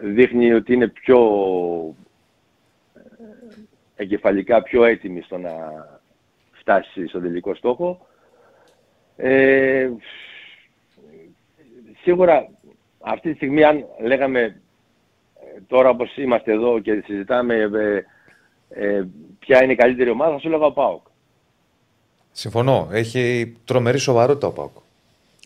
δείχνει 0.00 0.52
ότι 0.52 0.72
είναι 0.72 0.88
πιο 0.88 1.18
ε, 2.94 3.00
εγκεφαλικά 3.96 4.62
πιο 4.62 4.84
έτοιμη 4.84 5.20
στο 5.20 5.38
να 5.38 5.50
φτάσει 6.52 7.06
στον 7.06 7.22
τελικό 7.22 7.54
στόχο. 7.54 8.06
Ε, 9.16 9.90
σίγουρα 12.02 12.48
αυτή 13.00 13.30
τη 13.30 13.36
στιγμή 13.36 13.64
αν 13.64 13.84
λέγαμε 14.00 14.40
ε, 14.40 15.60
τώρα 15.66 15.88
όπως 15.88 16.16
είμαστε 16.16 16.52
εδώ 16.52 16.80
και 16.80 17.02
συζητάμε 17.06 17.54
ε, 17.54 18.04
ε, 18.68 19.06
ποια 19.38 19.62
είναι 19.62 19.72
η 19.72 19.76
καλύτερη 19.76 20.10
ομάδα 20.10 20.32
θα 20.32 20.38
σου 20.38 20.48
λέγα 20.48 20.64
ο 20.64 20.72
ΠΑΟΚ. 20.72 21.06
Συμφωνώ. 22.42 22.88
Έχει 22.92 23.54
τρομερή 23.64 23.98
σοβαρότητα 23.98 24.46
ο 24.46 24.50
Πάουκ. 24.52 24.76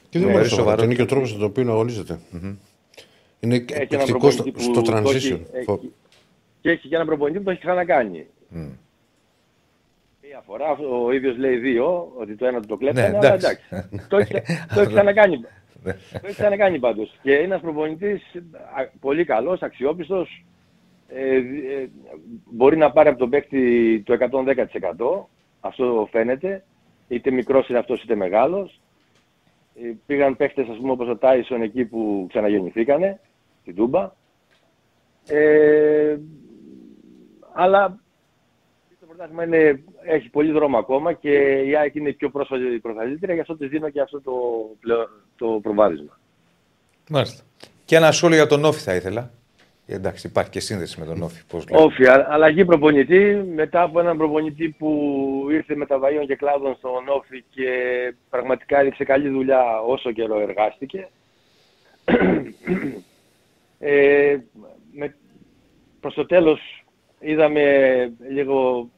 Και 0.09 0.18
δεν 0.18 0.26
Ναι, 0.26 0.32
μου 0.32 0.38
αρέσει 0.38 0.55
σοβαρό. 0.55 0.70
αυτό. 0.72 0.84
Είναι 0.84 0.95
και 0.95 1.03
ο 1.03 1.07
τρόπος 1.07 1.32
με 1.32 1.38
τον 1.38 1.47
οποίο 1.49 1.70
αγωνίζεται. 1.72 2.18
Είναι 3.40 3.55
Έχει 3.55 3.64
έναν 3.68 3.82
εκπληκτικός 3.82 4.32
στο, 4.32 4.43
προπονητή 4.43 4.62
στο 4.62 4.80
που 4.80 4.82
το 4.82 4.97
transition. 4.97 5.14
έχει- 5.14 5.47
Φο- 5.64 5.74
έχει- 5.74 5.93
Και 6.61 6.70
έχει 6.70 6.88
και 6.88 6.95
έναν 6.95 7.07
προπονητή 7.07 7.38
που 7.38 7.45
το 7.45 7.51
έχει 7.51 7.61
ξανακάνει. 7.61 8.26
Μία 10.22 10.43
φορά, 10.47 10.70
ο 11.05 11.12
ίδιος 11.12 11.36
λέει 11.36 11.57
δύο, 11.57 12.12
ότι 12.18 12.34
το 12.34 12.47
ένα 12.47 12.61
του 12.61 12.66
το 12.66 12.76
κλέψανε, 12.76 13.09
Ναι, 13.09 13.16
αλλά 13.16 13.34
εντάξει. 13.34 13.66
εντάξει. 13.70 14.07
το, 14.09 14.16
έχει, 14.16 14.32
το 14.74 14.80
έχει 14.80 14.93
ξανακάνει. 14.93 15.40
το 15.82 15.90
έχει 16.22 16.34
ξανακάνει 16.34 16.78
πάντως. 16.78 17.18
Και 17.22 17.32
είναι 17.32 17.43
ένας 17.43 17.61
προπονητής 17.61 18.22
α, 18.76 18.86
πολύ 19.01 19.24
καλός, 19.24 19.62
αξιόπιστος, 19.62 20.45
ε, 21.09 21.38
δι- 21.38 21.64
ε, 21.70 21.88
μπορεί 22.51 22.76
να 22.76 22.90
πάρει 22.93 23.09
από 23.09 23.18
τον 23.18 23.30
παίκτη 23.30 24.01
το 24.07 24.12
110%, 24.12 25.28
αυτό 25.61 26.09
φαίνεται, 26.11 26.64
είτε 27.14 27.30
μικρός 27.30 27.68
είναι 27.68 27.78
αυτός 27.78 28.02
είτε 28.02 28.14
μεγάλος. 28.14 28.80
Ε, 29.74 29.92
πήγαν 30.06 30.36
παίκτες 30.36 30.68
ας 30.68 30.76
πούμε 30.76 30.90
όπως 30.90 31.08
ο 31.08 31.16
Τάισον 31.16 31.62
εκεί 31.62 31.84
που 31.84 32.26
ξαναγεννηθήκανε, 32.28 33.20
στην 33.60 33.74
Τούμπα. 33.74 34.12
Ε, 35.26 36.16
αλλά 37.52 37.98
το 39.00 39.06
πρωτάθλημα 39.06 39.44
είναι, 39.44 39.82
έχει 40.04 40.28
πολύ 40.28 40.52
δρόμο 40.52 40.78
ακόμα 40.78 41.12
και 41.12 41.62
η 41.66 41.76
ΑΕΚ 41.76 41.94
είναι 41.94 42.08
η 42.08 42.12
πιο 42.12 42.30
πρόσφατη 42.30 42.78
πρωταθλήτρια, 42.82 43.34
γι' 43.34 43.40
αυτό 43.40 43.56
της 43.56 43.68
δίνω 43.68 43.90
και 43.90 44.00
αυτό 44.00 44.20
το, 44.20 44.32
πλεο- 44.80 45.08
το 45.36 45.58
προβάδισμα. 45.62 46.18
Μάλιστα. 47.10 47.42
Και 47.84 47.96
ένα 47.96 48.12
σχόλιο 48.12 48.36
για 48.36 48.46
τον 48.46 48.64
Όφη 48.64 48.80
θα 48.80 48.94
ήθελα. 48.94 49.30
Ε, 49.93 49.95
Εντάξει, 49.95 50.26
υπάρχει 50.26 50.51
και 50.51 50.61
σύνδεση 50.61 51.01
με 51.01 51.07
τον 51.07 51.22
Όφη. 51.22 51.43
Πώς 51.49 51.68
λέει. 51.68 51.84
Όφη, 51.84 52.07
α- 52.07 52.26
αλλαγή 52.30 52.64
προπονητή, 52.64 53.45
μετά 53.55 53.82
από 53.82 54.01
έναν 54.01 54.16
προπονητή 54.16 54.68
που 54.78 55.47
ήρθε 55.51 55.76
με 55.76 55.86
τα 55.86 55.99
βαΐων 55.99 56.26
και 56.26 56.36
κλάδων 56.36 56.74
στον 56.74 57.09
Όφη 57.09 57.45
και 57.51 57.68
πραγματικά 58.30 58.80
έδειξε 58.80 59.05
καλή 59.05 59.28
δουλειά 59.28 59.80
όσο 59.86 60.12
καιρό 60.12 60.40
εργάστηκε. 60.40 61.09
ε, 63.78 64.36
με, 64.93 65.14
προς 66.01 66.14
το 66.14 66.26
τέλος 66.26 66.84
είδαμε 67.20 67.64
λίγο 68.28 68.88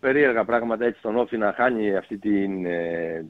περίεργα 0.00 0.44
πράγματα 0.44 0.84
έτσι 0.84 0.98
στον 0.98 1.16
Όφη 1.16 1.36
να 1.36 1.52
χάνει 1.56 1.96
αυτή 1.96 2.18
την, 2.18 2.66
ε, 2.66 3.26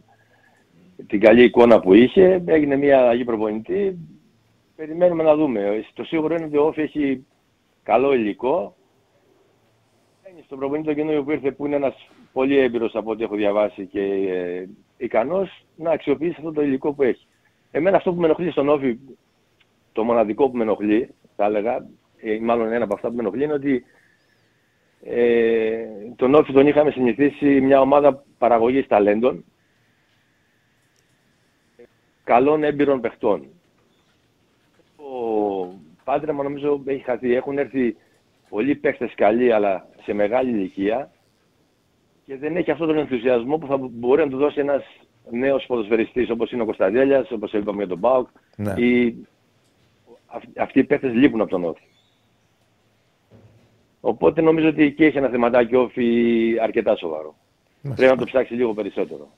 την 1.06 1.20
καλή 1.20 1.44
εικόνα 1.44 1.80
που 1.80 1.94
είχε. 1.94 2.42
Έγινε 2.46 2.76
μια 2.76 2.98
αλλαγή 2.98 3.24
προπονητή. 3.24 3.98
Περιμένουμε 4.78 5.22
να 5.22 5.36
δούμε. 5.36 5.84
Το 5.94 6.04
σίγουρο 6.04 6.34
είναι 6.34 6.44
ότι 6.44 6.56
ο 6.56 6.66
Όφη 6.66 6.80
έχει 6.80 7.26
καλό 7.82 8.14
υλικό. 8.14 8.76
Είναι 10.30 10.42
στον 10.44 10.58
προπονητή 10.58 10.88
το 10.88 10.94
καινούριο 10.94 11.22
που 11.24 11.30
ήρθε 11.30 11.52
που 11.52 11.66
είναι 11.66 11.76
ένας 11.76 12.08
πολύ 12.32 12.58
έμπειρος 12.58 12.94
από 12.94 13.10
ό,τι 13.10 13.22
έχω 13.22 13.36
διαβάσει 13.36 13.86
και 13.86 14.00
ε, 14.02 14.68
ικανός 14.96 15.64
να 15.76 15.90
αξιοποιήσει 15.90 16.34
αυτό 16.38 16.52
το 16.52 16.62
υλικό 16.62 16.92
που 16.92 17.02
έχει. 17.02 17.26
Εμένα 17.70 17.96
αυτό 17.96 18.12
που 18.12 18.20
με 18.20 18.26
ενοχλεί 18.26 18.50
στον 18.50 18.68
Όφη, 18.68 18.98
το 19.92 20.04
μοναδικό 20.04 20.50
που 20.50 20.56
με 20.56 20.62
ενοχλεί, 20.62 21.14
θα 21.36 21.44
έλεγα, 21.44 21.86
ε, 22.16 22.32
ή 22.32 22.40
μάλλον 22.40 22.72
ένα 22.72 22.84
από 22.84 22.94
αυτά 22.94 23.08
που 23.08 23.14
με 23.14 23.20
ενοχλεί 23.20 23.44
είναι 23.44 23.52
ότι 23.52 23.84
ε, 25.02 25.86
τον 26.16 26.34
Όφη 26.34 26.52
τον 26.52 26.66
είχαμε 26.66 26.90
συνηθίσει 26.90 27.60
μια 27.60 27.80
ομάδα 27.80 28.24
παραγωγής 28.38 28.86
ταλέντων, 28.86 29.44
καλών 32.24 32.64
έμπειρων 32.64 33.00
παιχτών. 33.00 33.48
Ο 36.08 36.10
Πάντρεμα 36.10 36.42
νομίζω 36.42 36.82
έχει 36.84 37.02
χαθεί. 37.04 37.34
Έχουν 37.34 37.58
έρθει 37.58 37.96
πολλοί 38.48 38.74
παίχτες 38.74 39.12
καλοί 39.14 39.52
αλλά 39.52 39.86
σε 40.02 40.12
μεγάλη 40.12 40.50
ηλικία 40.50 41.10
και 42.24 42.36
δεν 42.36 42.56
έχει 42.56 42.70
αυτόν 42.70 42.86
τον 42.86 42.98
ενθουσιασμό 42.98 43.58
που 43.58 43.66
θα 43.66 43.76
μπορεί 43.76 44.24
να 44.24 44.30
του 44.30 44.36
δώσει 44.36 44.60
ένας 44.60 44.82
νέος 45.30 45.64
ποδοσφαιριστής 45.66 46.30
όπως 46.30 46.52
είναι 46.52 46.62
ο 46.62 46.64
Κωνσταντέλιας, 46.64 47.30
όπως 47.30 47.52
είπαμε 47.52 47.76
για 47.78 47.86
τον 47.88 47.98
Μπάουκ. 47.98 48.28
Ναι. 48.56 48.72
Ή... 48.84 49.16
αυ- 50.26 50.58
Αυτοί 50.58 50.78
οι 50.78 50.84
παίχτες 50.84 51.12
λείπουν 51.14 51.40
από 51.40 51.50
τον 51.50 51.64
Όφη. 51.64 51.82
Οπότε 54.00 54.40
νομίζω 54.40 54.68
ότι 54.68 54.82
εκεί 54.82 55.04
έχει 55.04 55.16
ένα 55.18 55.28
θεματάκι 55.28 55.74
ο 55.76 55.80
Όφη 55.80 56.56
αρκετά 56.62 56.96
σοβαρό. 56.96 57.34
Πρέπει 57.82 58.10
να 58.12 58.16
το 58.16 58.24
ψάξει 58.24 58.54
λίγο 58.54 58.74
περισσότερο. 58.74 59.28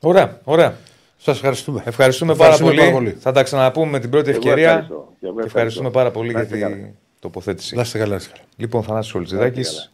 Ωραία, 0.00 0.40
ωραία. 0.44 0.76
Σας 1.16 1.36
ευχαριστούμε. 1.36 1.82
Ευχαριστούμε, 1.86 2.32
Ευχαριστούμε 2.32 2.70
πάρα, 2.70 2.76
πολύ. 2.76 2.78
πάρα 2.78 2.90
πολύ. 3.10 3.16
Θα 3.20 3.32
τα 3.32 3.42
ξαναπούμε 3.42 3.90
με 3.90 3.98
την 4.00 4.10
πρώτη 4.10 4.28
Εγώ 4.30 4.38
ευκαιρία. 4.38 4.68
ευχαριστώ. 4.70 5.12
Και 5.20 5.26
εγώ 5.26 5.40
Και 5.40 5.46
ευχαριστούμε 5.46 5.88
ευχαριστώ. 5.88 5.90
πάρα 5.90 6.10
πολύ 6.10 6.32
Να 6.32 6.42
για 6.42 6.42
είστε 6.42 6.68
την 6.68 6.76
καλά. 6.80 6.92
τοποθέτηση. 7.20 7.74
Να 7.74 7.80
είστε 7.82 7.98
καλά, 7.98 8.10
να 8.10 8.16
είστε 8.16 8.30
καλά. 8.32 8.44
Λοιπόν, 8.56 8.82
Θανάσης 8.82 9.12
Να 9.14 9.20
Ολτζηδάκης, 9.20 9.68
είστε 9.68 9.90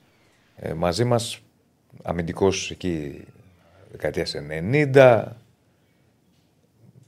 ε, 0.57 0.73
μαζί 0.75 1.05
μας, 1.05 1.39
αμυντικός 2.03 2.71
εκεί 2.71 3.25
δεκαετίας 3.91 4.35
90, 4.35 5.25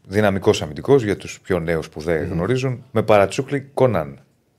δυναμικός 0.06 0.62
αμυντικός 0.62 1.02
για 1.02 1.16
τους 1.16 1.40
πιο 1.40 1.58
νέους 1.60 1.88
που 1.88 2.00
δεν 2.00 2.24
γνωρίζουν, 2.28 2.84
με 2.92 3.02
παρατσούκλι 3.02 3.60
Κόναν. 3.74 4.08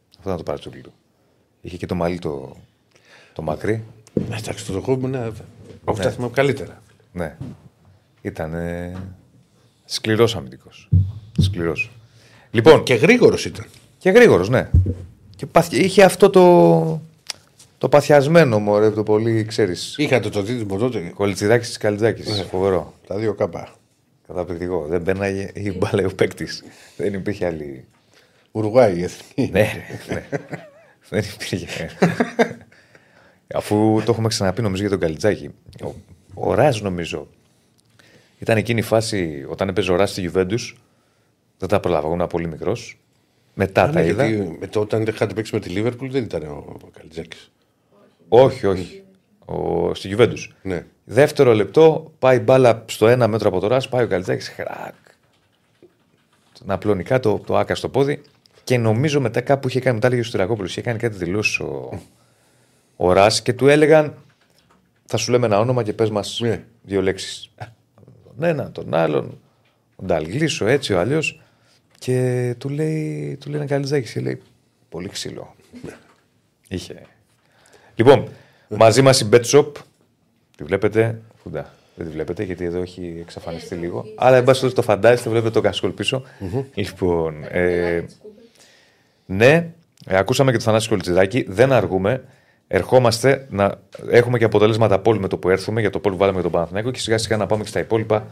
Αυτό 0.09 0.21
ήταν 0.23 0.37
το 0.37 0.43
παρατσούκλι 0.43 0.81
του. 0.81 0.93
Είχε 1.61 1.77
και 1.77 1.85
το 1.85 1.95
μαλλί 1.95 2.19
το, 2.19 2.55
το 3.33 3.41
μακρύ. 3.41 3.83
Εντάξει, 4.31 4.65
το 4.65 4.73
δοχό 4.73 4.95
μου 4.95 5.07
είναι. 5.07 5.31
Από 5.85 5.99
τα 5.99 6.09
θυμάμαι 6.11 6.33
καλύτερα. 6.33 6.81
Ναι. 7.11 7.35
Ήταν 8.21 8.53
ε, 9.85 9.91
σκληρός 9.93 10.35
αμυντικός. 10.35 10.89
Σκληρός. 11.39 11.91
Λοιπόν, 12.51 12.83
Και 12.83 12.93
γρήγορος 12.93 13.45
ήταν. 13.45 13.65
Και 13.97 14.09
γρήγορος, 14.09 14.49
ναι. 14.49 14.69
Και 15.35 15.45
παθ... 15.45 15.71
είχε 15.71 16.03
αυτό 16.03 16.29
το. 16.29 17.01
Το 17.77 17.89
παθιασμένο 17.89 18.59
μωρέ, 18.59 18.91
το 18.91 19.03
πολύ 19.03 19.45
ξέρεις. 19.45 19.95
Είχατε 19.97 20.29
το 20.29 20.41
δίδυμο 20.41 20.77
τότε. 20.77 21.11
Κολιτσιδάκη 21.15 21.65
της 21.65 21.77
Καλιτζάκη. 21.77 22.21
Φοβερό. 22.23 22.93
Τα 23.07 23.17
δύο 23.17 23.33
κάπα. 23.33 23.75
Καταπληκτικό. 24.27 24.85
Δεν 24.89 25.01
μπαίναγε 25.01 25.51
η 25.53 25.71
μπάλα 25.71 26.05
ο 26.05 26.15
παίκτης. 26.15 26.63
Δεν 26.97 27.13
υπήρχε 27.13 27.45
άλλη. 27.45 27.85
Ουρουάη, 28.51 28.97
η 28.97 29.03
εθνική. 29.03 29.51
ναι, 29.51 29.71
ναι. 30.09 30.27
Δεν 31.09 31.23
υπήρχε. 31.33 31.89
Αφού 33.55 34.01
το 34.05 34.11
έχουμε 34.11 34.27
ξαναπεί 34.27 34.61
νομίζω 34.61 34.81
για 34.81 34.89
τον 34.91 34.99
Καλιτζάκη. 34.99 35.49
Ο, 35.83 35.91
ο 36.33 36.53
Ράζ 36.53 36.81
νομίζω. 36.81 37.27
Ήταν 38.39 38.57
εκείνη 38.57 38.79
η 38.79 38.83
φάση 38.83 39.45
όταν 39.49 39.67
έπαιζε 39.69 39.91
ο 39.91 39.95
Ράζ 39.95 40.09
στη 40.11 40.21
Γιουβέντους. 40.21 40.77
Δεν 41.57 41.69
τα 41.69 41.79
προλάβα, 41.79 42.07
ήμουν 42.07 42.27
πολύ 42.27 42.47
μικρός. 42.47 42.97
Μετά 43.53 43.89
τα 43.89 43.91
Ναι, 44.01 44.05
είδα. 44.07 44.25
γιατί 44.25 44.57
μετά 44.59 44.79
όταν 44.79 45.01
είχατε 45.01 45.33
παίξει 45.33 45.53
με 45.53 45.59
τη 45.59 45.69
Λίβερπουλ 45.69 46.09
δεν 46.09 46.23
ήταν 46.23 46.43
ο 46.43 46.77
Καλιτζάκης. 46.97 47.51
Όχι, 48.27 48.65
όχι. 48.67 49.03
Ο, 49.45 49.93
στη 49.93 50.07
Γιουβέντους. 50.07 50.53
Ναι. 50.61 50.85
Δεύτερο 51.05 51.53
λεπτό 51.53 52.11
πάει 52.19 52.39
μπάλα 52.39 52.83
στο 52.89 53.07
ένα 53.07 53.27
μέτρο 53.27 53.49
από 53.49 53.59
το 53.59 53.67
Ρας, 53.67 53.89
πάει 53.89 54.03
ο 54.03 54.07
Καλιτζάκης, 54.07 54.49
χρακ. 54.49 54.93
να 56.65 56.73
απλώνει 56.73 57.03
κάτω 57.03 57.41
το 57.45 57.57
άκα 57.57 57.75
στο 57.75 57.89
πόδι. 57.89 58.21
Και 58.63 58.77
νομίζω 58.77 59.19
μετά 59.21 59.41
κάπου 59.41 59.67
είχε 59.67 59.79
κάνει, 59.79 59.95
μετά 59.95 60.09
λέγε 60.09 60.21
ο 60.21 60.23
Στυρακόπουλο, 60.23 60.67
είχε 60.67 60.81
κάνει 60.81 60.99
κάτι 60.99 61.15
δηλώσεις 61.15 61.59
ο, 61.59 61.99
ο 62.95 63.13
Ρας 63.13 63.41
και 63.41 63.53
του 63.53 63.67
έλεγαν 63.67 64.13
θα 65.05 65.17
σου 65.17 65.31
λέμε 65.31 65.45
ένα 65.45 65.59
όνομα 65.59 65.83
και 65.83 65.93
πες 65.93 66.09
μας 66.09 66.39
Ναι. 66.41 66.63
δύο 66.81 67.01
λέξεις. 67.01 67.49
Τον 68.35 68.43
ένα, 68.49 68.71
τον 68.71 68.93
άλλον, 68.93 69.37
ο 69.95 70.03
Νταλγλίσο, 70.05 70.65
έτσι 70.67 70.93
ο 70.93 70.99
αλλιώς. 70.99 71.41
Και 71.99 72.55
του 72.57 72.69
λέει, 72.69 73.37
του 73.39 73.49
λέει 73.49 73.59
ένα 73.59 73.67
καλυζάκι 73.69 74.11
και 74.11 74.19
λέει 74.19 74.41
Πολύ 74.95 75.09
ξύλο. 75.09 75.55
Είχε. 76.67 77.01
Λοιπόν, 77.95 78.27
μαζί 78.69 79.01
μας 79.01 79.21
η 79.21 79.29
Bet 79.31 79.41
Shop. 79.41 79.71
Τη 80.57 80.63
βλέπετε. 80.63 81.21
Φουντά. 81.43 81.73
Δεν 81.95 82.05
τη 82.05 82.11
βλέπετε 82.11 82.43
γιατί 82.43 82.65
εδώ 82.65 82.81
έχει 82.81 83.17
εξαφανιστεί 83.21 83.75
λίγο. 83.75 84.05
Αλλά 84.15 84.37
εν 84.37 84.43
πάση 84.43 84.59
περιπτώσει, 84.59 84.75
το 84.75 84.81
φαντάζεστε, 84.93 85.29
βλέπετε 85.29 85.53
το 85.53 85.61
κασκόλ 85.61 85.91
πίσω. 85.91 86.23
Λοιπόν, 86.73 87.43
ε, 87.43 88.05
ναι, 89.25 89.71
ε, 90.05 90.17
ακούσαμε 90.17 90.51
και 90.51 90.57
το 90.57 90.63
Θανάση 90.63 90.89
Κολτσιδάκη. 90.89 91.45
Δεν 91.47 91.71
αργούμε. 91.71 92.23
Ερχόμαστε 92.67 93.47
να 93.49 93.79
έχουμε 94.09 94.37
και 94.37 94.43
αποτελέσματα 94.43 94.99
poll 94.99 95.19
με 95.19 95.27
το 95.27 95.37
που 95.37 95.49
έρθουμε 95.49 95.81
για 95.81 95.89
το 95.89 95.99
poll 95.99 96.13
που 96.15 96.19
βάλαμε 96.19 96.39
για 96.39 96.49
τον 96.49 96.59
Παναθηναϊκό 96.59 96.91
και 96.91 96.99
σιγά 96.99 97.17
σιγά 97.17 97.37
να 97.37 97.45
πάμε 97.45 97.63
και 97.63 97.69
στα 97.69 97.79
υπόλοιπα. 97.79 98.27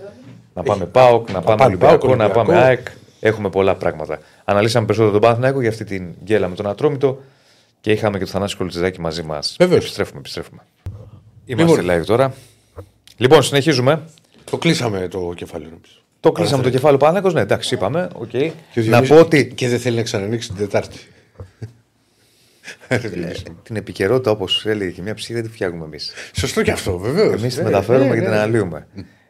Να 0.54 0.64
πάμε 0.64 0.86
ΠΑΟΚ, 0.86 1.28
να 1.32 1.42
πάμε 1.42 1.46
πάμε 1.58 1.64
Ολυμπιακό, 1.64 1.98
ΠΑΟΚ, 2.08 2.18
να 2.18 2.30
πάμε 2.30 2.40
Ολυμπιακό. 2.40 2.66
ΑΕΚ. 2.68 2.88
Έχουμε 3.20 3.50
πολλά 3.50 3.76
πράγματα. 3.76 4.20
Αναλύσαμε 4.44 4.86
περισσότερο 4.86 5.14
τον 5.14 5.22
Παναθηναϊκό 5.22 5.62
για 5.62 5.70
αυτή 5.70 5.84
την 5.84 6.08
γκέλα 6.24 6.48
με 6.48 6.56
τον 6.56 6.68
Ατρόμητο 6.68 7.22
και 7.82 7.92
είχαμε 7.92 8.18
και 8.18 8.24
το 8.26 8.30
Θανάση 8.32 8.56
Κολτσιδάκη 8.58 9.02
μαζί 9.02 9.24
μας. 9.24 9.56
Βεβαίως. 9.60 9.80
Επιστρέφουμε, 9.84 10.20
επιστρέφουμε. 10.20 10.62
Είμαστε 11.46 11.82
live 11.88 12.06
τώρα. 12.06 12.34
Λοιπόν, 13.18 13.44
συνεχίζουμε. 13.44 14.02
Το 14.50 14.58
κλείσαμε 14.58 15.08
το 15.08 15.34
κεφάλαιο. 15.36 15.70
νομίζω. 15.70 15.94
Το 16.20 16.32
κλείσαμε 16.32 16.64
το 16.64 16.70
κεφάλαιο 16.70 16.98
Παναθηναϊκός. 16.98 17.34
Ναι, 17.34 17.42
εντάξει, 17.42 17.74
είπαμε. 17.76 18.08
οκ. 18.16 18.28
Και 18.30 18.38
ο 18.46 18.52
Να 18.76 18.82
Διονύσης- 18.82 19.14
πω 19.16 19.20
ότι 19.22 19.48
Και 19.56 19.68
δεν 19.70 19.80
θέλει 19.80 19.96
να 19.96 20.02
ξανανοίξει 20.04 20.48
την 20.48 20.58
Τετάρτη. 20.58 20.98
Ε, 22.88 23.00
την 23.64 23.76
επικαιρότητα, 23.76 24.32
όπως 24.32 24.66
έλεγε 24.66 24.92
και 24.92 25.02
μια 25.02 25.14
ψυχή, 25.14 25.34
δεν 25.34 25.44
τη 25.44 25.50
φτιάχνουμε 25.50 25.86
εμείς. 25.86 26.14
Σωστό 26.34 26.62
και 26.62 26.72
αυτό, 26.72 26.98
βεβαίως. 26.98 27.42
Εμείς 27.42 27.56
τη 27.56 27.64
μεταφέρουμε 27.64 28.16
και 28.16 28.22
την 28.22 28.30
αναλύουμε. 28.30 28.88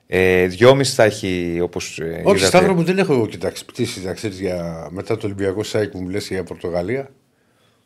Ε, 0.07 0.45
δυόμιση 0.45 0.93
θα 0.93 1.03
έχει 1.03 1.59
όπως. 1.61 1.99
Όχι, 2.23 2.45
Σταύρο 2.45 2.73
μου 2.73 2.83
δεν 2.83 2.97
έχω 2.97 3.27
κοιτάξει 3.27 3.65
πτήσεις 3.65 4.03
να 4.03 4.13
ξέρεις 4.13 4.39
για 4.39 4.87
μετά 4.91 5.17
το 5.17 5.25
Ολυμπιακός 5.25 5.63
ΑΕΚ 5.63 5.89
που 5.89 5.99
μου 5.99 6.09
λες 6.09 6.27
για 6.27 6.43
Πορτογαλία. 6.43 7.09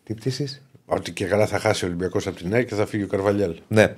Τι 0.04 0.14
πτήσεις; 0.14 0.62
Ότι 0.86 1.12
και 1.12 1.26
καλά 1.26 1.48
θα 1.48 1.60
χάσει 1.60 1.86
ο 1.86 1.88
Ολυμπιακός 1.88 2.28
από 2.28 2.38
την 2.38 2.54
ΑΕΚ 2.54 2.68
και 2.68 2.76
θα 2.76 2.86
φύγει 2.86 3.04
ο 3.04 3.08
Καρβαλιάλ. 3.08 3.56
Ναι. 3.68 3.96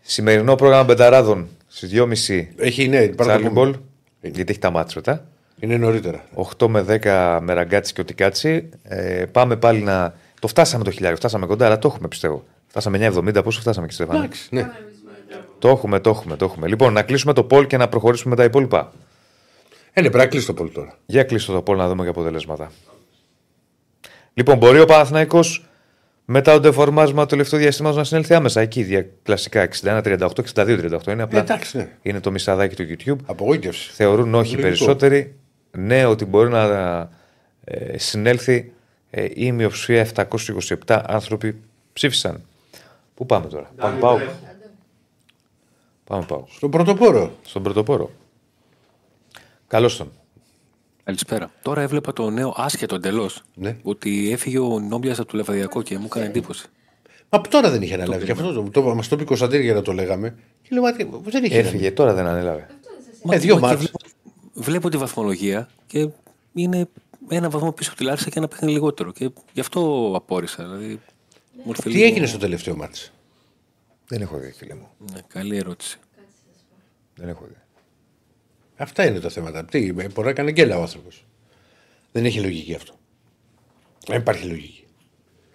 Σημερινό 0.00 0.54
πρόγραμμα 0.54 0.84
Μπεταράδων 0.84 1.48
στις 1.66 1.90
2.30 1.92 2.46
Έχει, 2.56 2.88
ναι, 2.88 2.98
πάρ' 2.98 3.16
το 3.16 3.22
Τσάρλι 3.22 3.48
πούμε. 3.48 3.60
Μπολ. 3.60 3.74
Γιατί 4.20 4.50
έχει 4.50 4.60
τα 4.60 4.70
ματς 4.70 4.92
μετά. 4.96 5.26
Είναι 5.60 5.76
νωρίτερα. 5.76 6.24
8 6.58 6.66
με 6.68 6.84
10 7.02 7.38
με 7.42 7.52
ραγκάτσι 7.52 7.92
και 7.92 8.00
οτικάτσι. 8.00 8.68
Ε, 8.82 9.24
πάμε 9.32 9.56
πάλι 9.56 9.80
να. 9.80 10.14
Το 10.40 10.48
φτάσαμε 10.48 10.84
το 10.84 10.90
χιλιάριο, 10.90 11.16
φτάσαμε 11.16 11.46
κοντά, 11.46 11.66
αλλά 11.66 11.78
το 11.78 11.88
έχουμε 11.88 12.08
πιστεύω. 12.08 12.44
Φτάσαμε 12.66 13.10
9,70. 13.14 13.40
Πόσο 13.44 13.60
φτάσαμε 13.60 13.86
και 13.86 13.92
Στεφάνη. 13.92 14.18
Εντάξει, 14.18 14.48
ναι. 14.50 14.70
Το 15.58 15.68
έχουμε, 15.68 16.00
το 16.00 16.10
έχουμε, 16.10 16.36
το 16.36 16.44
έχουμε. 16.44 16.68
Λοιπόν, 16.68 16.92
να 16.92 17.02
κλείσουμε 17.02 17.32
το 17.32 17.44
πόλ 17.44 17.66
και 17.66 17.76
να 17.76 17.88
προχωρήσουμε 17.88 18.30
με 18.30 18.36
τα 18.36 18.44
υπόλοιπα. 18.44 18.92
Ε, 19.92 20.00
ναι, 20.00 20.08
πρέπει 20.08 20.24
να 20.24 20.30
κλείσει 20.30 20.46
το 20.46 20.54
πόλ 20.54 20.72
τώρα. 20.72 20.98
Για 21.06 21.22
κλείσω 21.22 21.52
το 21.52 21.62
πόλ 21.62 21.76
να 21.76 21.88
δούμε 21.88 22.02
και 22.02 22.08
αποτελέσματα. 22.08 22.70
Λοιπόν, 24.34 24.56
μπορεί 24.56 24.80
ο 24.80 24.84
Παναθηναϊκός 24.84 25.64
μετά 26.24 26.52
το 26.52 26.60
ντεφορμάσμα 26.60 27.22
του 27.22 27.28
τελευταίου 27.28 27.58
διαστήματο 27.58 27.96
να 27.96 28.04
συνέλθει 28.04 28.34
άμεσα 28.34 28.60
εκεί. 28.60 28.82
Δια, 28.82 29.06
κλασικά 29.22 29.68
61-38, 29.82 30.28
62-38. 30.54 31.06
Είναι 31.06 31.22
απλά. 31.22 31.38
Ε, 31.38 31.42
εντάξει, 31.42 31.76
ναι. 31.76 31.88
Είναι 32.02 32.20
το 32.20 32.30
μισαδάκι 32.30 32.84
του 32.84 32.96
YouTube. 32.96 33.24
Απογοήτευση. 33.26 33.90
Θεωρούν 33.92 34.34
όχι 34.34 34.50
Λογικό. 34.50 34.62
περισσότεροι. 34.62 35.34
Ναι, 35.70 36.04
ότι 36.04 36.24
μπορεί 36.24 36.50
να 36.50 36.62
ε, 37.64 37.98
συνέλθει 37.98 38.72
ε, 39.10 39.26
η 39.34 39.52
μειοψηφία 39.52 40.08
727 40.86 41.02
άνθρωποι 41.06 41.56
ψήφισαν. 41.92 42.42
Πού 43.14 43.26
πάμε 43.26 43.46
τώρα, 43.46 43.70
Πάμε 43.76 43.98
πάω. 43.98 44.18
Πάμε 46.04 46.24
πάω. 46.24 46.44
Στον 46.48 46.70
πρωτοπόρο. 46.70 47.32
Στον 47.42 47.62
πρωτοπόρο. 47.62 48.10
Καλώς 49.66 49.96
τον. 49.96 50.10
Καλησπέρα. 51.04 51.50
Τώρα 51.62 51.82
έβλεπα 51.82 52.12
το 52.12 52.30
νέο 52.30 52.54
άσχετο 52.56 52.94
εντελώς. 52.94 53.42
Ναι. 53.54 53.76
Ότι 53.82 54.32
έφυγε 54.32 54.58
ο 54.58 54.78
Νόμπιας 54.78 55.18
από 55.18 55.30
το 55.30 55.36
Λεβαδιακό 55.36 55.82
και 55.82 55.98
μου 55.98 56.04
έκανε 56.04 56.26
εντύπωση. 56.26 56.66
Μα 57.28 57.38
από 57.38 57.48
τώρα 57.48 57.70
δεν 57.70 57.82
είχε 57.82 57.94
αναλάβει. 57.94 58.24
Και 58.24 58.32
αυτό 58.32 58.52
το, 58.52 58.70
το, 58.70 58.94
μας 58.94 59.08
το 59.08 59.14
είπε 59.14 59.24
η 59.24 59.26
Κωνσταντίνη 59.26 59.62
για 59.62 59.74
να 59.74 59.82
το 59.82 59.92
λέγαμε. 59.92 60.36
Και 60.62 60.68
λέω, 60.72 60.82
«Μα 60.82 60.92
τι, 60.92 61.06
δεν 61.24 61.44
είχε. 61.44 61.58
Έφυγε, 61.58 61.90
τώρα 61.90 62.14
δεν 62.14 62.26
ανέλαβε. 62.26 62.66
Ε, 63.30 63.38
δύο 63.38 63.58
Μα 63.58 63.60
και 63.60 63.66
μάτς. 63.66 63.76
Βλέπω, 63.76 63.98
βλέπω 64.54 64.88
τη 64.88 64.96
βαθμολογία 64.96 65.68
και 65.86 66.08
είναι 66.52 66.88
ένα 67.36 67.50
βαθμό 67.50 67.72
πίσω 67.72 67.90
από 67.90 67.98
τη 67.98 68.04
Λάρισα 68.04 68.30
και 68.30 68.38
ένα 68.38 68.48
παιχνίδι 68.48 68.72
λιγότερο. 68.72 69.12
Και 69.12 69.30
γι' 69.52 69.60
αυτό 69.60 70.12
απόρρισα. 70.16 70.62
Δηλαδή, 70.64 71.00
μου 71.52 71.64
ήρθε 71.66 71.82
Τι 71.82 71.88
λίγο- 71.90 72.04
έγινε 72.04 72.26
στο 72.26 72.38
τελευταίο 72.38 72.76
μάτς; 72.76 73.12
Δεν 74.08 74.20
έχω 74.20 74.38
δει, 74.38 74.52
φίλε 74.52 74.74
μου. 74.74 74.88
Ναι, 75.12 75.20
καλή 75.28 75.56
ερώτηση. 75.56 75.98
Δεν 77.14 77.28
έχω 77.28 77.44
δει. 77.48 77.54
Αυτά 78.76 79.06
είναι 79.06 79.20
τα 79.20 79.28
θέματα. 79.28 79.64
Τι, 79.64 79.86
ε, 79.86 79.92
μπορεί 79.92 80.26
να 80.26 80.32
κάνει 80.32 80.52
γκέλα 80.52 80.78
ο 80.78 80.80
άνθρωπος. 80.80 81.24
Δεν 82.12 82.24
έχει 82.24 82.40
λογική 82.40 82.74
αυτό. 82.74 82.94
Δεν 84.06 84.18
υπάρχει 84.20 84.46
λογική. 84.46 84.84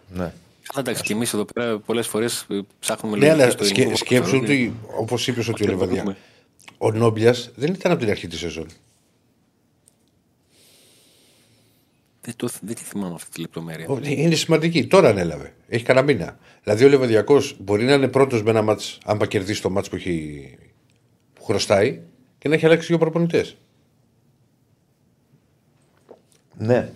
Ναι. 0.10 0.34
Καλά, 0.68 0.80
εντάξει, 0.90 1.04
και 1.04 1.14
εμείς 1.14 1.34
εδώ 1.34 1.46
πέρα 1.46 1.80
πολλές 1.80 2.08
φορές 2.08 2.48
ψάχνουμε 2.80 3.18
Ναι, 3.18 3.26
λογική 3.26 3.42
αλλά 3.42 3.52
στο 3.52 3.64
σκε, 3.64 3.74
ελληνικό 3.82 3.98
σκέψου 3.98 4.32
ποδόσφαιρο 4.32 4.54
ότι, 4.54 4.74
όπως 5.00 5.28
είπες 5.28 5.48
ότι 5.48 5.64
ο 5.64 5.66
Αυτό 5.66 5.78
Λεβαδιά, 5.78 6.04
μπορούμε. 6.04 6.18
ο 6.78 6.92
Νόμπιας 6.92 7.50
δεν 7.56 7.74
ήταν 7.74 7.92
από 7.92 8.02
την 8.02 8.10
αρχή 8.10 8.28
της 8.28 8.40
σεζόν. 8.40 8.68
Δεν, 12.26 12.34
το, 12.36 12.50
δεν 12.62 12.76
τη 12.76 12.84
θυμάμαι 12.84 13.14
αυτή 13.14 13.30
τη 13.30 13.42
λεπτομέρεια. 13.42 13.86
Ο- 13.90 14.00
Είναι 14.04 14.36
σημαντική. 14.36 14.88
Τώρα 14.88 15.10
ανέλαβε. 15.10 15.54
Έχει 15.68 15.84
κανένα 15.84 16.06
μήνα. 16.06 16.38
Δηλαδή 16.64 16.86
ο 16.86 16.88
Λεβαδιακός 16.90 17.56
μπορεί 17.60 17.84
να 17.84 17.94
είναι 17.94 18.08
πρώτος 18.08 18.44
με 18.44 18.50
ένα 18.50 18.62
μάτς, 18.62 18.98
αν 19.06 19.18
πα 19.18 19.26
κερδίσει 19.26 19.62
το 19.62 19.70
μάτς 19.70 19.90
που, 19.90 19.96
έχει... 19.96 20.58
που 21.34 21.44
χρωστάει 21.44 22.00
και 22.38 22.48
να 22.50 22.56
έχει 22.56 22.66
αλλάξει 22.66 22.88
δύο 22.88 22.98
προπονητές. 22.98 23.58
Ναι. 26.58 26.90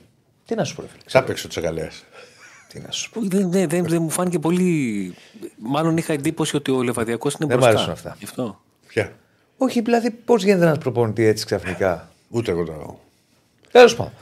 Τι 0.46 0.56
να 0.56 0.64
σου 0.64 0.76
πω, 0.76 0.82
ρε 0.82 0.88
φίλε. 0.88 1.02
Ξάπεξε 1.06 1.46
ο 1.46 1.50
Τσακαλέα. 1.50 1.90
Τι 2.68 2.80
να 2.80 2.92
σου 2.92 3.10
πω. 3.10 3.20
Όχι, 3.20 3.28
Δεν, 3.30 3.52
δεν, 3.52 3.70
δεν, 3.70 3.84
δεν 3.86 4.02
μου 4.02 4.10
φάνηκε 4.10 4.40
πολύ. 4.40 5.14
Μάλλον 5.58 5.98
είχα 5.98 6.14
εντύπωση 6.14 6.56
ότι 6.56 6.72
ο 6.72 6.84
Λεβαδιακός 6.84 7.34
είναι 7.34 7.46
Δεν 7.48 7.58
μ' 7.58 7.60
μπροστά. 7.60 7.74
αρέσουν 7.76 7.92
αυτά. 7.92 8.16
Γι' 8.20 8.26
αυτό. 8.26 8.62
Ποια; 8.88 9.12
Όχι, 9.58 9.82
δηλαδή, 9.82 10.12
πώς 10.12 10.44
γίνεται 10.44 10.66
ένας 10.66 10.78
προπονητής 10.78 11.28
έτσι 11.28 11.46
ξαφνικά; 11.46 12.12
Ούτε 12.30 12.52
εγώ 12.52 12.64
το. 12.64 13.00
Τέλος 13.72 13.96
πάντων. 13.96 14.14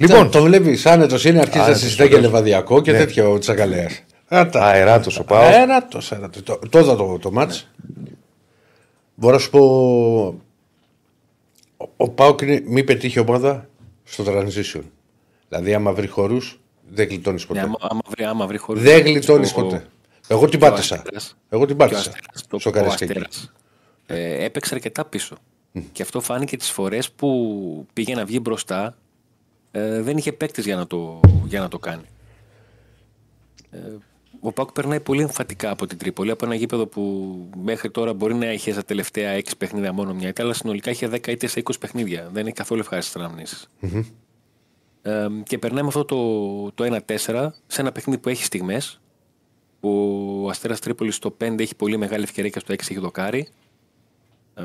Λοιπόν, 0.00 0.16
Λοιπόν, 0.16 0.30
το 0.30 0.42
βλέπεις 0.42 0.86
άνετος 0.86 1.24
είναι, 1.24 1.38
αρχίζει 1.38 1.56
να 1.58 1.62
Άνετος, 1.64 1.80
συζητάει 1.82 2.06
για 2.06 2.16
βεβαίως. 2.16 2.32
Λεβαδιακό 2.34 2.82
και 2.82 2.92
Ναι. 2.92 2.98
τέτοια 2.98 3.28
ο 3.28 3.38
Τσακαλέας. 3.38 4.02
αεράτο 4.52 5.10
ο 5.20 5.24
Πάο. 5.24 5.40
Αεράτο, 5.42 5.98
αεράτο. 6.10 6.42
Το, 6.42 6.58
το 6.68 6.78
είδα 6.78 6.96
το, 6.96 7.18
το 7.18 7.30
μάτς. 7.32 7.68
Μπορώ 9.14 9.34
να 9.34 9.40
σου 9.40 9.50
πω. 9.50 9.60
Ο, 11.76 11.84
ο 11.96 12.08
Πάοκ 12.08 12.40
είναι 12.40 12.62
μη 12.66 12.84
πετύχει 12.84 13.18
ομάδα 13.18 13.68
στο 14.04 14.24
transition. 14.26 14.80
Δηλαδή, 15.48 15.74
άμα 15.74 15.92
βρει 15.92 16.06
χώρου, 16.06 16.36
δεν 16.90 17.08
γλιτώνεις 17.08 17.46
ποτέ. 17.46 17.60
Ναι, 17.60 17.66
άμα, 17.66 17.76
άμα 17.80 18.00
βρει, 18.08 18.24
άμα 18.24 18.46
βρει 18.46 18.58
χώρο. 18.58 18.80
δεν 18.80 19.00
γλιτώνεις 19.02 19.52
ποτέ. 19.52 19.86
Εγώ 20.28 20.40
την 20.48 20.58
και 20.58 20.66
ο 20.66 20.70
πάτησα. 20.70 20.94
Αστέρας- 20.94 21.36
Εγώ 21.48 21.66
την 21.66 21.76
και 21.76 21.82
ο 21.82 21.86
πάτησα. 21.86 22.10
Αστέρας, 22.10 22.46
το- 22.48 22.58
Στο 22.58 22.70
ο 22.70 22.72
Καραϊσκάκι. 22.72 23.12
Αστέρας, 23.12 23.52
ε, 24.06 24.44
έπαιξε 24.44 24.74
αρκετά 24.74 25.04
πίσω. 25.04 25.36
Και 25.92 26.02
αυτό 26.02 26.20
φάνηκε 26.20 26.56
τις 26.56 26.70
φορές 26.70 27.10
που 27.10 27.86
πήγε 27.92 28.14
να 28.14 28.24
βγει 28.24 28.38
μπροστά. 28.42 28.96
Ε, 29.70 30.00
δεν 30.02 30.16
είχε 30.16 30.32
παίκτη 30.32 30.60
για, 30.60 30.76
να 30.76 30.86
το- 30.86 31.20
για 31.46 31.60
να 31.60 31.68
το 31.68 31.78
κάνει. 31.78 32.04
Ε, 33.70 33.78
ο 34.40 34.52
Πάκου 34.52 34.72
περνάει 34.72 35.00
πολύ 35.00 35.20
εμφατικά 35.22 35.70
από 35.70 35.86
την 35.86 35.98
Τρίπολη, 35.98 36.30
από 36.30 36.44
ένα 36.44 36.54
γήπεδο 36.54 36.86
που 36.86 37.02
μέχρι 37.62 37.90
τώρα 37.90 38.12
μπορεί 38.14 38.34
να 38.34 38.52
είχε 38.52 38.72
στα 38.72 38.84
τελευταία 38.84 39.32
6 39.32 39.56
παιχνίδια 39.58 39.92
μόνο 39.92 40.14
μια 40.14 40.28
ήττα, 40.28 40.42
αλλά 40.42 40.52
συνολικά 40.52 40.90
είχε 40.90 41.08
10 41.08 41.26
είτε 41.30 41.46
σε 41.46 41.60
20 41.64 41.78
παιχνίδια. 41.80 42.28
Δεν 42.32 42.46
έχει 42.46 42.54
καθόλου 42.54 42.80
ευχάριστες 42.80 43.22
αναμνήσεις. 43.22 43.66
Ε, 45.02 45.26
και 45.42 45.58
περνάει 45.58 45.82
με 45.82 45.88
αυτό 45.88 46.04
το, 46.04 46.72
το 46.72 46.84
1-4 47.06 47.54
σε 47.66 47.80
ένα 47.80 47.92
παιχνίδι 47.92 48.20
που 48.20 48.28
έχει 48.28 48.44
στιγμές 48.44 49.00
που 49.80 49.90
ο 50.44 50.48
Αστέρας 50.48 50.80
Τρίπολης 50.80 51.14
στο 51.14 51.36
5 51.40 51.60
έχει 51.62 51.74
πολύ 51.76 51.96
μεγάλη 51.96 52.22
ευκαιρία 52.22 52.50
και 52.50 52.58
στο 52.58 52.72
6 52.72 52.80
έχει 52.90 52.98
δοκάρει. 53.00 53.48
Ε, 54.54 54.62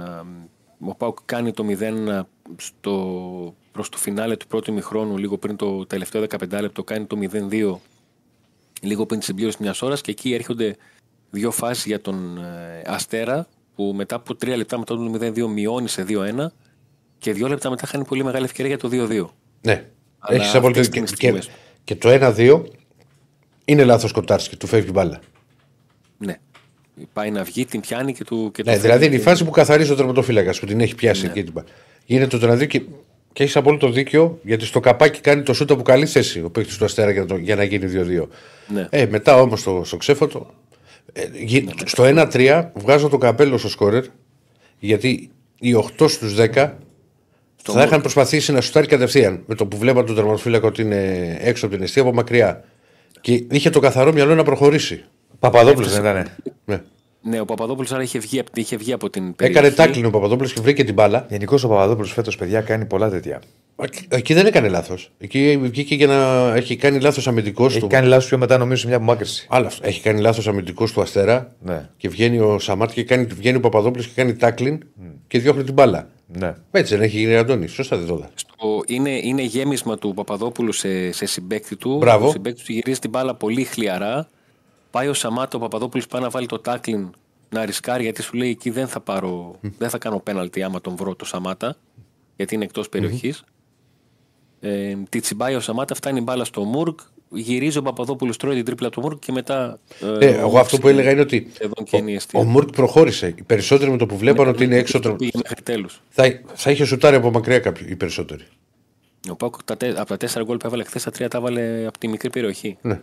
ο 0.79 0.95
Πάουκ 0.95 1.17
κάνει 1.25 1.51
το 1.51 1.63
0 1.79 2.27
στο, 2.57 3.55
προς 3.75 3.89
το 3.89 3.97
φινάλε 3.97 4.35
του 4.37 4.47
πρώτου 4.47 4.71
ημιχρόνου, 4.71 5.17
λίγο 5.17 5.37
πριν 5.37 5.55
το 5.55 5.85
τελευταίο 5.85 6.25
15 6.29 6.37
λεπτό, 6.61 6.83
κάνει 6.83 7.05
το 7.05 7.17
0-2 7.51 7.75
λίγο 8.81 9.05
πριν 9.05 9.19
τη 9.19 9.25
συμπλήρωση 9.25 9.57
μιας 9.59 9.81
ώρας 9.81 10.01
και 10.01 10.11
εκεί 10.11 10.33
έρχονται 10.33 10.75
δύο 11.31 11.51
φάσεις 11.51 11.85
για 11.85 12.01
τον 12.01 12.37
ε, 12.37 12.81
Αστέρα 12.85 13.47
που 13.75 13.93
μετά 13.95 14.15
από 14.15 14.35
τρία 14.35 14.57
λεπτά 14.57 14.77
μετά 14.79 14.95
το 14.95 15.11
0-2 15.21 15.47
μειώνει 15.53 15.87
σε 15.87 16.05
2-1 16.09 16.47
και 17.17 17.33
δύο 17.33 17.47
λεπτά 17.47 17.69
μετά 17.69 17.87
χάνει 17.87 18.05
πολύ 18.05 18.23
μεγάλη 18.23 18.45
ευκαιρία 18.45 18.75
για 18.77 18.89
το 18.89 18.89
2-2. 18.91 19.25
Ναι. 19.61 19.85
Αλλά 20.19 20.37
Έχεις 20.37 20.55
απολύτω. 20.55 20.79
αυτές 20.79 20.89
Και, 20.89 20.97
είναι 20.97 21.07
οι 21.07 21.09
και, 21.09 21.15
στιγμές. 21.15 21.49
και 21.83 21.95
το 21.95 22.09
1-2 22.37 22.61
είναι 23.65 23.83
λάθος 23.83 24.11
Κοτάρσκι, 24.11 24.55
του 24.57 24.67
φεύγει 24.67 24.89
μπάλα. 24.93 25.19
Ναι. 26.17 26.39
Πάει 27.13 27.31
να 27.31 27.43
βγει, 27.43 27.65
την 27.65 27.81
πιάνει 27.81 28.13
και 28.13 28.23
του. 28.23 28.51
Και 28.53 28.63
Ναι, 28.65 28.73
του 28.75 28.79
δηλαδή 28.81 28.89
φέρνει 28.89 29.05
είναι 29.05 29.15
η 29.15 29.17
και- 29.17 29.23
φάση 29.23 29.45
που 29.45 29.51
καθαρίζει 29.51 29.91
ο 29.91 29.95
τερματοφύλακας 29.95 30.59
που 30.59 30.65
την 30.65 30.79
έχει 30.79 30.95
πιάσει 30.95 31.23
Ναι. 31.25 31.29
εκεί. 31.31 31.43
την 31.43 31.51
μπάλα. 31.53 31.67
Γίνεται 32.05 32.37
το 32.37 32.47
1-2 32.51 32.65
και 32.67 32.81
Και 33.35 33.43
έχεις 33.43 33.55
απόλυτο 33.55 33.89
δίκιο 33.89 34.39
γιατί 34.43 34.65
στο 34.65 34.79
καπάκι 34.79 35.19
κάνει 35.19 35.43
το 35.43 35.53
σούτ 35.53 35.71
από 35.71 35.81
καλή 35.81 36.05
θέση 36.05 36.41
ο 36.43 36.49
παίκτης 36.49 36.77
του 36.77 36.85
Αστέρα 36.85 37.11
για, 37.11 37.25
το, 37.25 37.35
για 37.35 37.55
να 37.55 37.63
γίνει 37.63 37.91
2-2. 38.21 38.27
Ναι. 38.67 38.87
Ε, 38.89 39.05
μετά 39.05 39.39
όμως 39.39 39.59
στο, 39.59 39.81
στο 39.85 39.97
ξέφωτο. 39.97 40.53
Ε, 41.13 41.21
γι- 41.33 41.67
στο 41.85 42.03
1-3 42.07 42.69
βγάζω 42.73 43.09
το 43.09 43.17
καπέλο 43.17 43.57
στο 43.57 43.69
σκόρερ 43.69 44.03
γιατί 44.79 45.29
οι 45.59 45.75
8 45.99 46.09
στους 46.09 46.35
10 46.37 46.71
θα 47.63 47.83
είχαν 47.83 48.01
προσπαθήσει 48.01 48.51
να 48.51 48.61
σουτάρει 48.61 48.87
κατευθείαν 48.87 49.43
με 49.45 49.55
το 49.55 49.65
που 49.65 49.77
βλέπαν 49.77 50.05
τον 50.05 50.15
τερματοφύλακα 50.15 50.67
ότι 50.67 50.81
είναι 50.81 51.37
έξω 51.41 51.65
από 51.65 51.75
την 51.75 51.83
αιστεία 51.83 52.01
από 52.01 52.13
μακριά. 52.13 52.63
Και 53.21 53.43
είχε 53.51 53.69
το 53.69 53.79
καθαρό 53.79 54.13
μυαλό 54.13 54.35
να 54.35 54.43
προχωρήσει. 54.43 55.03
Παπαδόπουλος 55.39 55.91
δεν 55.91 56.01
ήταν. 56.01 56.27
Ναι. 56.65 56.81
Ναι, 57.27 57.39
ο 57.39 57.45
Παπαδόπουλος 57.45 57.91
άρα 57.91 58.01
είχε 58.03 58.19
βγει, 58.19 58.39
απ- 58.39 58.57
είχε 58.57 58.77
βγει 58.77 58.93
από 58.93 59.09
την 59.09 59.35
περιοχή. 59.35 59.59
Έκανε 59.59 59.75
τάκλινο 59.75 60.07
ο 60.07 60.11
Παπαδόπουλος 60.11 60.53
και 60.53 60.61
βρήκε 60.61 60.83
την 60.83 60.93
μπάλα. 60.93 61.25
Γενικώς 61.29 61.63
ο 61.63 61.67
Παπαδόπουλος 61.67 62.11
φέτος, 62.13 62.35
παιδιά, 62.37 62.61
κάνει 62.61 62.85
πολλά 62.85 63.09
τέτοια. 63.09 63.41
Εκεί- 63.81 64.05
Εκεί 64.09 64.33
δεν 64.33 64.45
έκανε 64.45 64.67
λάθος. 64.67 65.11
Εκεί 65.17 65.59
βγήκε 65.61 65.95
για 65.95 66.07
να 66.07 66.15
έχει 66.55 66.75
κάνει 66.75 66.99
λάθος 66.99 67.27
αμυντικός 67.27 67.71
Έχει 67.71 67.79
του. 67.79 67.87
κάνει 67.87 68.07
λάθος 68.07 68.27
πιο 68.27 68.37
μετά, 68.37 68.57
νομίζω, 68.57 68.81
σε 68.81 68.87
μια 68.87 68.95
απομάκρυση. 68.95 69.47
Άλλο 69.49 69.65
αυτό. 69.65 69.87
Έχει 69.87 70.01
κάνει 70.01 70.21
λάθος 70.21 70.47
αμυντικός 70.47 70.91
του 70.91 71.01
Αστέρα 71.01 71.51
Ναι. 71.63 71.89
και 71.97 72.09
βγαίνει 72.09 72.39
ο 72.39 72.59
Σαμάρτ 72.59 72.91
και 72.91 73.03
κάνει, 73.03 73.25
βγαίνει 73.25 73.57
ο 73.57 73.59
Παπαδόπουλος 73.59 74.05
και 74.07 74.11
κάνει 74.15 74.35
τάκλιν 74.35 74.79
και 75.27 75.39
διώχνει 75.39 75.63
την 75.63 75.73
μπάλα. 75.73 76.09
Ναι. 76.27 76.53
Έτσι 76.71 76.95
δεν 76.95 77.03
έχει 77.03 77.17
γίνει 77.17 77.35
Αντώνη. 77.35 77.67
Σωστά 77.67 77.97
δεν 77.97 78.07
το 78.07 78.15
είδα. 78.17 78.29
Στο- 78.35 78.83
είναι, 78.87 79.09
είναι 79.23 79.41
γέμισμα 79.41 79.97
του 79.97 80.13
Παπαδόπουλου 80.13 80.71
σε, 80.71 81.11
σε 81.11 81.25
συμπέκτη 81.25 81.75
του. 81.75 81.97
Μπράβο. 81.97 82.27
Ο 82.27 82.31
συμπέκτης 82.31 82.63
του 82.63 82.71
γυρίζει 82.71 82.99
την 82.99 83.09
μπάλα 83.09 83.35
πολύ 83.35 83.63
χλιαρά. 83.63 84.27
Πάει 84.95 85.07
ο 85.07 85.13
Σαμάτα, 85.13 85.57
ο 85.57 85.59
Παπαδόπουλος 85.61 86.07
πάει 86.07 86.21
να 86.21 86.29
βάλει 86.29 86.45
το 86.45 86.59
τάκλιν 86.59 87.09
να 87.49 87.65
ρισκάρει 87.65 88.03
γιατί 88.03 88.21
σου 88.21 88.33
λέει 88.37 88.49
εκεί 88.49 88.69
δεν 88.69 88.87
θα, 88.87 88.99
πάρω, 88.99 89.55
δεν 89.77 89.89
θα 89.89 89.97
κάνω 89.97 90.19
πέναλτι 90.19 90.63
άμα 90.63 90.81
τον 90.81 90.95
βρω 90.95 91.15
το 91.15 91.25
Σαμάτα 91.25 91.75
γιατί 92.35 92.55
είναι 92.55 92.63
εκτός 92.63 92.89
περιοχής. 92.89 93.43
Ε, 94.59 94.95
τη 95.09 95.19
τσιμπάει 95.19 95.55
ο 95.55 95.59
Σαμάτα, 95.59 95.95
φτάνει 95.95 96.19
η 96.19 96.21
μπάλα 96.23 96.43
στο 96.45 96.63
Μουρκ. 96.63 96.99
Γυρίζει 97.29 97.77
ο 97.77 97.81
Παπαδόπουλος, 97.81 98.37
τρώει 98.37 98.55
την 98.55 98.65
τρίπλα 98.65 98.89
του 98.89 99.01
Μουρκ 99.01 99.19
και 99.19 99.31
μετά. 99.31 99.79
Ε, 100.19 100.25
εγώ 100.37 100.59
αυτό 100.59 100.77
που 100.77 100.87
έλεγα 100.87 101.11
είναι 101.11 101.21
ότι 101.21 101.47
Σχεδόν 101.53 101.83
και 101.85 101.97
είναι 101.97 102.09
η 102.09 102.13
ο, 102.13 102.15
αιστεία. 102.15 102.39
ο 102.39 102.43
Μουρκ 102.43 102.69
προχώρησε. 102.69 103.33
Οι 103.37 103.43
περισσότεροι 103.43 103.91
με 103.91 103.97
το 103.97 104.05
που 104.05 104.17
βλέπαν 104.17 104.47
ότι 104.47 104.63
είναι 104.63 104.77
έξω. 104.77 104.99
τρο- 104.99 105.15
Πήγε 105.17 105.31
μέχρι 105.43 105.61
τέλου. 105.63 105.87
Θα, 106.09 106.39
θα 106.53 106.71
είχε 106.71 106.85
σουτάρει 106.85 107.15
από 107.15 107.31
μακριά 107.31 107.59
κάποιοι 107.59 107.87
οι 107.89 107.95
περισσότεροι. 107.95 108.43
Ο 109.29 109.35
Πάουκ 109.35 109.63
τα 109.63 109.77
τε- 109.77 109.97
από 109.97 110.07
τα 110.07 110.17
τέσσερα 110.17 110.43
γκολ 110.45 110.57
που 110.57 110.67
έβαλε 110.67 110.83
χθες, 110.83 111.03
τα 111.03 111.11
τρία 111.11 111.29
τα 111.29 111.37
έβαλε 111.37 111.85
από 111.87 111.97
τη 111.99 112.07
μικρή 112.07 112.29
περιοχή. 112.29 112.77
Ναι. 112.81 113.01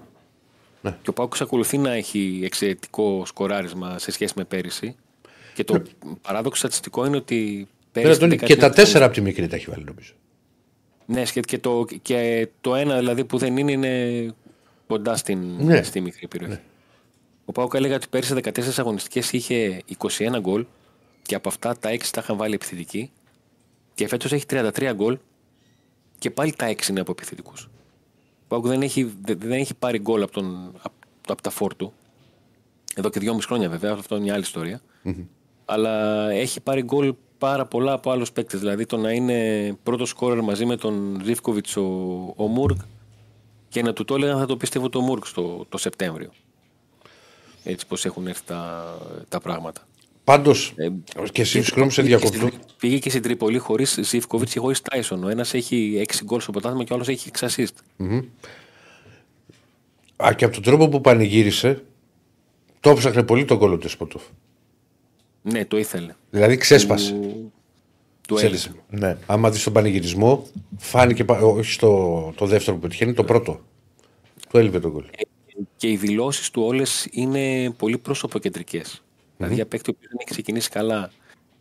Και 0.82 1.10
ο 1.10 1.12
Πάουκ 1.12 1.30
εξακολουθεί 1.32 1.78
να 1.78 1.92
έχει 1.92 2.40
εξαιρετικό 2.44 3.22
σκοράρισμα 3.26 3.98
σε 3.98 4.10
σχέση 4.10 4.32
με 4.36 4.44
πέρυσι. 4.44 4.96
Και 5.54 5.64
το 5.64 5.82
παράδοξο 6.22 6.58
στατιστικό 6.60 7.06
είναι 7.06 7.16
ότι 7.16 7.56
Ναι, 7.56 7.66
πέρυσι. 7.92 8.12
Αντώνη, 8.16 8.36
την 8.36 8.46
και 8.46 8.54
τα 8.54 8.60
δεκαετία- 8.60 8.84
τέσσερα 8.84 9.04
από 9.04 9.14
τη 9.14 9.20
μικρή 9.20 9.46
τα 9.46 9.56
έχει 9.56 9.66
βάλει 9.70 9.84
νομίζω. 9.84 10.12
Ναι, 11.06 11.22
και, 11.22 11.40
και, 11.40 11.58
το, 11.58 11.84
και 12.02 12.48
το 12.60 12.74
ένα 12.74 12.98
δηλαδή 12.98 13.24
που 13.24 13.38
δεν 13.38 13.56
είναι 13.56 13.72
είναι 13.72 14.34
κοντά 14.86 15.16
στην, 15.16 15.38
Ναι. 15.58 15.82
στη 15.82 16.00
μικρή 16.00 16.28
περιοχή. 16.28 16.58
Ο 17.44 17.52
Πάουκ 17.52 17.74
έλεγα 17.74 17.94
ότι 17.94 18.06
πέρυσι 18.10 18.34
14 18.42 18.50
αγωνιστικές 18.78 19.32
είχε 19.32 19.82
21 19.98 20.38
γκολ 20.40 20.66
και 21.22 21.34
από 21.34 21.48
αυτά 21.48 21.76
τα 21.78 21.90
6 21.90 21.98
τα 22.10 22.20
είχαν 22.22 22.36
βάλει 22.36 22.54
επιθετικοί. 22.54 23.10
Και 23.94 24.08
φέτος 24.08 24.32
έχει 24.32 24.44
33 24.50 24.92
γκολ 24.94 25.18
και 26.18 26.30
πάλι 26.30 26.52
τα 26.52 26.66
6 26.66 26.88
είναι 26.90 27.00
από 27.00 27.10
επιθετικούς. 27.10 27.68
Ο 28.52 28.54
Πάουκ 28.54 28.66
δεν 28.66 28.82
έχει, 28.82 29.12
δεν 29.20 29.38
δεν 29.38 29.52
έχει 29.52 29.74
πάρει 29.74 29.98
γκολ 29.98 30.22
από, 30.22 30.32
τον, 30.32 30.72
από, 30.82 30.94
από 31.28 31.42
τα 31.42 31.50
φόρ 31.50 31.74
του. 31.74 31.92
Εδώ 32.94 33.08
και 33.08 33.20
δυόμιση 33.20 33.46
χρόνια 33.46 33.68
βέβαια, 33.68 33.92
αυτό 33.92 34.14
είναι 34.14 34.24
μια 34.24 34.34
άλλη 34.34 34.42
ιστορία. 34.42 34.80
Αλλά 35.64 36.28
έχει 36.30 36.60
πάρει 36.60 36.82
γκολ 36.82 37.14
πάρα 37.38 37.66
πολλά 37.66 37.92
από 37.92 38.10
άλλους 38.10 38.32
παίκτες. 38.32 38.60
Δηλαδή 38.60 38.86
το 38.86 38.96
να 38.96 39.10
είναι 39.10 39.72
πρώτος 39.82 40.08
σκόρερ 40.08 40.42
μαζί 40.42 40.64
με 40.64 40.76
τον 40.76 41.20
Ζήφκοβιτς 41.24 41.76
ο, 41.76 41.82
ο 42.36 42.46
Μουρκ 42.46 42.80
και 43.68 43.82
να 43.82 43.92
του 43.92 44.04
το 44.04 44.14
έλεγαν 44.14 44.38
θα 44.38 44.46
το 44.46 44.56
πιστεύω 44.56 44.88
το 44.88 45.00
Μουρκ 45.00 45.26
στο, 45.26 45.66
το 45.68 45.78
Σεπτέμβριο. 45.78 46.30
Έτσι 47.64 47.86
πως 47.86 48.04
έχουν 48.04 48.26
έρθει 48.26 48.44
τα, 48.44 48.94
τα 49.28 49.40
πράγματα. 49.40 49.80
Πάντως, 50.24 50.72
Ε, 50.76 50.88
και 51.32 51.44
συγγνώμη 51.44 51.90
σε 51.90 52.02
διακοπτώ. 52.02 52.48
Πήγε 52.78 52.98
και 52.98 53.10
στην 53.10 53.22
Τρίπολη 53.22 53.58
χωρίς 53.58 53.98
Ζήφκοβιτς 54.02 54.52
και 54.52 54.58
χωρίς 54.58 54.80
Τάισον. 54.80 55.24
Ο 55.24 55.28
ένας 55.28 55.54
έχει 55.54 56.04
6 56.08 56.24
γκολ 56.24 56.40
στο 56.40 56.52
πρωτάθλημα 56.52 56.84
και 56.84 56.92
ο 56.92 56.94
άλλος 56.94 57.08
έχει 57.08 57.30
6 57.38 57.46
assist. 57.46 58.22
Α, 60.24 60.32
και 60.34 60.44
από 60.44 60.54
τον 60.54 60.62
τρόπο 60.62 60.88
που 60.88 61.00
πανηγύρισε, 61.00 61.84
το 62.80 62.90
έψαχνε 62.90 63.22
πολύ 63.22 63.44
τον 63.44 63.58
κόλλο 63.58 63.76
του 63.78 63.88
Σποτόφ. 63.88 64.22
Ναι, 65.42 65.64
το 65.64 65.78
ήθελε. 65.78 66.14
Δηλαδή 66.30 66.56
ξέσπασε. 66.56 67.12
Του, 67.12 67.52
του 68.28 68.36
Σε 68.38 68.46
έλυσε. 68.46 68.72
Ναι. 68.90 69.16
Άμα 69.26 69.50
δεις 69.50 69.62
τον 69.64 69.72
πανηγυρισμό, 69.72 70.46
φάνηκε, 70.78 71.24
πα- 71.24 71.38
όχι 71.40 71.72
στο 71.72 72.32
το 72.36 72.46
δεύτερο 72.46 72.76
που 72.76 72.82
πετυχαίνει, 72.82 73.12
το 73.12 73.24
πρώτο. 73.24 73.60
Του 74.48 74.58
έλειπε 74.58 74.80
τον 74.80 74.92
κόλλο. 74.92 75.06
Και 75.76 75.90
οι 75.90 75.96
δηλώσεις 75.96 76.50
του 76.50 76.62
όλες 76.62 77.08
είναι 77.10 77.70
πολύ 77.70 77.98
προσωποκεντρικέ. 77.98 78.82
Δηλαδή, 79.42 79.54
για 79.54 79.66
παίκτη 79.66 79.90
ο 79.90 79.94
οποίος 79.96 80.10
δεν 80.10 80.18
έχει 80.20 80.30
ξεκινήσει 80.30 80.70
καλά 80.70 81.10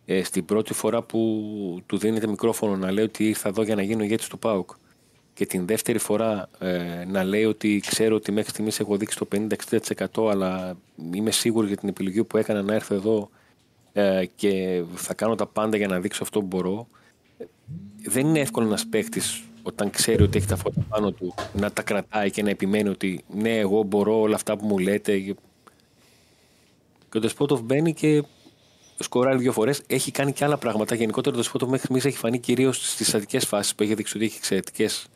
ε, 0.06 0.22
στην 0.22 0.44
πρώτη 0.44 0.74
φορά 0.74 1.02
που 1.02 1.82
του 1.86 1.98
δίνεται 1.98 2.26
μικρόφωνο 2.26 2.76
να 2.76 2.92
λέει 2.92 3.04
ότι 3.04 3.28
ήρθα 3.28 3.48
εδώ 3.48 3.62
για 3.62 3.74
να 3.74 3.82
γίνω 3.82 4.02
ηγέτης 4.02 4.28
του 4.28 4.38
ΠΑΟΚ 4.38 4.70
και 5.34 5.46
την 5.46 5.66
δεύτερη 5.66 5.98
φορά 5.98 6.48
ε, 6.58 7.04
να 7.08 7.24
λέει 7.24 7.44
ότι 7.44 7.82
ξέρω 7.86 8.14
ότι 8.14 8.32
μέχρι 8.32 8.50
στιγμής 8.50 8.80
έχω 8.80 8.96
δείξει 8.96 9.18
το 9.18 9.28
50-60% 10.16 10.30
αλλά 10.30 10.76
είμαι 11.12 11.30
σίγουρο 11.30 11.66
για 11.66 11.76
την 11.76 11.88
επιλογή 11.88 12.24
που 12.24 12.36
έκανα 12.36 12.62
να 12.62 12.74
έρθω 12.74 12.94
εδώ 12.94 13.30
ε, 13.92 14.24
και 14.34 14.82
θα 14.94 15.14
κάνω 15.14 15.34
τα 15.34 15.46
πάντα 15.46 15.76
για 15.76 15.88
να 15.88 16.00
δείξω 16.00 16.22
αυτό 16.22 16.40
που 16.40 16.46
μπορώ. 16.46 16.86
Δεν 18.04 18.26
είναι 18.26 18.40
εύκολο 18.40 18.66
ένας 18.66 18.86
παίκτης 18.86 19.42
όταν 19.62 19.90
ξέρει 19.90 20.22
ότι 20.22 20.38
έχει 20.38 20.46
τα 20.46 20.56
φώτα 20.56 20.80
πάνω 20.88 21.10
του 21.10 21.34
να 21.52 21.70
τα 21.72 21.82
κρατάει 21.82 22.30
και 22.30 22.42
να 22.42 22.50
επιμένει 22.50 22.88
ότι 22.88 23.24
ναι, 23.34 23.58
εγώ 23.58 23.82
μπορώ 23.82 24.20
όλα 24.20 24.34
αυτά 24.34 24.56
που 24.56 24.66
μου 24.66 24.78
λέτε. 24.78 25.34
Και 27.12 27.18
ο 27.18 27.20
Δεσπότοφ 27.20 27.60
μπαίνει 27.60 27.94
και 27.94 28.22
σκοράρει 28.98 29.38
δύο 29.38 29.52
φορές. 29.52 29.82
Έχει 29.86 30.10
κάνει 30.10 30.32
και 30.32 30.44
άλλα 30.44 30.56
πράγματα. 30.58 30.94
Γενικότερα 30.94 31.34
ο 31.34 31.38
Δεσπότοφ 31.38 31.68
μέχρι 31.68 31.84
στιγμής 31.84 32.04
έχει 32.04 32.16
φανεί 32.16 32.38
κυρίως 32.38 32.92
στις 32.92 33.08
στατικές 33.08 33.44
φάσεις 33.44 33.74
που 33.74 33.82
έχει 33.82 33.94
δείξει 33.94 34.16
ότι 34.16 34.26
έχει 34.26 34.36
εξαιρετικές 34.36 35.06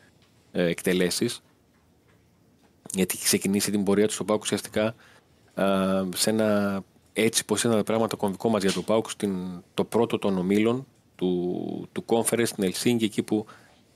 ε, 0.51 0.63
εκτελέσεις. 0.63 1.41
Γιατί 2.93 3.15
έχει 3.15 3.23
ξεκινήσει 3.23 3.71
την 3.71 3.83
πορεία 3.83 4.07
του 4.07 4.13
στο 4.13 4.23
Πάουκ 4.23 4.41
ουσιαστικά 4.41 4.95
α, 5.53 5.65
σε 6.15 6.29
ένα 6.29 6.81
έτσι 7.13 7.45
πως 7.45 7.63
ήταν 7.63 7.75
τα 7.77 7.83
πράγματα 7.83 8.15
κομβικό 8.15 8.49
μας 8.49 8.61
για 8.63 8.71
το 8.71 8.81
Πάουκ 8.81 9.09
στην, 9.09 9.63
το 9.73 9.83
πρώτο 9.83 10.19
των 10.19 10.37
ομίλων 10.37 10.87
του, 11.15 11.89
του 11.91 12.05
Conference 12.07 12.45
στην 12.47 12.63
Ελσίνγκη 12.63 13.05
εκεί 13.05 13.23
που 13.23 13.45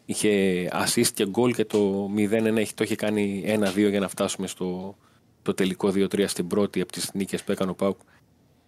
είχε 0.06 0.68
assist 0.74 1.08
και 1.14 1.28
goal 1.34 1.54
και 1.56 1.66
το 1.66 2.10
0-1 2.16 2.56
έχει- 2.58 2.74
το 2.74 2.84
είχε 2.84 2.96
κάνει 2.96 3.44
1-2 3.46 3.90
για 3.90 4.00
να 4.00 4.08
φτάσουμε 4.08 4.48
στο 4.48 4.96
το 5.42 5.54
τελικό 5.54 5.92
2-3 5.96 6.24
στην 6.28 6.48
πρώτη 6.48 6.82
από 6.82 6.92
τις 6.92 7.10
νίκες 7.14 7.44
που 7.44 7.52
έκανε 7.52 7.72
ο 7.72 7.74
Πάουκ 7.76 8.00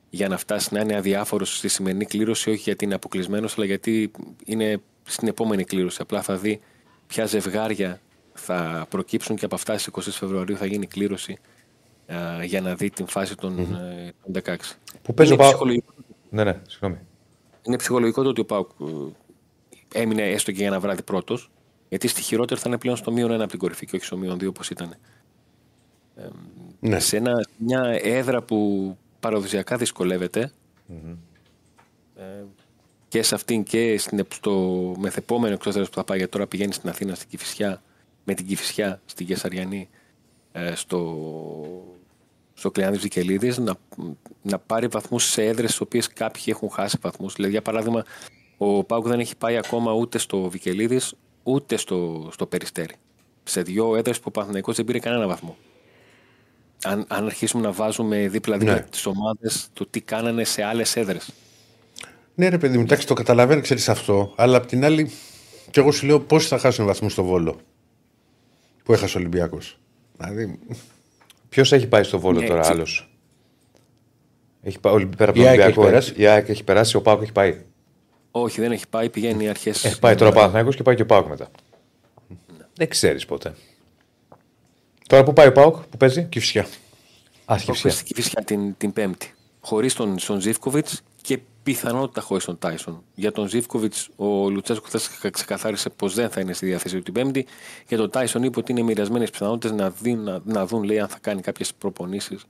για 0.10 0.28
να 0.28 0.38
φτάσει 0.38 0.74
να 0.74 0.80
είναι 0.80 0.96
αδιάφορος 0.96 1.58
στη 1.58 1.68
σημερινή 1.68 2.06
κλήρωση 2.06 2.50
όχι 2.50 2.62
γιατί 2.62 2.86
είναι 2.86 2.94
αποκλεισμένος, 2.94 3.58
αλλά 3.58 3.66
γιατί 3.66 4.12
είναι 4.46 4.82
στην 5.04 5.28
επόμενη 5.28 5.64
κλήρωση 5.64 5.98
απλά 6.02 6.22
θα 6.22 6.36
δει 6.38 6.60
ποια 7.08 7.26
ζευγάρια 7.26 8.02
θα 8.34 8.86
προκύψουν 8.90 9.36
και 9.36 9.46
από 9.46 9.56
αυτά 9.56 9.78
στις 9.78 9.94
20 9.94 10.12
Φεβρουαρίου 10.12 10.58
θα 10.58 10.66
γίνει 10.66 10.88
κλήρωση 10.88 11.38
α, 12.14 12.44
για 12.44 12.62
να 12.62 12.76
δει 12.76 12.90
την 12.90 13.08
φάση 13.08 13.36
των, 13.36 13.60
ε, 13.60 14.14
των 14.24 14.42
16. 14.46 14.56
Που 15.02 15.14
παίζει 15.14 15.32
ο 15.32 15.36
είναι, 15.36 15.44
Πάο- 15.44 15.52
ψυχολογικό, 15.52 15.94
Ναι, 16.30 16.44
ναι, 16.44 16.62
συγγνώμη. 16.68 16.98
είναι 17.62 17.78
ψυχολογικό 17.78 18.24
το 18.24 18.30
ότι 18.30 18.42
ο 18.42 18.46
Πάουκ 18.46 18.70
ε, 18.82 20.02
έμεινε 20.02 20.22
έστω 20.30 20.52
και 20.52 20.58
για 20.58 20.68
ένα 20.68 20.80
βράδυ 20.80 21.02
πρώτος, 21.04 21.52
γιατί 21.90 22.08
στη 22.08 22.22
χειρότερη 22.22 22.60
θα 22.60 22.70
είναι 22.70 22.78
πλέον 22.78 22.98
στο 22.98 23.12
μείον 23.12 23.32
ένα 23.32 23.42
από 23.42 23.52
την 23.52 23.60
κορυφή 23.60 23.86
και 23.86 23.96
όχι 23.96 24.06
στο 24.06 24.18
μείον 24.18 24.40
δύο 24.40 24.50
όπως 24.50 24.70
ήταν. 24.70 24.96
Ναι. 26.84 27.00
Σε 27.00 27.18
ένα, 27.18 27.48
μια 27.58 28.00
έδρα 28.02 28.42
που 28.42 28.98
παραδοσιακά 29.20 29.78
δυσκολεύεται 29.78 30.52
ε, 32.16 32.24
και 33.08 33.24
σε 33.24 33.36
αυτήν 33.36 33.64
και 33.64 33.98
στην, 33.98 34.26
στο 34.34 34.52
μεθεπόμενο 34.98 35.54
εκτός 35.54 35.74
έδρας 35.74 35.90
που 35.90 35.96
θα 35.96 36.04
πάει 36.04 36.18
γιατί 36.18 36.32
τώρα 36.32 36.48
πηγαίνει 36.48 36.74
στην 36.74 36.90
Αθήνα 36.90 37.16
στην 37.16 37.30
Κηφισιά, 37.30 37.82
με 38.24 38.34
την 38.34 38.46
Κηφισιά 38.46 39.02
στην 39.06 39.26
Κεσαριανή 39.26 39.90
ε, 40.52 40.76
στο, 40.76 41.18
στο 42.54 42.72
Κλεάνδης 42.72 43.02
Βικελίδης 43.02 43.58
να, 43.58 43.76
να 44.42 44.60
πάρει 44.60 44.88
βαθμούς 44.88 45.24
σε 45.24 45.46
έδρες 45.46 45.70
στις 45.70 45.82
οποίες 45.82 46.08
κάποιοι 46.08 46.44
έχουν 46.48 46.70
χάσει 46.70 46.98
βαθμούς. 47.02 47.34
Δηλαδή 47.34 47.52
για 47.52 47.62
παράδειγμα 47.62 48.06
ο 48.58 48.84
Πάουκ 48.84 49.08
δεν 49.08 49.20
έχει 49.20 49.38
πάει 49.38 49.58
ακόμα 49.58 49.92
ούτε 49.92 50.18
στο 50.18 50.50
Βικελίδης 50.50 51.14
ούτε 51.44 51.78
στο, 51.78 52.30
στο 52.32 52.46
Περιστέρι. 52.46 52.96
Σε 53.44 53.62
δύο 53.62 53.96
έδρες 53.96 54.18
που 54.18 54.26
ο 54.28 54.32
Παναθηναϊκός 54.32 54.76
δεν 54.76 54.86
πήρε 54.86 55.00
κανένα 55.00 55.28
βαθμό 55.28 55.58
αν, 56.86 57.06
αν 57.08 57.26
αρχίσουμε 57.26 57.64
να 57.64 57.72
βάζουμε 57.72 58.28
δίπλα-δίπλα 58.28 58.74
Ναι. 58.74 58.82
τις 58.82 59.06
ομάδες 59.06 59.68
το 59.74 59.86
τι 59.90 60.02
κάνανε 60.02 60.44
σε 60.44 60.64
άλλες 60.64 60.96
έδρες. 60.96 61.30
Ναι, 62.36 62.48
ρε 62.50 62.58
παιδί 62.58 62.78
μου, 62.78 62.84
εντάξει, 62.84 63.08
το 63.08 63.14
καταλαβαίνω, 63.14 63.62
ξέρεις 63.62 63.90
αυτό. 63.90 64.34
Αλλά 64.36 64.58
απ' 64.58 64.66
την 64.66 64.86
άλλη, 64.86 65.12
και 65.72 65.80
εγώ 65.80 65.92
σου 65.92 66.06
λέω 66.06 66.20
πόσοι 66.20 66.48
θα 66.48 66.58
χάσουν 66.58 66.86
βαθμούς 66.86 67.12
στο 67.12 67.24
βόλο 67.24 67.60
που 68.84 68.94
έχασε 68.94 69.18
ο 69.18 69.20
Ολυμπιακός. 69.20 69.78
Δηλαδή, 70.18 70.60
Ποιος 71.50 71.72
έχει 71.72 71.88
πάει 71.88 72.04
στο 72.04 72.20
Βόλο 72.20 72.40
Ναι, 72.40 72.46
τώρα, 72.48 72.60
έτσι. 72.60 72.72
άλλος; 72.72 73.10
Έχει 74.62 74.80
πάει, 74.80 74.94
Ολυ- 74.94 75.16
πέρα 75.16 75.30
από 75.30 75.40
Η 75.40 75.44
τον 75.44 75.52
ΑΕΚ 75.52 75.60
Ολυμπιακό. 75.60 75.82
έχει 75.82 75.90
περάσει. 75.92 76.14
Η 76.18 76.26
ΑΕΚ 76.28 76.50
έχει 76.50 76.64
περάσει, 76.64 76.96
ο 76.96 77.02
Πάκο 77.02 77.22
έχει 77.22 77.32
πάει. 77.32 77.62
Όχι, 78.32 78.62
δεν 78.62 78.72
έχει 78.72 78.88
πάει, 78.90 79.10
πηγαίνει 79.10 79.50
αρχές. 79.50 79.86
Ε, 79.86 79.96
πάει 80.00 80.16
τώρα 80.16 80.32
ο 80.32 80.34
Παναθηναϊκός 80.34 80.76
και 80.76 80.84
πάει 80.84 80.96
και 80.96 81.02
ο 81.02 81.06
Πάοκ 81.06 81.28
μετά. 81.28 81.48
Δεν 82.76 82.88
ξέρεις 82.90 83.26
ποτέ. 83.26 83.54
Τώρα 85.14 85.26
που 85.26 85.34
πάει 85.34 85.48
ο 85.48 85.52
Πάοκ, 85.52 85.76
που 85.76 85.98
παίζει. 85.98 86.24
Κυφσιά. 86.24 86.68
Άσχη 87.46 87.90
Στη 87.90 88.14
φυσικά 88.14 88.44
την, 88.44 88.78
την 88.78 88.94
Πέμπτη. 88.94 89.34
Χωρίς 89.60 89.94
τον, 89.94 90.18
τον 90.28 90.42
Ζήφκοβιτς 90.42 91.02
και 91.22 91.40
πιθανότητα 91.64 92.22
χωρίς 92.22 92.46
τον 92.46 92.58
Τάισον. 92.60 93.04
Για 93.16 93.32
τον 93.32 93.48
Ζήφκοβιτς, 93.48 94.10
ο 94.16 94.50
Λουτσέσκο 94.50 94.86
χθε 94.88 95.30
ξεκαθάρισε 95.30 95.90
πως 95.90 96.14
δεν 96.14 96.30
θα 96.30 96.42
είναι 96.42 96.54
στη 96.54 96.66
διάθεση 96.66 96.96
του 96.96 97.02
την 97.02 97.14
Πέμπτη. 97.14 97.46
Για 97.88 97.98
τον 97.98 98.10
Τάισον 98.10 98.44
είπε 98.44 98.60
ότι 98.60 98.72
είναι 98.72 98.82
μοιρασμένες 98.82 99.30
πιθανότητες 99.30 99.78
να, 99.78 99.90
δει- 99.90 100.18
να, 100.18 100.40
να 100.44 100.66
δουν 100.66 100.84
λέει, 100.84 101.00
αν 101.00 101.08
θα 101.08 101.18
κάνει 101.22 101.42
κάποιες 101.42 101.74
προπονήσεις 101.74 102.46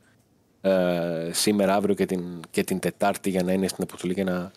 ε, 0.61 1.29
σήμερα, 1.31 1.75
αύριο 1.75 1.95
και 1.95 2.05
την, 2.05 2.23
και 2.51 2.63
την 2.63 2.79
Τετάρτη 2.79 3.29
για 3.29 3.43
να 3.43 3.51
είναι 3.51 3.67
στην 3.67 3.83
αποστολή 3.83 4.13
και 4.13 4.23
να 4.23 4.51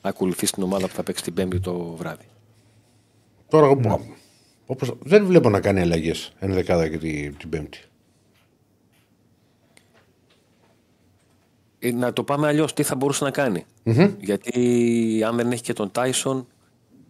ακολουθήσει 0.00 0.52
την 0.52 0.62
ομάδα 0.62 0.86
που 0.86 0.94
θα 0.94 1.02
παίξει 1.02 1.22
την 1.22 1.34
Πέμπτη 1.34 1.60
το 1.60 1.74
βράδυ. 1.74 2.24
Τώρα 3.48 3.66
εγώ 3.66 3.76
όπως, 4.66 4.92
δεν 5.02 5.26
βλέπω 5.26 5.48
να 5.50 5.60
κάνει 5.60 5.80
αλλαγές 5.80 6.32
ενδεκάδα 6.38 6.88
και 6.88 6.98
την, 6.98 7.36
την 7.36 7.48
Πέμπτη. 7.48 7.78
Ε, 11.78 11.92
να 11.92 12.12
το 12.12 12.24
πάμε 12.24 12.46
αλλιώς, 12.46 12.72
τι 12.72 12.82
θα 12.82 12.94
μπορούσε 12.94 13.24
να 13.24 13.30
κάνει. 13.30 13.64
Γιατί 14.20 15.22
αν 15.26 15.36
δεν 15.36 15.52
έχει 15.52 15.62
και 15.62 15.72
τον 15.72 15.90
Τάισον, 15.90 16.46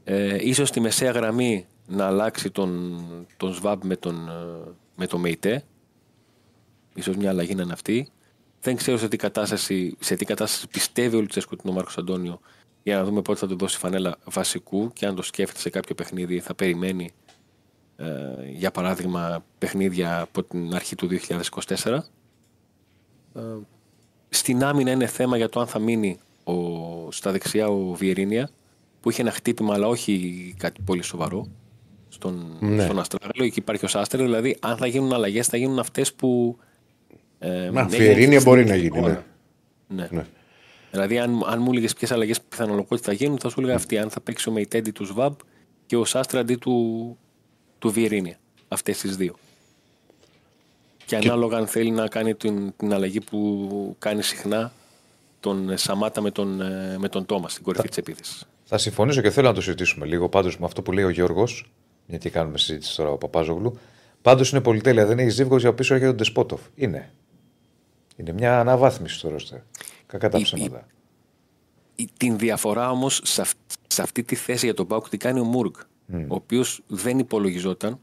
ε, 0.04 0.48
ίσως 0.48 0.68
στη 0.68 0.80
μεσαία 0.80 1.10
γραμμή 1.10 1.66
να 1.86 2.06
αλλάξει 2.06 2.50
τον, 2.50 3.00
τον 3.36 3.52
Σβάμπ 3.52 3.82
με 3.84 3.96
τον, 3.96 4.28
ε, 4.28 4.70
με 4.96 5.06
τον 5.06 5.20
Μεϊτέ. 5.20 5.64
Ίσως 6.94 7.16
μια 7.16 7.30
αλλαγή 7.30 7.54
να 7.54 7.62
είναι 7.62 7.72
αυτή. 7.72 8.08
Δεν 8.60 8.76
ξέρω 8.76 8.96
σε 8.96 9.08
τι 9.08 9.16
κατάσταση, 9.16 9.96
σε 10.00 10.16
τι 10.16 10.24
κατάσταση 10.24 10.68
πιστεύει 10.68 11.16
ο 11.16 11.20
Λουτσέσκο 11.20 11.56
την 11.56 11.70
ο 11.70 11.72
Μάρκος 11.72 11.98
Αντώνιο 11.98 12.40
για 12.82 12.96
να 12.96 13.04
δούμε 13.04 13.22
πότε 13.22 13.38
θα 13.38 13.46
του 13.46 13.56
δώσει 13.56 13.78
φανέλα 13.78 14.16
βασικού 14.24 14.92
και 14.92 15.06
αν 15.06 15.14
το 15.14 15.22
σκέφτεται 15.22 15.60
σε 15.60 15.70
κάποιο 15.70 15.94
παιχνίδι 15.94 16.40
θα 16.40 16.54
περιμένει 16.54 17.04
ε, 17.04 17.23
για 18.56 18.70
παράδειγμα 18.70 19.44
παιχνίδια 19.58 20.20
από 20.20 20.42
την 20.42 20.74
αρχή 20.74 20.94
του 20.94 21.08
2024. 21.84 21.98
Ε, 23.34 23.40
στην 24.28 24.64
άμυνα 24.64 24.90
είναι 24.90 25.06
θέμα 25.06 25.36
για 25.36 25.48
το 25.48 25.60
αν 25.60 25.66
θα 25.66 25.78
μείνει 25.78 26.18
ο, 26.44 26.54
στα 27.10 27.30
δεξιά 27.32 27.68
ο 27.68 27.92
Βιερίνια 27.94 28.50
που 29.00 29.10
είχε 29.10 29.20
ένα 29.22 29.30
χτύπημα 29.30 29.74
αλλά 29.74 29.86
όχι 29.88 30.54
κάτι 30.58 30.80
πολύ 30.82 31.02
σοβαρό 31.02 31.48
στον, 32.08 32.56
Ναι. 32.60 32.84
στον 32.84 32.98
Αστράγαλο. 32.98 33.44
Εκεί 33.44 33.58
υπάρχει 33.58 33.84
ο 33.84 33.88
Σάστερ. 33.88 34.20
Δηλαδή, 34.22 34.56
αν 34.60 34.76
θα 34.76 34.86
γίνουν 34.86 35.12
αλλαγές, 35.12 35.46
θα 35.46 35.56
γίνουν 35.56 35.78
αυτές 35.78 36.14
που. 36.14 36.58
Ε, 37.38 37.70
Μα, 37.72 37.84
δεν 37.84 37.98
Βιερίνια 37.98 38.22
έγιναν 38.24 38.42
μπορεί 38.42 38.60
στην 38.62 38.72
να 38.74 38.80
γίνει, 38.80 39.00
ώρα. 39.02 39.24
ναι. 39.88 40.02
Ναι. 40.02 40.08
Ναι. 40.10 40.26
Δηλαδή, 40.90 41.18
αν, 41.18 41.42
αν 41.46 41.62
μου 41.62 41.70
έλεγες 41.70 41.92
ποιες 41.94 42.10
αλλαγές 42.12 42.40
πιθανολογικότητα 42.40 43.06
θα 43.10 43.12
γίνουν, 43.16 43.38
θα 43.38 43.48
σου 43.48 43.60
έλεγα 43.60 43.74
αυτή. 43.76 43.98
Αν 43.98 44.10
θα 44.10 44.20
παίξει 44.20 44.48
ο 44.48 44.52
Μεϊτέντι 44.52 44.90
του 44.90 45.04
Σβάμπ 45.04 45.34
και 45.86 45.96
ο 45.96 46.04
Σάστρα 46.04 46.40
αντί 46.40 46.54
του, 46.56 47.16
του 47.84 47.90
Βιερίνια. 47.90 48.36
Αυτές 48.68 48.98
τις 48.98 49.16
δύο. 49.16 49.34
Και 51.06 51.16
ανάλογα 51.16 51.56
αν 51.58 51.66
θέλει 51.66 51.90
να 51.90 52.08
κάνει 52.08 52.34
την, 52.34 52.72
την 52.76 52.92
αλλαγή 52.92 53.20
που 53.20 53.96
κάνει 53.98 54.22
συχνά 54.22 54.72
τον 55.40 55.70
ε, 55.70 55.76
Σαμάτα 55.76 56.20
με 56.20 56.30
τον, 56.30 56.60
ε, 56.60 56.96
με 56.98 57.08
τον 57.08 57.26
Τόμας 57.26 57.52
στην 57.52 57.64
κορυφή 57.64 57.88
της 57.88 57.96
επίθεσης. 57.96 58.46
Θα 58.64 58.78
συμφωνήσω 58.78 59.20
και 59.20 59.30
θέλω 59.30 59.48
να 59.48 59.54
το 59.54 59.60
συζητήσουμε 59.60 60.06
λίγο 60.06 60.28
πάντως 60.28 60.58
με 60.58 60.66
αυτό 60.66 60.82
που 60.82 60.92
λέει 60.92 61.04
ο 61.04 61.08
Γιώργος, 61.08 61.70
γιατί 62.06 62.30
κάνουμε 62.30 62.58
συζήτηση 62.58 62.96
τώρα 62.96 63.10
ο 63.10 63.16
Παπάζογλου. 63.18 63.78
Πάντως 64.22 64.50
είναι 64.50 64.60
πολυτέλεια. 64.60 65.06
Δεν 65.06 65.18
έχει 65.18 65.28
ζύβγο 65.28 65.56
για 65.56 65.74
πίσω 65.74 65.94
έρχεται 65.94 66.10
ο 66.12 66.14
Ντεσπότοφ. 66.14 66.60
Είναι. 66.74 67.10
Είναι 68.16 68.32
μια 68.32 68.60
αναβάθμιση 68.60 69.18
στο 69.18 69.28
ρόστερ. 69.28 69.58
Κακά 70.06 70.28
τα 70.28 70.38
Η- 70.38 70.42
ψέματα. 70.42 70.86
Η- 71.94 72.08
Την 72.16 72.38
διαφορά 72.38 72.90
όμως 72.90 73.20
σε, 73.24 73.40
αυ- 73.40 73.56
σε 73.86 74.02
αυτή 74.02 74.22
τη 74.22 74.34
θέση 74.34 74.64
για 74.64 74.74
τον 74.74 74.86
Πάουκ 74.86 75.08
την 75.08 75.18
κάνει 75.18 75.40
ο 75.40 75.44
Μούργκ. 75.44 75.72
Ο 76.12 76.34
οποίος 76.34 76.82
δεν 76.86 77.18
υπολογιζόταν. 77.18 77.98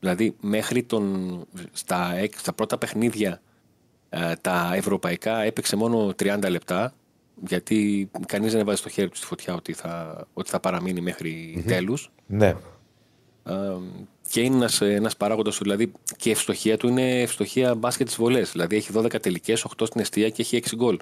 Δηλαδή 0.00 0.36
μέχρι 0.40 0.82
τον, 0.82 1.36
στα, 1.72 2.14
εκ- 2.16 2.38
στα 2.38 2.52
πρώτα 2.52 2.78
παιχνίδια 2.78 3.40
ε, 4.08 4.32
τα 4.40 4.70
ευρωπαϊκά 4.74 5.42
έπαιξε 5.42 5.76
μόνο 5.76 6.14
30 6.22 6.46
λεπτά. 6.48 6.94
Γιατί 7.46 8.10
κανείς 8.26 8.52
δεν 8.52 8.60
έβαζε 8.60 8.82
το 8.82 8.88
χέρι 8.88 9.08
του 9.08 9.16
στη 9.16 9.26
φωτιά 9.26 9.54
ότι 9.54 9.72
θα, 9.72 10.24
ότι 10.32 10.50
θα 10.50 10.60
παραμείνει 10.60 11.00
μέχρι 11.00 11.64
τέλους. 11.66 12.10
Ναι. 12.26 12.54
Ε, 13.44 13.76
και 14.30 14.40
είναι 14.40 14.56
ένας, 14.56 14.80
ένας 14.80 15.16
παράγοντας, 15.16 15.58
δηλαδή 15.58 15.92
και 16.16 16.28
η 16.28 16.32
ευστοχία 16.32 16.76
του 16.76 16.88
είναι 16.88 17.20
ευστοχία 17.20 17.74
μπάσκετ 17.74 18.06
της 18.06 18.16
βολές. 18.16 18.52
Δηλαδή 18.52 18.76
έχει 18.76 18.92
12 18.94 19.20
τελικές, 19.22 19.66
8 19.78 19.86
στην 19.86 20.00
αιστεία 20.00 20.30
και 20.30 20.42
έχει 20.42 20.56
6 20.56 20.76
γκολ. 20.76 20.98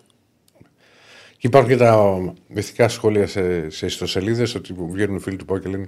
Και 1.39 1.47
υπάρχουν 1.47 1.70
και 1.70 1.77
τα 1.77 2.19
μυθικά 2.48 2.89
σχόλια 2.89 3.27
σε, 3.27 3.70
σε 3.70 3.86
ιστοσελίδες 3.86 4.55
ότι 4.55 4.73
που 4.73 4.90
βγαίνουν 4.90 5.16
οι 5.16 5.20
φίλοι 5.20 5.36
του 5.36 5.44
Πάου 5.44 5.59
και 5.59 5.69
λένε 5.69 5.86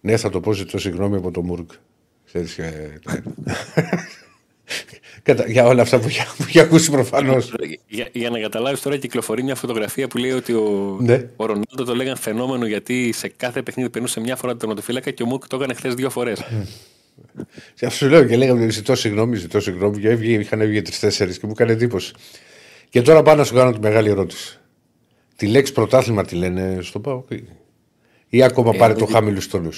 Ναι, 0.00 0.16
θα 0.16 0.30
το 0.30 0.40
πω, 0.40 0.52
ζητώ 0.52 0.78
συγγνώμη 0.78 1.16
από 1.16 1.30
τον 1.30 1.44
Μουργκ. 1.44 1.66
Ξέρεις, 2.26 2.58
ε, 2.58 3.00
Κατα... 5.22 5.46
για 5.52 5.66
όλα 5.66 5.82
αυτά 5.82 5.98
που 5.98 6.06
έχει, 6.06 6.20
που 6.36 6.44
έχει 6.48 6.60
ακούσει 6.60 6.90
προφανώς. 6.90 7.54
Για, 7.86 8.08
για 8.12 8.30
να 8.30 8.38
καταλάβεις 8.40 8.80
τώρα, 8.80 8.96
κυκλοφορεί 8.96 9.42
μια 9.42 9.54
φωτογραφία 9.54 10.08
που 10.08 10.18
λέει 10.18 10.30
ότι 10.30 10.52
ο, 10.52 10.96
Ναι. 11.00 11.28
ο 11.36 11.46
Ρονάλντο 11.46 11.84
το 11.84 11.94
λέγανε 11.94 12.16
φαινόμενο 12.16 12.66
γιατί 12.66 13.12
σε 13.12 13.28
κάθε 13.28 13.62
παιχνίδι 13.62 13.90
περνούσε 13.90 14.20
μια 14.20 14.36
φορά 14.36 14.50
τον 14.50 14.58
τερματοφύλακα 14.60 15.10
και 15.10 15.22
ο 15.22 15.26
Μουρκ 15.26 15.46
το 15.46 15.56
έκανε 15.56 15.74
χθες 15.74 15.94
δύο 15.94 16.10
φορές. 16.10 16.40
Αυτό 17.82 17.90
σου 17.90 18.08
λέω 18.08 18.24
και 18.24 18.36
λέγαμε 18.36 18.70
ζητώ 18.70 18.94
συγγνώμη, 18.94 19.36
ζητώ 19.36 19.60
συγγνώμη. 19.60 20.00
Και 20.00 20.08
έβγε, 20.08 20.38
είχαν 20.38 20.60
βγει 20.66 20.82
τρει-τέσσερι 20.82 21.32
και 21.32 21.46
μου 21.46 21.50
έκανε 21.50 21.72
εντύπωση. 21.72 22.12
Και 22.88 23.02
τώρα 23.02 23.22
πάω 23.22 23.34
να 23.34 23.44
σου 23.44 23.54
κάνω 23.54 23.72
τη 23.72 23.80
μεγάλη 23.80 24.08
ερώτηση. 24.08 24.58
Τη 25.36 25.46
λέξη 25.46 25.72
πρωτάθλημα 25.72 26.24
τη 26.24 26.34
λένε 26.34 26.78
στο 26.82 27.00
Πάο 27.00 27.24
ή 28.30 28.42
ακόμα 28.42 28.70
Ε, 28.74 28.78
πάρε 28.78 28.92
δεν 28.92 29.00
το 29.02 29.06
τη- 29.06 29.12
χαμηλού 29.12 29.40
τόνου. 29.50 29.70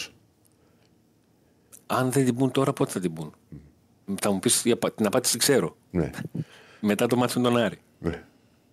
Αν 1.86 2.10
δεν 2.12 2.24
την 2.24 2.34
πούν 2.34 2.50
τώρα, 2.50 2.72
πότε 2.72 2.90
θα 2.90 3.00
την 3.00 3.12
πούν; 3.12 3.32
Θα 4.20 4.30
μου 4.30 4.38
πεις 4.38 4.62
την 4.94 5.06
απάντηση 5.06 5.38
ξέρω. 5.38 5.76
Ναι. 5.90 6.10
Μετά 6.80 7.06
το 7.06 7.16
μάτι 7.16 7.38
με 7.38 7.44
τον 7.48 7.56
Άρη. 7.56 7.78
ναι. 7.98 8.22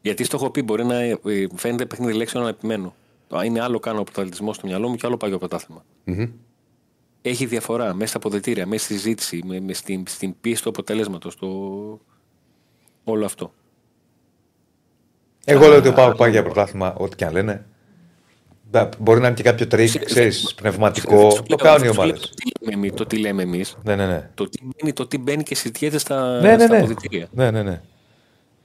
Γιατί 0.01 0.23
στο 0.23 0.35
έχω 0.35 0.49
πει, 0.49 0.61
μπορεί 0.61 0.85
να 0.85 0.99
ε, 1.01 1.17
φαίνεται 1.55 1.85
παιχνίδι 1.85 2.13
λέξεων 2.13 2.43
να 2.43 2.49
επιμένω. 2.49 2.95
Το 3.27 3.41
Είναι 3.41 3.61
άλλο 3.61 3.79
κάνω 3.79 4.03
πρωταθλητισμό 4.03 4.53
στο 4.53 4.67
μυαλό 4.67 4.89
μου 4.89 4.95
και 4.95 5.05
άλλο 5.07 5.17
πάει 5.17 5.29
για 5.29 5.39
πρωτάθλημα. 5.39 5.85
Έχει 7.21 7.45
διαφορά 7.45 7.93
μέσα 7.93 8.07
στα 8.07 8.17
αποδετήρια, 8.17 8.65
μέσα 8.65 8.83
στη 8.85 8.93
συζήτηση, 8.93 9.41
με, 9.45 9.59
με 9.59 9.73
στην, 9.73 10.03
στην 10.07 10.35
πίεση 10.41 10.63
του 10.63 10.69
αποτελέσματος. 10.69 11.35
Το... 11.35 11.47
Όλο 13.03 13.25
αυτό. 13.25 13.53
Εγώ 15.45 15.67
λέω 15.67 15.77
ότι 15.77 15.87
ο 15.87 15.93
Πάοκ 15.93 16.15
πάει 16.15 16.31
για 16.31 16.43
πρωτάθλημα, 16.43 16.93
ό,τι 16.95 17.15
και 17.15 17.25
αν 17.25 17.33
λένε. 17.33 17.65
Μπα, 18.71 18.89
Μπορεί 18.99 19.19
να 19.19 19.27
είναι 19.27 19.35
και 19.35 19.43
κάποιο 19.43 19.67
τρικ, 19.67 20.03
ξέρει, 20.05 20.31
πνευματικό. 20.55 21.29
Σου 21.29 21.37
Το 21.37 21.43
λέω- 21.47 21.57
κάνουν 21.57 21.83
οι 21.83 21.87
σου 21.87 21.93
λέω 21.93 22.03
ομάδες. 22.03 22.17
Το 22.19 22.27
τι 22.35 22.65
λέμε 22.65 22.73
εμείς- 22.75 22.93
το 22.93 23.05
τι 23.05 23.17
λέμε 23.17 23.41
εμείς. 23.41 23.63
Ναι, 23.83 23.95
ναι, 23.95 24.07
ναι. 24.07 24.29
Το 24.33 24.49
τι 24.49 24.59
μπαίνει, 24.63 24.93
το 24.93 25.07
τι 25.07 25.17
μπαίνει 25.17 25.43
και 25.43 25.55
συζητιέται 25.55 25.97
στα, 25.97 26.39
Ναι, 26.41 26.55
ναι, 26.55 26.63
στα 26.63 26.73
ναι. 26.73 26.77
αποδυτήρια. 26.77 27.27
ναι, 27.31 27.51
ναι, 27.51 27.63
ναι. 27.63 27.81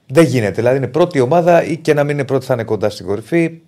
Δεν 0.07 0.23
γίνεται. 0.25 0.51
Δηλαδή 0.51 0.77
είναι 0.77 0.87
πρώτη 0.87 1.19
ομάδα 1.19 1.63
ή 1.63 1.77
και 1.77 1.93
να 1.93 2.03
μην 2.03 2.13
είναι 2.17 2.25
πρώτη 2.25 2.45
θα 2.45 2.53
είναι 2.53 2.63
κοντά 2.63 2.89
στην 2.89 3.05
κορυφή. 3.05 3.59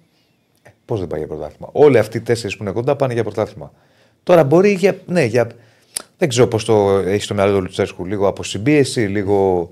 Πώς 0.85 0.97
δεν 0.97 1.07
πάει 1.07 1.19
για 1.19 1.27
πρωτάθλημα. 1.27 1.69
Όλοι 1.71 1.97
αυτοί 1.97 2.17
οι 2.17 2.21
τέσσερις 2.21 2.57
που 2.57 2.63
είναι 2.63 2.71
κοντά 2.71 2.95
πάνε 2.95 3.13
για 3.13 3.23
πρωτάθλημα. 3.23 3.71
Τώρα 4.23 4.43
μπορεί 4.43 4.71
για. 4.71 4.97
Ναι, 5.05 5.23
για 5.23 5.47
δεν 6.17 6.29
ξέρω 6.29 6.47
πώ 6.47 6.63
το 6.63 6.89
έχει 6.97 7.23
στο 7.23 7.33
μυαλό 7.33 7.53
του 7.55 7.61
Λουτσέσκου. 7.61 8.05
Λίγο 8.05 8.27
από 8.27 8.43
συμπίεση, 8.43 8.99
λίγο. 8.99 9.69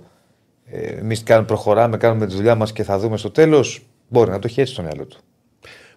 Ε, 0.65 0.79
Εμεί 0.87 1.15
προχωράμε, 1.45 1.97
κάνουμε 1.97 2.27
τη 2.27 2.35
δουλειά 2.35 2.55
μα 2.55 2.65
και 2.65 2.83
θα 2.83 2.99
δούμε 2.99 3.17
στο 3.17 3.29
τέλο. 3.31 3.65
Μπορεί 4.07 4.29
να 4.29 4.39
το 4.39 4.47
έχει 4.47 4.61
έτσι 4.61 4.73
στο 4.73 4.81
μυαλό 4.81 5.05
του. 5.05 5.17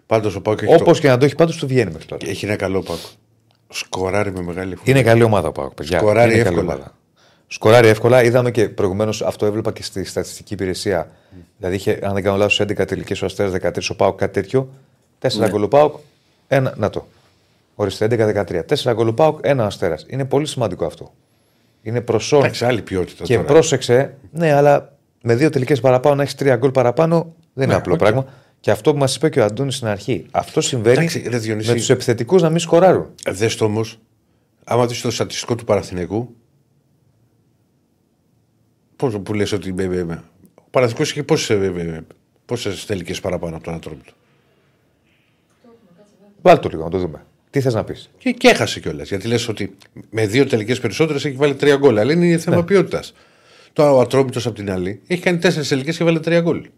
Πάντως 0.09 0.35
ο 0.35 0.41
Πάο 0.41 0.53
έχει, 0.53 0.73
Όπως 0.73 0.95
το... 0.97 1.01
και 1.01 1.07
να 1.07 1.17
το 1.17 1.25
έχει, 1.25 1.35
πάντως 1.35 1.55
του 1.57 1.67
βγαίνει 1.67 1.91
μέχρι 1.91 2.05
τώρα. 2.07 2.29
έχει 2.29 2.45
ένα 2.45 2.55
καλό 2.55 2.81
Πάο. 2.81 2.95
Σκοράρει 3.69 4.31
με 4.31 4.41
μεγάλη 4.41 4.75
φωνή. 4.75 4.89
Είναι 4.89 5.03
καλή 5.03 5.23
ομάδα 5.23 5.47
ο 5.47 5.51
Πάοκ, 5.51 5.73
παιδιά. 5.73 5.97
Σκοράρει 5.99 6.33
Είναι 6.33 6.43
καλή 6.43 6.55
εύκολα. 6.57 6.73
ομάδα. 6.73 6.93
Σκοράρει 7.47 7.87
εύκολα. 7.87 8.23
Είδαμε 8.23 8.51
και 8.51 8.69
προηγουμένως 8.69 9.21
αυτό 9.21 9.45
έβλεπα 9.45 9.71
και 9.71 9.83
στη 9.83 10.03
στατιστική 10.03 10.53
υπηρεσία. 10.53 11.09
Δηλαδή, 11.57 11.75
είχε, 11.75 11.99
αν 12.03 12.13
δεν 12.13 12.23
κάνω 12.23 12.37
λάθος, 12.37 12.59
11 12.61 12.85
τελικές 12.87 13.21
ο 13.21 13.25
Αστέρας 13.25 13.51
13 13.51 13.89
ο 13.91 13.95
Πάοκ, 13.95 14.17
κάτι 14.17 14.33
τέτοιο. 14.33 14.69
4 15.21 15.39
Ναι. 15.39 15.49
γκολ 15.49 15.63
ο 15.63 15.67
Πάοκ, 15.67 15.95
ένα. 16.47 16.73
Να 16.77 16.89
το. 16.89 17.07
Ορίστε, 17.75 18.05
11-13. 18.05 18.63
4 18.65 18.93
γκολ 18.93 19.07
ο 19.07 19.13
Πάοκ, 19.13 19.39
ένα 19.41 19.65
Αστέρας. 19.65 20.05
Είναι 20.07 20.25
πολύ 20.25 20.45
σημαντικό 20.47 20.85
αυτό. 20.85 21.13
Είναι 21.81 22.01
προσόν. 22.01 22.39
Εντάξει, 22.39 22.65
άλλη 22.65 22.81
ποιότητα 22.81 23.23
Και 23.23 23.35
τώρα. 23.35 23.47
πρόσεξε, 23.47 24.13
ναι, 24.31 24.51
αλλά 24.53 24.93
με 25.21 25.35
δύο 25.35 25.49
τελικές 25.49 25.79
παραπάνω 25.79 26.15
να 26.15 26.21
έχεις 26.21 26.35
τρία 26.35 26.55
γκολ 26.55 26.71
παραπάνω 26.71 27.33
δεν 27.53 27.63
είναι 27.63 27.73
Ναι, 27.73 27.79
απλό 27.79 27.93
οκ. 27.93 27.99
πράγμα. 27.99 28.25
Και 28.59 28.71
αυτό 28.71 28.91
που 28.91 28.97
μας 28.97 29.15
είπε 29.15 29.29
και 29.29 29.39
ο 29.39 29.43
Αντώνης 29.43 29.75
στην 29.75 29.87
αρχή. 29.87 30.25
Αυτό 30.31 30.61
συμβαίνει 30.61 30.97
Εντάξει, 30.97 31.23
ρε 31.27 31.37
Διονύση. 31.37 31.69
με 31.69 31.75
τους 31.75 31.89
επιθετικούς 31.89 32.41
να 32.41 32.49
μην 32.49 32.59
σκοράρουν. 32.59 33.09
Δες 33.29 33.55
το 33.55 33.65
όμως, 33.65 33.99
άμα 34.63 34.87
δεις 34.87 35.01
το 35.01 35.11
στατιστικό 35.11 35.55
του 35.55 35.63
Παναθηναϊκού. 35.63 36.35
Πώς 38.95 39.07
που 39.07 39.33
λες 39.33 39.51
ότι. 39.51 39.75
ε, 39.77 39.83
ε, 39.83 39.97
ε, 39.97 40.03
Ο 40.55 40.63
Παναθηναϊκός 40.71 41.11
είχε 41.11 41.23
πόσες 41.23 42.01
πόσες 42.45 42.85
τελικές 42.85 43.19
παραπάνω 43.19 43.55
από 43.55 43.63
τον 43.65 43.73
Ατρόμητο. 43.73 44.11
Βάλτε 46.41 46.61
το 46.61 46.69
λίγο 46.69 46.83
να 46.83 46.89
το 46.89 46.97
δούμε. 46.97 47.25
Τι 47.49 47.61
θες 47.61 47.73
να 47.73 47.83
πεις; 47.83 48.09
Και, 48.17 48.31
και 48.31 48.47
έχασε 48.47 48.79
κιόλας. 48.79 49.07
Γιατί 49.07 49.27
λες 49.27 49.47
ότι 49.47 49.75
με 50.09 50.27
δύο 50.27 50.45
τελικές 50.45 50.79
περισσότερες 50.79 51.25
έχει 51.25 51.35
βάλει 51.35 51.55
τρία 51.55 51.75
γκολ. 51.75 51.97
Αλλά 51.97 52.11
είναι 52.13 52.37
θέμα 52.37 52.55
ναι. 52.55 52.63
ποιότητας. 52.63 53.13
Τώρα 53.73 53.91
ο 53.93 53.99
Ατρόμητος 53.99 54.45
απ' 54.45 54.55
την 54.55 54.71
άλλη 54.71 55.01
έχει 55.07 55.21
κάνει 55.21 55.37
τέσσερις 55.37 55.67
τελικές 55.67 55.97
και 55.97 56.03
βάλει 56.03 56.19
τρία 56.19 56.41
γκολ. 56.41 56.69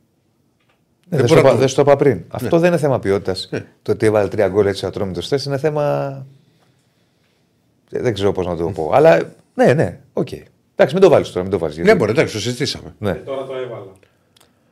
Ναι, 1.14 1.18
Δεν 1.18 1.28
δεν, 1.28 1.28
μπορώ 1.28 1.28
στο, 1.28 1.36
να 1.36 1.40
είπα- 1.40 1.52
το- 1.52 1.58
δεν 1.60 1.68
στο 1.68 1.82
είπα 1.82 1.96
πριν. 1.96 2.24
Αυτό 2.28 2.60
δεν 2.60 2.70
είναι 2.70 2.78
θέμα 2.80 3.00
ποιότητας. 3.00 3.48
Ναι. 3.52 3.66
Το 3.82 3.92
ότι 3.92 4.06
έβαλε 4.06 4.28
τρία 4.28 4.48
γκολ 4.48 4.66
έτσι 4.66 4.86
ατρόμητος 4.86 5.28
θέση 5.28 5.48
είναι 5.48 5.58
θέμα. 5.58 6.26
Ε, 7.92 8.00
Δεν 8.02 8.14
ξέρω 8.14 8.32
πώς 8.32 8.46
να 8.46 8.56
το 8.56 8.70
πω. 8.72 8.90
Αλλά 8.94 9.34
ναι, 9.54 9.74
ναι, 9.74 10.00
οκ. 10.14 10.32
Εντάξει, 10.32 10.94
μην 10.94 11.04
το 11.04 11.10
βάλεις 11.10 11.28
τώρα, 11.28 11.42
μην 11.42 11.52
το 11.52 11.58
βάλεις. 11.58 11.78
Ναι, 11.78 11.96
μπορεί, 11.96 12.12
εντάξει, 12.12 12.34
το 12.34 12.40
συζητήσαμε. 12.40 12.96
Ναι, 12.98 13.14
Τώρα 13.14 13.46
το 13.46 13.54
έβαλα. 13.56 13.92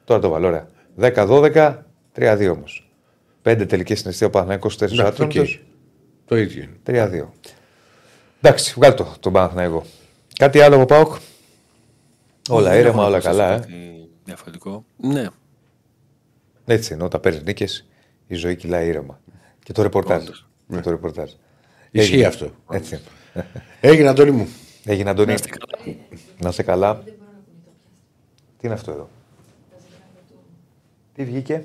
τώρα 0.05 0.19
το 0.19 0.29
βάλω. 0.29 0.47
Ωραία. 0.47 0.67
10-12, 0.99 1.75
3-2 2.13 2.49
όμως. 2.51 2.89
Πέντε 3.41 3.65
τελικές 3.65 3.97
συναισθήσει 3.99 4.25
ο 4.25 4.29
Παναθηναϊκός, 4.29 4.77
τέσσερις 4.77 5.01
Ναι, 5.03 5.07
ατρόμητος. 5.09 5.53
οκ. 5.55 5.61
Το 6.25 6.37
ίδιο 6.37 6.63
είναι. 6.63 6.75
3-2. 6.83 7.29
Εντάξει, 8.41 8.73
βγάλει 8.77 8.93
το 8.93 9.13
τον 9.19 9.33
Παναθηναϊκό. 9.33 9.85
Κάτι 10.39 10.59
άλλο 10.61 10.75
από 10.75 10.85
Πάοκ. 10.85 11.15
Όλα 12.49 12.69
Δεν 12.69 12.79
ήρεμα, 12.79 12.89
έχω 12.89 13.01
να 13.01 13.07
όλα 13.07 13.11
προσθέσω 13.19 13.37
καλά. 13.37 13.53
Ε. 13.53 13.59
κάτι 13.59 14.09
Διαφορετικό. 14.23 14.83
Ναι. 14.97 15.25
Έτσι 16.69 16.93
είναι. 16.93 17.03
Όταν 17.03 17.21
παίρνεις 17.21 17.43
νίκες, 17.43 17.87
η 18.27 18.35
ζωή 18.35 18.55
κυλάει 18.55 18.87
ήρεμα. 18.87 19.19
Και 19.63 19.73
το 19.73 19.81
ρεπορτάζ. 19.81 20.21
Όντως. 20.23 20.47
Και 20.71 20.79
το 20.79 20.89
ρεπορτάζ. 20.89 21.31
Ισχύει 21.91 22.13
Έγινε. 22.13 22.27
αυτό. 22.27 22.51
Έτσι. 22.71 22.99
Έγινε, 23.81 24.07
Αντώνη 24.07 24.31
μου. 24.31 24.47
Έγινε, 24.85 25.09
Αντώνη. 25.09 25.27
Να 25.27 25.33
είστε 25.33 25.49
καλά. 25.49 25.95
Να 26.39 26.49
είσαι 26.49 26.63
καλά. 26.63 27.03
Τι 28.57 28.65
είναι 28.67 28.73
αυτό 28.73 28.91
εδώ; 28.91 29.09
Τι 31.15 31.23
βγήκε; 31.23 31.63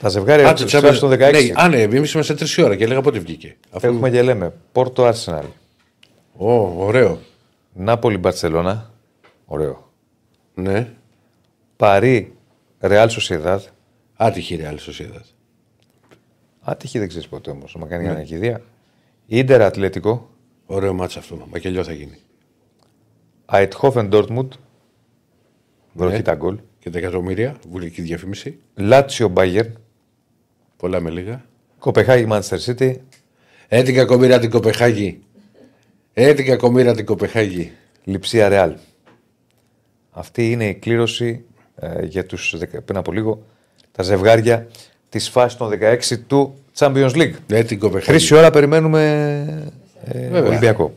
Τα 0.00 0.08
ζευγάρια 0.08 0.48
Α, 0.48 0.54
του 0.54 0.64
το 0.64 0.78
Champions 0.78 0.90
Champions- 0.92 0.98
των 0.98 1.10
16. 1.10 1.18
Ναι, 1.18 1.52
Α, 1.62 1.68
ναι, 1.68 1.82
εμείς 1.82 2.12
είμαστε 2.12 2.34
τρεις 2.34 2.58
ώρα 2.58 2.76
και 2.76 2.84
έλεγα 2.84 3.00
πότε 3.00 3.18
βγήκε. 3.18 3.56
Αφού... 3.70 3.86
Έχουμε 3.86 4.10
και 4.10 4.22
λέμε 4.22 4.52
Πόρτο 4.72 5.12
Arsenal. 5.12 5.44
Ω, 6.36 6.52
ωραίο. 6.84 7.18
Νάπολη 7.72 8.16
Μπαρσελόνα. 8.18 8.90
Ωραίο. 9.46 9.90
Ναι. 10.54 10.88
Παρί 11.76 12.36
Ρεάλ 12.80 13.08
Σοσιεδάδ. 13.10 13.64
Άτυχη 14.16 14.54
η 14.54 14.60
Real 14.62 14.76
Sociedad. 14.76 15.22
Άτυχη 16.60 16.98
δεν 16.98 17.08
ξέρεις 17.08 17.28
ποτέ 17.28 17.50
όμως. 17.50 17.74
Μα 17.76 17.84
Ναι. 17.84 17.90
κάνει 17.90 18.04
μια 18.04 18.22
κηδεία. 18.22 18.62
Ιντερ 19.26 19.62
Ατλέτικο. 19.62 20.30
Ωραίο 20.66 20.92
μάτσα 20.94 21.18
αυτό. 21.18 21.46
Μακελιό 21.50 21.84
θα 21.84 21.92
γίνει. 21.92 22.18
Αιτχόφεν 23.52 24.08
Ντόρτμουντ. 24.08 24.52
Βροχή 25.92 26.16
Ναι. 26.16 26.22
τα 26.22 26.34
γκολ. 26.34 26.58
Και 26.78 26.90
τα 26.90 26.98
εκατομμύρια, 26.98 27.56
βουλική 27.68 28.02
διαφήμιση. 28.02 28.58
Λάτσιο 28.74 29.28
Μπάγερν. 29.28 29.78
Πολλά 30.76 31.00
με 31.00 31.10
λίγα. 31.10 31.44
Κοπεχάγη 31.78 32.26
Manchester 32.30 32.58
City. 32.66 32.94
Ε, 33.68 33.82
την 33.82 33.94
κακομοίρα 33.94 34.38
την 34.38 34.50
Κοπεχάγη. 34.50 35.22
Ε, 36.12 36.34
την 36.34 36.44
κακομοίρα 36.46 36.94
την 36.94 37.04
Κοπεχάγη. 37.04 37.72
Λιψία 38.04 38.48
Ρεάλ. 38.48 38.76
Αυτή 40.10 40.50
είναι 40.50 40.68
η 40.68 40.74
κλήρωση 40.74 41.44
ε, 41.80 42.04
για 42.04 42.26
τους, 42.26 42.54
δεκα- 42.58 42.80
πριν 42.80 42.98
από 42.98 43.12
λίγο, 43.12 43.42
τα 43.92 44.02
ζευγάρια 44.02 44.66
της 45.08 45.28
φάσης 45.28 45.58
των 45.58 45.68
16 45.68 46.16
του 46.26 46.54
Champions 46.78 47.10
League. 47.12 47.32
Ε, 47.46 47.62
την 47.62 47.78
Κοπεχάγη. 47.78 48.18
Χρήση 48.18 48.34
ώρα 48.34 48.50
περιμένουμε 48.50 49.02
ε, 50.04 50.28
Βέβαια. 50.28 50.48
Ολυμπιακό. 50.48 50.92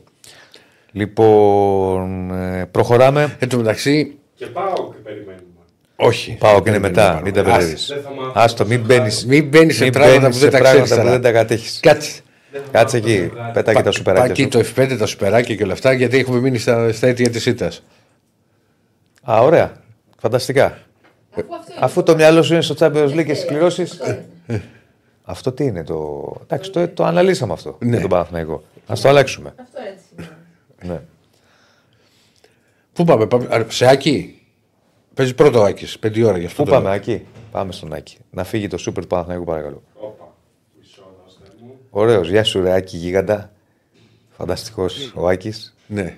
Λοιπόν, 0.91 2.31
ε, 2.31 2.65
προχωράμε. 2.71 3.35
Εν 3.39 3.49
τω 3.49 3.57
μεταξύ, 3.57 4.17
Και 4.35 4.45
πάω 4.45 4.73
και 4.73 4.97
περιμένουμε. 5.03 5.43
όχι. 5.95 6.35
Πάω 6.39 6.61
και 6.61 6.69
είναι 6.69 6.79
Δεν 6.79 6.89
μετά, 6.89 7.11
είναι 7.11 7.21
μην 7.21 7.33
τα 7.33 7.41
πάρα- 7.43 7.55
μπερδεύεις. 7.57 7.87
Δεν 7.87 8.01
θα 8.01 8.09
μάθω. 8.13 8.31
Άστο, 8.35 8.65
μην 8.65 8.81
μπαίνει 8.81 9.13
Μην 9.27 9.47
μπαίνεις 9.47 9.75
σε 9.75 9.89
πράγματα 9.89 10.29
που 10.29 10.35
δεν 10.37 10.49
τα 10.51 10.59
ξέρεις. 10.59 10.89
που 10.95 11.01
δεν 11.03 11.21
τα 11.21 11.31
κατέχεις. 11.31 11.79
Κάτσε. 11.81 12.21
Κάτσε 12.71 12.97
εκεί, 12.97 13.31
πέτα 13.53 13.71
και 13.71 13.77
τα 13.77 13.83
Πά 13.83 13.91
σουπεράκια 13.91 14.31
εκεί 14.31 14.41
σου. 14.41 14.47
το 14.49 14.59
F5, 14.59 14.95
τα 14.99 15.05
σουπεράκια 15.05 15.55
και 15.55 15.63
όλα 15.63 15.73
αυτά, 15.73 15.93
γιατί 15.93 16.17
έχουμε 16.17 16.39
μείνει 16.39 16.57
στα, 16.57 16.91
στα 16.91 17.07
αίτια 17.07 17.29
της 17.29 17.45
ήττας. 17.45 17.83
Α, 19.31 19.39
ωραία. 19.41 19.71
Φανταστικά. 20.21 20.77
Αφού 21.79 22.03
το 22.03 22.15
μυαλό 22.15 22.43
σου 22.43 22.53
είναι 22.53 22.61
στο 22.61 22.75
Champions 22.79 23.09
League 23.09 23.25
και 23.25 23.33
στις 23.33 23.45
κληρώσεις. 23.45 23.99
αυτό 25.23 25.51
τι 25.51 25.63
είναι 25.63 25.83
το. 25.83 26.23
Εντάξει, 26.43 26.71
το, 26.71 26.87
το 26.87 27.03
αναλύσαμε 27.03 27.53
αυτό 27.53 27.77
Ναι. 27.79 27.89
για 27.89 27.99
τον 27.99 28.09
Παναθηναϊκό. 28.09 28.63
Α 28.87 28.93
το 29.01 29.09
αλλάξουμε. 29.09 29.53
Αυτό 29.57 29.79
έτσι 29.91 30.05
είναι. 30.17 30.93
Ναι. 30.93 31.01
Πού 32.93 33.03
πάμε, 33.03 33.27
πάμε 33.27 33.55
α, 33.55 33.65
σε 33.69 33.87
Άκη; 33.87 34.41
Παίζεις 35.13 35.35
πρώτο 35.35 35.59
ο 35.59 35.63
Άκη, 35.63 35.99
πέντε 35.99 36.23
ώρα 36.23 36.37
γι' 36.37 36.45
αυτό. 36.45 36.63
Πού 36.63 36.69
το 36.69 36.75
πάμε, 36.75 36.87
λέω. 36.87 36.95
Άκη; 36.95 37.25
Πάμε 37.51 37.71
στον 37.71 37.93
Άκη. 37.93 38.17
Να 38.29 38.43
φύγει 38.43 38.67
το 38.67 38.77
σούπερ 38.77 39.03
του 39.03 39.09
Παναθηναϊκού, 39.09 39.45
παρακαλώ. 39.45 39.83
Όπα. 39.93 40.33
Μισό 40.79 41.01
δώστε 41.23 41.43
μου. 41.61 41.77
Ωραίος. 41.89 42.29
Γεια 42.29 42.43
σου, 42.43 42.61
ρε 42.61 42.73
Άκη, 42.73 42.97
γίγαντα. 42.97 43.51
Φανταστικός 44.29 45.11
ο 45.15 45.27
Άκης. 45.27 45.75
Ναι. 45.87 46.17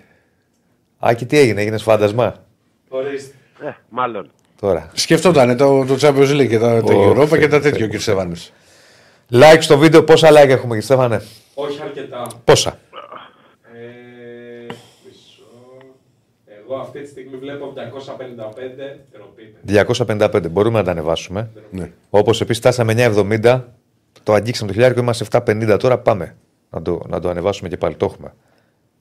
Άκη, 0.99 1.25
τι 1.25 1.37
έγινε, 1.37 1.61
έγινες 1.61 1.83
φάντασμα; 1.83 2.45
Ορίστε. 2.89 3.35
Ε, 3.63 3.75
μάλλον. 3.89 4.31
τώρα. 4.59 4.89
Σκεφτόταν 4.93 5.57
το, 5.57 5.85
το 5.85 5.97
Champions 6.01 6.31
League 6.41 6.47
και 6.47 6.59
τα, 6.59 6.83
το 6.83 6.93
Ω, 6.93 7.11
Europa 7.11 7.27
Θεέ, 7.27 7.39
και 7.39 7.47
τα 7.47 7.59
Θεέ. 7.59 7.71
τέτοια 7.71 7.85
ο 7.85 7.89
κ. 7.89 7.99
Σεβάνο. 7.99 8.35
Like 9.31 9.57
στο 9.59 9.77
βίντεο, 9.77 10.03
πόσα 10.03 10.29
like 10.29 10.33
έχουμε, 10.49 10.63
κύριε 10.65 10.81
Στέφανε; 10.81 11.21
Όχι 11.53 11.81
αρκετά. 11.83 12.27
Πόσα; 12.43 12.79
Ε, 13.73 14.73
μισό. 15.05 15.43
Εγώ 16.45 16.75
αυτή 16.75 17.01
τη 17.01 17.07
στιγμή 17.09 17.37
βλέπω 17.37 17.73
255. 17.75 18.99
Τροπείτε. 19.11 20.45
255. 20.45 20.49
Μπορούμε 20.51 20.77
να 20.77 20.83
τα 20.83 20.91
ανεβάσουμε. 20.91 21.49
Ναι. 21.71 21.91
Όπως 22.09 22.41
επίσης 22.41 22.61
φτάσαμε 22.61 22.93
970. 23.41 23.61
Το 24.23 24.33
αγγίξαμε 24.33 24.67
το 24.67 24.73
χιλιάρικο, 24.73 24.99
είμαστε 25.01 25.25
750 25.45 25.77
τώρα. 25.79 25.97
Πάμε 25.97 26.35
να 26.69 26.81
το, 26.81 27.01
να 27.07 27.19
το 27.19 27.29
ανεβάσουμε 27.29 27.69
και 27.69 27.77
πάλι. 27.77 27.95
Το 27.95 28.05
έχουμε. 28.13 28.33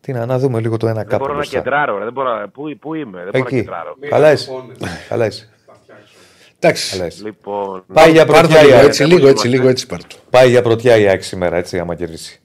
Τι 0.02 0.12
να, 0.12 0.26
να 0.26 0.38
δούμε 0.38 0.60
λίγο 0.60 0.76
το 0.76 0.86
ένα 0.86 0.94
Δεν 0.94 1.06
κάπου. 1.06 1.18
μπορώ 1.18 1.32
να 1.32 1.38
μπροστά. 1.38 1.58
κεντράρω. 1.58 1.98
ρε, 1.98 2.04
Δεν 2.04 2.12
μπορώ, 2.12 2.48
πού, 2.52 2.76
πού 2.80 2.94
είμαι, 2.94 3.18
δεν 3.18 3.30
μπορώ 3.32 3.38
να 3.38 3.38
Εκεί. 3.38 3.56
κεντράρω. 3.56 3.96
Μην 4.00 4.10
Καλά 4.10 4.32
είσαι. 4.32 4.50
αγχώνεσαι. 4.50 5.06
Καλά 5.08 5.26
είσαι. 5.26 5.48
Θα 5.66 5.74
φτιάξω. 5.82 6.14
Εντάξει. 6.58 6.92
Καλά 6.96 7.06
είσαι. 7.06 7.22
Λοιπόν, 7.24 7.84
Πάει 7.92 8.10
για 8.10 8.26
Πάρ' 8.26 8.34
το 8.34 8.40
πρωτιά 8.40 8.60
η 8.60 8.64
λίγο 8.64 8.76
ΑΕΚ. 8.76 8.86
έτσι, 8.86 9.04
λίγο 9.04 9.28
έτσι, 9.28 9.48
λίγο 9.48 9.68
έτσι 9.68 9.86
πάρ' 9.86 10.04
το. 10.04 10.16
Πάει 10.30 10.48
για 10.50 10.62
πρωτιά 10.62 10.96
η 10.96 11.06
ΑΕΚ 11.08 11.22
σήμερα, 11.22 11.56
έτσι, 11.56 11.78
άμα 11.78 11.94
κερδίσει. 11.94 12.40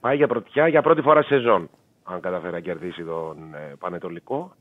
πάει 0.00 0.16
για 0.16 0.26
πρωτιά 0.26 0.68
για 0.68 0.82
πρώτη 0.82 1.00
φορά 1.00 1.22
σε 1.22 1.28
σεζόν. 1.28 1.70
Αν 2.04 2.20
καταφέρει 2.20 2.52
να 2.52 2.60
κερδίσει 2.60 3.02
τον 3.02 3.36
ε, 3.54 3.74
Πανετολικό. 3.78 4.54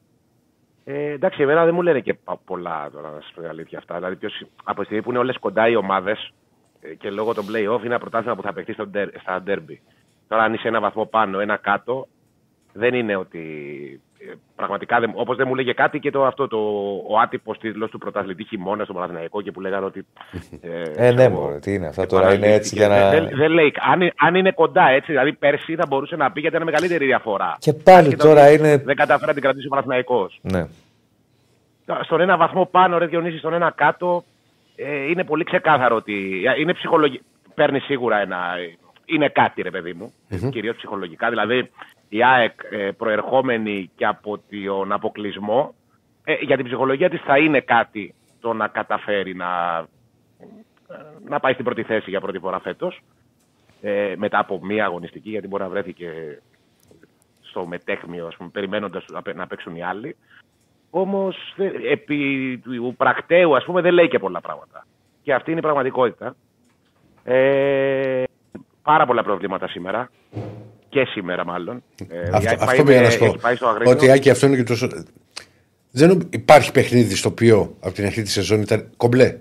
Ε, 0.83 1.11
εντάξει, 1.11 1.41
εμένα 1.41 1.65
δεν 1.65 1.73
μου 1.73 1.81
λένε 1.81 1.99
και 1.99 2.13
πα- 2.13 2.39
πολλά 2.45 2.89
τώρα 2.93 3.09
να 3.09 3.21
σας 3.21 3.31
πω 3.35 3.41
την 3.41 3.49
αλήθεια 3.49 3.77
αυτά. 3.77 3.95
Δηλαδή, 3.95 4.15
ποιος, 4.15 4.45
από 4.63 4.79
τη 4.79 4.85
στιγμή 4.85 5.03
που 5.03 5.09
είναι 5.09 5.19
όλες 5.19 5.37
κοντά 5.39 5.67
οι 5.69 5.75
ομάδες 5.75 6.31
και 6.97 7.09
λόγω 7.09 7.33
των 7.33 7.45
playoff 7.45 7.77
είναι 7.79 7.85
ένα 7.85 7.99
πρωτάθλημα 7.99 8.35
που 8.35 8.41
θα 8.41 8.53
παιχτεί 8.53 8.73
στο, 8.73 8.87
ντερ- 8.87 9.19
στα 9.19 9.43
derby. 9.47 9.77
Τώρα, 10.27 10.43
αν 10.43 10.53
είσαι 10.53 10.67
ένα 10.67 10.79
βαθμό 10.79 11.05
πάνω, 11.05 11.39
ένα 11.39 11.57
κάτω, 11.57 12.07
δεν 12.73 12.93
είναι 12.93 13.15
ότι. 13.15 13.39
ε, 14.19 14.33
Πραγματικά, 14.55 14.99
δεν- 14.99 15.11
όπως 15.13 15.37
δεν 15.37 15.45
μου 15.47 15.55
λέγε 15.55 15.73
κάτι 15.73 15.99
και 15.99 16.11
το, 16.11 16.25
αυτό 16.25 16.47
το, 16.47 16.57
ο 17.09 17.19
άτυπος 17.23 17.57
τίτλος 17.57 17.89
του 17.89 17.97
πρωταθλητή 17.97 18.43
χειμώνας 18.43 18.85
στο 18.85 18.93
Παναθηναϊκό 18.93 19.41
και 19.41 19.51
που 19.51 19.61
λέγανε 19.61 19.85
ότι. 19.85 20.05
Ε, 20.95 21.11
ναι, 21.11 21.23
εγώ- 21.23 21.39
μωρέ, 21.39 21.59
τι 21.59 21.73
είναι 21.73 21.87
αυτά 21.87 22.05
τώρα, 22.05 22.33
είναι 22.33 22.53
έτσι 22.53 22.75
για 22.75 22.87
να. 22.87 23.09
δεν, 23.09 23.29
δεν 23.33 23.51
λέει. 23.51 23.73
Αν, 23.91 24.11
αν 24.17 24.35
είναι 24.35 24.51
κοντά 24.51 24.87
έτσι, 24.89 25.11
δηλαδή 25.11 25.33
πέρσι 25.33 25.75
θα 25.75 25.85
μπορούσε 25.87 26.15
να 26.15 26.31
πει 26.31 26.39
γιατί 26.39 26.55
ήταν 26.55 26.67
μεγαλύτερη 26.67 27.05
διαφορά. 27.05 27.55
Και 27.59 27.73
πάλι 27.73 27.97
Άσχετα 28.07 28.23
τώρα 28.27 28.45
ότι 28.45 28.53
είναι. 28.53 28.77
Δεν 28.77 28.95
κατάφερα 28.95 29.25
να 29.27 29.33
την 29.33 29.41
κρατήσει 29.41 29.65
ο 29.65 29.69
Παναθηναϊκός. 29.69 30.39
Ναι. 30.41 30.67
Στον 32.03 32.21
ένα 32.21 32.37
βαθμό 32.37 32.65
πάνω, 32.65 32.97
ρε 32.97 33.05
Διονύση, 33.05 33.37
στον 33.37 33.53
ένα 33.53 33.71
κάτω, 33.75 34.23
ε, 34.75 35.09
είναι 35.09 35.23
πολύ 35.23 35.43
ξεκάθαρο 35.43 35.95
ότι 35.95 36.43
είναι 36.59 36.73
ψυχολογικό. 36.73 37.23
Παίρνει 37.55 37.79
σίγουρα 37.79 38.17
ένα. 38.19 38.37
Είναι 39.05 39.29
κάτι, 39.29 39.61
ρε 39.61 39.69
παιδί 39.71 39.93
μου. 39.93 40.13
Κυρίως 40.49 40.75
ψυχολογικά. 40.75 41.29
Δηλαδή, 41.29 41.71
η 42.09 42.23
ΑΕΚ 42.23 42.59
ε, 42.71 42.91
προερχόμενη 42.91 43.91
και 43.95 44.05
από 44.05 44.39
τον 44.63 44.91
αποκλεισμό, 44.91 45.75
ε, 46.23 46.33
για 46.33 46.55
την 46.55 46.65
ψυχολογία 46.65 47.09
της 47.09 47.21
θα 47.21 47.37
είναι 47.37 47.59
κάτι 47.59 48.13
το 48.39 48.53
να 48.53 48.67
καταφέρει 48.67 49.35
να, 49.35 49.79
να 51.27 51.39
πάει 51.39 51.53
στην 51.53 51.65
πρώτη 51.65 51.83
θέση 51.83 52.09
για 52.09 52.21
πρώτη 52.21 52.39
φορά 52.39 52.59
φέτος. 52.59 52.99
Ε, 53.81 54.13
μετά 54.17 54.39
από 54.39 54.59
μία 54.63 54.85
αγωνιστική, 54.85 55.29
γιατί 55.29 55.47
μπορεί 55.47 55.63
να 55.63 55.69
βρέθηκε 55.69 56.39
στο 57.41 57.65
μετέχμιο, 57.65 58.27
ας 58.27 58.35
πούμε, 58.35 58.49
περιμένοντας 58.49 59.05
να 59.11 59.21
παί- 59.21 59.35
να 59.35 59.47
παίξουν 59.47 59.75
οι 59.75 59.83
άλλοι. 59.83 60.15
Όμως 60.89 61.55
επί 61.91 62.57
του 62.63 62.93
πρακτέου, 62.97 63.55
ας 63.55 63.63
πούμε, 63.65 63.81
δεν 63.81 63.93
λέει 63.93 64.07
και 64.07 64.19
πολλά 64.19 64.41
πράγματα. 64.41 64.85
Και 65.23 65.33
αυτή 65.33 65.49
είναι 65.51 65.59
η 65.59 65.63
πραγματικότητα. 65.63 66.35
Ε, 67.23 68.23
πάρα 68.85 69.05
πολλά 69.05 69.23
προβλήματα 69.23 69.67
σήμερα. 69.67 70.09
Και 70.89 71.05
σήμερα, 71.05 71.45
μάλλον. 71.45 71.83
Ε, 72.09 72.15
η 72.17 72.19
Αυτό, 72.33 72.35
ΑΕΚ 72.49 72.57
πάει 72.57 72.67
αυτό 72.67 72.83
με- 72.83 72.89
πήγα 72.91 73.01
να 73.01 73.09
σου 73.09 73.19
πω. 73.19 73.25
έχει 73.25 73.37
πάει 73.37 73.55
στο 73.55 73.67
Αγρίνιο. 73.67 73.91
Ότι 73.93 74.11
Άκη 74.11 74.29
αυτό 74.29 74.45
είναι 74.47 74.55
και 74.55 74.63
τόσο. 74.63 74.87
Δεν 75.91 76.07
νομ- 76.09 76.33
υπάρχει 76.33 76.71
παιχνίδι 76.71 77.15
στο 77.15 77.29
οποίο 77.29 77.75
από 77.79 77.93
την 77.93 78.05
αρχή 78.05 78.21
της 78.21 78.31
σεζόν 78.31 78.61
ήταν 78.61 78.89
κομπλέ. 78.97 79.37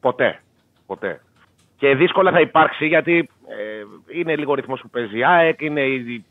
Ποτέ. 0.00 0.40
Ποτέ. 0.86 1.20
Και 1.76 1.94
δύσκολα 1.94 2.30
θα 2.30 2.40
υπάρξει 2.40 2.86
γιατί 2.86 3.28
ε, 3.48 4.18
είναι 4.18 4.36
λίγο 4.36 4.52
ο 4.52 4.54
ρυθμός 4.54 4.80
που 4.80 4.88
παίζει 4.90 5.18
η 5.18 5.24
ΑΕΚ, 5.24 5.60
είναι 5.60 5.80
η, 5.80 5.94
η, 5.94 6.24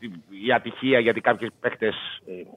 η 0.46 0.52
ατυχία 0.54 0.98
γιατί 0.98 1.20
κάποιοι 1.20 1.48
παίχτε 1.60 1.92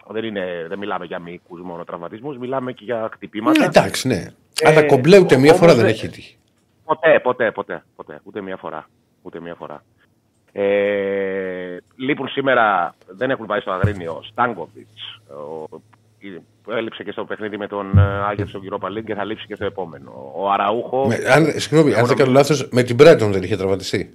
δεν, 0.10 0.24
είναι- 0.24 0.66
δεν 0.68 0.78
μιλάμε 0.78 1.06
για 1.06 1.20
μυϊκού 1.20 1.58
μόνο 1.58 1.84
τραυματισμούς, 1.84 2.38
μιλάμε 2.38 2.72
και 2.74 2.84
για 2.84 3.10
χτυπήματα. 3.14 3.60
Ναι, 3.60 3.66
εντάξει, 3.66 4.08
ναι. 4.08 4.26
Ε, 4.62 4.68
Αλλά 4.70 4.86
κομπλέ 4.86 5.18
ούτε 5.20 5.38
μία 5.38 5.46
όμως 5.48 5.60
φορά 5.60 5.74
δεν 5.76 5.82
δεν- 5.84 5.94
έχει 5.94 6.10
τύχει. 6.10 6.36
Ποτέ, 6.86 7.20
ποτέ, 7.24 7.52
ποτέ, 7.52 7.84
ποτέ. 7.96 8.20
Ούτε 8.24 8.42
μία 8.42 8.58
φορά. 8.58 8.90
Ούτε 9.22 9.40
μία 9.40 9.56
φορά. 9.56 9.84
Ε, 10.52 11.78
λείπουν 11.96 12.28
σήμερα, 12.28 12.96
δεν 13.08 13.30
έχουν 13.32 13.46
πάει 13.46 13.60
στο 13.60 13.72
Αγρίνιο, 13.72 14.12
ο 14.12 14.22
Στάνκοβιτς, 14.24 15.22
ο 15.28 15.82
που 16.64 16.72
έλειψε 16.72 17.04
και 17.04 17.12
στο 17.12 17.26
παιχνίδι 17.26 17.58
με 17.58 17.68
τον 17.68 17.98
ε, 17.98 18.02
Άγιο 18.02 18.48
στον 18.48 18.62
Europa 18.70 18.88
League 18.88 19.04
και 19.04 19.16
θα 19.16 19.24
λείψει 19.24 19.48
και 19.48 19.56
στο 19.56 19.66
επόμενο. 19.66 20.32
Ο 20.36 20.52
Αραούχο. 20.52 21.08
Με, 21.08 21.16
αν, 21.16 21.60
συγγνώμη, 21.60 21.94
αν 21.94 22.06
δεν 22.06 22.18
κάνω 22.18 22.32
λάθος, 22.32 22.70
με 22.72 22.84
την 22.84 22.98
Brighton 23.00 23.30
δεν 23.32 23.44
είχε 23.44 23.58
τραυματιστεί. 23.58 24.14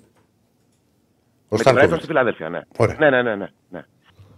Ο 1.49 1.57
Με 1.57 1.59
την 1.59 1.59
Brighton 1.59 1.75
Στάνκοβιτς. 1.75 1.97
στη 1.97 2.07
Φιλαδέλφια, 2.07 2.49
ναι. 2.49 2.61
Ωραία. 2.77 2.97
Ναι, 2.99 3.11
ναι, 3.11 3.23
ναι. 3.23 3.35
ναι, 3.35 3.49
ναι. 3.69 3.85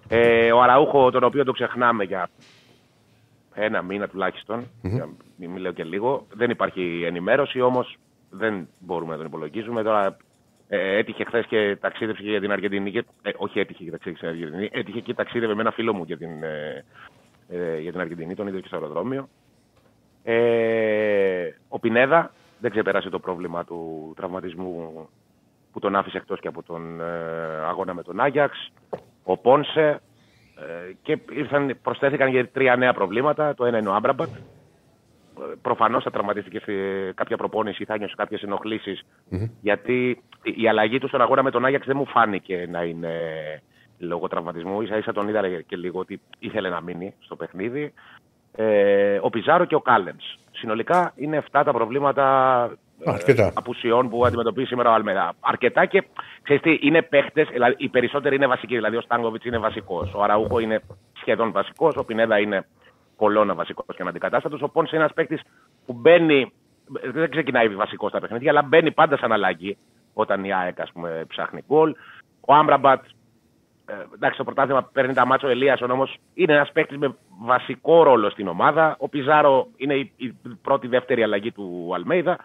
Ε, 0.08 0.52
ο 0.52 0.62
Αραούχο, 0.62 1.10
τον 1.10 1.24
οποίο 1.24 1.44
το 1.44 1.52
ξεχνάμε 1.52 2.04
για 2.04 2.28
ένα 3.54 3.82
μήνα 3.82 4.08
τουλάχιστον, 4.08 4.70
για 4.82 5.08
μην 5.36 5.50
μην 5.50 5.62
λέω 5.62 5.72
και 5.72 5.84
λίγο, 5.84 6.26
δεν 6.32 6.50
υπάρχει 6.50 7.02
ενημέρωση, 7.06 7.60
όμως 7.60 7.96
δεν 8.30 8.68
μπορούμε 8.78 9.10
να 9.10 9.16
τον 9.16 9.26
υπολογίζουμε. 9.26 9.82
Τώρα 9.82 10.16
ε, 10.68 10.96
έτυχε 10.96 11.24
χθες 11.24 11.46
και 11.46 11.76
ταξίδευσε 11.80 12.22
και 12.22 12.30
για 12.30 12.40
την 12.40 12.52
Αργεντινή. 12.52 12.90
Και, 12.90 13.04
ε, 13.22 13.30
όχι 13.36 13.60
έτυχε 13.60 13.84
και 13.84 13.90
ταξίδευσε 13.90 14.26
για 14.26 14.34
την 14.34 14.54
Αργεντινή, 14.54 14.68
έτυχε 14.72 15.00
και 15.00 15.14
ταξίδευε 15.14 15.54
με 15.54 15.60
ένα 15.60 15.70
φίλο 15.70 15.94
μου 15.94 16.04
για 16.04 16.16
την, 16.16 16.42
ε, 16.42 16.84
ε, 17.48 17.78
για 17.78 17.90
την 17.92 18.00
Αργεντινή, 18.00 18.34
τον 18.34 18.46
είδε 18.46 18.60
και 18.60 18.66
στο 18.66 18.76
αεροδρόμιο. 18.76 19.28
Ε, 20.22 21.54
ο 21.68 21.78
Πινέδα 21.78 22.32
δεν 22.60 22.70
ξεπέρασε 22.70 23.08
το 23.08 23.18
πρόβλημα 23.18 23.64
του 23.64 24.12
τραυματισμού 24.16 25.08
που 25.72 25.78
τον 25.80 25.96
άφησε 25.96 26.16
εκτός 26.16 26.40
και 26.40 26.48
από 26.48 26.62
τον 26.62 27.00
ε, 27.00 27.04
αγώνα 27.66 27.94
με 27.94 28.02
τον 28.02 28.20
Άγιαξ. 28.20 28.72
Ο 29.22 29.36
Πόνσε 29.36 30.00
ε, 30.56 30.92
και 31.02 31.18
ήρθαν, 31.30 31.76
προσθέθηκαν 31.82 32.28
για 32.28 32.48
τρία 32.48 32.76
νέα 32.76 32.92
προβλήματα. 32.92 33.54
Το 33.54 33.64
ένα 33.64 33.78
είναι 33.78 33.88
ο 33.88 33.94
Άμπραμπατ. 33.94 34.28
Ε, 35.42 35.54
Προφανώς 35.62 36.02
θα 36.02 36.10
τραυματίστηκε 36.10 36.58
σε 36.58 36.72
κάποια 37.14 37.36
προπόνηση, 37.36 37.84
θα 37.84 37.98
νιώσει 37.98 38.14
κάποιες 38.14 38.42
ενοχλήσεις, 38.42 39.04
γιατί 39.60 40.22
η 40.42 40.68
αλλαγή 40.68 40.98
του 40.98 41.08
στον 41.08 41.20
αγώνα 41.20 41.42
με 41.42 41.50
τον 41.50 41.64
Άγιαξ 41.64 41.86
δεν 41.86 41.96
μου 41.96 42.06
φάνηκε 42.06 42.66
να 42.70 42.82
είναι 42.82 43.12
λόγω 43.98 44.28
τραυματισμού. 44.28 44.80
Ίσα 44.80 44.96
ίσα 44.96 45.12
τον 45.12 45.28
είδα 45.28 45.60
και 45.66 45.76
λίγο 45.76 46.00
ότι 46.00 46.20
ήθελε 46.38 46.68
να 46.68 46.80
μείνει 46.80 47.14
στο 47.18 47.36
παιχνίδι. 47.36 47.92
Ε, 48.56 49.18
ο 49.22 49.30
Πιζάρο 49.30 49.64
και 49.64 49.74
ο 49.74 49.80
Κάλενς. 49.80 50.38
Συνολικά 50.50 51.12
είναι 51.16 51.42
7 51.50 51.62
τα 51.64 51.72
προβλήματα 51.72 52.24
ε, 53.04 53.10
Αρκετά. 53.10 53.52
απουσιών 53.54 54.08
που 54.08 54.26
αντιμετωπίζει 54.26 54.66
σήμερα 54.66 54.90
ο 54.90 54.92
Αλμέδα. 54.92 55.34
Αρκετά 55.40 55.84
και 55.84 56.04
ξέρεις 56.42 56.62
τι, 56.62 56.78
είναι 56.80 57.02
παίχτες, 57.02 57.48
δηλαδή 57.52 57.74
οι 57.78 57.88
περισσότεροι 57.88 58.36
είναι 58.36 58.46
βασικοί. 58.46 58.74
Δηλαδή 58.74 58.96
ο 58.96 59.00
Στάνκοβιτς 59.00 59.44
είναι 59.44 59.58
βασικός, 59.58 60.14
ο 60.14 60.22
Αραούχο 60.22 60.58
είναι 60.58 60.80
σχεδόν 61.20 61.52
βασικός, 61.52 61.96
ο 61.96 62.04
Πινέδα 62.04 62.38
είναι 62.38 62.66
κολόνα 63.18 63.54
βασικός 63.54 63.96
και 63.96 64.02
αναντικατάστατος. 64.02 64.62
Ο 64.62 64.68
Πόνσε 64.68 64.96
είναι 64.96 65.04
ένας 65.04 65.14
παίχτη 65.14 65.40
που 65.86 65.92
μπαίνει, 65.92 66.52
δεν 67.12 67.30
ξεκινάει 67.30 67.68
βασικός 67.68 68.10
στα 68.10 68.20
παιχνίδια, 68.20 68.50
αλλά 68.50 68.62
μπαίνει 68.62 68.90
πάντα 68.90 69.16
σαν 69.16 69.32
αλλαγή 69.32 69.76
όταν 70.12 70.44
η 70.44 70.52
ΑΕΚ 70.52 70.80
ας 70.80 70.92
πούμε, 70.92 71.24
ψάχνει 71.28 71.64
γκολ. 71.66 71.94
Ο 72.40 72.54
Άμραμπατ 72.54 73.04
ε, 73.88 73.94
εντάξει, 74.14 74.38
το 74.38 74.44
πρωτάθλημα 74.44 74.82
παίρνει 74.92 75.14
τα 75.14 75.26
μάτσο 75.26 75.48
Ελίασον 75.48 75.90
όμω 75.90 76.08
είναι 76.34 76.52
ένας 76.52 76.72
παίκτης 76.72 76.98
με 76.98 77.14
βασικό 77.40 78.02
ρόλο 78.02 78.30
στην 78.30 78.48
ομάδα. 78.48 78.96
Ο 78.98 79.08
Πιζάρο 79.08 79.68
είναι 79.76 79.94
η, 79.94 80.12
η 80.16 80.34
πρώτη-δεύτερη 80.62 81.22
αλλαγή 81.22 81.52
του 81.52 81.90
Αλμέιδα. 81.94 82.38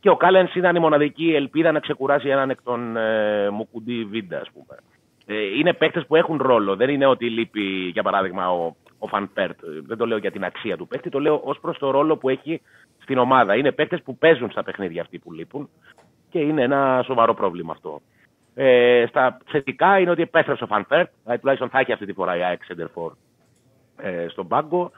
Και 0.00 0.10
ο 0.10 0.16
Κάλενς 0.16 0.54
ήταν 0.54 0.76
η 0.76 0.78
μοναδική 0.78 1.34
ελπίδα 1.34 1.72
να 1.72 1.80
ξεκουράσει 1.80 2.28
έναν 2.28 2.50
εκ 2.50 2.62
των 2.62 2.96
ε, 2.96 3.50
Μουκουντή 3.50 4.04
Βίντα, 4.04 4.40
ας 4.40 4.50
πούμε. 4.52 4.76
Ε, 5.32 5.58
είναι 5.58 5.72
παίκτες 5.72 6.06
που 6.06 6.16
έχουν 6.16 6.38
ρόλο. 6.42 6.76
Δεν 6.76 6.88
είναι 6.88 7.06
ότι 7.06 7.30
λείπει, 7.30 7.62
για 7.92 8.02
παράδειγμα, 8.02 8.50
ο, 8.50 8.74
ο 8.98 9.06
Φαν 9.06 9.32
Πέρτ. 9.32 9.58
Δεν 9.86 9.96
το 9.96 10.06
λέω 10.06 10.18
για 10.18 10.30
την 10.30 10.44
αξία 10.44 10.76
του 10.76 10.86
παίκτη, 10.86 11.10
το 11.10 11.20
λέω 11.20 11.40
ως 11.44 11.58
προς 11.60 11.78
το 11.78 11.90
ρόλο 11.90 12.16
που 12.16 12.28
έχει 12.28 12.60
στην 13.02 13.18
ομάδα. 13.18 13.56
Είναι 13.56 13.72
παίκτες 13.72 14.02
που 14.02 14.16
παίζουν 14.16 14.50
στα 14.50 14.62
παιχνίδια 14.62 15.02
αυτοί 15.02 15.18
που 15.18 15.32
λείπουν 15.32 15.68
και 16.30 16.38
είναι 16.38 16.62
ένα 16.62 17.02
σοβαρό 17.04 17.34
πρόβλημα 17.34 17.72
αυτό. 17.72 18.00
Ε, 18.54 19.04
στα 19.08 19.38
θετικά 19.46 19.98
είναι 19.98 20.10
ότι 20.10 20.22
επέστρεψε 20.22 20.64
ο 20.64 20.66
Φαν 20.66 20.84
Βέερτ, 20.84 21.10
δηλαδή 21.22 21.40
τουλάχιστον 21.40 21.70
θα 21.70 21.78
έχει 21.78 21.92
αυτή 21.92 22.06
τη 22.06 22.12
φορά 22.12 22.36
η 22.36 22.42
ΑΕΚ 22.42 22.64
σέντερ 22.64 22.93
φορ 22.93 23.12
ε, 23.96 24.26
στον 24.28 24.48
πάγκο. 24.48 24.90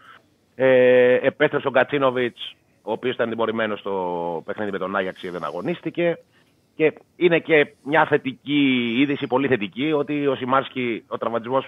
Ε, 0.55 1.15
επέστρεψε 1.15 1.69
ο 1.69 1.71
Γκατσίνοβιτς, 1.71 2.55
ο 2.83 2.93
οποίος 2.93 3.15
ήταν 3.15 3.31
τιμωρημένος 3.31 3.79
στο 3.81 4.43
παιχνίδι 4.45 4.71
με 4.71 4.79
τον 4.79 4.97
Άγιαξ 4.97 5.21
και 5.21 5.31
δεν 5.31 5.45
αγωνίστηκε. 5.45 6.19
Και 6.77 6.93
είναι 7.17 7.39
και 7.39 7.75
μια 7.83 8.07
θετική 8.07 8.95
είδηση, 8.99 9.27
πολύ 9.27 9.49
θετική, 9.49 9.93
ότι 9.93 10.27
ο 10.27 10.35
Σιμάνσκι, 10.35 11.05
ο 11.07 11.19
τραυματισμός 11.19 11.65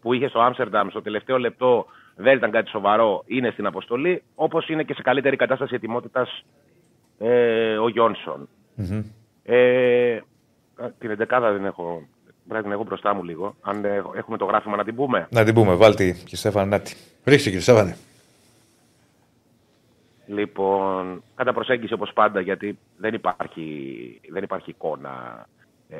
που 0.00 0.12
είχε 0.12 0.28
στο 0.28 0.40
Άμστερνταμ 0.40 0.88
στο 0.88 1.02
τελευταίο 1.02 1.38
λεπτό 1.38 1.86
δεν 2.16 2.36
ήταν 2.36 2.50
κάτι 2.50 2.70
σοβαρό, 2.70 3.22
είναι 3.26 3.50
στην 3.50 3.66
αποστολή, 3.66 4.22
όπως 4.34 4.68
είναι 4.68 4.82
και 4.82 4.94
σε 4.94 5.02
καλύτερη 5.02 5.36
κατάσταση 5.36 5.74
ετοιμότητας 5.74 6.44
ε, 7.18 7.76
ο 7.76 7.88
γιονσον 7.88 8.48
Ε, 9.42 10.20
Α, 10.82 10.90
Την 10.98 11.10
εντεκάδα 11.10 11.52
δεν 11.52 11.64
έχω. 11.64 12.02
Πρέπει 12.48 12.54
να 12.54 12.62
την 12.62 12.72
έχω 12.72 12.84
μπροστά 12.84 13.14
μου 13.14 13.24
λίγο. 13.24 13.54
Αν 13.60 13.84
ε, 13.84 14.02
έχουμε 14.16 14.36
το 14.36 14.44
γράφημα 14.44 14.76
να 14.76 14.84
την 14.84 14.94
πούμε. 14.94 15.28
Να 15.30 15.44
την 15.44 15.54
πούμε, 15.54 15.74
βάλτε 15.74 16.10
και 16.24 16.36
Στέφαν 16.36 16.68
Νάτι. 16.68 16.94
Ρίξτε 17.24 17.48
κύριε 17.48 17.60
Στέφανε. 17.60 17.96
Λοιπόν, 20.28 21.22
κατά 21.34 21.52
προσέγγιση 21.52 21.92
όπως 21.92 22.12
πάντα, 22.12 22.40
γιατί 22.40 22.78
δεν 22.96 23.14
υπάρχει, 23.14 24.20
δεν 24.28 24.42
υπάρχει 24.42 24.70
εικόνα 24.70 25.46
ε, 25.88 25.96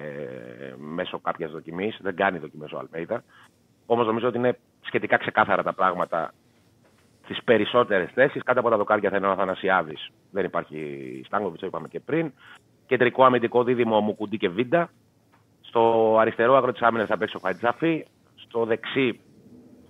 μέσω 0.77 1.19
κάποιας 1.19 1.51
δοκιμής. 1.51 1.99
Δεν 2.01 2.17
κάνει 2.17 2.39
δοκιμές 2.39 2.73
ο 2.73 2.79
Αλμέιδα. 2.79 3.25
Όμως 3.87 4.07
νομίζω 4.07 4.29
ότι 4.29 4.39
είναι 4.39 4.59
σχετικά 4.81 5.17
ξεκάθαρα 5.17 5.63
τα 5.63 5.73
πράγματα 5.73 6.33
στις 7.25 7.43
περισσότερες 7.45 8.11
θέσεις. 8.15 8.43
Κάτω 8.43 8.61
από 8.61 8.71
τα 8.71 8.77
δοκάρια 8.77 9.11
θα 9.11 9.17
είναι 9.17 9.27
ο 9.27 9.31
Αθανασιάδης. 9.31 10.11
Δεν 10.31 10.45
υπάρχει 10.45 11.23
Στάνκοβιτς, 11.27 11.61
το 11.61 11.67
είπαμε 11.67 11.89
και 11.89 12.01
πριν. 12.01 12.33
Κεντρικό 12.87 13.25
αμυντικό 13.25 13.65
δίδυμο 13.65 14.01
Μουκουντή 14.01 14.37
και 14.37 14.49
Βίντα. 14.49 14.91
Στο 15.61 16.17
αριστερό 16.21 16.57
άκρο 16.57 16.73
της 16.73 16.83
άμυνας 16.83 17.09
θα 17.09 17.19
παίξει 17.19 17.37
ο 17.37 17.41
Χατζάφη. 17.43 18.07
Στο 18.35 18.65
δεξί 18.65 19.21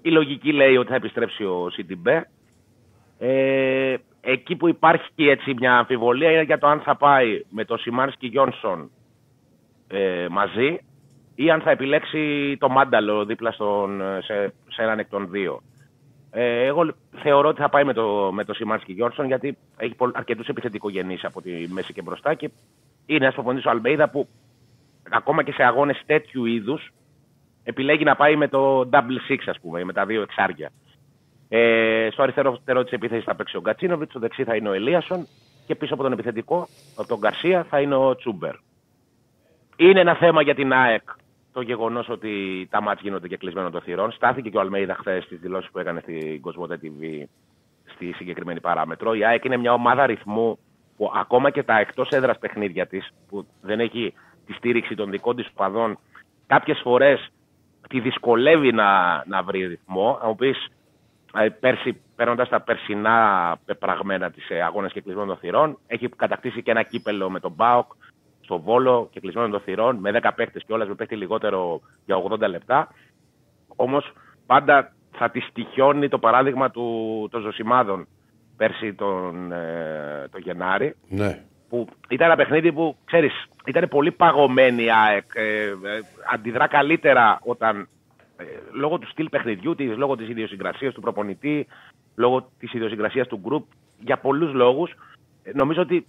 η 0.03 0.11
λογική 0.11 0.53
λέει 0.53 0.77
ότι 0.77 0.89
θα 0.89 0.95
επιστρέψει 0.95 1.45
ο 1.45 1.71
Σιντιμπέ. 1.71 2.31
Ε, 3.19 3.97
εκεί 4.31 4.57
που 4.57 4.69
υπάρχει 4.69 5.29
έτσι 5.29 5.55
μια 5.59 5.79
αμφιβολία 5.79 6.31
είναι 6.31 6.43
για 6.43 6.59
το 6.59 6.67
αν 6.67 6.81
θα 6.81 6.97
πάει 6.97 7.45
με 7.51 7.65
το 7.65 7.77
Σιμάνσκι 7.77 8.27
Γιόνσον 8.27 8.91
ε, 9.89 10.27
μαζί 10.31 10.79
ή 11.35 11.51
αν 11.51 11.61
θα 11.61 11.71
επιλέξει 11.71 12.57
το 12.61 12.69
Μάνταλο 12.69 13.25
δίπλα 13.25 13.53
στον, 13.53 14.03
σε, 14.23 14.55
σε 14.69 14.83
έναν 14.83 14.99
εκ 14.99 15.09
των 15.09 15.31
δύο. 15.31 15.63
Ε, 16.31 16.65
εγώ 16.65 16.95
θεωρώ 17.23 17.49
ότι 17.49 17.61
θα 17.61 17.69
πάει 17.69 17.85
με 17.85 17.93
το, 17.93 18.31
με 18.33 18.45
το 18.45 18.55
Σιμάνσκι 18.55 18.93
Γιόνσον 18.93 19.27
γιατί 19.27 19.59
έχει 19.77 19.95
αρκετούς 20.13 20.49
επιθετικογενείς 20.49 21.25
από 21.25 21.43
τη 21.43 21.51
μέση 21.69 21.93
και 21.93 22.03
μπροστά 22.03 22.35
και 22.35 22.51
είναι 23.07 23.25
ένα 23.25 23.35
προπονητή 23.35 23.69
ο 23.69 23.71
Αλμπέιδα 23.71 24.11
που 24.11 24.29
ακόμα 25.11 25.43
και 25.43 25.53
σε 25.53 25.63
αγώνες 25.63 26.03
τέτοιου 26.07 26.45
είδους 26.45 26.93
επιλέγει 27.65 28.05
να 28.05 28.17
πάει 28.17 28.37
με 28.37 28.49
το 28.49 28.89
double 28.93 29.31
six, 29.31 29.39
ας 29.47 29.61
πούμε, 29.61 29.85
με 29.85 29.93
τα 29.93 30.07
δύο 30.07 30.23
εξάρια. 30.23 30.71
Ε, 31.49 32.09
στο 32.13 32.23
αριστερό 32.23 32.53
φτερό 32.53 32.83
της 32.83 32.93
επίθεσης 32.93 33.25
θα 33.25 33.35
παίξει 33.35 33.57
ο 33.57 33.61
Γκατσίνοβιτς, 33.61 34.11
στο 34.11 34.21
δεξί 34.21 34.45
θα 34.45 34.57
είναι 34.57 34.69
ο 34.69 34.73
Ελίασον 34.73 35.27
και 35.67 35.75
πίσω 35.75 35.95
από 35.95 36.03
τον 36.03 36.13
επιθετικό, 36.13 36.69
από 36.97 37.09
τον 37.09 37.19
Γκαρσία, 37.19 37.65
θα 37.65 37.81
είναι 37.81 37.95
ο 37.95 38.17
Τσούμπερ. 38.17 38.55
Είναι 39.77 40.01
ένα 40.01 40.15
θέμα 40.15 40.43
για 40.43 40.55
την 40.55 40.73
ΑΕΚ 40.73 41.03
το 41.53 41.61
γεγονός 41.61 42.09
ότι 42.09 42.67
τα 42.71 42.83
μάτια 42.83 43.01
γίνονται 43.05 43.29
και 43.29 43.37
κλεισμένο 43.37 43.71
των 43.71 43.81
θυρών. 43.81 44.13
Στάθηκε 44.13 44.51
και 44.51 44.57
ο 44.57 44.61
Αλμέιδα 44.61 44.95
χθες 44.95 45.25
στις 45.25 45.39
δηλώσεις 45.39 45.71
που 45.71 45.79
έκανε 45.79 46.01
στην 46.01 46.41
Κοσμοτέ 46.41 46.81
TV 46.83 47.25
στη 47.85 48.13
συγκεκριμένη 48.13 48.61
παράμετρο. 48.61 49.15
Η 49.15 49.25
ΑΕΚ 49.25 49.45
είναι 49.45 49.57
μια 49.57 49.73
ομάδα 49.73 50.07
ρυθμού 50.07 50.59
που 50.97 51.13
ακόμα 51.15 51.51
και 51.51 51.63
τα 51.63 51.79
εκτός 51.79 52.09
έδρας 52.09 52.39
παιχνίδια 52.39 52.87
της, 52.87 53.11
που 53.29 53.47
δεν 53.61 53.81
έχει 53.81 54.15
τη 54.47 54.53
στήριξη 54.53 54.95
των 54.95 55.11
δικών 55.11 55.37
της 55.37 55.49
οπαδών, 55.51 55.99
κάποιες 56.47 56.81
φορές 56.83 57.29
τη 57.89 58.01
δυσκολεύει 58.01 58.73
να, 58.73 59.23
να 59.27 59.43
βρει 59.43 59.67
ρυθμό. 59.67 60.19
Αν 60.23 60.29
μου 60.29 60.37
πει, 61.43 61.51
πέρσι, 61.51 62.01
παίρνοντας 62.17 62.49
τα 62.49 62.61
περσινά 62.61 63.57
πεπραγμένα 63.65 64.31
της 64.31 64.51
αγώνε 64.67 64.89
και 64.89 65.01
κλεισμένων 65.01 65.29
των 65.29 65.37
θυρών, 65.37 65.79
έχει 65.87 66.09
κατακτήσει 66.09 66.63
και 66.63 66.71
ένα 66.71 66.83
κύπελο 66.83 67.31
με 67.31 67.41
τον 67.41 67.53
Μπάοκ 67.57 67.93
στο 68.41 68.61
Βόλο 68.61 69.09
και 69.11 69.21
κλεισμένων 69.21 69.51
των 69.51 69.61
θυρών, 69.61 69.97
με 69.97 70.21
10 70.23 70.31
παίχτε 70.35 70.61
και 70.67 70.73
όλα 70.73 70.87
με 70.87 70.95
παίχτη 70.95 71.17
λιγότερο 71.17 71.81
για 72.05 72.17
80 72.31 72.49
λεπτά. 72.49 72.89
Όμως 73.77 74.13
πάντα 74.47 74.93
θα 75.13 75.31
τη 75.31 75.41
στοιχιώνει 75.41 76.09
το 76.09 76.19
παράδειγμα 76.19 76.71
του, 76.71 77.29
των 77.31 77.43
Ζωσιμάδων 77.43 78.07
πέρσι 78.59 78.95
τον, 78.95 79.53
ε, 79.53 80.29
το 80.31 80.39
Γενάρη. 80.39 80.95
Ναι. 81.09 81.43
Που 81.69 81.89
ήταν 82.09 82.27
ένα 82.27 82.37
παιχνίδι 82.37 82.73
που, 82.73 82.97
ξέρεις, 83.05 83.33
ήταν 83.67 83.89
πολύ 83.89 84.13
παγωμένη 84.13 84.83
η 84.83 84.91
ΑΕΚ. 84.91 85.25
Ε, 85.35 85.65
ε, 85.65 85.75
αντιδρά 86.33 86.67
καλύτερα 86.67 87.39
όταν, 87.43 87.81
ε, 87.81 87.87
λόγω 88.73 88.99
του 88.99 89.09
στυλ 89.09 89.29
παιχνιδιού 89.29 89.75
της, 89.75 89.97
λόγω 89.97 90.17
της 90.17 90.29
ιδιοσυγκρασίας 90.29 90.95
του 90.95 91.01
προπονητή, 91.01 91.67
λόγω 92.15 92.51
της 92.59 92.73
ιδιοσυγκρασίας 92.73 93.27
του 93.29 93.41
γκρουπ, 93.43 93.65
για 94.01 94.19
πολλούς 94.19 94.53
λόγους. 94.53 94.95
ε, 95.43 95.51
νομίζω 95.55 95.83
ότι 95.83 96.07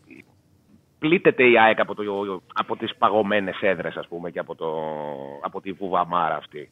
πλήττεται 1.00 1.44
η 1.44 1.60
ΑΕΚ 1.60 1.80
από, 1.80 1.96
το, 1.96 2.42
από 2.54 2.78
τις 2.78 2.96
παγωμένες 2.96 3.62
έδρες, 3.62 3.96
ας 3.96 4.08
πούμε, 4.08 4.32
και 4.32 4.40
από, 4.40 4.56
το, 4.56 4.74
από 5.42 5.62
τη 5.62 5.72
βουβαμάρα 5.72 6.36
αυτή. 6.36 6.72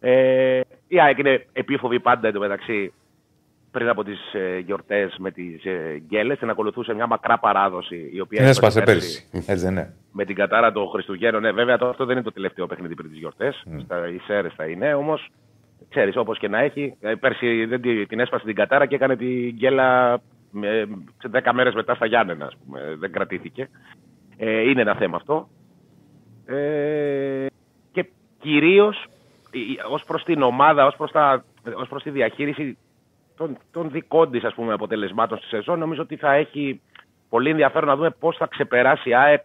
Ε, 0.00 0.60
η 0.88 1.00
ΑΕΚ 1.00 1.18
είναι 1.18 1.46
επίφοβη 1.52 2.00
πάντα 2.00 2.28
εντωμεταξύ 2.28 2.92
πριν 3.76 3.88
από 3.88 4.04
τις 4.04 4.18
ε, 4.34 4.58
γιορτές 4.58 5.16
με 5.18 5.30
τις 5.30 5.64
ε, 5.64 6.02
γκέλες. 6.06 6.38
Την 6.38 6.50
ακολουθούσε 6.50 6.94
μια 6.94 7.06
μακρά 7.06 7.38
παράδοση 7.38 8.10
η 8.12 8.20
οποία 8.20 8.40
Είναι 8.40 8.50
έσπασε 8.50 8.80
πέρσι 8.82 9.28
πέρσι. 9.30 9.50
Έτσι 9.52 9.64
δεν 9.64 9.72
είναι. 9.72 9.94
με 10.12 10.24
την 10.24 10.34
κατάρα 10.34 10.72
των 10.72 10.88
Χριστουγέννων. 10.88 11.42
Ναι, 11.42 11.50
βέβαια 11.52 11.78
το, 11.78 11.88
αυτό 11.88 12.04
δεν 12.04 12.16
είναι 12.16 12.24
το 12.24 12.32
τελευταίο 12.32 12.66
παιχνίδι 12.66 12.94
πριν 12.94 13.10
τις 13.10 13.18
γιορτές. 13.18 13.62
Στα 13.84 14.08
Ισέρες 14.08 14.52
θα 14.56 14.64
είναι. 14.66 14.94
Όμως 14.94 15.28
Ξέρεις, 15.88 16.16
όπως 16.16 16.38
και 16.38 16.48
να 16.48 16.58
έχει. 16.58 16.96
Ε, 17.00 17.14
Πέρσι 17.14 17.64
δεν 17.64 17.80
τη- 17.80 18.06
την 18.06 18.20
έσπασε 18.20 18.44
την 18.44 18.54
κατάρα 18.54 18.86
και 18.86 18.94
έκανε 18.94 19.16
την 19.16 19.50
γκέλα 19.54 20.12
ε, 20.62 20.84
σε 21.18 21.30
10 21.32 21.52
μέρες 21.52 21.74
μετά 21.74 21.94
στα 21.94 22.06
Γιάννενα, 22.06 22.44
ας 22.46 22.56
πούμε. 22.64 22.94
Δεν 22.98 23.12
κρατήθηκε. 23.12 23.68
Ε, 24.36 24.60
είναι 24.70 24.80
ένα 24.80 24.94
θέμα 24.94 25.16
αυτό. 25.16 25.48
Ε, 26.46 27.46
και 27.92 28.06
κυρίως 28.38 29.06
ε, 29.50 29.58
ως 29.92 30.04
προς 30.04 30.24
την 30.24 30.42
ομάδα, 30.42 30.86
ως 30.86 30.96
προς, 30.96 31.10
τα, 31.12 31.44
ως 31.74 31.88
προς 31.88 32.02
τη 32.02 32.10
διαχείριση 32.10 32.78
των, 33.36 33.56
των 33.72 33.90
δικών 33.90 34.30
της 34.30 34.44
ας 34.44 34.54
πούμε, 34.54 34.72
αποτελεσμάτων 34.72 35.38
στη 35.38 35.46
σεζόν, 35.46 35.78
νομίζω 35.78 36.02
ότι 36.02 36.16
θα 36.16 36.32
έχει 36.32 36.80
πολύ 37.28 37.50
ενδιαφέρον 37.50 37.88
να 37.88 37.96
δούμε 37.96 38.10
πώς 38.10 38.36
θα 38.36 38.46
ξεπεράσει 38.46 39.08
η 39.08 39.14
ΑΕΚ 39.14 39.42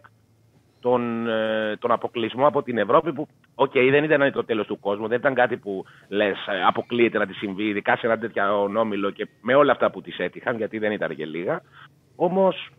τον, 0.80 1.28
ε, 1.28 1.76
τον 1.78 1.90
αποκλεισμό 1.90 2.46
από 2.46 2.62
την 2.62 2.78
Ευρώπη 2.78 3.12
που, 3.12 3.26
οκ, 3.54 3.72
δεν 3.72 4.04
ήταν 4.04 4.32
το 4.32 4.44
τέλος 4.44 4.66
του 4.66 4.80
κόσμου, 4.80 5.08
δεν 5.08 5.18
ήταν 5.18 5.34
κάτι 5.34 5.56
που 5.56 5.84
λες 6.08 6.46
ε, 6.46 6.62
αποκλείεται 6.66 7.18
να 7.18 7.26
τη 7.26 7.32
συμβεί, 7.32 7.64
ειδικά 7.64 7.96
σε 7.96 8.06
ένα 8.06 8.18
τέτοιο 8.18 8.70
όμιλο 8.76 9.10
και 9.10 9.28
με 9.40 9.54
όλα 9.54 9.72
αυτά 9.72 9.90
που 9.90 10.00
της 10.00 10.18
έτυχαν, 10.18 10.56
γιατί 10.56 10.78
δεν 10.78 10.92
ήταν 10.92 11.16
και 11.16 11.26
λίγα. 11.26 11.62
Όμως, 12.16 12.70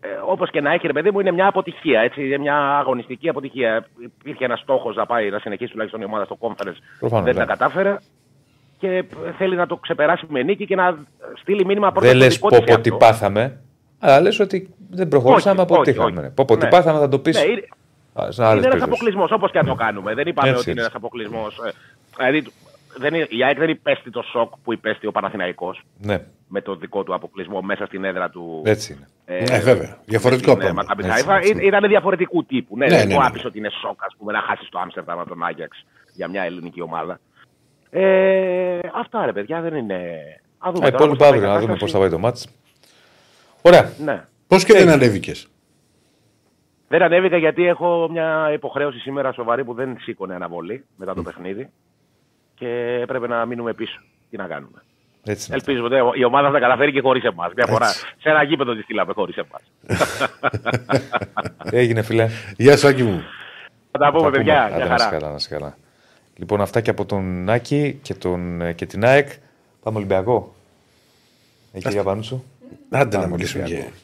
ε, 0.00 0.08
όπως 0.26 0.50
και 0.50 0.60
να 0.60 0.72
έχει, 0.72 0.86
ρε 0.86 0.92
παιδί 0.92 1.10
μου, 1.10 1.20
είναι 1.20 1.32
μια 1.32 1.46
αποτυχία, 1.46 2.00
έτσι, 2.00 2.26
είναι 2.26 2.38
μια 2.38 2.78
αγωνιστική 2.78 3.28
αποτυχία. 3.28 3.86
Υπήρχε 3.98 4.44
ένας 4.44 4.60
στόχος 4.60 4.96
να 4.96 5.06
πάει 5.06 5.30
να 5.30 5.38
συνεχίσει 5.38 5.70
τουλάχιστον 5.70 6.00
η 6.00 6.04
ομάδα 6.04 6.24
στο 6.24 6.36
conference, 6.40 6.78
Προφανώς, 6.98 7.24
δεν 7.24 7.34
ναι. 7.34 7.40
τα 7.40 7.46
κατάφερε 7.46 7.96
και 8.88 8.96
ε, 9.26 9.32
θέλει 9.38 9.56
να 9.56 9.66
το 9.66 9.76
ξεπεράσει 9.76 10.26
με 10.28 10.42
νίκη 10.42 10.66
και 10.66 10.74
να 10.74 10.96
στείλει 11.40 11.64
μήνυμα 11.64 11.92
πρώτα 11.92 12.06
Δεν 12.06 12.16
στο 12.16 12.24
λες 12.24 12.34
δικό 12.34 12.48
πω 12.48 12.54
της 12.62 12.74
πω 12.74 12.80
τι 12.80 12.90
εαυτό. 12.90 13.06
πάθαμε, 13.06 13.60
αλλά 13.98 14.20
λες 14.20 14.40
ότι 14.40 14.74
δεν 14.90 15.08
προχωρήσαμε, 15.08 15.60
Όχι, 15.60 15.70
όχι, 15.72 15.80
αποτύχαμε. 15.90 16.20
όχι. 16.20 16.30
Πω 16.34 16.44
πω 16.44 16.56
τι 16.56 16.64
Ναι. 16.64 16.70
πάθαμε 16.70 16.98
θα 16.98 17.08
το 17.08 17.18
πεις. 17.18 17.36
Ναι, 17.36 17.42
είναι- 17.44 17.66
είναι 18.56 18.66
ένας 18.66 18.82
αποκλεισμός, 18.82 19.30
όπως 19.32 19.50
και 19.50 19.58
αν 19.58 19.66
το 19.66 19.74
κάνουμε. 19.74 20.14
Δεν 20.14 20.26
είπαμε 20.26 20.48
Έτσι, 20.48 20.60
ότι 20.60 20.70
είναι 20.70 20.80
έτσι. 20.80 20.92
ένας 20.92 20.94
αποκλεισμός. 20.94 21.60
Δηλαδή, 22.16 22.46
δεν 22.96 23.14
είναι, 23.14 23.26
η 23.30 23.44
ΑΕΚ 23.44 23.58
δεν 23.58 23.68
υπέστη 23.68 24.10
το 24.10 24.22
σοκ 24.22 24.52
που 24.64 24.72
υπέστη 24.72 25.06
ο 25.06 25.12
Παναθηναϊκός 25.12 25.82
Ναι, 25.98 26.18
με 26.48 26.60
το 26.60 26.76
δικό 26.76 27.02
του 27.02 27.14
αποκλεισμό 27.14 27.60
μέσα 27.60 27.86
στην 27.86 28.04
έδρα 28.04 28.30
του. 28.30 28.62
έτσι 28.64 28.92
είναι. 28.92 29.38
ε, 29.38 29.44
Ναι, 29.50 29.58
βέβαια. 29.58 29.98
Διαφορετικό 30.04 30.50
στην, 30.50 30.62
ε, 30.62 30.64
πράγμα. 30.64 30.82
Μακάμπι 30.82 31.04
Έτσι, 31.08 31.14
Χάιφα. 31.24 31.36
έτσι. 31.36 31.62
Ή- 31.62 31.66
Ήταν 31.66 31.88
διαφορετικού 31.88 32.44
τύπου. 32.44 32.76
Ναι, 32.76 32.84
Ναι, 32.86 32.90
δεν 32.96 33.06
ναι, 33.08 33.14
ναι, 33.14 33.18
ναι. 33.20 33.26
άπησε 33.26 33.46
ότι 33.46 33.58
είναι 33.58 33.70
σοκ 33.80 34.04
ας 34.04 34.14
πούμε, 34.18 34.32
να 34.32 34.40
χάσεις 34.40 34.68
το 34.68 34.78
Άμστερνταμ 34.78 35.18
από 35.20 35.28
τον 35.28 35.44
Άγιαξ 35.44 35.84
για 36.14 36.28
μια 36.28 36.42
ελληνική 36.42 36.80
ομάδα. 36.80 37.20
Ε, 37.96 38.78
αυτά 38.94 39.24
ρε 39.26 39.32
παιδιά 39.32 39.60
δεν 39.60 39.74
είναι. 39.74 39.94
Α 40.58 40.70
δούμε 40.72 40.86
Ε, 40.86 40.90
τώρα 40.90 41.04
υπόλοιπα 41.04 41.16
πώς 41.16 41.26
θα 41.26 41.30
πάει 41.30 41.40
η 41.40 41.44
αύριο 41.44 41.48
να 41.52 41.58
δούμε 41.60 41.72
πώς 41.76 41.92
κατάσταση. 41.92 41.92
θα 41.92 41.98
πάει 41.98 42.08
το 42.08 42.18
μάτς. 42.18 42.48
Ωραία. 43.62 43.92
Ναι. 44.04 44.24
Πώς 44.46 44.64
και 44.64 44.72
δεν 44.72 44.88
ανέβηκες; 44.88 45.48
Δεν 46.88 47.02
ανέβηκα 47.02 47.36
γιατί 47.36 47.66
έχω 47.66 48.08
μια 48.10 48.50
υποχρέωση 48.52 48.98
σήμερα 48.98 49.32
σοβαρή 49.32 49.64
που 49.64 49.74
δεν 49.74 49.96
σήκωνε 50.00 50.34
αναβολή 50.34 50.84
μετά 50.96 51.14
το 51.14 51.22
παιχνίδι 51.22 51.68
και 52.54 52.98
έπρεπε 53.02 53.26
να 53.26 53.46
μείνουμε 53.46 53.72
πίσω. 53.74 54.00
Τι 54.30 54.36
να 54.36 54.46
κάνουμε. 54.46 54.82
Έτσι 55.26 55.46
είναι. 55.48 55.56
Ελπίζουμε 55.56 55.96
ότι 56.10 56.20
η 56.20 56.24
ομάδα 56.24 56.50
θα 56.50 56.58
καταφέρει 56.58 56.92
και 56.92 57.00
χωρίς 57.00 57.24
εμάς. 57.24 57.52
Μια 57.56 57.66
φορά 57.66 57.86
σε 57.88 58.28
ένα 58.30 58.42
γήπεδο 58.42 58.74
τη 58.74 58.82
στείλαμε 58.82 59.12
χωρίς 59.12 59.36
εμάς. 59.36 59.62
Έγινε, 61.80 62.02
φιλέ. 62.02 62.28
Γεια 62.56 62.76
σου, 62.76 62.86
Άκη 62.88 63.02
μου. 63.02 63.22
θα 63.90 63.98
τα 63.98 64.10
πούμε, 64.12 64.22
Τα 64.24 64.30
παιδιά. 64.30 64.54
πούμε. 64.66 64.76
Μια 64.76 64.84
Άντε, 64.84 64.88
να 64.88 64.94
είσαι 64.94 65.04
χαρά. 65.04 65.16
καλά, 65.18 65.28
να 65.30 65.34
είσαι 65.36 65.48
καλά. 65.48 65.76
Λοιπόν, 66.36 66.60
αυτά 66.60 66.80
και 66.80 66.90
από 66.90 67.04
τον 67.04 67.44
Νάκη 67.44 67.98
και, 68.02 68.14
τον, 68.14 68.74
και 68.74 68.86
την 68.86 69.04
ΑΕΚ. 69.04 69.28
Πάμε 69.82 69.96
Ολυμπιακό. 69.96 70.54
Εκεί 71.72 71.88
για 71.88 72.02
πάνω 72.02 72.22
σου. 72.22 72.44
Άντε 72.90 73.16
να 73.16 73.22
Πάμε 73.22 73.34
μιλήσουμε 73.34 73.64
και 73.64 73.72
Ολυμπιακό. 73.74 73.96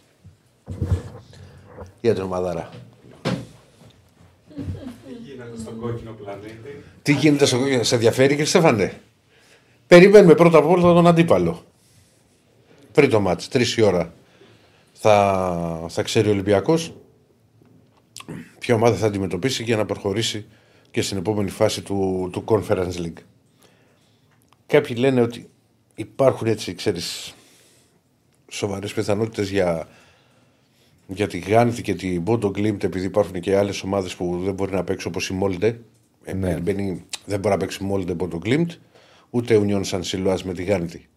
για 2.01 2.15
την 2.15 2.23
ομαδάρα. 2.23 2.71
Τι 5.07 5.13
γίνεται 5.23 5.59
στον 5.61 5.81
κόκκινο 5.81 6.13
πλανήτη. 6.13 6.83
Τι 7.03 7.13
γίνεται 7.13 7.47
στο 7.47 7.59
κόκκινο, 7.59 7.83
σε 7.83 7.95
ενδιαφέρει 7.95 8.37
και 8.37 8.45
Στέφανε; 8.45 9.01
Περιμένουμε 9.87 10.35
πρώτα 10.35 10.59
απ' 10.59 10.67
όλα 10.67 10.83
τον 10.83 11.07
αντίπαλο. 11.07 11.65
Πριν 12.93 13.11
το 13.11 13.21
μάτς, 13.21 13.49
τρεις 13.49 13.77
η 13.77 13.83
ώρα 13.83 14.13
θα, 14.93 15.85
θα 15.89 16.03
ξέρει 16.03 16.29
ο 16.29 16.31
Ολυμπιακός 16.31 16.93
ποια 18.59 18.75
ομάδα 18.75 18.97
θα 18.97 19.07
αντιμετωπίσει 19.07 19.63
για 19.63 19.77
να 19.77 19.85
προχωρήσει 19.87 20.47
και 20.91 21.03
στην 21.03 21.17
επόμενη 21.19 21.51
φάση 21.51 21.83
του, 21.83 22.29
του 22.33 22.45
Conference 22.47 22.93
League. 22.97 23.23
Κάποιοι 24.67 24.97
λένε 24.99 25.21
ότι 25.21 25.49
υπάρχουν 25.95 26.47
έτσι, 26.47 26.75
ξέρεις, 26.75 27.35
σοβαρές 28.49 28.93
πιθανότητες 28.93 29.51
για, 29.51 29.89
για 31.07 31.27
τη 31.27 31.39
Γάνθη 31.39 31.83
και 31.83 31.95
την 31.95 32.23
Bodo 32.27 32.45
Glimt 32.45 32.83
επειδή 32.85 33.05
υπάρχουν 33.07 33.41
και 33.41 33.57
άλλες 33.57 33.83
ομάδες 33.83 34.15
που 34.15 34.41
δεν 34.45 34.55
μπορεί 34.55 34.73
να 34.73 34.85
παίξει 34.85 35.07
όπως 35.07 35.29
η 35.29 35.39
Molde. 35.43 35.75
Ε, 36.25 36.33
Ναι. 36.35 36.55
μπαίνει- 36.61 37.05
δεν 37.25 37.41
μπορεί 37.41 37.55
να 37.55 37.61
παίξει 37.61 37.89
Molde 37.93 38.17
Bodo 38.17 38.39
Glimt 38.45 38.67
ούτε 39.31 39.61
Union 39.67 39.83
San 39.85 40.01
Siloas 40.03 40.43
με 40.45 40.53
τη 40.55 40.63
Γάνθη. 40.65 41.09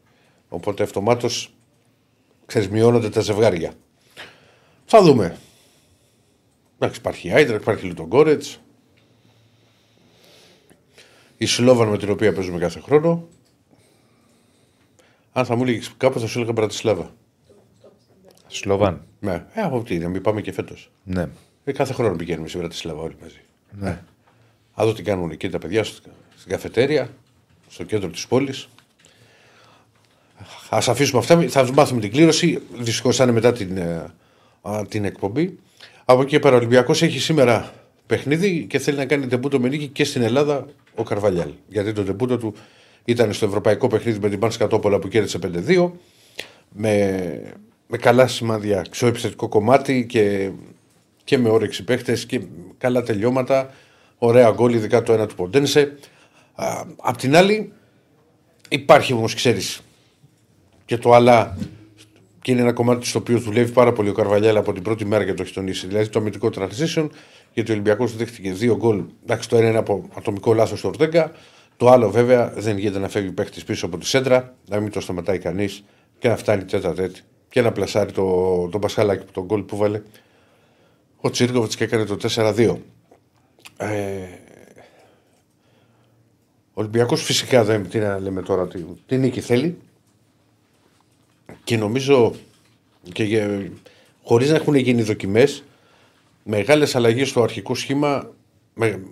Οπότε 0.49 0.83
αυτομάτως 0.83 1.53
ξέρεις, 2.45 2.69
μειώνονται 2.69 3.09
τα 3.09 3.21
ζευγάρια. 3.21 3.73
Θα 4.85 5.01
δούμε. 5.01 5.37
Εντάξει, 6.79 6.99
υπάρχει 6.99 7.27
η 7.27 7.31
Άιτρα, 7.31 7.55
υπάρχει 7.55 7.85
η 7.85 7.87
Λουτογκόρετς. 7.89 8.61
Η 11.43 11.45
Σλόβαν 11.45 11.87
με 11.87 11.97
την 11.97 12.09
οποία 12.09 12.33
παίζουμε 12.33 12.57
κάθε 12.59 12.79
χρόνο. 12.79 13.27
Αν 15.31 15.45
θα 15.45 15.55
μου 15.55 15.63
έλεγες 15.63 15.91
κάπου 15.97 16.19
θα 16.19 16.27
σου 16.27 16.37
έλεγα 16.37 16.51
Μπρατισλάβα. 16.53 17.13
Σλοβάν. 18.47 19.05
Ναι, 19.19 19.45
ε, 19.53 19.61
από 19.61 19.83
τι, 19.83 19.97
να 19.97 20.09
μην 20.09 20.21
πάμε 20.21 20.41
και 20.41 20.51
φέτος. 20.51 20.91
Ναι. 21.03 21.29
Ε, 21.63 21.71
κάθε 21.71 21.93
χρόνο 21.93 22.15
πηγαίνουμε 22.15 22.47
στη 22.47 22.57
Μπρατισλάβα 22.57 23.01
όλοι 23.01 23.15
μαζί. 23.21 23.39
Ναι. 23.71 23.89
Α 24.73 24.85
δω 24.85 24.93
τι 24.93 25.03
κάνουν 25.03 25.31
εκεί 25.31 25.49
τα 25.49 25.57
παιδιά 25.57 25.83
στο- 25.83 26.09
στην 26.37 26.51
καφετέρια, 26.51 27.09
στο 27.69 27.83
κέντρο 27.83 28.09
της 28.09 28.27
πόλης. 28.27 28.67
Α 30.69 30.77
αφήσουμε 30.87 31.19
αυτά, 31.19 31.41
θα 31.49 31.73
μάθουμε 31.73 32.01
την 32.01 32.11
κλήρωση. 32.11 32.61
Δυστυχώς 32.77 33.15
θα 33.15 33.23
είναι 33.23 33.31
μετά 33.33 33.51
την, 33.53 33.77
ε, 33.77 34.13
α, 34.61 34.85
την 34.89 35.05
εκπομπή. 35.05 35.59
Από 36.05 36.21
εκεί 36.21 36.29
και 36.29 36.39
πέρα, 36.39 36.53
ο 36.55 36.57
Ολυμπιακός 36.57 37.01
έχει 37.01 37.19
σήμερα 37.19 37.73
παιχνίδι 38.05 38.65
και 38.65 38.79
θέλει 38.79 38.97
να 38.97 39.05
κάνει 39.05 39.27
τεμπούτο 39.27 39.59
με 39.59 39.67
νίκη 39.69 39.87
και 39.87 40.03
στην 40.03 40.21
Ελλάδα 40.21 40.65
ο 40.95 41.03
Καρβαλιάλ. 41.03 41.49
Γιατί 41.67 41.93
το 41.93 42.03
τεμπούτο 42.03 42.37
του 42.37 42.53
ήταν 43.05 43.33
στο 43.33 43.45
ευρωπαϊκό 43.45 43.87
παιχνίδι 43.87 44.19
με 44.19 44.29
την 44.29 44.39
Πάνση 44.39 44.57
Κατόπολα 44.57 44.99
που 44.99 45.07
κέρδισε 45.07 45.39
5-2. 45.67 45.91
Με, 46.69 47.53
με 47.87 47.97
καλά 47.97 48.27
σημάδια 48.27 48.85
στο 48.89 49.07
επιθετικό 49.07 49.47
κομμάτι 49.47 50.05
και, 50.05 50.51
και 51.23 51.37
με 51.37 51.49
όρεξη 51.49 51.83
παίχτες 51.83 52.25
και 52.25 52.41
καλά 52.77 53.03
τελειώματα. 53.03 53.73
Ωραία 54.17 54.51
γκολ, 54.51 54.73
ειδικά 54.73 55.03
το 55.03 55.13
ένα 55.13 55.27
του 55.27 55.35
Ποντένσε. 55.35 55.97
Α, 56.55 56.83
απ' 56.97 57.17
την 57.17 57.35
άλλη, 57.35 57.73
υπάρχει 58.69 59.13
όμως, 59.13 59.35
ξέρεις, 59.35 59.81
και 60.85 60.97
το 60.97 61.13
αλλά 61.13 61.57
και 62.43 62.51
είναι 62.51 62.61
ένα 62.61 62.73
κομμάτι 62.73 63.05
στο 63.05 63.19
οποίο 63.19 63.39
δουλεύει 63.39 63.71
πάρα 63.71 63.93
πολύ 63.93 64.09
ο 64.09 64.13
Καρβαλιάλ 64.13 64.57
από 64.57 64.73
την 64.73 64.83
πρώτη 64.83 65.05
μέρα 65.05 65.25
και 65.25 65.33
το 65.33 65.43
έχει 65.43 65.53
τονίσει. 65.53 65.87
Δηλαδή 65.87 66.09
το 66.09 66.19
αμυντικό 66.19 66.49
transition, 66.55 67.09
γιατί 67.53 67.71
ο 67.71 67.73
Ολυμπιακός 67.73 68.15
δέχτηκε 68.15 68.51
δύο 68.53 68.75
γκολ. 68.75 69.03
Εντάξει, 69.23 69.49
το 69.49 69.57
ένα 69.57 69.69
είναι 69.69 69.77
από 69.77 70.09
ατομικό 70.13 70.53
λάθος 70.53 70.81
του 70.81 70.87
Ορτέγκα. 70.89 71.31
Το 71.77 71.89
άλλο 71.89 72.09
βέβαια 72.11 72.53
δεν 72.55 72.77
γίνεται 72.77 72.99
να 72.99 73.09
φεύγει 73.09 73.31
παίχτη 73.31 73.63
πίσω 73.65 73.85
από 73.85 73.97
τη 73.97 74.05
σέντρα, 74.05 74.55
να 74.69 74.79
μην 74.79 74.91
το 74.91 74.99
σταματάει 75.01 75.37
κανείς 75.39 75.83
και 76.19 76.27
να 76.27 76.35
φτάνει 76.35 76.63
τέτα 76.63 76.93
τέτη 76.93 77.21
και 77.49 77.61
να 77.61 77.71
πλασάρει 77.71 78.11
το, 78.11 78.67
το 78.71 78.79
Πασχαλάκι 78.79 79.25
που 79.25 79.31
τον 79.31 79.43
γκολ 79.45 79.61
που 79.61 79.77
βάλε 79.77 80.01
ο 81.17 81.29
Τσίρκοβιτς 81.29 81.75
και 81.75 81.83
έκανε 81.83 82.05
το 82.05 82.17
4-2. 82.35 82.75
Ε, 83.77 83.87
ο 86.75 86.81
Ολυμπιακός 86.81 87.23
φυσικά 87.23 87.63
δεν 87.63 87.89
τι 87.89 87.99
να 87.99 88.19
λέμε 88.19 88.41
τώρα, 88.41 88.67
τι, 88.67 88.83
τι 89.05 89.17
νίκη 89.17 89.41
θέλει 89.41 89.77
και 91.63 91.77
νομίζω 91.77 92.33
και 93.13 93.23
για- 93.23 93.71
χωρίς 94.23 94.49
να 94.49 94.55
έχουν 94.55 94.75
γίνει 94.75 95.01
δοκιμές 95.01 95.63
μεγάλες 96.43 96.95
αλλαγές 96.95 97.29
στο 97.29 97.43
αρχικό 97.43 97.75
σχήμα 97.75 98.33
με, 98.73 99.03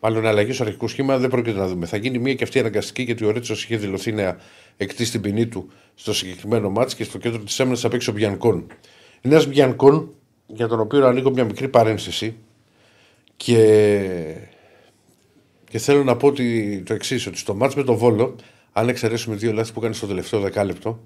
μάλλον 0.00 0.26
αλλαγές 0.26 0.54
στο 0.54 0.64
αρχικό 0.64 0.88
σχήμα 0.88 1.18
δεν 1.18 1.30
πρόκειται 1.30 1.58
να 1.58 1.66
δούμε. 1.66 1.86
Θα 1.86 1.96
γίνει 1.96 2.18
μία 2.18 2.34
και 2.34 2.44
αυτή 2.44 2.58
αναγκαστική 2.58 3.02
γιατί 3.02 3.24
ο 3.24 3.30
Ρέτσος 3.30 3.64
είχε 3.64 3.76
δηλωθεί 3.76 4.12
να 4.12 4.36
εκτίσει 4.76 5.10
την 5.10 5.20
ποινή 5.20 5.46
του 5.46 5.70
στο 5.94 6.14
συγκεκριμένο 6.14 6.70
μάτς 6.70 6.94
και 6.94 7.04
στο 7.04 7.18
κέντρο 7.18 7.42
της 7.42 7.60
άμυνας 7.60 7.80
θα 7.80 7.88
παίξει 7.88 8.10
ο 8.10 8.12
Μπιανκόν. 8.12 8.66
Είναι 9.20 9.34
ένας 9.34 9.46
Μπιανκόν 9.46 10.14
για 10.46 10.68
τον 10.68 10.80
οποίο 10.80 11.06
ανοίγω 11.06 11.30
μια 11.30 11.44
μικρή 11.44 11.68
παρένθεση 11.68 12.36
και, 13.36 14.36
και 15.70 15.78
θέλω 15.78 16.04
να 16.04 16.16
πω 16.16 16.26
ότι 16.26 16.82
το 16.86 16.94
εξής, 16.94 17.26
ότι 17.26 17.38
στο 17.38 17.54
ματς 17.54 17.74
με 17.74 17.84
τον 17.84 17.96
Βόλο, 17.96 18.36
αν 18.72 18.88
εξαιρέσουμε 18.88 19.36
δύο 19.36 19.52
λάθη 19.52 19.72
που 19.72 19.78
έκανε 19.78 19.94
στο 19.94 20.06
τελευταίο 20.06 20.40
δεκάλεπτο, 20.40 21.00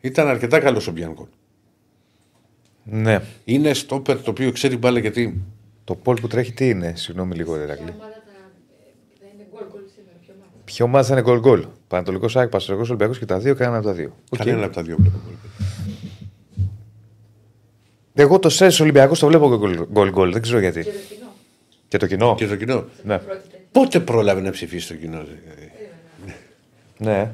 ήταν 0.00 0.28
αρκετά 0.28 0.58
καλός 0.58 0.86
ο 0.86 0.92
Μπιανκόν. 0.92 1.28
Ναι. 2.84 3.22
Είναι 3.44 3.74
στόπερ 3.74 4.22
το 4.22 4.30
οποίο 4.30 4.52
ξέρει 4.52 4.76
μπάλα 4.76 4.98
γιατί. 4.98 5.40
Το 5.84 5.94
poll 5.94 6.20
που 6.20 6.26
τρέχει 6.26 6.52
τι 6.52 6.68
είναι, 6.68 6.92
συγγνώμη 6.96 7.34
λίγο, 7.34 7.56
ρε 7.56 7.64
Ποια 7.64 7.74
Ηρακλή. 7.74 7.94
ομάδα 7.98 8.12
θα, 8.12 8.20
θα 9.20 9.26
είναι 9.34 9.46
γκολ 9.52 9.62
γκολ 9.70 9.80
σήμερα, 9.94 10.16
ποια 10.24 10.34
ομάδα; 10.36 10.50
Ποιο 10.64 10.86
ματς 10.86 11.06
θα 11.06 11.12
είναι 11.12 11.22
γκολ 11.22 11.38
γκολ. 11.40 11.64
Παναιτωλικός 11.88 12.32
Σάκ, 12.32 12.48
Παστρικό 12.48 12.80
Ολυμπιακός 12.80 13.18
και 13.18 13.26
τα 13.26 13.38
δύο 13.38 13.54
κανένα 13.54 13.76
από 13.78 13.86
τα 13.86 13.92
δύο. 13.92 14.16
Οκ. 14.30 14.38
Κανένα 14.44 14.64
από 14.64 14.74
τα 14.74 14.82
δύο 14.82 14.96
βλέπω. 14.98 15.16
Εγώ 18.14 18.38
το 18.38 18.48
ΣΕΣ 18.48 18.80
Ολυμπιακό 18.80 19.14
το 19.16 19.26
βλέπω 19.26 19.56
γκολ- 19.56 19.86
γκολ 19.92 20.10
γκολ, 20.10 20.32
δεν 20.32 20.42
ξέρω 20.42 20.58
γιατί. 20.58 20.82
Και 20.82 20.88
το 20.90 20.96
κοινό. 21.08 21.26
Και 21.88 21.98
το 21.98 22.06
κοινό. 22.06 22.34
Και 22.34 22.46
το 22.46 22.56
κοινό. 22.56 22.84
Ναι. 23.04 23.18
Πρόκειται. 23.18 23.60
Πότε 23.72 24.00
πρόλαβε 24.00 24.40
να 24.40 24.50
ψηφίσει 24.50 24.88
το 24.88 24.94
κοινό, 24.94 25.22
δηλαδή. 25.24 25.70
Ναι. 26.98 27.30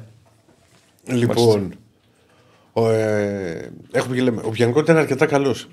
Λοιπόν, 1.19 1.73
ο, 2.77 2.89
ε, 2.89 3.71
έχουμε 3.91 4.15
και 4.15 4.21
λέμε, 4.21 4.41
ο 4.45 4.49
Πιανκό 4.49 4.79
ήταν 4.79 4.97
αρκετά 4.97 5.25
καλός. 5.25 5.69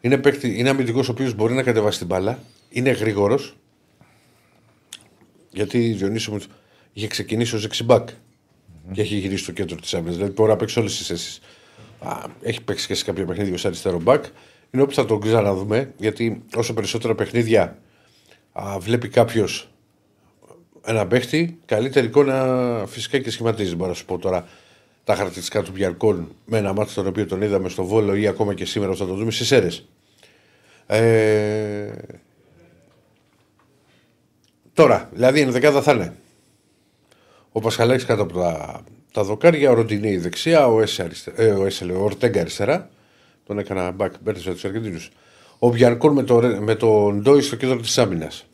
Είναι, 0.00 0.18
παίκτη, 0.18 0.58
είναι 0.58 0.68
αμυντικός 0.68 1.08
ο 1.08 1.12
οποίος 1.12 1.34
μπορεί 1.34 1.54
να 1.54 1.62
κατεβάσει 1.62 1.98
την 1.98 2.06
μπάλα. 2.06 2.38
Είναι 2.68 2.90
γρήγορος. 2.90 3.56
Γιατί 5.50 5.88
η 5.88 5.92
Διονύσιο 5.92 6.32
μου 6.32 6.40
είχε 6.92 7.06
ξεκινήσει 7.06 7.54
ως 7.54 7.62
δεξιμπάκ 7.62 8.08
και 8.92 9.00
έχει 9.00 9.16
γυρίσει 9.16 9.42
στο 9.42 9.52
κέντρο 9.52 9.76
της 9.76 9.94
άμυνας. 9.94 10.14
Δηλαδή 10.14 10.32
μπορεί 10.32 10.50
να 10.50 10.56
παίξει 10.56 10.78
όλες 10.78 10.96
τις 10.96 11.06
θέσεις. 11.06 11.40
Έχει 12.42 12.62
παίξει 12.62 12.86
και 12.86 12.94
σε 12.94 13.04
κάποια 13.04 13.24
παιχνίδια 13.24 13.54
ως 13.54 13.64
αριστερό 13.64 14.00
μπακ. 14.00 14.24
Είναι 14.70 14.82
όπου 14.82 14.92
θα 14.94 15.04
τον 15.04 15.20
ξαναδούμε 15.20 15.92
γιατί 15.96 16.42
όσο 16.54 16.74
περισσότερα 16.74 17.14
παιχνίδια 17.14 17.78
α, 18.52 18.78
βλέπει 18.78 19.08
κάποιος 19.08 19.70
ένα 20.84 21.06
παίχτη, 21.06 21.58
καλύτερη 21.64 22.06
εικόνα 22.06 22.84
φυσικά 22.86 23.18
και 23.18 23.30
σχηματίζει. 23.30 23.76
Μπορώ 23.76 23.88
να 23.88 23.96
σου 23.96 24.04
πω 24.04 24.18
τώρα 24.18 24.48
τα 25.06 25.14
χαρακτηριστικά 25.14 25.62
του 25.62 25.70
Μπιαρκόν 25.74 26.34
με 26.44 26.58
ένα 26.58 26.72
μάτι 26.72 26.94
τον 26.94 27.06
οποίο 27.06 27.26
τον 27.26 27.42
είδαμε 27.42 27.68
στο 27.68 27.84
Βόλο 27.84 28.14
ή 28.14 28.26
ακόμα 28.26 28.54
και 28.54 28.64
σήμερα 28.64 28.94
θα 28.94 29.06
το 29.06 29.14
δούμε 29.14 29.30
στις 29.30 29.52
αίρε. 29.52 29.68
Ε... 30.86 31.92
Τώρα, 34.72 35.10
δηλαδή 35.12 35.38
η 35.38 35.42
ενδεκάδα 35.42 35.82
θα 35.82 35.92
είναι 35.92 36.16
ο 37.52 37.60
Πασχαλάκης 37.60 38.04
κάτω 38.04 38.22
από 38.22 38.32
τα, 38.32 38.80
τα 39.12 39.22
δοκάρια, 39.22 39.70
ο 39.70 39.74
Ροντινέη 39.74 40.16
δεξιά, 40.16 40.66
ο 40.66 40.80
Έσε 40.80 41.02
αριστερά, 41.02 41.42
ε, 41.42 41.50
ο, 41.50 41.66
Έσε, 41.66 41.84
ο 41.84 42.02
Ορτέγκα 42.04 42.40
αριστερά. 42.40 42.90
Τον 43.46 43.58
έκανα 43.58 43.96
back, 43.98 44.10
μπέρδεψα 44.20 44.52
τους 44.52 44.64
Αργεντίνους. 44.64 45.10
Ο 45.58 45.68
Μπιαρκόν 45.68 46.12
με, 46.12 46.22
το, 46.22 46.40
με 46.60 46.74
τον 46.74 47.22
Ντόι 47.22 47.40
στο 47.40 47.56
κέντρο 47.56 47.76
της 47.76 47.98
άμυνας. 47.98 48.46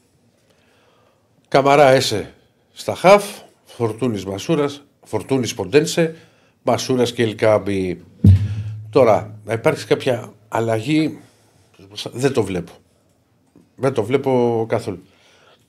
Καμαρά 1.48 1.90
Έσε 1.90 2.34
στα 2.72 2.94
χαφ, 2.94 3.24
Φορτούνης 3.64 4.24
Μασούρας, 4.24 4.84
Φορτούνης 5.02 5.54
Ποντένσε, 5.54 6.16
Μασούρα 6.62 7.04
και 7.04 7.22
Ελκάμπη. 7.22 8.04
Τώρα, 8.90 9.38
να 9.44 9.52
υπάρξει 9.52 9.86
κάποια 9.86 10.32
αλλαγή, 10.48 11.18
δεν 12.12 12.32
το 12.32 12.42
βλέπω. 12.42 12.72
Δεν 13.76 13.92
το 13.92 14.04
βλέπω 14.04 14.64
καθόλου. 14.68 15.02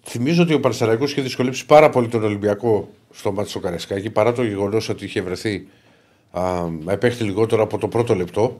Θυμίζω 0.03 0.43
ότι 0.43 0.53
ο 0.53 0.59
Πανεσαιραϊκός 0.59 1.11
είχε 1.11 1.21
δυσκολέψει 1.21 1.65
πάρα 1.65 1.89
πολύ 1.89 2.07
τον 2.07 2.23
Ολυμπιακό 2.23 2.89
στο 3.11 3.31
μάτι 3.31 3.49
στο 3.49 3.59
Καρεσκάκι 3.59 4.09
παρά 4.09 4.33
το 4.33 4.43
γεγονός 4.43 4.89
ότι 4.89 5.05
είχε 5.05 5.21
βρεθεί 5.21 5.67
α, 6.31 6.65
επέχτη 6.87 7.23
λιγότερο 7.23 7.63
από 7.63 7.77
το 7.77 7.87
πρώτο 7.87 8.15
λεπτό. 8.15 8.59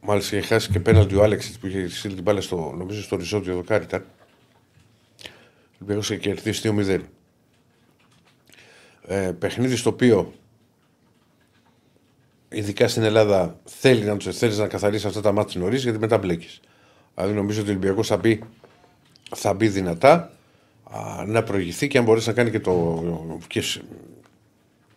Μάλιστα 0.00 0.36
είχε 0.36 0.46
χάσει 0.46 0.70
και 0.70 0.80
πέναλτι 0.80 1.14
ο 1.14 1.22
Άλεξ 1.22 1.58
που 1.60 1.66
είχε 1.66 1.88
στείλει 1.88 2.14
την 2.14 2.22
μπάλα 2.22 2.40
στο, 2.40 2.74
νομίζω 2.76 3.02
στο 3.02 3.16
ριζόντιο 3.16 3.54
δοκάρι 3.54 3.84
ήταν. 3.84 4.04
Ο 5.20 5.76
Ολυμπιακός 5.78 6.10
είχε 6.10 6.20
κερδίσει 6.20 6.74
2-0. 6.76 7.00
Ε, 9.06 9.32
παιχνίδι 9.38 9.76
στο 9.76 9.90
οποίο 9.90 10.32
ειδικά 12.54 12.88
στην 12.88 13.02
Ελλάδα 13.02 13.60
θέλει 13.64 14.04
να, 14.04 14.16
θέλεις 14.32 14.58
να 14.58 14.66
καθαρίσει 14.66 15.06
αυτά 15.06 15.20
τα 15.20 15.32
μάτια 15.32 15.60
νωρίς 15.60 15.82
γιατί 15.82 15.98
μετά 15.98 16.18
μπλέκεις. 16.18 16.60
Δηλαδή 17.14 17.34
νομίζω 17.34 17.60
ότι 17.60 17.68
ο 17.68 17.72
Ολυμπιακός 17.72 18.06
θα 18.06 18.16
μπει, 18.16 18.40
θα 19.36 19.54
μπει 19.54 19.68
δυνατά 19.68 20.32
α, 20.90 21.24
να 21.26 21.42
προηγηθεί 21.42 21.88
και 21.88 21.98
αν 21.98 22.04
μπορέσει 22.04 22.28
να 22.28 22.34
κάνει 22.34 22.50
και, 22.50 22.60
το, 22.60 23.04
και, 23.46 23.62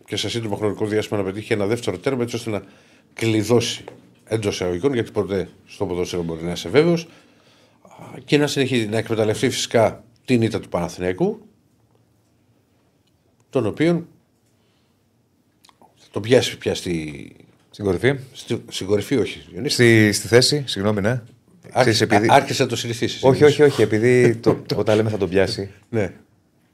και 0.06 0.16
σε 0.16 0.30
σύντομο 0.30 0.56
χρονικό 0.56 0.86
διάστημα 0.86 1.20
να 1.20 1.26
πετύχει 1.26 1.54
ένα 1.54 1.66
δεύτερο 1.66 1.98
τέρμα 1.98 2.24
έτσι 2.24 2.36
ώστε 2.36 2.50
να 2.50 2.64
κλειδώσει 3.14 3.84
εντός 4.24 4.54
εισαγωγικών 4.54 4.94
γιατί 4.94 5.12
ποτέ 5.12 5.50
στο 5.66 5.86
ποδόσφαιρο 5.86 6.24
μπορεί 6.24 6.44
να 6.44 6.52
είσαι 6.52 6.70
βέβαιος 6.70 7.08
και 8.26 8.38
να 8.38 8.48
συνεχίσει 8.48 8.88
να 8.88 8.98
εκμεταλλευτεί 8.98 9.50
φυσικά 9.50 10.04
την 10.26 10.42
ήττα 10.42 10.60
του 10.60 10.70
Παναθηναϊκού 10.70 11.48
τον 13.50 13.66
οποίο 13.66 14.08
θα 15.96 16.08
τον 16.12 16.22
πιάσει 16.22 16.58
πια 16.58 16.76
στη, 16.76 17.36
Στην 17.78 17.90
κορυφή. 17.90 18.20
στη, 18.34 18.64
στην 18.70 18.88
κορυφή, 18.88 19.16
όχι. 19.16 19.46
Διονύση. 19.52 19.74
Στη, 19.76 20.12
στη 20.12 20.28
θέση, 20.28 20.64
συγγνώμη, 20.68 21.02
ναι. 21.02 21.10
Ξέρεις, 21.62 21.76
Άρχισε, 21.76 22.04
επειδή... 22.04 22.28
άρχισε 22.32 22.64
να 22.64 22.70
το 22.70 22.76
συνηθίσεις. 22.76 23.24
Όχι, 23.24 23.44
όχι, 23.44 23.62
όχι. 23.64 23.82
Επειδή 23.82 24.36
το, 24.36 24.58
όταν 24.76 24.96
λέμε 24.96 25.10
θα 25.10 25.18
τον 25.18 25.30
πιάσει, 25.30 25.70
Ναι. 25.90 26.14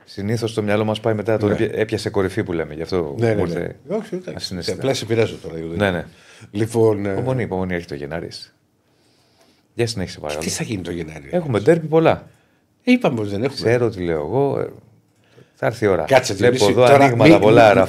συνήθως 0.05 0.53
το 0.53 0.61
μυαλό 0.61 0.83
μας 0.85 0.99
πάει 0.99 1.13
μετά. 1.13 1.37
Τον 1.37 1.49
Ναι. 1.49 1.55
έπια- 1.55 1.79
έπιασε 1.79 2.09
κορυφή 2.09 2.43
που 2.43 2.53
λέμε. 2.53 2.73
Γι' 2.73 2.81
αυτό 2.81 3.15
Ναι, 3.19 3.27
ναι, 3.27 3.35
μου 3.35 3.45
ναι. 3.45 3.51
ήρθε 3.51 3.75
Όχι, 3.87 4.15
εντάξει. 4.15 4.33
ασυναίσθητα. 4.35 4.77
Απλά 4.77 4.93
σε 4.93 5.05
πειράζω 5.05 5.35
τώρα. 5.43 5.57
Ιωδη. 5.59 5.77
Ναι, 5.77 5.91
ναι. 5.91 6.05
Λοιπόν, 6.51 7.05
ε, 7.05 7.11
Υπομονή, 7.11 7.43
υπομονή, 7.43 7.75
έχει 7.75 7.85
το 7.85 7.95
Γενάρης. 7.95 8.55
Για 9.73 9.87
συνέχισε 9.87 10.19
παρακαλώ. 10.19 10.43
τι 10.45 10.49
θα 10.49 10.63
γίνει 10.63 10.81
το 10.81 10.91
Γενάρη. 10.91 11.27
Έχουμε 11.31 11.59
ντέρμπι 11.59 11.87
πολλά. 11.87 12.27
Είπαμε 12.83 13.19
ότι 13.19 13.29
δεν 13.29 13.43
έχουμε. 13.43 13.69
Ξέρω 13.69 13.89
τι 13.89 14.01
λέω 14.03 14.19
εγώ. 14.19 14.59
ε, 14.59 14.69
Θα 15.55 15.65
έρθει 15.65 15.85
η 15.85 15.87
ώρα. 15.87 16.03
Κάτσε, 16.03 16.33
Βλέπω 16.33 16.55
Διονύση, 16.55 16.79
εδώ 16.79 16.91
τώρα 16.91 17.05
ανοίγματα 17.05 17.33
μη- 17.33 17.39
πολλά. 17.39 17.75
μη- 17.75 17.81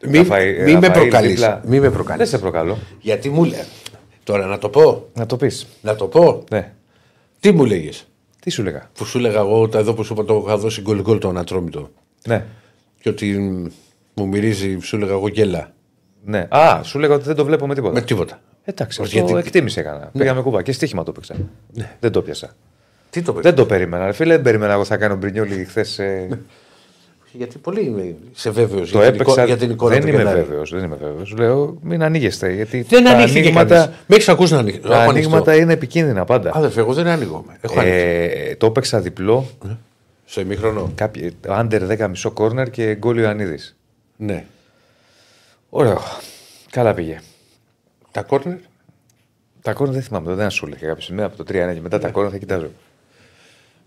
Ραφαήλε. 0.00 0.62
Μη, 0.64 0.72
μη 0.72 0.78
με 0.78 0.90
προκαλείς. 0.90 1.46
Μη 1.64 1.80
με 1.80 1.90
προκαλείς. 1.90 2.18
Δεν 2.30 2.38
σε 2.38 2.38
προκαλώ. 2.44 2.78
Γιατί 3.00 3.28
μου 3.28 3.44
λέει. 3.44 3.64
Τώρα 4.24 4.46
να 4.46 4.58
το 4.58 4.68
πω. 4.68 5.08
Να 5.14 5.26
το 5.26 5.36
πεις. 5.36 5.66
Να 5.80 5.94
το 5.94 6.06
πω. 6.06 6.44
Ναι. 6.50 6.72
Τι 7.40 7.52
μου 7.52 7.64
λέγες; 7.64 8.06
Τι 8.40 8.50
σου 8.50 8.62
λέγα; 8.62 8.90
Που 8.94 9.04
σου 9.04 9.18
έλεγα 9.18 9.38
εγώ 9.38 9.68
τα 9.68 9.78
εδώ 9.78 9.94
που 9.94 10.04
σου 10.04 10.12
είπα 10.12 10.24
το 10.24 10.42
είχα 10.46 10.56
δώσει 10.58 10.80
γκολ 10.80 11.00
γκολ 11.02 11.18
το 11.18 11.28
ανατρόμητο. 11.28 11.90
Ναι. 12.26 12.44
Και 13.00 13.08
ότι 13.08 13.38
μ, 13.38 13.66
μου 14.14 14.26
μυρίζει, 14.28 14.78
σου 14.82 14.96
έλεγα 14.96 15.12
εγώ 15.12 15.28
γέλα. 15.28 15.72
ναι. 16.24 16.46
Α, 16.48 16.80
σου 16.82 16.98
λέγα 16.98 17.14
ότι 17.14 17.24
δεν 17.24 17.34
το 17.34 17.44
βλέπω 17.44 17.66
με 17.66 17.74
τίποτα. 17.74 17.92
Με 17.94 18.00
τίποτα. 18.00 18.40
Εντάξει, 18.64 19.00
Όχι, 19.00 19.18
αυτό 19.18 19.30
γιατί- 19.32 19.46
εκτίμηση 19.46 19.80
έκανα. 19.80 20.10
Πήγαμε 20.18 20.42
κουβά 20.42 20.62
και 20.62 20.72
στοίχημα 20.72 21.02
το 21.02 21.12
παίξα. 21.12 21.34
Δεν 22.00 22.10
το 22.12 22.22
πιάσα. 22.22 22.56
Τι 23.10 23.22
το 23.22 23.32
Δεν 23.32 23.54
το 23.54 23.66
περίμενα. 23.66 24.06
Ρε 24.06 24.12
φίλε, 24.12 24.32
δεν 24.34 24.42
περίμενα 24.42 24.72
εγώ 24.72 24.84
θα 24.84 24.96
κάνω 24.96 25.16
μπρινιόλι 25.16 25.64
χθες. 25.64 26.00
Γιατί 27.36 27.58
πολύ 27.58 27.80
είμαι 27.84 28.14
σε 28.32 28.50
βέβαιος 28.50 28.90
το 28.90 28.98
για, 28.98 29.12
την 29.12 29.20
εικο- 29.20 29.30
έπαιξα. 29.32 29.44
για 29.44 29.56
την 29.56 29.70
εικόνα 29.70 29.92
δεν 29.92 30.00
του 30.02 30.08
είμαι 30.08 30.16
Γενάρη. 30.16 30.40
βέβαιος. 30.40 30.70
Δεν 30.70 30.84
είμαι 30.84 30.96
βέβαιος. 30.96 31.30
Λέω 31.38 31.76
μην 31.82 32.02
ανοίγεστε. 32.02 32.52
Γιατί 32.52 32.82
Δεν 32.88 33.04
τα 33.04 33.10
ανοίχθηκε 33.10 33.38
ανοίγματα, 33.38 33.74
κανείς. 33.74 33.96
Με 34.06 34.14
έχεις 34.16 34.28
ακούσει 34.28 34.52
να 34.52 34.58
ανοίγει. 34.58 34.78
τα 34.78 34.98
ανοίγματα 34.98 35.56
είναι 35.56 35.72
επικίνδυνα 35.72 36.24
πάντα. 36.24 36.50
Αδερφέ, 36.54 36.80
εγώ 36.80 36.92
δεν 36.92 37.06
ανοίγομαι. 37.06 37.56
Έχω 37.60 37.80
ανοίξει. 37.80 37.98
Ε, 38.50 38.54
το 38.56 38.66
έπαιξα 38.66 39.00
διπλό. 39.00 39.46
Στο 40.24 40.40
ημίχρονο. 40.40 40.92
Κάποιοι, 40.94 41.36
άντερ 41.46 41.82
10 41.86 42.08
μισό 42.08 42.30
κόρνερ 42.30 42.70
και 42.70 42.94
γκολ 42.94 43.18
Ιωαννίδης. 43.18 43.76
Ναι. 44.16 44.44
Ωραίο. 45.70 46.00
Καλά 46.70 46.94
πήγε. 46.94 47.20
Τα 48.10 48.22
κόρνερ. 48.22 48.56
Τα 49.62 49.72
κόρνερ 49.72 49.94
δεν 49.94 50.04
θυμάμαι, 50.04 50.34
δεν 50.34 50.50
σου 50.50 50.66
έλεγε 50.66 50.86
κάποια 50.86 51.02
στιγμή 51.02 51.22
από 51.22 51.36
το 51.36 51.42
3-1 51.42 51.74
και 51.74 51.80
μετά 51.80 51.98
τα 51.98 52.08
κόρνερ 52.08 52.32
θα 52.32 52.38
κοιτάζω. 52.38 52.68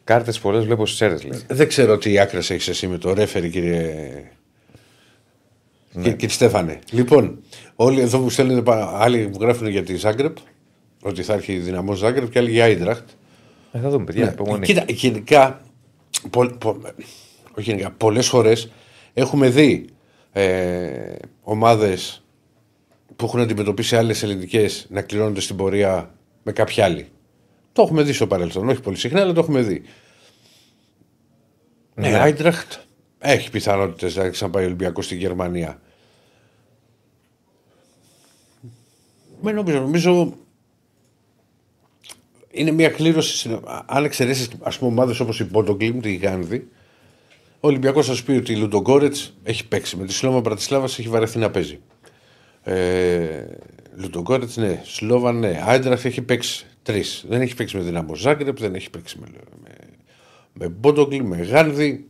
Κάρτες 0.10 0.40
πολλές 0.40 0.66
βλέπω 0.66 0.86
στις 0.86 1.02
αίρε. 1.02 1.16
Δεν 1.48 1.68
ξέρω 1.68 1.98
τι 1.98 2.20
άκρες 2.20 2.50
έχεις 2.50 2.68
εσύ 2.68 2.88
με 2.88 2.98
το 2.98 3.14
ρέφερη, 3.14 3.50
κύριε. 3.50 4.32
Κύριε, 5.92 6.12
κύριε 6.12 6.30
Στέφανε. 6.30 6.80
Λοιπόν, 6.92 7.40
όλοι 7.76 8.02
εδώ 8.02 8.20
που 8.20 8.30
στέλνουν 8.30 8.64
πα- 8.64 8.98
άλλοι 9.00 9.28
που 9.28 9.38
γράφουν 9.42 9.68
για 9.68 9.84
τη 9.84 9.96
Ζάγκρεπ, 9.96 10.38
ότι 11.02 11.24
θα 11.24 11.34
έρχει 11.34 11.58
δυναμό 11.58 11.94
Ζάγκρεπ 11.94 12.30
και 12.30 12.40
άλλοι 12.40 12.52
για 12.52 12.64
Άιντραχτ. 12.64 13.10
Ε, 13.72 13.80
θα 13.80 13.90
δούμε, 13.90 14.04
παιδιά. 14.04 14.32
υπομονή. 14.32 14.66
Κοίτα, 14.66 14.86
γενικά, 14.88 15.62
πο, 16.30 16.46
πο, 16.46 16.78
όχι 17.58 17.70
γενικά, 17.70 17.92
πολλές 17.92 18.28
φορές 18.28 18.72
έχουμε 19.14 19.50
δει 19.50 19.86
ε, 20.32 21.16
ομάδες 21.42 22.24
που 23.16 23.26
έχουν 23.26 23.40
αντιμετωπίσει 23.40 23.96
άλλες 23.96 24.24
ελληνικές 24.24 24.88
να 24.90 25.02
κληρώνονται 25.02 25.42
στην 25.42 25.56
πορεία 25.56 26.16
με 26.44 26.52
κάποια 26.52 26.84
άλλη. 26.86 27.08
Το 27.74 27.82
έχουμε 27.82 28.04
δει 28.04 28.14
στο 28.14 28.28
παρελθόν, 28.28 28.70
όχι 28.70 28.82
πολύ 28.82 28.98
συχνά, 28.98 29.22
αλλά 29.22 29.34
το 29.34 29.40
έχουμε 29.40 29.62
δει. 29.62 29.82
Ναι, 31.96 32.08
Άιντραχτ 32.20 32.74
έχει 33.20 33.50
πιθανότητες 33.50 34.16
να 34.16 34.30
ξαναπάει 34.30 34.64
ο 34.64 34.66
Ολυμπιακός 34.66 35.06
στη 35.06 35.16
Γερμανία. 35.16 35.82
Με 39.42 39.52
νομίζω, 39.52 39.80
νομίζω 39.80 40.34
είναι 42.52 42.72
μια 42.72 42.90
κλήρωση. 42.90 43.38
στην- 43.38 43.60
Αν 43.86 44.04
εξαιρέσεις 44.04 44.50
ας 44.62 44.78
πούμε 44.78 44.92
ομάδες 44.92 45.20
όπως 45.20 45.40
η 45.40 45.46
Πόντογκλιμ, 45.46 46.00
η 46.04 46.16
Γάνδη, 46.16 46.68
ο 47.60 47.68
Ολυμπιακός 47.68 48.08
θα 48.08 48.14
σου 48.14 48.24
πει 48.24 48.32
ότι 48.32 48.52
η 48.52 48.56
Λουντογκόρετς 48.56 49.34
έχει 49.44 49.68
παίξει. 49.68 49.98
Με 49.98 50.06
τη 50.06 50.14
Σλόβα 50.14 50.40
Μπρατισλάβας 50.40 51.00
έχει 51.00 51.08
βαρεθεί 51.10 51.38
να 51.40 51.52
παίζει. 51.52 51.80
Ε, 52.64 53.46
Λουντογκόρετς, 53.96 54.58
ναι. 54.58 54.82
Σλόβα, 54.86 55.32
ναι. 55.32 55.62
Άιντραφ 55.66 56.06
έχει 56.06 56.22
παίξει 56.22 56.66
τρεις. 56.92 57.26
Δεν 57.28 57.42
έχει 57.42 57.56
παίξει 57.56 57.78
με 57.78 57.84
δυναμό 57.84 58.16
Ζάγκρεπ, 58.16 58.60
δεν 58.60 58.76
έχει 58.76 58.90
παίξει 58.90 59.20
με, 59.20 59.28
με, 59.64 59.76
με 60.54 60.70
Πόντογκλιμ, 60.70 61.28
με 61.28 61.38
Γάνδη. 61.38 62.08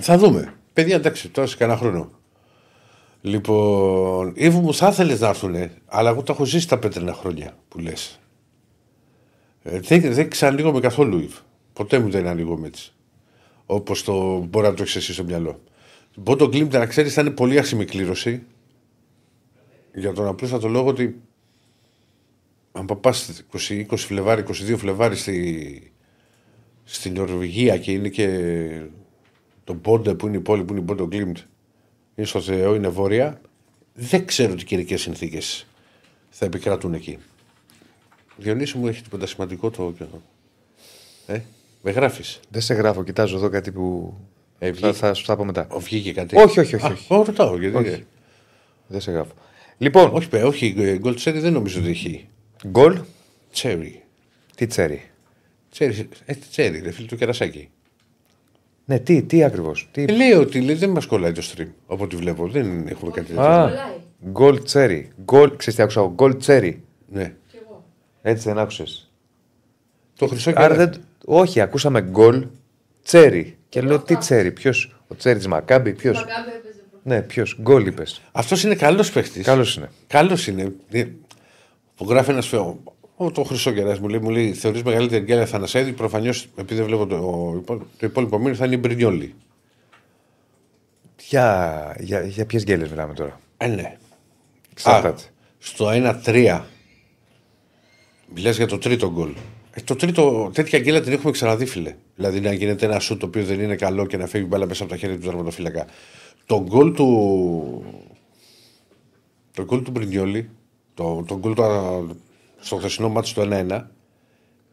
Θα 0.00 0.18
δούμε. 0.18 0.54
Παιδιά, 0.72 0.96
εντάξει, 0.96 1.28
τώρα 1.28 1.46
σε 1.46 1.56
κανένα 1.56 1.78
χρόνο. 1.78 2.10
Λοιπόν, 3.20 4.32
Ήβου 4.36 4.60
μου 4.60 4.74
θα 4.74 4.88
ήθελε 4.88 5.16
να 5.16 5.28
έρθουν, 5.28 5.70
αλλά 5.86 6.10
εγώ 6.10 6.22
τα 6.22 6.32
έχω 6.32 6.44
ζήσει 6.44 6.68
τα 6.68 6.78
πέτρινα 6.78 7.12
χρόνια 7.12 7.56
που 7.68 7.78
λες. 7.78 8.20
Ε, 9.62 9.80
δεν, 9.80 10.12
δεν 10.12 10.30
ξανανοίγομαι 10.30 10.80
καθόλου 10.80 11.18
Ιβ. 11.18 11.34
Ποτέ 11.72 11.98
μου 11.98 12.10
δεν 12.10 12.26
ανοίγομαι 12.26 12.66
έτσι. 12.66 12.92
Όπως 13.66 14.04
το 14.04 14.38
μπορεί 14.38 14.66
να 14.66 14.74
το 14.74 14.82
έχεις 14.82 14.96
εσύ 14.96 15.12
στο 15.12 15.24
μυαλό. 15.24 15.60
Μπόντο 16.16 16.48
Γκλιμτ, 16.48 16.72
να 16.72 16.86
ξέρεις, 16.86 17.14
θα 17.14 17.20
είναι 17.20 17.30
πολύ 17.30 17.58
άσχημη 17.58 17.84
κλήρωση. 17.84 18.42
Για 19.94 20.12
τον 20.12 20.26
απλούστατο 20.26 20.68
λόγο 20.68 20.88
ότι 20.88 21.22
αν 22.72 22.86
πα 22.86 23.14
20, 23.14 23.86
20 23.88 23.96
Φλεβάρι, 23.96 24.44
22 24.48 24.76
Φλεβάρι 24.76 25.16
στη, 25.16 25.92
στη 26.84 27.10
Νορβηγία 27.10 27.78
και 27.78 27.92
είναι 27.92 28.08
και 28.08 28.28
το 29.64 29.74
Μπόντε 29.74 30.14
που 30.14 30.26
είναι 30.26 30.36
η 30.36 30.40
πόλη 30.40 30.64
που 30.64 30.72
είναι 30.72 30.80
η 30.80 30.84
Μπόντο 30.84 31.06
Γκλιμτ 31.06 31.36
είναι 32.14 32.26
στο 32.26 32.40
Θεό, 32.40 32.74
είναι 32.74 32.88
βόρεια. 32.88 33.40
Δεν 33.94 34.26
ξέρω 34.26 34.54
τι 34.54 34.64
καιρικές 34.64 35.00
συνθήκες 35.00 35.66
θα 36.30 36.44
επικρατούν 36.44 36.94
εκεί. 36.94 37.18
Διονύση 38.36 38.78
μου 38.78 38.86
έχει 38.86 39.02
τίποτα 39.02 39.26
σημαντικό 39.26 39.70
το. 39.70 39.94
Ε, 41.26 41.40
με 41.82 41.90
γράφεις; 41.90 42.40
Δεν 42.48 42.60
σε 42.60 42.74
γράφω, 42.74 43.04
κοιτάζω 43.04 43.36
εδώ 43.36 43.48
κάτι 43.48 43.72
που. 43.72 44.14
Ε, 44.58 44.66
θα, 44.66 44.72
βγήκε. 44.72 44.92
θα 44.92 45.14
σου 45.14 45.24
τα 45.24 45.36
πω 45.36 45.44
μετά. 45.44 45.66
Βγήκε 45.78 46.12
κάτι. 46.12 46.36
Όχι, 46.36 46.60
όχι, 46.60 46.74
όχι. 46.74 46.86
Α, 46.86 46.88
όχι. 46.88 47.06
εγώ 47.10 47.22
ρωτάω. 47.22 47.58
Γιατί... 47.58 47.76
Όχι. 47.76 48.06
Δεν 48.86 49.00
σε 49.00 49.10
γράφω. 49.10 49.32
Λοιπόν, 49.78 50.14
όχι, 50.14 50.28
παι, 50.28 50.42
όχι, 50.42 50.74
ε, 50.78 50.98
γκολ 50.98 51.14
τσέρι 51.14 51.38
δεν 51.38 51.52
νομίζω 51.52 51.80
ότι 51.80 51.88
έχει. 51.88 52.28
Γκολ. 52.68 53.00
Τσέρι. 53.52 54.02
Τι 54.56 54.66
τσέρι; 54.66 55.02
Τσέρι, 55.70 56.08
ε, 56.24 56.34
τσέρι, 56.50 56.80
ρε 56.80 56.90
φίλε 56.90 57.06
του 57.06 57.16
κερασάκι. 57.16 57.70
Ναι, 58.84 58.98
τι, 58.98 59.22
τι 59.22 59.44
ακριβώς. 59.44 59.88
Τι... 59.92 60.02
Ε, 60.02 60.12
λέει 60.12 60.32
ότι 60.32 60.60
λέει, 60.60 60.74
δεν 60.74 60.90
μας 60.90 61.06
κολλάει 61.06 61.32
το 61.32 61.42
stream. 61.54 61.66
Από 61.86 62.04
ό,τι 62.04 62.16
βλέπω. 62.16 62.48
Δεν 62.48 62.86
έχουμε 62.88 63.10
κάτι 63.10 63.26
τέτοιο. 63.26 63.42
Α, 63.42 63.68
Κολλάει. 63.68 64.30
γκολ 64.30 64.62
τσέρι. 64.62 65.10
Γκολ, 65.24 65.56
ξέρεις 65.56 65.74
τι 65.78 65.82
άκουσα 65.82 66.00
εγώ. 66.00 66.10
Γκολ 66.14 66.36
τσέρι. 66.36 66.82
Ναι. 67.08 67.34
Κι 67.50 67.56
εγώ. 67.64 67.84
Έτσι 68.22 68.48
δεν 68.48 68.58
άκουσες. 68.58 69.10
Το 70.16 70.26
χρυσό 70.26 70.50
Άρα 70.50 70.60
κερασάκι. 70.68 70.90
δεν... 70.98 71.04
Όχι, 71.24 71.60
ακούσαμε 71.60 72.00
γκολ 72.02 72.46
τσέρι. 73.02 73.56
Και 73.68 73.80
λέω 73.80 73.98
τι 73.98 74.16
τσέρι, 74.16 74.52
ποιος; 74.52 74.96
Ο 75.08 75.14
τσέρις 75.14 75.42
τη 75.42 75.48
Μακάμπη, 75.48 75.92
ποιος; 75.92 76.16
Μακάμπη 76.16 76.48
έπαιζε 76.56 76.82
προ- 76.90 77.00
Ναι, 77.04 77.22
ποιος; 77.22 77.58
Γκολ 77.60 77.86
είπες. 77.86 78.22
Αυτός 78.32 78.62
είναι 78.64 78.74
καλός 78.74 79.10
παίχτη. 79.12 79.40
Καλός 79.40 79.76
είναι. 79.76 79.90
Καλός 80.06 80.46
είναι. 80.46 80.72
Ε, 82.02 82.04
Που 82.04 82.10
γράφει 82.10 82.30
ένας 82.30 82.46
φέο. 82.48 82.82
Ο, 83.16 83.30
το 83.30 83.42
χρυσό 83.44 83.70
κεράσι 83.72 84.00
μου 84.00 84.08
λέει, 84.08 84.20
μου 84.20 84.30
λέει 84.30 84.52
θεωρείς 84.52 84.82
μεγαλύτερη 84.82 85.24
γκέλα 85.24 85.46
Θανασέδη. 85.46 85.92
Προφανώς 85.92 86.44
επειδή 86.56 86.74
δεν 86.74 86.84
βλέπω 86.86 87.06
το, 87.06 87.16
ο, 87.16 87.56
υπό- 87.56 87.86
το 87.98 88.06
υπόλοιπο 88.06 88.36
μήνυμα 88.38 88.56
θα 88.56 88.64
είναι 88.66 88.74
η 88.74 88.78
Μπρινιόλη. 88.80 89.34
Για, 91.28 91.96
για, 92.00 92.20
για 92.26 92.46
ποιες 92.46 92.64
γκέλε 92.64 92.88
μιλάμε 92.88 93.14
τώρα; 93.14 93.40
Ε, 93.56 93.66
ναι. 93.66 93.96
Εξαρτάται. 94.70 95.22
Α, 95.22 95.26
στο 95.58 95.88
1-3. 96.24 96.60
Μιλάς 98.34 98.56
για 98.56 98.66
το 98.66 98.78
τρίτο 98.78 99.10
γκολ. 99.10 99.32
Ε, 99.70 99.80
το 99.80 99.96
τρίτο, 99.96 100.50
τέτοια 100.54 100.78
γκέλα 100.78 101.00
την 101.00 101.12
έχουμε 101.12 101.32
ξαναδεί, 101.32 101.66
φίλε. 101.66 101.94
Δηλαδή 102.16 102.40
να 102.40 102.52
γίνεται 102.52 102.86
ένα 102.86 102.98
σουτ 102.98 103.20
το 103.20 103.26
οποίο 103.26 103.44
δεν 103.44 103.60
είναι 103.60 103.76
καλό 103.76 104.06
και 104.06 104.16
να 104.16 104.26
φεύγει 104.26 104.46
μπάλα 104.50 104.66
μέσα 104.66 104.82
από 104.82 104.92
τα 104.92 104.98
χέρια 104.98 105.16
του 105.16 105.26
δραματοφύλακα. 105.26 105.86
Το 106.46 106.62
γκολ 106.62 106.92
του. 106.92 107.84
Το 109.54 109.64
γκολ 109.64 109.82
του 109.82 109.90
Μπρινιόλη, 109.90 110.50
το, 110.94 111.24
το 111.26 111.38
γκολ 111.38 111.54
του, 111.54 112.16
στο 112.60 112.76
χθεσινό 112.76 113.08
μάτι 113.08 113.32
του 113.32 113.48
1-1, 113.50 113.82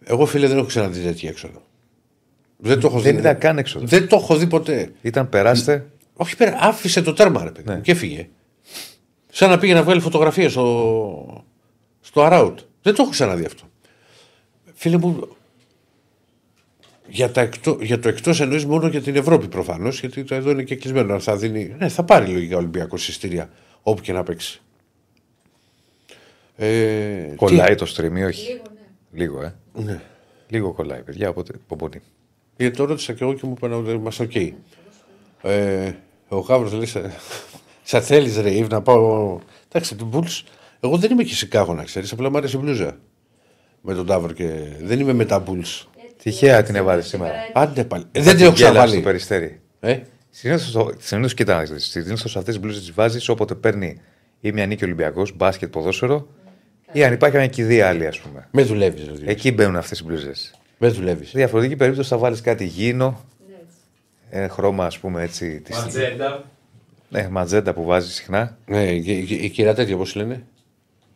εγώ 0.04 0.26
φίλε 0.26 0.48
δεν 0.48 0.58
έχω 0.58 0.68
ξαναδεί 0.68 1.02
τέτοια 1.02 1.30
έξοδο. 1.30 1.62
Δεν 2.58 2.80
το 2.80 2.88
έχω 2.88 3.00
Δεν 3.00 3.14
δει. 3.14 3.20
ήταν 3.20 3.38
καν 3.38 3.58
έξοδο. 3.58 3.86
Δεν 3.86 4.08
το 4.08 4.16
έχω 4.16 4.36
δει 4.36 4.48
ποτέ. 4.48 4.92
Ήταν 5.02 5.30
περάστε. 5.30 5.90
Όχι, 6.14 6.36
πέρα, 6.38 6.58
άφησε 6.62 7.02
το 7.02 7.14
τέρμα, 7.14 7.44
ρε 7.44 7.52
παιδί. 7.52 7.72
μου, 7.72 7.82
Και 7.82 7.92
έφυγε. 7.92 8.30
Σαν 9.32 9.50
να 9.50 9.58
πήγε 9.58 9.74
να 9.74 9.84
βγάλει 9.84 10.00
φωτογραφία 10.02 10.50
στο, 10.50 11.44
στο 12.02 12.22
Αράουτ. 12.22 12.60
Δεν 12.82 12.96
το 12.96 13.02
έχω 13.02 13.12
ξαναδεί 13.12 13.46
αυτό. 13.46 13.64
Φίλε 14.74 14.98
μου, 14.98 15.28
για, 17.08 17.32
τα 17.32 17.42
εκτό, 17.42 17.78
για 17.82 18.00
το 18.00 18.08
εκτός 18.10 18.42
εννοείς 18.42 18.66
μόνο 18.66 18.88
για 18.88 19.02
την 19.02 19.16
Ευρώπη 19.16 19.48
προφανώς, 19.48 20.00
γιατί 20.00 20.24
το 20.24 20.36
εδώ 20.36 20.50
είναι 20.52 20.64
και 20.64 20.76
κλεισμένο. 20.76 21.14
Αν 21.14 21.20
θα 21.20 21.36
δίνει. 21.38 21.76
Ναι, 21.78 21.90
θα 21.90 22.04
πάρει 22.04 22.32
λογικά 22.32 22.56
ο 22.56 22.60
Ολυμπιακό 22.60 22.96
εισιτήρια 22.96 23.50
όπου 23.82 24.02
και 24.02 24.14
να 24.14 24.24
παίξει. 24.24 24.62
Ε, 26.62 27.34
Κολλάει 27.36 27.76
το 27.76 27.94
stream 27.96 28.18
ή 28.18 28.24
όχι; 28.24 28.48
Λίγο, 28.52 28.62
ναι. 28.74 29.20
Λίγο, 29.20 29.42
ε. 29.42 29.54
τι- 29.76 29.84
ναι. 29.84 30.02
Λίγο 30.48 30.72
κολλάει, 30.74 31.02
παιδιά. 31.02 31.30
Οπότε 31.30 31.54
υπομονή. 31.68 32.02
Γιατί 32.58 32.78
το 32.78 32.86
ρώτησα 32.86 33.14
και 33.14 33.24
εγώ 33.24 33.34
και 33.34 33.42
μου 33.46 33.54
είπαν 33.58 33.74
ότι 33.74 33.92
είμαστε 33.92 34.24
οκ. 34.24 34.36
Ε, 35.42 35.92
ο 36.28 36.38
Γάβρος 36.40 36.74
λέει: 36.74 36.86
«Σε- 36.86 37.12
Σε 37.84 38.02
θέλεις, 38.02 38.38
ρε, 38.38 38.52
Ιβ, 38.52 38.68
να 38.68 38.82
πάω. 38.82 39.40
Εντάξει, 39.68 39.96
του 39.96 40.06
Μπούλς. 40.06 40.44
Εγώ 40.80 40.98
δεν 40.98 41.12
είμαι 41.12 41.24
και 41.24 41.34
Σικάγο, 41.34 41.74
να 41.74 41.84
ξέρεις. 41.84 42.12
Απλά 42.12 42.30
μου 42.30 42.38
άρεσε 42.38 42.58
η 42.58 42.60
μπλούζα. 42.64 42.98
Με 43.82 43.94
τον 43.94 44.06
Τάβρο 44.06 44.32
και. 44.34 44.60
Δεν 44.82 45.00
είμαι 45.00 45.14
με 45.14 45.26
τα 45.26 45.40
Μπούλς. 45.40 45.90
Τυχαία 46.24 46.64
την 46.64 46.76
έβαλες 46.76 47.08
σήμερα. 47.08 47.34
Άντε 47.54 47.84
πάλι. 47.84 48.04
Ε, 48.12 48.22
δεν 48.22 48.36
την 48.36 48.46
έχω 48.46 48.54
Γέλα 48.56 48.70
στο 48.70 48.74
ξαναβάλει. 48.74 49.02
περιστέρι. 49.02 49.60
Ε; 49.80 50.00
Συνήθως 50.30 51.34
κοίτα 51.34 51.56
να 51.56 51.64
δει. 51.64 51.80
Συνήθως 51.80 52.38
αυτές 52.38 52.44
τις 52.54 52.60
μπλούζες 52.60 52.80
τις 52.82 52.92
βάζεις 52.94 53.30
όποτε 53.30 53.56
παίρνει 53.56 54.02
ή 54.42 54.52
μια 54.52 54.66
νίκη 54.66 54.84
Ολυμπιακός, 54.84 55.36
μπάσκετ, 55.36 55.72
ποδόσφαιρο, 55.72 56.28
ή 56.92 57.04
αν 57.04 57.14
υπάρχει 57.14 57.38
μια 57.38 57.48
κηδεία 57.48 57.88
άλλη, 57.88 58.08
ας 58.08 58.20
πούμε. 58.20 58.48
Μες 58.52 58.68
δουλεύεις, 58.68 59.04
δηλαδή. 59.04 59.24
Εκεί 59.28 59.52
μπαίνουν 59.52 59.76
αυτές 59.76 60.00
οι 60.00 60.04
μπλούζε. 60.04 60.32
Μες 60.78 60.94
δουλεύεις. 60.94 61.30
Σε 61.30 61.38
διαφορετική 61.38 61.76
περίπτωση 61.76 62.10
θα 62.10 62.18
βάλεις 62.18 62.42
κάτι 62.42 62.66
γήινο, 62.66 63.26
Ναι, 63.48 63.54
έτσι. 63.56 63.76
ένα 64.30 64.50
χρώμα 64.50 64.86
ας 64.86 65.00
πούμε 65.00 65.22
έτσι. 65.24 65.60
Της... 65.62 65.78
Ματζέντα. 65.78 66.44
Ναι, 67.10 67.28
ματζέντα 67.30 67.74
που 67.74 67.84
βάζεις 67.84 68.14
συχνά. 68.14 68.58
Ναι, 68.66 68.84
η, 68.92 69.04
η, 69.30 69.38
η 69.42 69.50
κυρία 69.50 69.74
τέτοια, 69.76 69.98
πώς 69.98 70.16
λένε; 70.16 70.44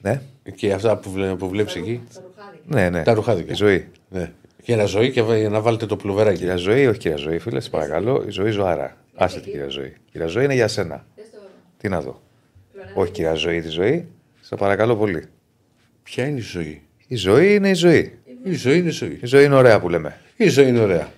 Ναι, 0.01 0.21
Και 0.55 0.73
αυτά 0.73 0.97
που, 0.97 1.11
βλέ, 1.11 1.35
που 1.35 1.49
βλέπεις 1.49 1.75
εκεί. 1.75 2.01
Τα 2.13 2.21
ρουχάδικα. 2.21 2.63
ναι, 2.81 2.89
ναι. 2.89 3.03
Τα 3.03 3.13
ρουχάδικα. 3.13 3.51
Η 3.51 3.55
ζωή. 3.55 3.87
Ναι. 4.09 4.31
Και 4.61 4.73
ένα 4.73 4.85
ζωή 4.85 5.11
και 5.11 5.21
βα- 5.21 5.49
να 5.49 5.61
βάλετε 5.61 5.85
το 5.85 5.95
πλουβεράκι. 5.95 6.37
Κυρία 6.37 6.55
Ζωή, 6.55 6.87
όχι 6.87 6.99
κυρία 6.99 7.17
Ζωή, 7.17 7.39
φίλες, 7.39 7.63
σε 7.63 7.69
παρακαλώ. 7.69 8.23
Η 8.27 8.29
ζωή 8.29 8.51
ζωάρα. 8.51 8.97
Άσε 9.15 9.39
την 9.39 9.51
κυρία 9.51 9.67
Ζωή. 9.67 9.93
Κυρία 10.11 10.27
Ζωή 10.27 10.43
είναι 10.43 10.53
για 10.53 10.67
σένα. 10.67 11.05
Δες 11.15 11.25
το 11.31 11.37
Τι 11.77 11.89
να 11.89 12.01
δω. 12.01 12.21
πλεονάζι. 12.71 12.99
Όχι 12.99 13.11
κυρία 13.11 13.33
Ζωή 13.33 13.61
τη 13.61 13.69
ζωή. 13.69 14.07
Σε 14.41 14.55
παρακαλώ 14.55 14.95
πολύ. 14.95 15.23
Ποια 16.03 16.25
είναι 16.27 16.37
η 16.39 16.41
ζωή; 16.41 16.81
Η 17.07 17.15
ζωή 17.15 17.55
είναι 17.55 17.69
η 17.69 17.73
ζωή. 17.73 18.17
Η 18.43 18.53
ζωή 18.53 18.77
είναι 18.77 18.87
η 18.87 18.91
ζωή. 18.91 19.19
Η 19.21 19.25
ζωή 19.25 19.45
είναι 19.45 19.55
ωραία 19.55 19.79
που 19.79 19.89
λέμε. 19.89 20.17
Η 20.35 20.47
ζωή 20.47 20.67
είναι 20.67 20.79
ωραία. 20.79 21.11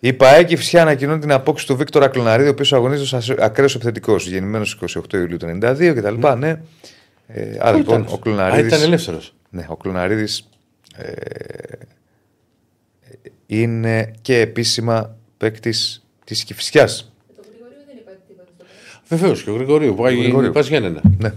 Η 0.00 0.12
ΠαΕ 0.12 0.44
και 0.44 0.54
η 0.54 0.56
Φυσιά 0.56 0.82
ανακοινώνει 0.82 1.20
την 1.20 1.32
απόκτηση 1.32 1.66
του 1.66 1.76
Βίκτορα 1.76 2.08
Κλωναρίδη, 2.08 2.48
ο 2.48 2.52
οποίος 2.52 2.72
αγωνίζεται 2.72 3.16
ως 3.16 3.30
ακραίος 3.30 3.74
επιθετικός, 3.74 4.26
γεννημένος 4.28 4.78
28 4.96 5.12
Ιουλίου 5.12 5.36
του 5.36 5.46
1992 5.62 5.92
κτλ. 5.96 6.26
Ναι. 6.38 6.60
Ε, 7.26 7.56
άρα 7.60 7.70
Πού 7.72 7.76
λοιπόν 7.78 8.00
ήταν; 8.00 8.12
ο 8.12 8.14
Α, 8.14 8.18
Κλωναρίδη. 8.18 8.66
ήταν 8.66 8.82
ελεύθερος. 8.82 9.34
Ναι, 9.50 9.64
ο 9.68 9.76
Κλωναρίδης 9.76 10.48
ε, 10.96 11.12
είναι 13.46 14.10
και 14.22 14.38
επίσημα 14.40 15.16
παίκτης 15.36 16.04
της 16.24 16.44
Κυφσιά. 16.44 16.82
Με 16.82 16.88
τον 17.36 17.44
Γρηγορίου 17.50 17.78
δεν 17.86 17.96
υπάρχει 18.00 18.20
τίποτα 18.28 18.48
στο 18.54 18.64
πέρα. 18.64 19.02
Βεβαίως 19.08 19.42
και 19.42 19.50
ο 19.50 19.54
Γρηγορίου 19.54 19.94
που 19.94 20.02
πάει 20.02 20.16
Γρηγορίου. 20.16 20.52
πας 20.52 20.68
Γιάννενα. 20.68 21.00
Ναι. 21.18 21.32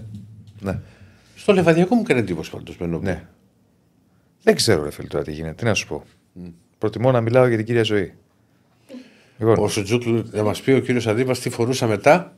ναι. 0.62 0.80
Στο 1.48 1.56
λεβαδιακό 1.56 1.96
μου 1.96 2.02
έκανε 2.04 2.20
εντύπωση 2.20 2.52
πάντως 2.52 2.78
με 2.78 2.86
νόμο. 2.88 3.04
ναι. 3.04 3.28
Δεν 4.44 4.56
ξέρω, 4.56 4.84
ρε 4.84 4.92
φίλε, 4.92 5.08
τώρα 5.08 5.24
τι 5.24 5.32
γίνεται. 5.32 5.54
Τι 5.54 5.66
να 5.66 5.74
σου 5.74 5.88
πω. 5.88 6.04
Προτιμώ 6.78 7.12
να 7.12 7.22
μιλάω 7.22 7.48
για 7.48 7.58
την 7.58 7.66
κυρία 7.66 7.84
Ζωή. 7.84 8.14
Λοιπόν, 9.38 9.58
Ο 9.60 9.68
Σουτζούκλου 9.68 10.28
θα 10.32 10.44
μας 10.44 10.62
πει 10.62 10.72
ο 10.72 10.80
κύριος 10.80 11.08
Αντίπα 11.08 11.34
τι 11.34 11.50
φορούσα 11.50 11.88
μετά. 11.88 12.34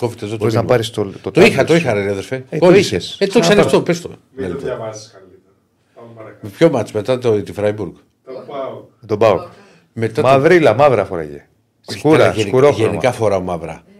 Κόβεται 0.00 0.24
εδώ 0.24 0.32
το 0.32 0.38
μπορείς 0.38 0.54
να 0.54 0.60
μήνυμα. 0.60 0.76
πάρεις 0.76 0.90
το, 0.90 1.04
το, 1.22 1.30
Το 1.30 1.40
είχα, 1.40 1.62
tablet 1.62 1.66
το 1.66 1.72
σου. 1.72 1.78
είχα, 1.78 1.92
ρε 1.92 2.10
αδερφέ. 2.10 2.36
Ε, 2.36 2.58
το 2.58 2.64
Κόλλησε. 2.66 2.96
είχες. 2.96 3.16
Ε, 3.20 3.26
το 3.26 3.40
Ξαναπάρ' 3.40 3.50
ξανά 3.50 3.62
αυτό, 3.62 3.82
πες 3.82 4.00
το. 4.00 4.10
Μην 4.36 4.50
το 4.52 4.58
διαβάσει 4.58 5.10
καλύτερα. 5.12 5.52
Πάμε 5.94 6.08
παρακάτω. 6.14 6.48
Ποιο 6.48 6.70
μάτς 6.70 6.92
μετά 6.92 7.18
το, 7.18 7.42
τη 7.42 7.52
Φράιμπουργκ; 7.52 7.92
Το 8.24 8.32
πάω. 8.48 8.84
Τον 9.06 9.18
πάω. 9.18 9.48
Μετά 9.92 10.22
Μαυρίλα, 10.22 10.74
μαύρα 10.74 11.04
φοράγε. 11.04 11.46
Σκούρα, 11.80 12.16
Καλά, 12.18 12.30
γενικά- 12.30 12.48
σκουρόχρωμα. 12.48 12.88
Γενικά 12.88 13.12
φοράω 13.12 13.40
μαύρα. 13.40 13.82
Το 13.84 13.92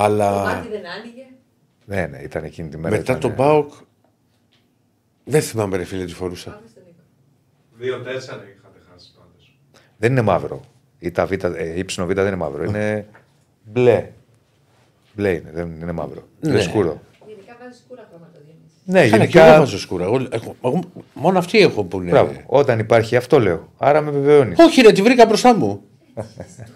Αλλά 0.00 0.30
μάτι 0.44 0.68
δεν 0.68 0.82
άνοιγε. 0.98 1.24
Ναι, 1.86 2.06
ναι, 2.06 2.18
ήταν 2.18 2.44
εκείνη 2.44 2.68
τη 2.68 2.76
μέρα. 2.76 2.90
μετά 2.96 3.02
ήταν, 3.02 3.20
τον 3.20 3.30
ε, 3.30 3.34
Μπάουκ. 3.34 3.72
Δεν 5.24 5.42
θυμάμαι, 5.42 5.76
ρε 5.76 5.84
φίλε, 5.84 6.04
τι 6.04 6.12
φορούσα. 6.12 6.50
Πάμε 6.50 6.66
στον 6.70 6.82
Νίκο. 6.86 7.00
Δύο-τέσσερα 7.78 8.36
είχατε 8.36 8.78
χάσει 8.92 9.10
πάντως. 9.18 9.58
Δεν 9.96 10.10
είναι 10.12 10.22
μαύρο. 10.22 10.60
Η 10.98 11.10
τα 11.10 11.26
β, 11.26 11.32
ε, 11.32 11.78
ύψινο 11.78 12.06
β 12.06 12.12
δεν 12.12 12.26
είναι 12.26 12.36
μαύρο. 12.36 12.64
Είναι 12.64 13.06
μπλε. 13.64 14.10
Μπλε 15.14 15.30
είναι, 15.32 15.50
δεν 15.52 15.70
είναι 15.80 15.92
μαύρο. 15.92 16.22
Είναι 16.44 16.52
Ναι. 16.54 16.60
σκούρο. 16.60 17.00
Γενικά 17.26 17.56
βάζεις 17.60 17.78
σκούρα 17.84 18.06
χρώματα 18.08 18.38
Διονύσης. 18.44 18.80
Ναι, 18.84 19.08
Καλά, 19.08 19.26
και 19.26 19.38
εγώ 19.38 19.46
γενικά. 19.46 19.58
βάζω 19.58 19.78
σκούρα. 19.78 20.04
Εγώ, 20.04 20.26
έχω- 20.30 20.56
εγώ- 20.64 20.90
μόνο 21.14 21.38
αυτοί 21.38 21.58
έχω 21.58 21.84
που 21.84 22.00
είναι. 22.00 22.10
Μπράβο. 22.10 22.32
Όταν 22.46 22.78
υπάρχει 22.78 23.16
αυτό 23.16 23.38
λέω. 23.40 23.72
Άρα 23.78 24.00
με 24.00 24.10
βεβαιώνεις. 24.10 24.58
Όχι, 24.58 24.80
ρε, 24.80 24.92
τη 24.92 25.02
βρήκα 25.02 25.26
μπροστά 25.26 25.54
μου. 25.56 25.82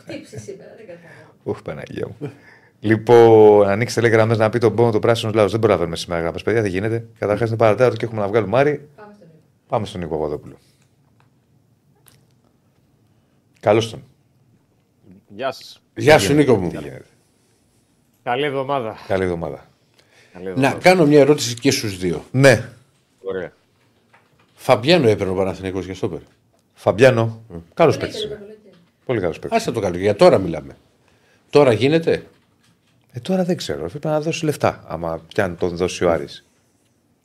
Χτύψει 0.01 0.39
σήμερα, 0.39 0.71
δεν 0.77 0.87
κατάλαβα. 0.87 1.35
Ούχ, 1.43 1.63
Παναγία 1.63 2.07
μου. 2.07 2.31
Λοιπόν, 2.81 3.69
ανοίξτε 3.69 4.01
λέει 4.01 4.11
γραμμές 4.11 4.39
να 4.39 4.51
πει 4.51 4.59
τον 4.59 4.75
πόνο 4.75 4.91
του 4.93 4.99
πράσινο 4.99 5.33
λαό. 5.35 5.49
Δεν 5.49 5.61
προλαβαίνουμε 5.61 5.97
σήμερα 5.97 6.21
γραμμέ, 6.21 6.39
παιδιά, 6.45 6.63
δεν 6.63 6.71
γίνεται. 6.71 7.07
Καταρχάς 7.19 7.49
είναι 7.49 7.57
παρατέταρτο 7.57 7.97
και 7.97 8.05
έχουμε 8.05 8.21
να 8.21 8.29
βγάλουμε 8.29 8.51
Μάρι. 8.51 8.89
Πάμε 8.97 9.13
στον 9.15 9.27
Νίκο. 9.29 9.39
Πάμε 9.69 9.87
στον 9.87 10.01
Νίκο 10.01 10.17
Παπαδόπουλο. 10.17 10.57
Καλώς 13.61 13.91
τον. 13.91 14.03
Γεια 15.29 15.53
σας. 15.53 15.83
Γεια 15.97 16.19
σου, 16.19 16.35
Νίκο 16.35 16.55
μου. 16.57 16.69
Τι 16.69 16.77
γίνεται. 16.77 17.05
Καλή 18.23 18.45
εβδομάδα. 18.45 18.97
Καλή 19.07 19.23
εβδομάδα. 19.25 19.67
Καλή 20.33 20.45
Να 20.45 20.51
εβδομάδα. 20.51 20.79
κάνω 20.79 21.07
μια 21.07 21.21
ερώτηση 21.21 21.55
και 21.55 21.71
στους 21.71 21.99
δύο. 21.99 22.25
Ναι, 22.31 22.69
Ωραία. 23.23 23.53
Φαμπιάνο 24.55 25.09
έπαιρνε 25.09 25.33
ο 25.33 25.37
Παναθηναϊκός 25.37 25.85
για 25.85 25.95
στόπερ. 25.95 26.19
Φαμπιάνο. 26.75 27.43
Καλός 27.75 27.97
Δεν 27.97 28.05
παίκτης. 28.07 28.25
έκανε 28.25 28.39
το 28.41 28.45
καλοκαίρι. 28.47 28.75
Πολύ 29.05 29.21
καλός 29.21 29.39
παίκτης. 29.39 29.59
Άσε 29.59 29.71
το 29.73 29.81
καλό, 29.81 29.97
για 29.99 30.17
τώρα 30.17 30.39
μιλάμε. 30.39 30.77
Τώρα 31.51 31.73
γίνεται. 31.73 32.27
Ε, 33.13 33.21
τώρα 33.21 33.45
δεν 33.45 33.57
ξέρω. 33.57 33.87
Πρέπει 33.89 34.07
να 34.07 34.21
δώσει 34.21 34.45
λεφτά. 34.45 34.85
Άμα 34.87 35.19
πιάνει 35.35 35.55
τον 35.55 35.77
δώσει 35.77 36.05
ο 36.05 36.11
Άρης. 36.11 36.45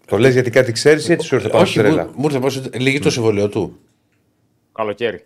Το 0.05 0.17
λες 0.17 0.33
γιατί 0.33 0.49
κάτι 0.49 0.71
ξέρεις 0.71 1.07
ή 1.07 1.11
έτσι 1.11 1.27
σου 1.27 1.35
ήρθε 1.35 1.47
πάνω 1.49 1.63
Όχι, 1.63 1.71
στη 1.71 1.79
τρέλα; 1.79 2.05
μου, 2.05 2.13
μου 2.15 2.25
ήρθε 2.25 2.39
πώς, 2.39 2.69
λύγει 2.73 2.99
το 2.99 3.09
συμβολίο 3.09 3.49
του. 3.49 3.79
Καλοκαίρι. 4.71 5.25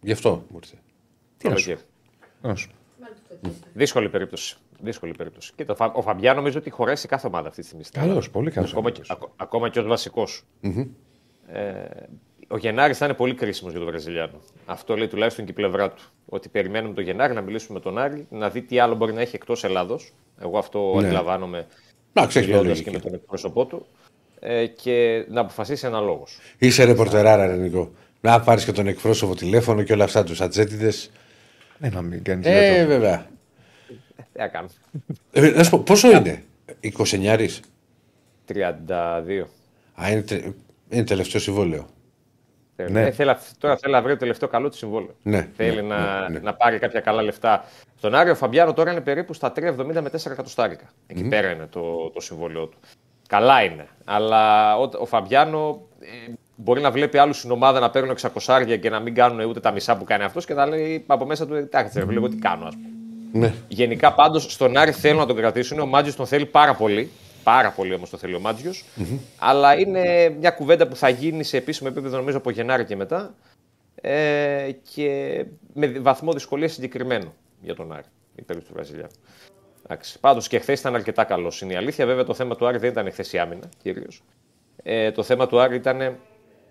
Γι' 0.00 0.12
αυτό 0.12 0.44
μου 0.48 0.58
ήρθε. 0.62 0.76
Τι 1.36 1.48
να 1.48 1.56
σου 1.56 1.64
Καλοκαίρι. 1.64 1.88
Να 2.42 2.54
σου. 2.54 2.70
Μάλιστα. 3.00 3.58
Δύσκολη 3.74 4.08
περίπτωση. 4.08 4.56
Δύσκολη 4.80 5.12
περίπτωση. 5.12 5.52
Και 5.56 5.64
το, 5.64 5.74
Φα- 5.74 5.92
ο 5.94 6.02
Φαμπιά 6.02 6.34
νομίζω 6.34 6.58
ότι 6.58 6.70
χωράει 6.70 6.96
σε 6.96 7.06
κάθε 7.06 7.26
ομάδα 7.26 7.48
αυτή 7.48 7.60
τη 7.60 7.66
στιγμή. 7.66 7.84
στην 7.84 8.00
Καλός, 8.00 8.14
Ελλάδα. 8.16 8.32
πολύ 8.32 8.50
καλός. 8.50 8.70
Ακόμα, 8.72 8.90
και, 8.90 9.00
ακο- 9.06 9.32
ακόμα 9.36 9.68
και 9.68 9.78
ως 9.78 9.86
βασικο 9.86 10.26
Ε, 11.46 11.84
ο 12.48 12.56
Γενάρης 12.56 12.98
θα 12.98 13.04
είναι 13.04 13.14
πολύ 13.14 13.34
κρίσιμος 13.34 13.72
για 13.72 13.80
τον 13.80 13.90
Βραζιλιάνο. 13.90 14.40
Αυτό 14.66 14.96
λέει 14.96 15.08
τουλάχιστον 15.08 15.44
και 15.44 15.50
η 15.50 15.54
πλευρά 15.54 15.90
του. 15.90 16.02
Ότι 16.26 16.48
περιμένουμε 16.48 16.94
τον 16.94 17.04
Γενάρη 17.04 17.34
να 17.34 17.40
μιλήσουμε 17.40 17.78
με 17.78 17.84
τον 17.84 17.98
Άρη, 17.98 18.26
να 18.30 18.50
δει 18.50 18.62
τι 18.62 18.78
άλλο 18.78 18.94
μπορεί 18.94 19.12
να 19.12 19.20
έχει 19.20 19.36
εκτός 19.36 19.64
Ελλάδος. 19.64 20.12
Εγώ 20.40 20.58
αυτό 20.58 20.92
Ναι. 20.94 21.06
αντιλαμβάνομαι 21.06 21.66
Εντάξει, 22.12 22.38
έχει 22.38 22.48
μια 22.48 22.56
μιλώντας 22.56 22.78
και 22.82 22.84
λογική. 22.90 23.04
με 23.04 23.10
τον 23.10 23.20
εκπρόσωπό 23.20 23.64
του. 23.66 23.86
Ε, 24.40 24.66
και 24.66 25.24
να 25.28 25.40
αποφασίσει 25.40 25.86
ένα 25.86 26.00
λόγος. 26.00 26.38
Είσαι 26.58 26.84
ρεπορτεράρα, 26.84 27.46
ρε 27.46 27.56
Νικό. 27.56 27.90
Να 28.20 28.40
πάρεις 28.40 28.64
και 28.64 28.72
τον 28.72 28.86
εκπρόσωπο 28.86 29.34
τηλέφωνο 29.34 29.82
και 29.82 29.92
όλα 29.92 30.04
αυτά 30.04 30.24
τους 30.24 30.40
ατζέτιδε. 30.40 30.92
Ναι, 31.78 31.88
να 31.88 32.02
μην 32.02 32.22
κάνεις 32.24 32.46
Ε, 32.46 32.84
βέβαια. 32.86 33.26
Τι 34.16 34.38
να 34.38 34.48
κάνω. 34.48 34.68
Ε, 35.32 35.40
να 35.50 35.62
σου 35.64 35.70
πω, 35.70 35.78
πόσο 35.78 36.10
είναι, 36.10 36.44
29 36.80 37.60
32. 38.46 39.46
Α, 40.02 40.10
είναι, 40.10 40.22
τε- 40.22 40.44
είναι 40.88 41.04
τελευταίο 41.04 41.40
συμβόλαιο. 41.40 41.86
Ναι. 42.76 43.02
Ε, 43.02 43.10
θέλει, 43.10 43.34
τώρα 43.58 43.76
θέλει 43.76 43.92
να 43.92 44.02
βρει 44.02 44.12
το 44.12 44.18
τελευταίο 44.18 44.48
καλό 44.48 44.68
του 44.70 44.76
συμβόλαιο. 44.76 45.14
Ναι, 45.22 45.48
Θέλει 45.56 45.82
ναι, 45.82 45.82
να, 45.82 46.20
ναι, 46.20 46.28
ναι. 46.28 46.38
να 46.38 46.54
πάρει 46.54 46.78
κάποια 46.78 47.00
καλά 47.00 47.22
λεφτά. 47.22 47.64
Στον 47.96 48.14
Άριο 48.14 48.34
Φαμπιάνο 48.34 48.72
τώρα 48.72 48.90
είναι 48.92 49.00
περίπου 49.00 49.32
στα 49.34 49.52
3,70 49.56 49.74
με 49.76 50.10
4 50.12 50.30
εκατοστάρικα. 50.30 50.84
Εκεί 51.06 51.28
πέρα 51.28 51.50
είναι 51.50 51.66
το, 51.70 52.10
το 52.10 52.20
συμβόλαιό 52.20 52.66
του. 52.66 52.78
Καλά 53.28 53.62
είναι. 53.62 53.88
Αλλά 54.04 54.74
ο, 54.76 54.90
ο 54.98 55.06
Φαμπιάνο 55.06 55.82
ε, 56.00 56.32
μπορεί 56.56 56.80
να 56.80 56.90
βλέπει 56.90 57.18
άλλους 57.18 57.38
στην 57.38 57.50
ομάδα 57.50 57.80
να 57.80 57.90
παίρνουν 57.90 58.16
600 58.46 58.78
και 58.80 58.90
να 58.90 59.00
μην 59.00 59.14
κάνουν 59.14 59.48
ούτε 59.48 59.60
τα 59.60 59.70
μισά 59.70 59.96
που 59.96 60.04
κάνει 60.04 60.24
αυτός 60.24 60.44
και 60.44 60.54
θα 60.54 60.66
λέει 60.66 61.04
από 61.06 61.26
μέσα 61.26 61.46
του: 61.46 61.54
Εντάξει, 61.54 61.98
ρε, 61.98 62.12
λίγο 62.12 62.28
τι 62.28 62.36
κάνω, 62.36 62.66
ας 62.66 62.74
πούμε. 62.74 62.88
Ναι. 63.32 63.54
Γενικά 63.68 64.14
πάντως 64.14 64.52
στον 64.52 64.76
Άρη 64.76 64.92
θέλουν 64.92 65.18
να 65.18 65.26
τον 65.26 65.36
κρατήσουν. 65.36 65.78
Ο 65.78 65.86
Μάτζιο 65.86 66.14
τον 66.14 66.26
θέλει 66.26 66.46
πάρα 66.46 66.74
πολύ. 66.74 67.10
Πάρα 67.44 67.70
πολύ 67.70 67.94
όμως 67.94 68.10
το 68.10 68.16
θέλει 68.16 68.34
ο 68.34 68.40
ματζιο 68.40 68.72
Αλλά 69.38 69.78
είναι 69.78 70.28
μια 70.28 70.50
κουβέντα 70.50 70.88
που 70.88 70.96
θα 70.96 71.08
γίνει 71.08 71.44
σε 71.44 71.56
επίσημο 71.56 71.88
επίπεδο 71.92 72.16
νομίζω 72.16 72.36
από 72.36 72.50
Γενάρη 72.50 72.84
και 72.84 72.96
μετά. 72.96 73.34
Ε, 73.94 74.70
και 74.94 75.44
με 75.72 75.86
βαθμό 75.86 76.32
δυσκολίας 76.32 76.72
συγκεκριμένο 76.72 77.34
για 77.60 77.74
τον 77.74 77.92
Άρη. 77.92 78.06
Η 78.36 78.42
περίπτωση 78.42 78.66
του 78.66 78.72
Βραζιλιάνου. 78.74 79.12
Πάντως 80.20 80.48
και 80.48 80.58
χθες 80.58 80.80
ήταν 80.80 80.94
αρκετά 80.94 81.24
καλός. 81.24 81.60
Είναι 81.60 81.72
η 81.72 81.76
αλήθεια. 81.76 82.06
Βέβαια 82.06 82.24
το 82.24 82.34
θέμα 82.34 82.56
του 82.56 82.66
Άρη 82.66 82.78
δεν 82.78 82.90
ήταν 82.90 83.10
χθες 83.10 83.32
η 83.32 83.38
άμυνα 83.38 83.68
κυρίως. 83.82 84.22
Ε, 84.82 85.12
το 85.12 85.22
θέμα 85.22 85.46
του 85.46 85.60
Άρη 85.60 85.76
ήταν 85.76 86.16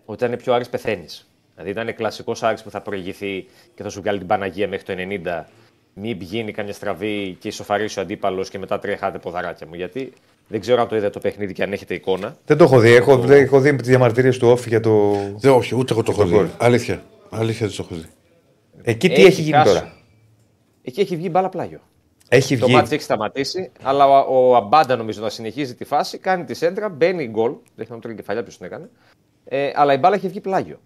ότι 0.05 0.25
ήταν 0.25 0.37
πιο 0.37 0.53
Άρης 0.53 0.69
πεθαίνεις. 0.69 1.27
Δηλαδή 1.55 1.71
ήταν 1.71 1.95
κλασικός 1.95 2.43
Άρης 2.43 2.63
που 2.63 2.69
θα 2.69 2.81
προηγηθεί 2.81 3.45
και 3.75 3.83
θα 3.83 3.89
σου 3.89 4.01
βγάλει 4.01 4.17
την 4.17 4.27
Παναγία 4.27 4.67
μέχρι 4.67 4.85
το 4.85 4.93
90. 5.25 5.43
Μην 5.93 6.21
γίνει 6.21 6.51
καμιά 6.51 6.73
στραβή 6.73 7.37
και 7.39 7.47
ισοφαρίσει 7.47 7.99
ο 7.99 8.01
αντίπαλος 8.01 8.49
και 8.49 8.59
μετά 8.59 8.79
τρία 8.79 8.97
χάτε 8.97 9.17
ποδαράκια 9.19 9.67
μου. 9.67 9.75
Γιατί 9.75 10.13
δεν 10.47 10.59
ξέρω 10.59 10.81
αν 10.81 10.87
το 10.87 10.95
είδατε 10.95 11.09
το 11.11 11.19
παιχνίδι 11.19 11.53
και 11.53 11.63
αν 11.63 11.73
έχετε 11.73 11.93
εικόνα. 11.93 12.37
Δεν 12.45 12.57
το 12.57 12.63
έχω 12.63 12.79
δει. 12.79 12.93
Έχω, 12.93 13.17
δεν 13.17 13.43
έχω 13.43 13.59
δει 13.59 13.75
τις 13.75 13.87
διαμαρτυρίες 13.87 14.37
του 14.37 14.47
Όφη 14.47 14.69
για 14.69 14.79
το. 14.79 15.11
Δεν, 15.37 15.51
όχι, 15.51 15.75
ούτε 15.75 15.93
εγώ 15.93 16.03
το 16.03 16.11
έχω 16.11 16.23
το 16.23 16.29
γκολ. 16.29 16.45
δει. 16.45 16.51
Αλήθεια. 16.57 17.03
Αλήθεια 17.29 17.67
δεν 17.67 17.75
το 17.75 17.85
έχω 17.89 18.01
δει. 18.01 18.07
Εκεί 18.81 19.09
τι 19.09 19.25
έχει, 19.25 19.41
γίνει 19.41 19.57
χάσει. 19.57 19.73
τώρα; 19.73 19.93
Εκεί 20.83 21.01
έχει 21.01 21.15
βγει 21.15 21.27
μπάλα 21.31 21.49
πλάγιο. 21.49 21.79
Έχει 22.29 22.57
Το 22.57 22.65
βγει. 22.65 22.75
μάτι 22.75 22.93
έχει 22.93 23.03
σταματήσει, 23.03 23.71
αλλά 23.81 24.07
ο, 24.07 24.49
ο 24.49 24.55
Αμπάντα 24.55 24.95
νομίζω 24.95 25.21
να 25.21 25.29
συνεχίζει 25.29 25.75
τη 25.75 25.83
φάση, 25.85 26.17
κάνει 26.17 26.43
τη 26.43 26.53
σέντρα, 26.53 26.89
μπαίνει 26.89 27.27
γκολ. 27.27 27.51
Δεν 27.75 27.85
θυμάμαι 27.85 28.01
τώρα 28.01 28.15
την 28.15 28.15
κεφαλιά 28.15 28.43
ποιος 28.43 28.57
την 28.57 28.65
έκανε. 28.65 28.89
Ε, 29.45 29.71
αλλά 29.75 29.93
η 29.93 29.97
μπάλα 29.97 30.15
έχει 30.15 30.27
βγει 30.27 30.39
πλάγιο. 30.41 30.79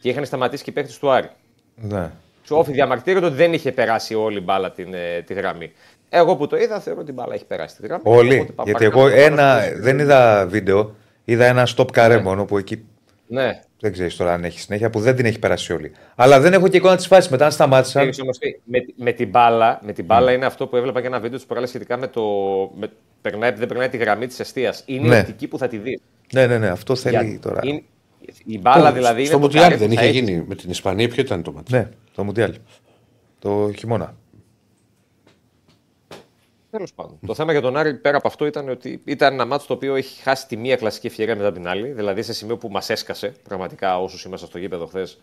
Και 0.00 0.08
είχαν 0.08 0.24
σταματήσει 0.24 0.64
και 0.64 0.70
οι 0.70 0.72
παίχτε 0.72 0.92
του 1.00 1.10
Άρη. 1.10 1.30
Ναι. 1.74 2.10
Του 2.46 2.56
Όφη 2.56 2.72
διαμαρτύρονται 2.72 3.26
ότι 3.26 3.34
δεν 3.34 3.52
είχε 3.52 3.72
περάσει 3.72 4.14
όλη 4.14 4.38
η 4.38 4.42
μπάλα 4.44 4.72
την, 4.72 4.94
ε, 4.94 5.22
τη 5.26 5.34
γραμμή. 5.34 5.72
Εγώ 6.16 6.36
που 6.36 6.46
το 6.46 6.56
είδα, 6.56 6.80
θεωρώ 6.80 7.00
ότι 7.00 7.10
η 7.10 7.14
μπάλα 7.16 7.34
έχει 7.34 7.44
περάσει 7.44 7.76
τη 7.76 7.86
γραμμή. 7.86 8.02
Όλοι. 8.06 8.34
Οπότε 8.34 8.52
πάμε 8.52 8.70
Γιατί 8.70 8.88
παρακάτω. 8.90 9.16
εγώ 9.16 9.22
ένα, 9.32 9.60
δεν 9.76 9.98
είδα 9.98 10.46
βίντεο. 10.48 10.94
Είδα 11.24 11.44
ένα 11.44 11.68
stop 11.76 11.92
καρέ 11.92 12.18
μόνο 12.20 12.44
που 12.44 12.58
εκεί 12.58 12.84
Ναι. 13.26 13.60
δεν 13.80 13.92
ξέρεις 13.92 14.16
τώρα 14.16 14.32
αν 14.32 14.44
έχει 14.44 14.60
συνέχεια 14.60 14.90
που 14.90 15.00
δεν 15.00 15.16
την 15.16 15.24
έχει 15.26 15.38
περάσει 15.38 15.72
όλη. 15.72 15.92
Αλλά 16.14 16.40
δεν 16.40 16.52
έχω 16.52 16.68
και 16.68 16.76
εικόνα 16.76 16.96
της 16.96 17.06
φάσης. 17.06 17.30
Μετά 17.30 17.44
αν 17.44 17.50
σταμάτησαν. 17.50 18.00
Ξέρεις 18.02 18.20
όμως 18.20 18.38
τι, 18.38 18.48
με, 18.64 18.78
με 18.96 19.12
την 19.12 19.28
μπάλα, 19.28 19.80
με 19.84 19.92
την 19.92 20.04
μπάλα 20.04 20.32
είναι 20.32 20.46
αυτό 20.46 20.66
που 20.66 20.76
έβλεπα 20.76 21.00
και 21.00 21.06
ένα 21.06 21.20
βίντεο 21.20 21.36
τους 21.38 21.46
προάλλες 21.46 21.68
σχετικά 21.68 21.96
με 21.96 22.06
το. 22.08 22.22
Με, 22.78 22.90
περνάει, 23.20 23.50
δεν 23.52 23.68
περνάει 23.68 23.88
τη 23.88 23.96
γραμμή 23.96 24.26
της 24.26 24.40
αιστεία. 24.40 24.74
Είναι 24.86 25.08
Ναι. 25.08 25.16
η 25.16 25.20
οπτική 25.20 25.48
που 25.48 25.58
θα 25.58 25.68
τη 25.68 25.76
δεις. 25.78 26.00
Ναι, 26.32 26.46
ναι, 26.46 26.58
ναι, 26.58 26.68
αυτό 26.68 26.94
θέλει 26.96 27.26
Για- 27.28 27.40
τώρα. 27.40 27.60
είναι- 27.64 27.82
η 28.44 28.58
μπάλα 28.58 28.92
δηλαδή. 28.92 29.24
Στο 29.24 29.32
είναι 29.32 29.32
το 29.32 29.38
Μουντιάλ 29.38 29.62
καρέ 29.64 29.76
δεν 29.76 29.88
που 29.88 29.94
θα 29.94 30.00
είχε 30.04 30.10
έχει. 30.18 30.24
γίνει 30.24 30.44
με 30.48 30.54
την 30.54 30.70
Ισπανία. 30.70 31.08
Ποιο 31.08 31.22
ήταν 31.22 31.42
το 31.42 31.52
μάτι. 31.52 31.72
Ναι, 31.72 31.88
το 32.14 32.24
Μουντιάλ. 32.24 32.54
Το 33.38 33.70
χειμώνα. 33.78 34.14
Τέλος 36.74 36.92
πάντων. 36.94 37.18
Το 37.26 37.34
θέμα 37.34 37.52
για 37.52 37.60
τον 37.60 37.76
Άρη 37.76 37.94
πέρα 37.94 38.16
από 38.16 38.28
αυτό 38.28 38.46
ήταν 38.46 38.68
ότι 38.68 39.00
ήταν 39.04 39.32
ένα 39.32 39.44
μάτσο 39.46 39.66
το 39.66 39.74
οποίο 39.74 39.94
έχει 39.94 40.22
χάσει 40.22 40.46
τη 40.46 40.56
μία 40.56 40.76
κλασική 40.76 41.06
ευκαιρία 41.06 41.36
μετά 41.36 41.52
την 41.52 41.68
άλλη. 41.68 41.92
Δηλαδή 41.92 42.22
σε 42.22 42.32
σημείο 42.32 42.56
που 42.56 42.68
μας 42.68 42.90
έσκασε 42.90 43.34
πραγματικά 43.42 44.00
όσους 44.00 44.24
ήμασταν 44.24 44.48
στο 44.48 44.58
γήπεδο 44.58 44.86
χθες 44.86 45.20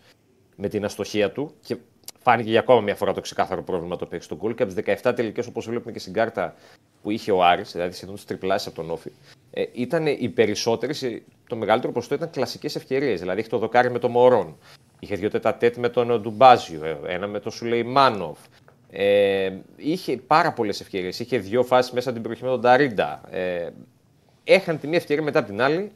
με 0.56 0.68
την 0.68 0.84
αστοχία 0.84 1.30
του. 1.30 1.54
Και 1.64 1.76
φάνηκε 2.22 2.50
για 2.50 2.60
ακόμα 2.60 2.80
μια 2.80 2.94
φορά 2.94 3.12
το 3.12 3.20
ξεκάθαρο 3.20 3.62
πρόβλημα 3.62 3.96
το 3.96 4.04
οποίο 4.04 4.16
έχει 4.16 4.24
στον 4.24 4.38
γκολ. 4.38 4.54
Και 4.54 4.62
από 4.62 4.74
τις 4.74 4.98
17 5.02 5.12
τελικές, 5.14 5.46
όπως 5.46 5.66
βλέπουμε 5.66 5.92
και 5.92 5.98
στην 5.98 6.12
κάρτα 6.12 6.54
που 7.02 7.10
είχε 7.10 7.32
ο 7.32 7.44
Άρης, 7.44 7.72
δηλαδή 7.72 7.92
σχεδόν 7.94 8.14
τις 8.14 8.24
τριπλάσεις 8.24 8.66
από 8.66 8.76
τον 8.76 8.90
Όφη, 8.90 9.10
ε, 9.50 9.64
ήταν 9.72 10.06
οι 10.06 10.28
περισσότερες, 10.28 11.22
το 11.48 11.56
μεγαλύτερο 11.56 11.92
ποσοστό 11.92 12.14
ήταν 12.14 12.30
κλασικές 12.30 12.76
ευκαιρίες. 12.76 13.20
Δηλαδή 13.20 13.40
είχε 13.40 13.48
το 13.48 13.58
δοκάρι 13.58 13.90
με 13.90 13.98
τον 13.98 14.10
Μωρόν, 14.10 14.56
είχε 14.98 15.16
δύο 15.16 15.30
τετατέτ 15.30 15.76
με 15.76 15.88
τον 15.88 16.20
Ντουμπάζιο, 16.22 16.84
ε, 16.84 16.98
ένα 17.06 17.26
με 17.26 17.40
τον 17.40 17.52
Σουλεϊμάνοφ, 17.52 18.38
ε, 18.94 19.52
είχε 19.76 20.16
πάρα 20.16 20.52
πολλές 20.52 20.80
ευκαιρίες. 20.80 21.18
Είχε 21.18 21.38
δύο 21.38 21.62
φάσεις 21.62 21.92
μέσα 21.92 22.12
την 22.12 22.22
περιοχή 22.22 22.44
με 22.44 22.50
τον 22.50 22.60
Ταρίντα. 22.60 23.20
Ε, 23.30 23.68
έχαν 24.44 24.78
τη 24.78 24.86
μία 24.86 24.96
ευκαιρία 24.96 25.22
μετά 25.22 25.38
από 25.38 25.48
την 25.48 25.60
άλλη. 25.60 25.92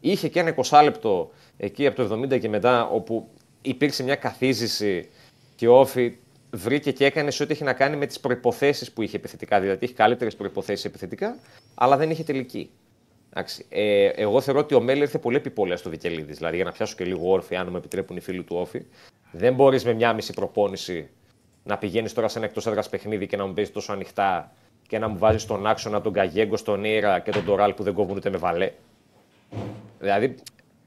Είχε 0.00 0.28
και 0.28 0.40
ένα 0.40 0.54
20 0.54 0.80
λεπτό 0.82 1.30
εκεί 1.56 1.86
από 1.86 1.96
το 1.96 2.20
70 2.22 2.40
και 2.40 2.48
μετά, 2.48 2.88
όπου 2.88 3.28
υπήρξε 3.62 4.02
μια 4.02 4.14
καθίζηση 4.14 5.08
και 5.56 5.68
ο 5.68 5.78
Όφη 5.78 6.16
βρήκε 6.50 6.92
και 6.92 7.04
έκανε 7.04 7.30
σε 7.30 7.42
ό,τι 7.42 7.52
έχει 7.52 7.64
να 7.64 7.72
κάνει 7.72 7.96
με 7.96 8.06
τις 8.06 8.20
προποθέσει 8.20 8.92
που 8.92 9.02
είχε 9.02 9.16
επιθετικά. 9.16 9.60
Δηλαδή, 9.60 9.84
έχει 9.84 9.94
καλύτερες 9.94 10.36
προποθέσει 10.36 10.86
επιθετικά, 10.86 11.38
αλλά 11.74 11.96
δεν 11.96 12.10
είχε 12.10 12.22
τελική. 12.22 12.70
Εντάξει. 13.30 13.66
Ε, 13.68 14.06
εγώ 14.06 14.40
θεωρώ 14.40 14.60
ότι 14.60 14.74
ο 14.74 14.80
Μέλ 14.80 15.00
ήρθε 15.00 15.18
πολύ 15.18 15.36
επιπόλαια 15.36 15.76
στο 15.76 15.90
Βικελίδης. 15.90 16.36
Δηλαδή, 16.36 16.56
για 16.56 16.64
να 16.64 16.72
πιάσω 16.72 16.94
και 16.96 17.04
λίγο 17.04 17.30
όρθιο, 17.30 17.60
αν 17.60 17.68
μου 17.70 17.76
επιτρέπουν 17.76 18.16
οι 18.16 18.20
φίλοι 18.20 18.42
του 18.42 18.56
Όφη, 18.56 18.82
δεν 19.32 19.54
μπορείς 19.54 19.84
με 19.84 19.92
μια 19.92 20.12
μισή 20.12 20.32
προπόνηση 20.32 21.08
να 21.62 21.78
πηγαίνεις 21.78 22.12
τώρα 22.12 22.28
σε 22.28 22.38
ένα 22.38 22.46
εκτός 22.46 22.66
έδρας 22.66 22.88
παιχνίδι 22.88 23.26
και 23.26 23.36
να 23.36 23.46
μου 23.46 23.54
παίζεις 23.54 23.72
τόσο 23.72 23.92
ανοιχτά 23.92 24.52
και 24.88 24.98
να 24.98 25.08
μου 25.08 25.18
βάζεις 25.18 25.42
στον 25.42 25.66
άξονα 25.66 26.00
τον 26.00 26.12
Καγέγκο, 26.12 26.56
τον 26.64 26.84
Ήρα 26.84 27.18
και 27.18 27.30
τον 27.30 27.44
Ντοράλ 27.44 27.74
που 27.74 27.82
δεν 27.82 27.94
κόβουν 27.94 28.16
ούτε 28.16 28.30
με 28.30 28.36
βαλέ. 28.36 28.72
Δηλαδή, 29.98 30.34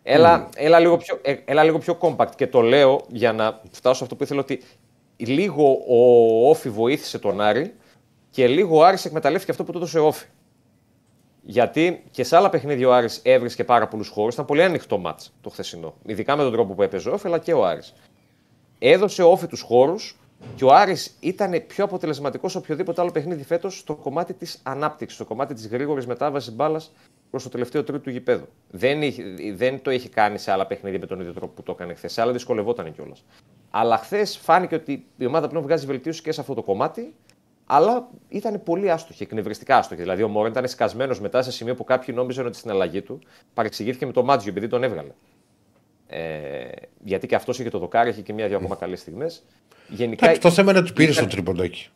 έλα, 0.04 0.50
έλα, 0.56 0.80
λίγο 0.80 0.98
πιο, 0.98 1.20
ε, 1.22 1.36
έλα 1.46 1.64
λίγο 1.64 1.78
πιο 1.78 1.98
compact. 2.02 2.36
Και 2.36 2.48
το 2.48 2.62
λέω 2.62 3.02
για 3.08 3.34
να 3.34 3.62
φτάσω 3.72 3.96
σε 3.96 4.04
αυτό 4.04 4.16
που 4.16 4.24
ήθελα 4.24 4.40
ότι 4.40 4.62
λίγο 5.18 5.78
ο 5.88 6.50
Όφη 6.50 6.70
βοήθησε 6.70 7.20
τον 7.20 7.42
Άρη 7.42 7.74
και 8.30 8.48
λίγο 8.48 8.78
ο 8.78 8.84
Άρης 8.84 9.06
εκμεταλλεύτηκε 9.06 9.52
αυτό 9.52 9.64
που 9.64 9.72
του 9.72 9.78
έδωσε 9.78 10.00
ο 10.00 10.06
Όφη. 10.08 10.26
Γιατί 11.42 12.04
και 12.12 12.24
σε 12.24 12.36
άλλα 12.36 12.50
παιχνίδια 12.50 12.88
ο 12.88 12.94
Άρης 12.94 13.22
έβρισκε 13.24 13.64
πάρα 13.64 13.88
πολλούς 13.88 14.08
χώρους. 14.08 14.34
Ήταν 14.34 14.46
πολύ 14.46 14.64
ανοιχτό 14.64 14.98
μάτς 14.98 15.34
το 15.42 15.50
χθεσινό. 15.50 15.94
Ειδικά 16.06 16.36
με 16.36 16.44
τον 16.44 16.52
τρόπο 16.52 16.74
που 16.74 16.84
έπαιζε 16.84 17.10
ο 17.10 17.14
Όφη, 17.14 17.28
αλλά 17.28 17.40
και 17.40 17.54
ο 17.54 17.66
Άρης. 17.66 17.94
Έδωσε 18.80 19.24
ο 19.24 19.32
Όφη 19.32 19.48
τους 19.48 19.62
χώρους 19.62 20.18
και 20.56 20.66
ο 20.66 20.74
Άρης 20.74 21.16
ήταν 21.20 21.64
πιο 21.68 21.84
αποτελεσματικός 21.84 22.52
σε 22.52 22.58
οποιοδήποτε 22.58 23.02
άλλο 23.02 23.12
παιχνίδι 23.12 23.44
φέτος 23.44 23.78
στο 23.78 23.96
κομμάτι 23.96 24.34
της 24.34 24.60
ανάπτυξης, 24.64 25.18
στο 25.18 25.26
κομμάτι 25.28 25.54
της 25.54 25.68
γρήγορης 25.68 26.08
μετάβασης 26.08 26.54
μπάλας 26.54 26.92
προς 27.30 27.44
το 27.44 27.50
τελευταίο 27.50 27.84
τρίτο 27.84 28.00
του 28.02 28.10
γηπέδου. 28.10 28.48
Δεν, 28.72 29.02
είχε- 29.02 29.24
δεν 29.56 29.82
το 29.82 29.90
έχει 29.90 30.10
κάνει 30.10 30.38
σε 30.38 30.52
άλλα 30.52 30.66
παιχνίδια 30.68 31.00
με 31.00 31.06
τον 31.06 31.20
ίδιο 31.20 31.34
τρόπο 31.34 31.54
που 31.54 31.64
το 31.64 31.72
έκανε 31.72 31.94
χθες. 31.94 32.14
Σε 32.14 32.22
άλλα 32.22 32.32
δυσκολευόταν 32.32 32.94
κιόλας. 32.94 33.24
Αλλά 33.72 33.98
χθες 33.98 34.38
φάνηκε 34.38 34.76
ότι 34.76 35.06
η 35.18 35.26
ομάδα 35.26 35.48
πλέον 35.48 35.64
βγάζει 35.64 35.86
βελτίωση 35.86 36.22
και 36.22 36.32
σε 36.32 36.42
αυτό 36.42 36.54
το 36.54 36.64
κομμάτι, 36.64 37.14
αλλά 37.66 38.10
ήταν 38.30 38.64
πολύ 38.64 38.92
άστοχη, 38.92 39.24
εκνευριστικά 39.24 39.78
άστοχη. 39.78 40.02
Δηλαδή 40.02 40.24
ο 40.24 40.28
Μόρεν 40.28 40.52
ήταν 40.52 40.68
σκασμένο 40.68 41.16
μετά 41.22 41.42
σε 41.42 41.52
σημείο 41.52 41.76
που 41.76 41.84
κάποιοι 41.84 42.16
νόμιζαν 42.18 42.46
ότι 42.46 42.58
στην 42.58 42.70
αλλαγή 42.70 43.02
του 43.02 43.20
παρεξηγήθηκε 43.54 44.06
με 44.06 44.12
το 44.12 44.24
Μάτζιο 44.24 44.52
επειδή 44.52 44.68
τον 44.68 44.84
έβγαλε. 44.84 45.12
Ε, 46.16 46.70
γιατί 47.04 47.28
και 47.28 47.36
αυτός 47.36 47.60
είχε 47.60 47.70
το 47.70 47.80
δοκάρι, 47.80 48.10
είχε 48.10 48.22
και 48.22 48.34
μία-δύο 48.34 48.58
ακόμα 48.58 48.76
καλές 48.76 49.00
στιγμές. 49.00 49.44
Γενικά 49.88 50.26
Εντάξει, 50.26 50.42
το 50.42 50.52
θέμα 50.52 50.70
είναι 50.72 50.80
ότι 50.80 50.88
του 50.88 50.94
πήρε 50.94 51.12
ήταν- 51.12 51.24
το 51.24 51.30
τρίποντάκι. 51.30 51.88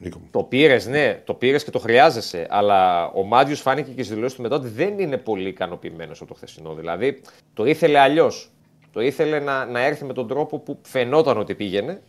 Νίκο 0.00 0.18
μου. 0.18 0.28
το 0.30 0.42
πήρες, 0.42 0.86
ναι, 0.86 1.20
το 1.24 1.34
πήρες 1.34 1.64
και 1.64 1.70
το 1.70 1.78
χρειάζεσαι. 1.78 2.46
Αλλά 2.50 3.06
ο 3.06 3.22
Μάτζιος 3.24 3.60
φάνηκε 3.60 3.90
και 3.90 4.02
στις 4.02 4.14
δηλώσεις 4.14 4.36
του 4.36 4.42
μετά 4.42 4.56
ότι 4.56 4.68
δεν 4.68 4.98
είναι 4.98 5.16
πολύ 5.16 5.48
ικανοποιημένος 5.48 6.18
από 6.20 6.28
το 6.28 6.34
χθεσινό. 6.34 6.74
Δηλαδή 6.74 7.20
το 7.54 7.64
ήθελε 7.64 7.98
αλλιώς. 7.98 8.50
Το 8.92 9.00
ήθελε 9.00 9.38
να, 9.40 9.64
να 9.64 9.80
έρθει 9.84 10.04
με 10.04 10.12
τον 10.12 10.28
τρόπο 10.28 10.58
που 10.58 10.78
φαινόταν 10.82 11.38
ότι 11.38 11.54
πήγαινε 11.54 12.02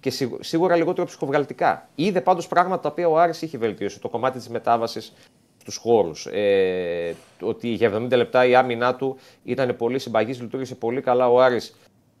και 0.00 0.10
σίγου- 0.10 0.44
σίγουρα 0.44 0.76
λιγότερο 0.76 1.06
ψυχοβγαλτικά. 1.06 1.88
Είδε 1.94 2.20
πάντως 2.20 2.46
πράγματα 2.48 2.80
τα 2.82 2.88
οποία 2.88 3.08
ο 3.08 3.18
Άρης 3.18 3.42
είχε 3.42 3.58
βελτιώσει. 3.58 4.00
Το 4.00 4.08
κομμάτι 4.08 4.38
της 4.38 4.48
μετάβασης 4.48 5.12
στους 5.66 5.80
χώρους. 5.80 6.26
Ε, 6.26 7.14
ότι 7.40 7.68
για 7.68 7.92
70 7.94 8.16
λεπτά 8.16 8.46
η 8.46 8.54
άμυνά 8.54 8.94
του 8.94 9.16
ήταν 9.44 9.76
πολύ 9.76 9.98
συμπαγής, 9.98 10.40
λειτουργήσε 10.40 10.74
πολύ 10.74 11.00
καλά 11.00 11.30
ο 11.30 11.40
Άρης 11.40 11.74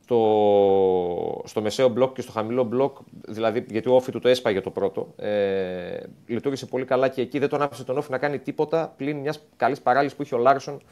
στο, 0.04 1.42
στο 1.44 1.62
μεσαίο 1.62 1.88
μπλοκ 1.88 2.14
και 2.14 2.20
στο 2.20 2.32
χαμηλό 2.32 2.64
μπλοκ, 2.64 2.96
δηλαδή 3.28 3.66
γιατί 3.70 3.88
ο 3.88 3.94
ΟΦΗ 3.94 4.12
του 4.12 4.18
το 4.18 4.28
έσπαγε 4.28 4.60
το 4.60 4.70
πρώτο. 4.70 5.12
Ε, 5.16 6.00
λειτουργήσε 6.26 6.66
πολύ 6.66 6.84
καλά 6.84 7.08
και 7.08 7.20
εκεί 7.20 7.38
δεν 7.38 7.48
τον 7.48 7.62
άφησε 7.62 7.84
τον 7.84 7.98
ΟΦΗ 7.98 8.10
να 8.10 8.18
κάνει 8.18 8.38
τίποτα 8.38 8.94
πλην 8.96 9.16
μιας 9.16 9.40
καλής 9.56 9.80
παράλυση 9.80 10.16
που 10.16 10.22
είχε 10.22 10.34
ο 10.34 10.38
Λάρσον 10.38 10.82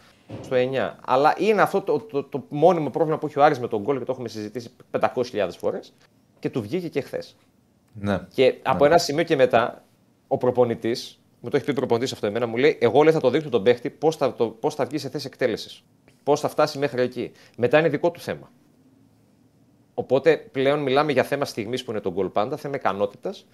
στο 0.42 0.56
9. 0.56 0.94
Αλλά 1.06 1.34
είναι 1.38 1.62
αυτό 1.62 1.80
το, 1.80 1.98
το, 1.98 2.22
το, 2.22 2.44
μόνιμο 2.48 2.90
πρόβλημα 2.90 3.18
που 3.18 3.26
έχει 3.26 3.38
ο 3.38 3.44
Άρης 3.44 3.60
με 3.60 3.68
τον 3.68 3.82
γκολ 3.82 3.98
και 3.98 4.04
το 4.04 4.12
έχουμε 4.12 4.28
συζητήσει 4.28 4.70
500.000 5.00 5.48
φορές 5.58 5.92
και 6.38 6.50
του 6.50 6.62
βγήκε 6.62 6.88
και 6.88 7.00
χθες. 7.00 7.36
Ναι. 7.92 8.26
Και 8.34 8.58
από 8.62 8.84
ένα 8.84 8.98
σημείο 8.98 9.24
και 9.24 9.36
μετά, 9.36 9.84
ο 10.26 10.36
προπονητής, 10.36 11.21
μου 11.42 11.50
το 11.50 11.56
έχει 11.56 11.64
πει 11.64 11.70
ο 11.70 11.74
προπονητής 11.74 12.12
αυτό 12.12 12.26
εμένα, 12.26 12.46
μου 12.46 12.56
λέει: 12.56 12.78
Εγώ 12.80 13.02
λέει, 13.02 13.12
θα 13.12 13.20
το 13.20 13.30
δείξω 13.30 13.48
τον 13.48 13.62
παίχτη 13.62 13.90
πώς 13.90 14.16
θα, 14.16 14.34
το, 14.34 14.48
πώς 14.48 14.74
θα 14.74 14.84
βγει 14.84 14.98
σε 14.98 15.08
θέση 15.08 15.26
εκτέλεσης. 15.26 15.82
Πώς 16.22 16.40
θα 16.40 16.48
φτάσει 16.48 16.78
μέχρι 16.78 17.02
εκεί. 17.02 17.32
Μετά 17.56 17.78
είναι 17.78 17.88
δικό 17.88 18.10
του 18.10 18.20
θέμα. 18.20 18.50
Οπότε 19.94 20.36
πλέον 20.36 20.80
μιλάμε 20.80 21.12
για 21.12 21.22
θέμα 21.22 21.44
στιγμής 21.44 21.84
που 21.84 21.90
είναι 21.90 22.00
το 22.00 22.12
γκολ 22.12 22.28
πάντα, 22.28 22.56
θέμα 22.56 22.76
ικανότητας. 22.76 23.46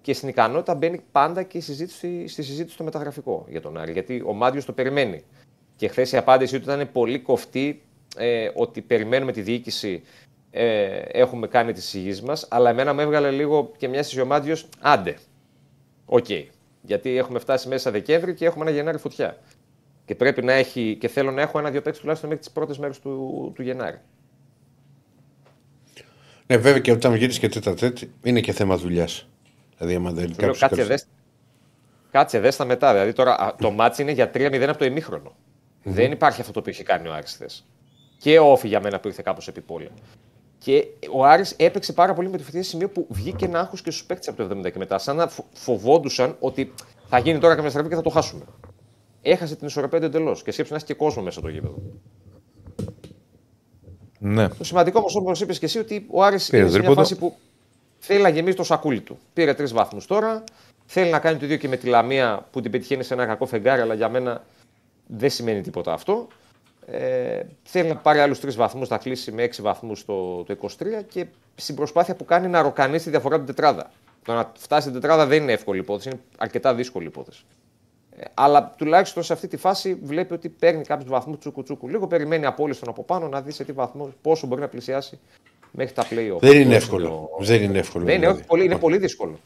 Και 0.00 0.12
στην 0.12 0.28
ικανότητα 0.28 0.74
μπαίνει 0.74 1.00
πάντα 1.12 1.42
και 1.42 1.58
η 1.58 1.60
συζήτηση, 1.60 2.28
στη 2.28 2.42
συζήτηση 2.42 2.74
στο 2.74 2.84
μεταγραφικό 2.84 3.46
για 3.48 3.60
τον 3.60 3.78
Άρη. 3.78 3.92
Γιατί 3.92 4.22
ο 4.26 4.32
Μάντιο 4.32 4.64
το 4.64 4.72
περιμένει. 4.72 5.24
Και 5.76 5.88
χθες 5.88 6.12
η 6.12 6.16
απάντησή 6.16 6.60
του 6.60 6.70
ήταν 6.70 6.92
πολύ 6.92 7.18
κοφτή 7.18 7.82
ε, 8.16 8.50
ότι 8.54 8.80
περιμένουμε 8.80 9.32
τη 9.32 9.40
διοίκηση, 9.40 10.02
ε, 10.50 10.98
έχουμε 10.98 11.46
κάνει 11.46 11.72
τις 11.72 11.84
εισηγήσεις 11.84 12.22
μας. 12.22 12.46
Αλλά 12.50 12.70
εμένα 12.70 12.92
με 12.92 13.02
έβγαλε 13.02 13.30
λίγο 13.30 13.72
και 13.76 13.88
μια 13.88 14.02
συζήτηση 14.02 14.20
ο 14.20 14.26
Μάντιο, 14.26 14.56
άντε. 14.80 15.16
Ok. 16.06 16.24
Okay. 16.28 16.44
Γιατί 16.82 17.16
έχουμε 17.16 17.38
φτάσει 17.38 17.68
μέσα 17.68 17.90
Δεκέμβρη 17.90 18.34
και 18.34 18.44
έχουμε 18.44 18.64
ένα 18.64 18.74
Γενάρη 18.76 18.98
φωτιά. 18.98 19.38
Και 20.04 20.14
πρέπει 20.14 20.42
να 20.42 20.52
έχει, 20.52 20.96
και 21.00 21.08
θέλω 21.08 21.30
να 21.30 21.40
έχω 21.40 21.58
ένα-δύο 21.58 21.82
παίκτες 21.82 22.00
τουλάχιστον 22.00 22.30
μέχρι 22.30 22.44
τις 22.44 22.54
πρώτες 22.54 22.78
μέρες 22.78 22.98
του, 22.98 23.52
του 23.54 23.62
Γενάρη. 23.62 23.98
Ναι, 26.46 26.56
βέβαια 26.56 26.80
και 26.80 26.92
όταν 26.92 27.14
γυρίσει 27.14 27.38
και 27.38 27.48
τέτα 27.48 27.74
τέτη 27.74 28.12
είναι 28.22 28.40
και 28.40 28.52
θέμα 28.52 28.76
δουλειάς. 28.76 29.28
Δηλαδή, 29.76 29.94
άμα 29.94 30.10
δεν 30.10 30.34
Λέω, 30.40 30.54
κάτσε, 30.58 30.84
δες, 30.84 31.06
κάτσε 32.10 32.40
δες 32.40 32.56
τα 32.56 32.64
μετά. 32.64 32.92
Δηλαδή, 32.92 33.12
τώρα 33.12 33.38
α, 33.38 33.54
το 33.54 33.70
ματς 33.70 34.02
είναι 34.02 34.12
για 34.12 34.30
3-0 34.34 34.66
από 34.68 34.78
το 34.78 34.84
ημίχρονο. 34.84 35.30
Mm-hmm. 35.30 35.90
Δεν 35.90 36.12
υπάρχει 36.12 36.40
αυτό 36.40 36.52
το 36.52 36.58
οποίο 36.58 36.72
έχει 36.72 36.82
κάνει 36.82 37.08
ο 37.08 37.14
Άρης 37.14 37.32
χθες. 37.32 37.66
Και 38.18 38.38
ο 38.38 38.50
ΟΦΗ 38.50 38.68
για 38.68 38.80
μένα 38.80 39.00
που 39.00 39.08
ήρθε 39.08 39.22
κάπως 39.24 39.48
επί 39.48 39.60
πόλη. 39.60 39.90
Και 40.58 40.86
ο 41.12 41.24
Άρης 41.24 41.54
έπαιξε 41.56 41.92
πάρα 41.92 42.14
πολύ 42.14 42.28
με 42.28 42.36
τη 42.36 42.42
φωτιά 42.42 42.62
σημείο 42.62 42.88
που 42.88 43.06
βγήκε 43.08 43.46
να 43.46 43.60
άγχος 43.60 43.82
και 43.82 43.90
στους 43.90 44.04
παίκτες 44.04 44.28
από 44.28 44.44
το 44.44 44.58
70 44.58 44.72
και 44.72 44.78
μετά. 44.78 44.98
Σαν 44.98 45.16
να 45.16 45.30
φοβόντουσαν 45.52 46.36
ότι 46.40 46.72
θα 47.08 47.18
γίνει 47.18 47.38
τώρα 47.38 47.54
καμιά 47.54 47.70
στραβή 47.70 47.88
και 47.88 47.94
θα 47.94 48.02
το 48.02 48.10
χάσουμε. 48.10 48.44
Έχασε 49.22 49.56
την 49.56 49.66
ισορροπία 49.66 49.98
εντελώς 49.98 50.42
και 50.42 50.50
σκέψε 50.50 50.72
να 50.72 50.78
έχει 50.78 50.86
και 50.86 50.94
κόσμο 50.94 51.22
μέσα 51.22 51.40
το 51.40 51.48
γήπεδο. 51.48 51.82
Ναι. 54.18 54.48
Το 54.48 54.64
σημαντικό 54.64 54.98
όμως, 54.98 55.16
όπως 55.16 55.40
είπες 55.40 55.58
και 55.58 55.64
εσύ, 55.64 55.78
ότι 55.78 56.06
ο 56.10 56.22
Άρης 56.22 56.48
είναι 56.48 56.68
σε 56.68 56.78
μια 56.78 56.90
φάση 56.90 57.16
που 57.16 57.36
θέλει 57.98 58.22
να 58.22 58.28
γεμίσει 58.28 58.56
το 58.56 58.64
σακούλι 58.64 59.00
του. 59.00 59.18
Πήρε 59.32 59.54
τρεις 59.54 59.72
βαθμούς 59.72 60.06
τώρα. 60.06 60.44
Θέλει 60.86 61.10
να 61.10 61.18
κάνει 61.18 61.38
το 61.38 61.44
ίδιο 61.44 61.56
και 61.56 61.68
με 61.68 61.76
τη 61.76 61.86
Λαμία 61.86 62.46
που 62.50 62.60
την 62.60 62.70
πετυχαίνει 62.70 63.02
σε 63.02 63.14
ένα 63.14 63.26
κακό 63.26 63.46
φεγγάρι, 63.46 63.80
αλλά 63.80 63.94
για 63.94 64.08
μένα 64.08 64.44
δεν 65.06 65.30
σημαίνει 65.30 65.60
τίποτα 65.60 65.92
αυτό. 65.92 66.28
Ε, 66.90 67.40
θέλει 67.62 67.88
να 67.88 67.96
πάρει 67.96 68.18
άλλους 68.18 68.40
τρεις 68.40 68.56
βαθμούς, 68.56 68.88
να 68.88 68.98
κλείσει 68.98 69.32
με 69.32 69.42
έξι 69.42 69.62
βαθμούς 69.62 70.04
το, 70.04 70.42
το 70.42 70.56
23 70.60 70.68
και 71.08 71.26
στην 71.54 71.74
προσπάθεια 71.74 72.14
που 72.14 72.24
κάνει 72.24 72.48
να 72.48 72.62
ροκανίσει 72.62 73.04
τη 73.04 73.10
διαφορά 73.10 73.36
την 73.36 73.46
τετράδα. 73.46 73.90
Το 74.24 74.32
να 74.32 74.52
φτάσει 74.58 74.90
την 74.90 75.00
τετράδα 75.00 75.26
δεν 75.26 75.42
είναι 75.42 75.52
εύκολη 75.52 75.78
υπόθεση, 75.78 76.08
είναι 76.08 76.20
αρκετά 76.38 76.74
δύσκολη 76.74 77.06
υπόθεση. 77.06 77.44
Ε, 78.16 78.22
αλλά 78.34 78.74
τουλάχιστον 78.76 79.22
σε 79.22 79.32
αυτή 79.32 79.48
τη 79.48 79.56
φάση 79.56 79.94
βλέπει 80.02 80.32
ότι 80.34 80.48
παίρνει 80.48 80.84
κάποιους 80.84 81.10
βαθμούς 81.10 81.38
τσούκου 81.38 81.62
τσούκου. 81.62 81.88
Λίγο 81.88 82.06
περιμένει 82.06 82.46
απόλυτο 82.46 82.90
από 82.90 83.02
πάνω 83.04 83.28
να 83.28 83.40
δει 83.40 83.50
σε 83.50 83.64
τι 83.64 83.72
βαθμό, 83.72 84.12
πόσο 84.22 84.46
μπορεί 84.46 84.60
να 84.60 84.68
πλησιάσει 84.68 85.18
μέχρι 85.70 85.94
τα 85.94 86.04
playoff. 86.10 86.38
Δεν 86.40 86.60
είναι 86.60 86.74
εύκολο. 86.74 87.30
Δεν 87.38 87.62
είναι 87.62 87.78
εύκολο. 87.78 88.04
Δεν 88.04 88.14
είναι, 88.14 88.22
δηλαδή. 88.22 88.38
όχι, 88.38 88.48
πολύ, 88.48 88.64
είναι 88.64 88.78
πολύ 88.78 88.98
δύσκολο. 88.98 89.38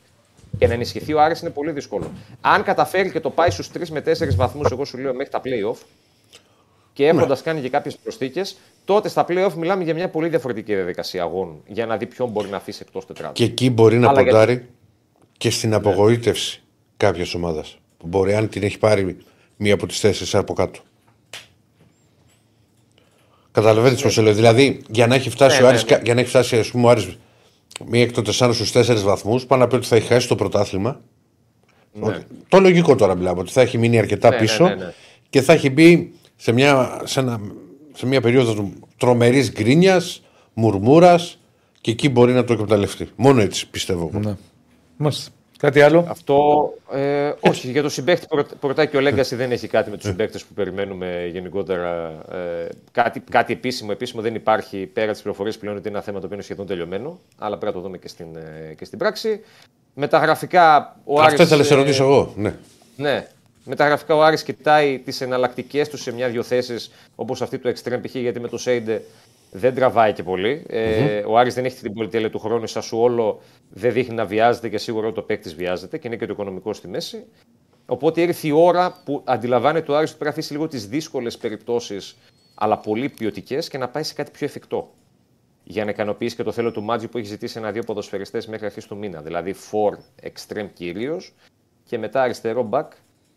Και 0.59 0.67
να 0.67 0.75
ενισχυθεί 0.75 1.13
ο 1.13 1.21
Άρης 1.21 1.41
είναι 1.41 1.51
πολύ 1.51 1.71
δύσκολο. 1.71 2.11
Αν 2.41 2.63
καταφέρει 2.63 3.11
και 3.11 3.21
το 3.21 3.31
πάει 3.31 3.51
στους 3.51 3.71
3 3.73 3.89
με 3.89 4.03
4 4.07 4.35
βαθμούς, 4.35 4.71
εγώ 4.71 4.85
σου 4.85 4.99
λέω 4.99 5.15
μέχρι 5.15 5.31
τα 5.31 5.41
playoff, 5.45 5.77
και 6.93 7.07
έχοντας 7.07 7.43
κάνει 7.43 7.61
και 7.61 7.69
κάποιες 7.69 7.97
προσθήκες, 7.97 8.57
τότε 8.85 9.09
στα 9.09 9.25
playoff 9.29 9.53
μιλάμε 9.57 9.85
για 9.85 9.95
μια 9.95 10.09
πολύ 10.09 10.29
διαφορετική 10.29 10.75
διαδικασία 10.75 11.23
αγώνων. 11.23 11.63
Για 11.67 11.87
να 11.87 11.97
δει 11.97 12.07
ποιον 12.07 12.29
μπορεί 12.29 12.49
να 12.49 12.57
αφήσει 12.57 12.83
εκτός 12.87 13.07
τετράδων. 13.07 13.35
Και 13.35 13.45
εκεί 13.45 13.71
μπορεί 13.71 13.99
να 13.99 14.09
Αλλά 14.09 14.25
ποντάρει 14.25 14.53
γιατί- 14.53 14.69
και 15.39 15.51
στην 15.51 15.75
απογοήτευση 15.75 16.63
κάποια 16.97 17.27
ομάδα. 17.37 17.65
Που 17.99 18.07
μπορεί, 18.07 18.35
αν 18.35 18.49
την 18.49 18.63
έχει 18.63 18.79
πάρει 18.79 19.17
μία 19.57 19.75
από 19.75 19.87
τις 19.87 20.01
τέσσερι 20.01 20.31
από 20.43 20.53
κάτω. 20.53 20.81
Καταλαβαίνετε 23.53 24.03
πώς 24.03 24.15
το 24.15 24.23
λέω. 24.23 24.33
Δηλαδή, 24.33 24.81
για 24.89 25.07
να 25.07 25.15
έχει 25.15 25.31
φτάσει 25.31 25.57
Ναι, 25.57 25.63
ο 25.63 25.67
ναι, 25.67 25.73
Άρης, 25.73 25.91
ναι. 25.91 26.01
για 26.05 26.15
να 26.15 26.21
έχει 26.21 26.29
φτάσει, 26.29 26.59
ας 26.59 26.71
πούμε, 26.71 26.87
ο 26.87 26.91
Άρης 26.91 27.17
μία 27.87 28.03
εκ 28.03 28.13
των 28.13 28.25
τεσσάρων 28.25 28.55
στους 28.55 28.73
τέσσερις 28.73 29.03
βαθμούς, 29.03 29.47
πάνω 29.47 29.63
να 29.63 29.69
πει 29.69 29.75
ότι 29.75 29.87
θα 29.87 29.97
έχει 29.97 30.07
χάσει 30.07 30.29
το 30.29 30.35
πρωτάθλημα. 30.35 31.01
Ότι- 32.01 32.25
Το 32.49 32.61
λογικό 32.61 32.95
τώρα 32.95 33.15
μιλάμε, 33.15 33.41
ότι 33.41 33.51
θα 33.53 33.61
έχει 33.61 33.79
μείνει 33.79 33.99
αρκετά 33.99 34.29
Ναι, 34.29 34.35
ναι, 34.35 34.41
πίσω 34.41 34.65
ναι, 34.69 34.75
ναι. 34.75 34.93
και 35.31 35.43
θα 35.43 35.53
έχει 35.53 35.71
μπει 35.71 36.13
σε 36.43 36.53
μια, 36.53 37.01
σε 37.05 37.21
ένα, 37.21 37.41
σε 37.93 38.07
μια 38.07 38.21
περίοδος 38.21 38.63
τρομερής 38.97 39.53
γκρίνιας, 39.53 40.23
μουρμούρας 40.55 41.39
και 41.81 41.91
εκεί 41.91 42.09
μπορεί 42.09 42.33
να 42.33 42.45
το 42.45 42.53
εκμεταλλευτεί. 42.53 43.09
Μόνο 43.17 43.41
έτσι 43.41 43.69
πιστεύω. 43.69 44.11
εγώ. 44.13 44.21
Ναι. 44.25 44.37
Μάλιστα. 44.97 45.31
Κάτι 45.59 45.81
άλλο; 45.81 46.07
Αυτό. 46.09 46.69
Ε, 46.93 47.33
όχι, 47.41 47.71
για 47.71 47.83
το 47.83 47.89
συμπέχτη 47.89 48.27
που 48.27 48.37
ρωτά- 48.37 48.57
που 48.57 48.67
ρωτάει 48.69 48.89
και 48.89 48.97
ο 48.97 49.01
Λέγκαση 49.01 49.35
δεν 49.37 49.53
έχει 49.53 49.69
κάτι 49.69 49.91
με 49.91 49.97
τους 49.97 50.07
συμπαίκτε 50.07 50.39
που 50.39 50.55
περιμένουμε 50.55 51.29
γενικότερα. 51.33 52.09
Ε, 52.33 52.69
κάτι, 52.93 53.21
κάτι 53.21 53.53
επίσημο, 53.53 53.91
επίσημο 53.93 54.23
δεν 54.23 54.35
υπάρχει 54.35 54.87
πέρα 54.87 55.13
της 55.13 55.23
πληροφορίας 55.23 55.59
πλέον 55.59 55.77
ότι 55.77 55.89
είναι 55.89 55.97
ένα 55.97 56.05
θέμα 56.07 56.19
το 56.19 56.25
οποίο 56.25 56.37
είναι 56.37 56.45
σχεδόν 56.45 56.67
τελειωμένο. 56.67 57.21
Αλλά 57.39 57.59
πρέπει 57.59 57.75
να 57.75 57.81
το 57.81 57.87
δούμε 57.87 57.99
και 57.99 58.09
στην, 58.09 58.27
ε, 58.37 58.75
και 58.75 58.85
στην 58.85 58.99
πράξη. 58.99 59.41
Με 59.95 60.09
τα 60.09 60.19
γραφικά. 60.19 60.97
Ο 61.05 61.21
Αυτό 61.21 61.25
Άρης, 61.25 61.41
ήθελα 61.41 61.57
να 61.61 61.67
σε 61.67 61.75
ε, 61.75 61.77
ρωτήσω 61.77 62.03
εγώ. 62.05 62.33
Ναι. 62.37 62.55
Ναι. 62.97 63.27
Με 63.65 63.77
τα 63.77 63.87
γραφικά 63.87 64.15
ο 64.15 64.23
Άρης 64.23 64.43
κοιτάει 64.43 64.99
τις 64.99 65.21
εναλλακτικές 65.21 65.89
του 65.89 65.97
σε 65.97 66.13
μια-δυο 66.13 66.43
θέσεις 66.43 66.91
όπως 67.15 67.43
αυτή 67.43 67.59
του 67.59 67.73
Extreme 67.73 68.01
π.χ. 68.03 68.15
γιατί 68.15 68.41
με 68.41 68.49
το 68.49 68.59
Σέιντε 68.59 69.03
δεν 69.51 69.75
τραβάει 69.75 70.13
και 70.13 70.23
πολύ. 70.23 70.65
Ε, 70.69 71.23
ο 71.27 71.39
Άρης 71.39 71.55
δεν 71.55 71.65
έχει 71.65 71.81
την 71.81 71.93
πολυτέλεια 71.93 72.31
του 72.31 72.39
χρόνου. 72.39 72.67
Σα 72.67 72.81
σου 72.81 72.99
όλο 72.99 73.41
δεν 73.71 73.93
δείχνει 73.93 74.15
να 74.15 74.25
βιάζεται 74.25 74.69
και 74.69 74.79
σίγουρα 74.79 75.07
ότι 75.07 75.19
ο 75.19 75.23
παίκτης 75.23 75.55
βιάζεται 75.55 75.99
και 75.99 76.07
είναι 76.07 76.17
και 76.17 76.27
το 76.27 76.33
οικονομικό 76.33 76.73
στη 76.73 76.89
μέση. 76.89 77.25
Οπότε 77.87 78.21
ήρθε 78.21 78.47
η 78.47 78.51
ώρα 78.51 79.03
που 79.05 79.23
αντιλαμβάνεται 79.25 79.93
ο 79.93 79.97
Άρης 79.97 80.09
ότι 80.09 80.19
πρέπει 80.19 80.35
να 80.35 80.41
αφήσει 80.41 80.53
λίγο 80.53 80.69
τις 80.69 80.87
δύσκολες 80.87 81.37
περιπτώσεις, 81.37 82.17
αλλά 82.55 82.79
πολύ 82.79 83.09
ποιοτικές 83.09 83.69
και 83.69 83.79
να 83.79 83.89
πάει 83.89 84.03
σε 84.03 84.15
κάτι 84.15 84.31
πιο 84.31 84.47
εφικτό. 84.47 84.95
Για 85.65 85.85
να 85.85 85.91
ικανοποιήσει 85.91 86.37
και 86.37 86.43
το 86.43 86.53
θέλω 86.53 86.71
του 86.71 86.83
Μάτζι 86.83 87.09
που 87.09 87.19
έχει 87.19 87.27
ζητήσει 87.27 87.59
ένα-δύο 87.59 87.83
ποδοσφαιριστές 87.83 88.47
μέχρι 88.47 88.67
αρχής 88.67 88.87
του 88.87 88.97
μήνα. 88.97 89.21
Δηλαδή, 89.21 89.55
for 89.71 89.93
extreme 90.29 90.69
κυρίως 90.75 91.35
και 91.85 91.99
μετά 91.99 92.23
αριστερό 92.23 92.69
back 92.73 92.89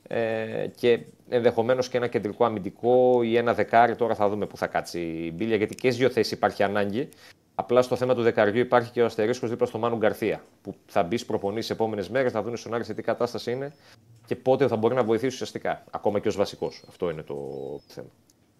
ε, 0.07 0.67
και 0.75 0.99
ενδεχομένως 1.29 1.89
και 1.89 1.97
ένα 1.97 2.07
κεντρικό 2.07 2.45
αμυντικό 2.45 3.23
ή 3.23 3.37
ένα 3.37 3.53
δεκάρι. 3.53 3.95
Τώρα 3.95 4.15
θα 4.15 4.29
δούμε 4.29 4.45
πού 4.45 4.57
θα 4.57 4.67
κάτσει 4.67 4.99
η 4.99 5.31
μπίλια, 5.35 5.55
γιατί 5.55 5.75
και 5.75 5.89
στι 5.91 5.99
δύο 5.99 6.09
θέσει 6.09 6.33
υπάρχει 6.33 6.63
ανάγκη. 6.63 7.09
Απλά 7.55 7.81
στο 7.81 7.95
θέμα 7.95 8.15
του 8.15 8.21
δεκαριού 8.21 8.59
υπάρχει 8.59 8.91
και 8.91 9.01
ο 9.01 9.05
αστερίσκος 9.05 9.49
δίπλα 9.49 9.65
στο 9.65 9.77
Μάνου 9.77 9.97
Γκαρθία. 9.97 10.43
Που 10.61 10.75
θα 10.85 11.03
μπει 11.03 11.25
προπονήσεις 11.25 11.69
επόμενες 11.69 12.09
μέρες, 12.09 12.31
θα 12.31 12.43
δουν 12.43 12.57
στον 12.57 12.73
Άρη 12.73 12.83
σε 12.83 12.93
τι 12.93 13.01
κατάσταση 13.01 13.51
είναι 13.51 13.73
και 14.25 14.35
πότε 14.35 14.67
θα 14.67 14.75
μπορεί 14.75 14.95
να 14.95 15.03
βοηθήσει 15.03 15.33
ουσιαστικά. 15.33 15.83
Ακόμα 15.91 16.19
και 16.19 16.27
ως 16.27 16.35
βασικός. 16.35 16.83
Αυτό 16.87 17.09
είναι 17.09 17.21
το 17.21 17.35
θέμα. 17.87 18.07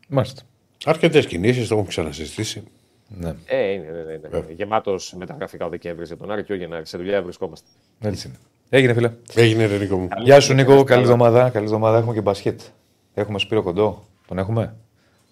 Μάλιστα. 0.07 0.41
Αρκετές 0.85 1.27
κινήσεις, 1.27 1.67
το 1.67 1.73
έχουμε 1.73 1.89
ξανασυζητήσει. 1.89 2.63
Ναι. 3.07 3.35
Ε, 3.45 3.71
είναι, 3.71 3.91
ναι, 3.91 4.03
ναι, 4.03 4.39
ναι. 4.39 4.53
Γεμάτος 4.53 5.13
μεταγραφικά 5.13 5.65
ο 5.65 5.69
Δεκέμβρης 5.69 6.07
για 6.07 6.17
τον 6.17 6.31
Άρη 6.31 6.43
και 6.43 6.53
ο 6.53 6.55
Γενάρης. 6.55 6.89
Σε 6.89 6.97
δουλειά 6.97 7.21
βρισκόμαστε. 7.21 7.67
Έτσι 7.99 8.27
είναι. 8.27 8.37
Έγινε, 8.75 8.93
φίλε. 8.93 9.11
Έγινε, 9.33 9.65
ρε 9.65 9.77
Νίκο 9.77 9.97
μου. 9.97 10.07
Γεια 10.23 10.39
σου, 10.39 10.53
Νίκο. 10.53 10.83
Καλή 10.83 11.01
εβδομάδα. 11.01 11.49
Καλή 11.49 11.65
εβδομάδα. 11.65 11.97
Έχουμε 11.97 12.13
και 12.13 12.21
μπασκετ. 12.21 12.61
Έχουμε 13.13 13.39
Σπύρο 13.39 13.63
Κοντό. 13.63 14.05
Τον 14.27 14.37
έχουμε; 14.37 14.75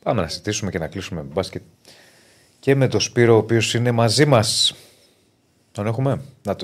Πάμε 0.04 0.22
να 0.22 0.28
συζητήσουμε 0.28 0.72
και 0.72 0.80
να 0.80 0.88
κλείσουμε 0.88 1.22
με 1.22 1.28
μπάσκετ. 1.34 1.62
Και 2.60 2.76
με 2.76 2.88
τον 2.88 3.00
Σπύρο, 3.00 3.34
ο 3.34 3.38
οποίος 3.38 3.74
είναι 3.74 3.92
μαζί 3.92 4.26
μας. 4.26 4.76
Τον 5.72 5.88
έχουμε; 5.88 6.22
Να 6.44 6.56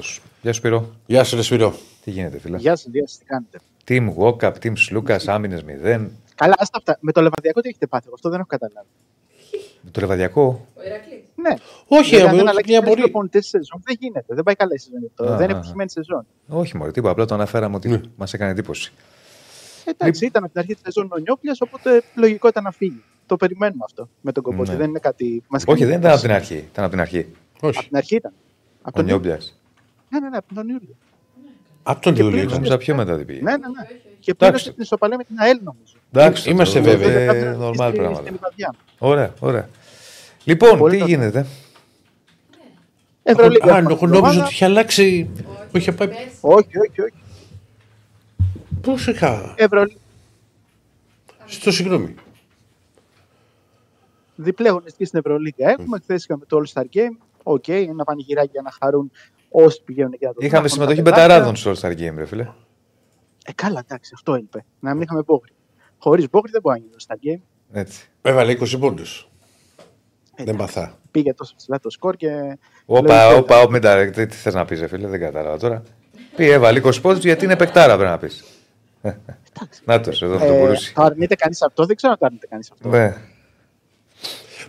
Γεια 0.41 0.53
σου, 0.53 0.60
Σπύρο. 0.60 0.89
Γεια 1.06 1.23
σου, 1.23 1.35
ρε 1.35 1.41
Σπύρο. 1.41 1.73
Τι 2.03 2.11
γίνεται, 2.11 2.39
φίλε; 2.39 2.57
Γεια 2.57 2.76
σα, 2.76 2.89
γεια 2.89 3.07
σα, 3.07 3.19
τι 3.19 3.26
κάνετε; 3.26 3.60
Team 3.88 4.14
Walkup, 4.18 4.53
Team 4.64 4.73
Σλούκα, 4.76 5.19
άμυνες 5.26 5.64
0. 5.64 6.10
Καλά, 6.35 6.56
άστα 6.57 6.77
αυτά. 6.77 6.97
Με 7.01 7.11
το 7.11 7.22
λεβαδιακό 7.22 7.61
τι 7.61 7.69
έχετε 7.69 7.88
πάθει, 7.88 8.03
εγώ 8.06 8.15
αυτό 8.15 8.30
δεν 8.30 8.39
έχω 8.39 8.47
καταλάβει. 8.47 8.88
Με 9.81 9.91
το 9.91 9.99
λεβαδιακό; 9.99 10.68
Ο 10.73 10.81
Ηρακλής. 10.85 11.23
Ναι. 11.41 11.53
Όχι, 11.88 12.16
Δηλαδή, 12.16 12.22
αλλά 12.22 12.30
αν 12.30 12.34
μια 12.44 12.49
αλλάξει 12.52 12.72
τρεις 12.74 12.80
μπορεί. 12.90 13.02
προπονητές 13.02 13.45
στη 13.48 13.57
σεζόν 13.57 13.82
δεν 13.86 13.95
γίνεται. 13.99 14.34
Δεν 14.36 14.44
πάει 14.44 14.56
καλά 14.56 14.72
η 14.74 14.78
σεζόν 14.78 14.99
γι' 14.99 15.06
αυτό. 15.06 15.24
Α, 15.24 15.28
δεν 15.36 15.44
είναι 15.44 15.53
α, 15.53 15.56
επιτυχημένη 15.56 15.90
σεζόν. 15.90 16.26
Όχι, 16.48 16.78
μωρέ, 16.78 16.91
τίποτα. 16.91 17.11
Απλά 17.11 17.26
το 17.26 17.34
αναφέραμε 17.34 17.76
ότι 17.76 17.90
Ναι. 17.90 18.02
μας 18.16 18.34
έκανε 18.34 18.52
εντύπωση. 18.52 18.91
Εντάξει, 19.86 20.26
ήταν 20.26 20.44
από 20.44 20.52
την 20.52 20.61
αρχή 20.61 20.74
της 20.74 20.82
σεζόν 20.84 21.10
ο 21.11 21.18
Νιόπλια, 21.18 21.56
οπότε 21.60 22.03
λογικό 22.16 22.48
ήταν 22.48 22.64
να 22.64 22.72
φύγει. 22.72 23.03
Το 23.26 23.36
περιμένουμε 23.38 23.84
αυτό 23.86 24.10
με 24.22 24.32
τον 24.32 24.44
κομπότη. 24.44 24.70
Ναι. 24.70 24.76
Δεν 24.76 24.90
είναι 24.90 24.99
κάτι. 24.99 25.44
Μας 25.48 25.64
Όχι, 25.68 25.80
κάνει 25.80 25.91
δεν 25.91 25.99
ήταν 25.99 26.11
από 26.11 26.22
την 26.22 26.30
εντύπωση. 26.30 26.53
αρχή. 26.53 26.68
Ήταν 26.72 26.84
από 26.84 26.91
την 26.94 27.02
αρχή. 27.02 27.28
Από 27.57 27.68
Όχι. 27.68 27.88
την 27.88 27.98
αρχή 27.98 28.16
ήταν. 28.16 28.32
Από 28.82 28.99
Ο 28.99 29.03
τον 29.03 29.07
Ιούλιο. 29.10 29.22
Νιόμπλια. 29.28 29.48
Ναι, 30.10 30.20
ναι, 30.20 30.30
ναι, 30.30 30.38
από 30.38 30.53
τον 30.53 30.68
Ιούλιο. 30.70 30.95
Από 31.84 32.02
τον 32.02 32.14
Και 32.14 32.22
Ιούλιο 32.22 32.36
πλήρωσε. 32.38 32.56
ήταν. 32.56 32.56
Νόμιζα 32.70 32.78
πιο 32.78 32.95
μετά 32.95 33.16
δεν 33.16 33.26
πήγε. 33.26 33.41
Ναι, 33.41 33.52
ναι, 33.52 33.57
ναι. 33.57 33.88
Και 34.20 34.34
πλήρωσε 34.34 34.72
την 34.74 34.82
ισοπαλία 34.84 35.18
με 35.18 35.24
την 35.24 35.36
ΑΕΛ, 35.40 35.60
νομίζω. 35.64 35.94
Εντάξει, 36.14 36.49
Είμαστε 36.49 36.80
τότε 36.80 36.95
βέβαιοι. 36.95 37.14
τότε 37.14 37.26
Κάτι 37.26 37.45
να 37.45 37.52
Νορμάλ 37.66 37.90
στη- 37.90 37.98
πράγματα. 37.99 38.22
Στην 38.24 38.36
Ιβαδιά. 38.36 38.76
Ωραία, 38.98 39.34
ωραία. 39.40 39.70
Λοιπόν, 40.49 40.77
Πολύ 40.77 40.93
τι 40.93 40.99
το- 40.99 41.05
γίνεται; 41.07 41.45
Ευρωλίγκα. 43.23 43.73
Α, 43.73 43.77
έχουμε 43.77 43.93
εγώ 43.93 43.93
αυτή 43.93 44.05
την 44.05 44.07
νόμιζα 44.09 44.17
εβδομάδα. 44.17 44.43
ότι 44.45 44.53
είχε 44.53 44.65
αλλάξει. 44.65 45.30
Που 45.71 45.77
είχε 45.77 45.91
πάει. 45.91 46.07
Πέρσι. 46.07 46.38
Όχι, 46.41 46.77
όχι, 46.77 47.01
όχι. 47.01 47.13
Πώς 48.81 49.07
είχα. 49.07 49.53
Ευρωλίγκα. 49.57 49.99
Στο 51.45 51.71
συγγνώμη. 51.71 52.15
Διπλή 54.35 54.67
αγωνιστική 54.67 55.05
στην 55.05 55.19
Ευρωλίγκα 55.19 55.69
έχουμε. 55.69 55.99
Χθες 55.99 56.23
είχαμε 56.23 56.45
το 56.45 56.61
All 56.63 56.73
Star 56.73 56.84
Game. 56.93 57.17
Οκ, 57.43 57.67
ένα 57.67 58.03
πανηγυράκι 58.03 58.49
για 58.51 58.61
να 58.61 58.71
χαρούν 58.81 59.11
όσοι 59.49 59.81
πηγαίνουν 59.84 60.11
εκεί 60.13 60.26
να 60.26 60.30
το 60.34 60.35
δουν. 60.39 60.47
Είχαμε 60.47 60.65
Έχουν 60.65 60.73
συμμετοχή 60.73 61.01
τα 61.01 61.03
παιδάκια. 61.03 61.27
Μπεταράδων 61.27 61.56
στο 61.55 61.71
All 61.71 61.76
Star 61.76 61.91
Game, 61.99 62.15
ρε 62.17 62.26
φίλε. 62.26 62.47
Ε, 63.45 63.51
καλά, 63.55 63.80
εντάξει, 63.80 64.11
αυτό 64.15 64.34
έλειπε. 64.34 64.65
Να 64.80 64.93
μην 64.93 65.01
είχαμε 65.01 65.21
μπόγρι. 65.26 65.51
Χωρίς 65.97 66.30
μπόγρι 66.30 66.51
δεν 66.51 66.61
μπορεί 66.61 66.80
να 66.80 66.85
γίνει 66.85 66.95
το 66.97 67.05
Star 67.07 67.15
Game. 67.27 67.41
Έτσι. 67.71 68.09
Έβαλε 68.21 68.51
20 68.51 68.77
πόντους. 68.80 69.28
Ε, 70.40 70.44
Δεν 70.44 70.56
μαθά. 70.56 70.98
Πήγε 71.11 71.34
τόσο 71.34 71.53
ψηλά 71.57 71.80
το 71.80 71.90
σκορ 71.90 72.16
και. 72.16 72.57
Όπα, 72.86 73.24
Λογικό 73.24 73.40
όπα, 73.40 73.60
όπα, 73.61 73.72
μην 73.72 73.82
τα 73.82 74.10
τι, 74.10 74.26
τι 74.26 74.36
θες 74.36 74.53
να 74.53 74.66
πεις, 74.66 74.80
ρε 74.80 74.88
φίλε, 74.88 75.07
δεν 75.07 75.20
κατάλαβα 75.20 75.57
τώρα. 75.57 75.84
Πήγε, 76.36 76.53
έβαλε 76.53 76.82
20 76.84 77.02
πόντους 77.02 77.24
γιατί 77.24 77.45
είναι 77.45 77.56
παικτάρα, 77.56 77.95
πρέπει 77.95 78.10
να 78.11 78.18
πεις. 78.18 78.44
Να 79.86 79.99
το, 79.99 80.11
εδώ 80.22 80.38
θα 80.38 80.45
το 80.45 80.53
Ε, 80.53 80.60
μπορούσε. 80.60 80.94
το 80.94 81.02
αρνείται 81.03 81.36
κανείς 81.36 81.61
αυτό, 81.61 81.86
δεν 81.86 81.95
ξέρω 81.95 82.11
αν 82.14 82.20
το 82.20 82.26
αρνείται 82.26 82.48
κανείς 82.49 82.72
αυτό. 82.72 82.90
Ναι. 82.90 83.14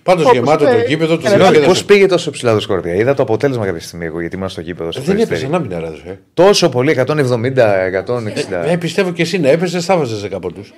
Πάντως 0.03 0.25
Όπως 0.25 0.37
γεμάτο 0.37 0.65
είπε- 0.65 0.73
το 0.83 0.89
γήπεδο 0.89 1.15
του 1.17 1.21
Συγγνώμη, 1.21 1.29
Συγγνώμη, 1.29 1.51
διασκέδασε. 1.53 1.67
πώς 1.67 1.85
πήγε 1.85 2.07
τόσο 2.07 2.31
ψηλά 2.31 2.53
το 2.55 2.61
σκορπία. 2.61 2.95
Είδα 2.95 3.15
το 3.15 3.23
αποτέλεσμα 3.23 3.65
κάποια 3.67 3.81
στιγμή 3.81 4.05
εγώ 4.05 4.21
γιατί 4.21 4.37
ήμουν 4.37 4.49
στο 4.49 4.61
γήπεδο. 4.61 4.93
Στο 4.93 5.01
Δεν 5.01 5.15
έπεσε 5.15 5.27
Περιστέρι. 5.29 5.53
να 5.53 5.59
μην 5.59 5.75
αράδε. 5.75 6.21
Τόσο 6.35 6.69
πολύ, 6.69 6.91
170, 6.91 7.85
160. 7.87 8.65
Ε, 8.67 8.77
πιστεύω 8.77 9.13
και 9.13 9.23
εσύ 9.23 9.39
να 9.39 9.49
έπεσε, 9.49 9.81
θα 9.81 9.97
βάζες 9.97 10.21
10 10.21 10.41
πόντους. 10.41 10.73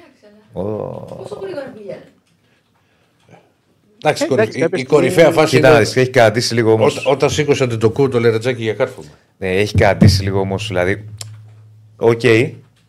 Ω. 0.53 0.63
Πόσο 0.63 1.39
γρήγορα 1.43 1.73
πήγαινε. 1.77 2.03
Εντάξει, 4.05 4.23
Ε, 4.23 4.27
η 4.27 4.29
κορυ- 4.29 4.43
εντάξει, 4.43 4.59
η- 4.59 4.63
έπεσε 4.63 4.83
η 4.83 4.87
κορυφαία 4.87 5.25
το- 5.27 5.33
φάση 5.33 5.57
Κοίτα, 5.57 5.69
να 5.69 5.75
είναι. 5.75 5.85
δεις, 5.85 5.97
έχει 5.97 6.11
κρατήσει 6.11 6.55
λίγο 6.55 6.73
όμω. 6.73 6.85
Ό- 6.87 7.11
Όταν 7.11 7.31
σήκωσε 7.31 7.67
το 7.67 7.91
κου 7.91 8.09
το 8.09 8.21
λερετζάκι 8.21 8.63
για 8.63 8.75
κάρφωμα. 8.75 9.09
Ναι, 9.39 9.49
έχει 9.57 9.75
κρατήσει 9.75 10.23
λίγο 10.23 10.41
όμως. 10.41 10.67
Δηλαδή, 10.67 11.05
οκ. 11.97 12.21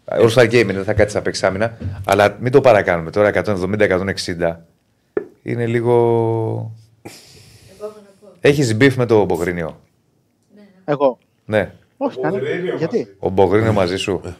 All 0.05 0.29
Star 0.33 0.45
Game 0.49 0.53
είναι, 0.53 0.73
δεν 0.73 0.83
θα 0.83 0.93
κάτσεις 0.93 1.15
να 1.15 1.21
παίξεις 1.21 1.43
άμυνα. 1.43 1.77
Αλλά 2.05 2.37
μην 2.39 2.51
το 2.51 2.61
παρακάνουμε 2.61 3.11
τώρα 3.11 3.27
170-160. 3.27 4.65
Είναι 5.43 5.65
λίγο. 5.65 5.93
Εγώ 7.77 7.85
έχω 7.85 7.99
να 8.03 8.09
πω. 8.21 8.27
Έχεις 8.41 8.75
beef 8.75 8.95
με 8.95 9.05
το 9.05 9.25
Μπογρίνιο. 9.25 9.79
Εγώ. 10.85 11.17
Ναι. 11.45 11.71
Όχι, 11.97 12.19
κανένα. 12.19 12.43
Μπογρίνιο 12.43 12.75
Γιατί; 12.75 12.97
μαζί. 12.97 13.09
Ο 13.19 13.29
Μπογρίνιο 13.29 13.73
μαζί 13.73 13.97
σου. 13.97 14.21
Α, 14.23 14.31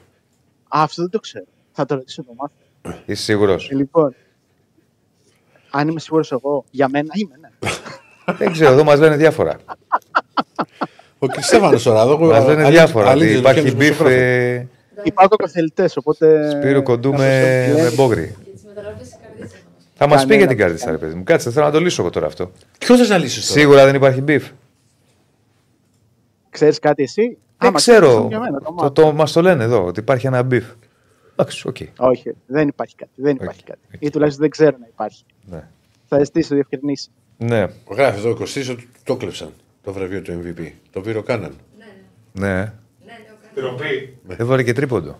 αυτό 0.68 1.02
δεν 1.02 1.12
το 1.12 1.20
ξέρω. 1.20 1.46
Θα 1.72 1.86
το 1.86 1.96
ρωτήσω 1.96 2.24
το 2.24 2.32
μάθω. 2.38 2.98
Είσαι 3.06 3.24
σίγουρος; 3.24 3.70
Ε, 3.72 3.76
Λοιπόν, 3.76 4.16
αν 5.76 5.88
είμαι 5.88 6.00
σίγουρος 6.00 6.32
εγώ, 6.32 6.64
για 6.72 6.88
μένα 6.90 7.10
είμαι, 7.14 7.36
ναι. 7.42 7.70
Δεν 8.38 8.52
ξέρω, 8.52 8.72
εδώ 8.72 8.84
μας 8.84 9.00
λένε 9.00 9.16
διάφορα. 9.16 9.56
Ο 11.20 11.28
Κριστέφανο 11.28 11.78
τώρα 11.84 12.02
εδώ. 12.02 12.18
Μας 12.18 12.46
λένε 12.46 12.52
αλήθεια- 12.52 12.70
διάφορα. 12.70 13.10
αλήθεια 13.10 13.34
ότι 13.38 13.42
το 13.44 13.50
Υπάρχει 13.50 13.60
χέρι 13.60 13.72
μου 13.72 13.78
μπιφ 13.78 13.96
στο 13.96 14.04
φράχο. 14.04 14.16
ε, 14.16 14.68
Υπάρχουν 15.04 15.38
κοκοθελητέ, 15.38 15.90
οπότε. 15.96 16.50
Σπύρο 16.50 16.84
κοντού 16.84 17.10
να 17.12 17.18
με, 17.18 17.24
σας 17.66 17.72
το 17.72 17.76
με 17.78 17.84
λένε. 17.84 17.96
Μπόγρι. 17.96 18.22
Για 18.44 18.54
τις 18.54 18.64
μεταγραφέ 18.66 19.04
τη 19.04 19.10
καρδίτσα 19.24 19.58
μα. 19.66 19.74
Θα 19.94 20.08
μας 20.08 20.22
πει 20.26 20.28
Κανένα 20.30 20.38
για 20.38 20.48
την 20.48 20.58
δεν 20.58 20.66
κάρτισσα, 20.66 20.86
ρε 20.86 20.92
κάνει. 20.92 21.04
παιδί 21.04 21.16
μου. 21.18 21.24
Κάτσε, 21.24 21.52
θέλω 21.52 21.66
να 21.66 21.72
το 21.72 21.80
λύσω 21.80 22.02
εγώ 22.02 22.12
τώρα 22.12 22.26
αυτό. 22.28 22.52
Ποιος 22.78 23.00
θε 23.00 23.08
να 23.08 23.18
λύσει 23.18 23.48
τώρα; 23.48 23.60
Σίγουρα 23.60 23.86
δεν 23.86 23.96
υπάρχει 23.96 24.22
μπιφ. 24.22 24.48
Ξέρεις 26.50 26.80
κάτι 26.80 27.04
εσύ; 27.04 27.22
Δεν 27.58 27.70
Άμα 27.70 27.78
ξέρω. 27.78 28.08
ξέρεις, 28.08 28.28
για 28.28 28.40
μένα, 28.40 28.58
το 28.58 28.64
Το, 28.66 28.72
μάθω. 28.74 28.92
το, 28.92 29.12
μας 29.14 29.32
το 29.32 29.42
λένε 29.42 29.64
εδώ 29.64 29.86
ότι 29.86 30.00
υπάρχει 30.00 30.28
ένα 30.28 30.44
μπιφ. 30.44 30.66
Εντάξει, 31.44 31.68
οκ. 31.68 31.78
Όχι, 31.98 32.32
δεν 32.46 32.68
υπάρχει 32.68 32.96
κάτι. 32.96 33.12
Δεν 33.16 33.36
υπάρχει 33.36 33.60
Οκ, 33.62 33.68
κάτι. 33.68 33.80
οκ. 33.96 34.02
Ή 34.02 34.10
τουλάχιστον 34.10 34.42
δεν 34.42 34.50
ξέρω 34.50 34.78
να 34.80 34.88
υπάρχει. 34.88 35.24
Ναι. 35.46 35.68
Θα 36.08 36.24
ζητήσω 36.24 36.54
διευκρινήσεις. 36.54 37.12
Ναι, 37.38 37.68
Γράφει 37.90 38.18
εδώ 38.18 38.30
ο 38.30 38.36
Κωστής 38.36 38.70
ότι 38.70 38.90
το 39.04 39.16
κλέψαν 39.16 39.50
το 39.84 39.94
βραβείο 39.94 40.22
του 40.22 40.42
MVP. 40.44 40.72
Το 40.92 41.02
πήρε 41.02 41.18
ο 41.18 41.24
Κάναν. 41.24 41.56
Ναι, 41.78 41.86
ναι. 42.34 42.48
ναι. 42.48 42.56
Ναι, 42.56 42.64
ναι, 43.06 43.32
ο 43.32 43.38
Κάνας. 43.42 43.78
Τροπή. 43.78 44.18
Έβαλε 44.28 44.64
και 44.64 44.74
τρίποντο. 44.74 45.16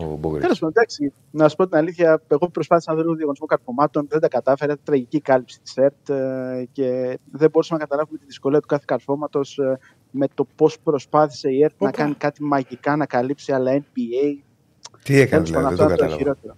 Ο 0.00 0.16
Μπόγρι. 0.16 0.40
Τέλος 0.40 0.58
πάντων, 0.58 0.74
εντάξει, 0.76 1.12
να 1.30 1.48
σου 1.48 1.56
πω 1.56 1.66
την 1.68 1.76
αλήθεια, 1.76 2.22
εγώ 2.28 2.48
προσπάθησα 2.48 2.90
να 2.90 2.96
δω 2.96 3.02
λίγο 3.02 3.14
διαγωνισμό 3.14 3.46
καρφωμάτων, 3.46 4.06
δεν 4.08 4.20
τα 4.20 4.28
κατάφερα. 4.28 4.76
Τραγική 4.78 5.20
κάλυψη 5.20 5.60
της 5.60 5.76
ΕΡΤ 5.76 6.08
ε, 6.08 6.68
και 6.72 7.18
δεν 7.32 7.50
μπορούσαμε 7.50 7.80
να 7.80 7.86
καταλάβουμε 7.86 8.18
τη 8.18 8.24
δυσκολία 8.24 8.60
του 8.60 8.66
κάθε 8.66 8.84
καρφώματος 8.86 9.60
με 10.10 10.26
το 10.34 10.46
πώς 10.56 10.78
προσπάθησε 10.82 11.50
η 11.50 11.62
ΕΡΤ 11.62 11.74
να 11.80 11.88
Όπα. 11.88 11.96
κάνει 11.96 12.14
κάτι 12.14 12.42
μαγικά, 12.42 12.96
να 12.96 13.06
καλύψει 13.06 13.52
άλλα 13.52 13.72
NBA. 13.76 14.38
Τι 15.02 15.20
έκανε 15.20 15.44
Τέλο 15.44 15.54
πάντων, 15.60 15.74
δηλαδή, 15.76 15.76
δεν 15.76 15.84
αυτό 15.84 15.84
το 15.84 15.84
είναι 15.84 15.96
το 15.96 15.96
κατάλαβα. 15.96 16.16
χειρότερο. 16.16 16.56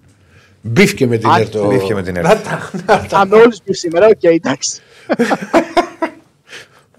Μπήφηκε 0.62 1.06
με 1.06 1.16
την 1.18 1.28
Α, 1.30 1.38
ΕΡΤ. 1.38 1.54
ο- 1.54 1.66
μπήφηκε 1.68 1.94
με 1.94 2.02
την 2.02 2.16
ΕΡΤ. 2.16 2.26
Να 2.26 2.40
τα- 2.40 2.70
να 2.86 3.06
τα- 3.06 3.18
Α, 3.18 3.26
με 3.26 3.36
όλους 3.36 3.60
του 3.60 3.74
σήμερα, 3.74 4.06
οκ, 4.06 4.22
εντάξει. 4.24 4.80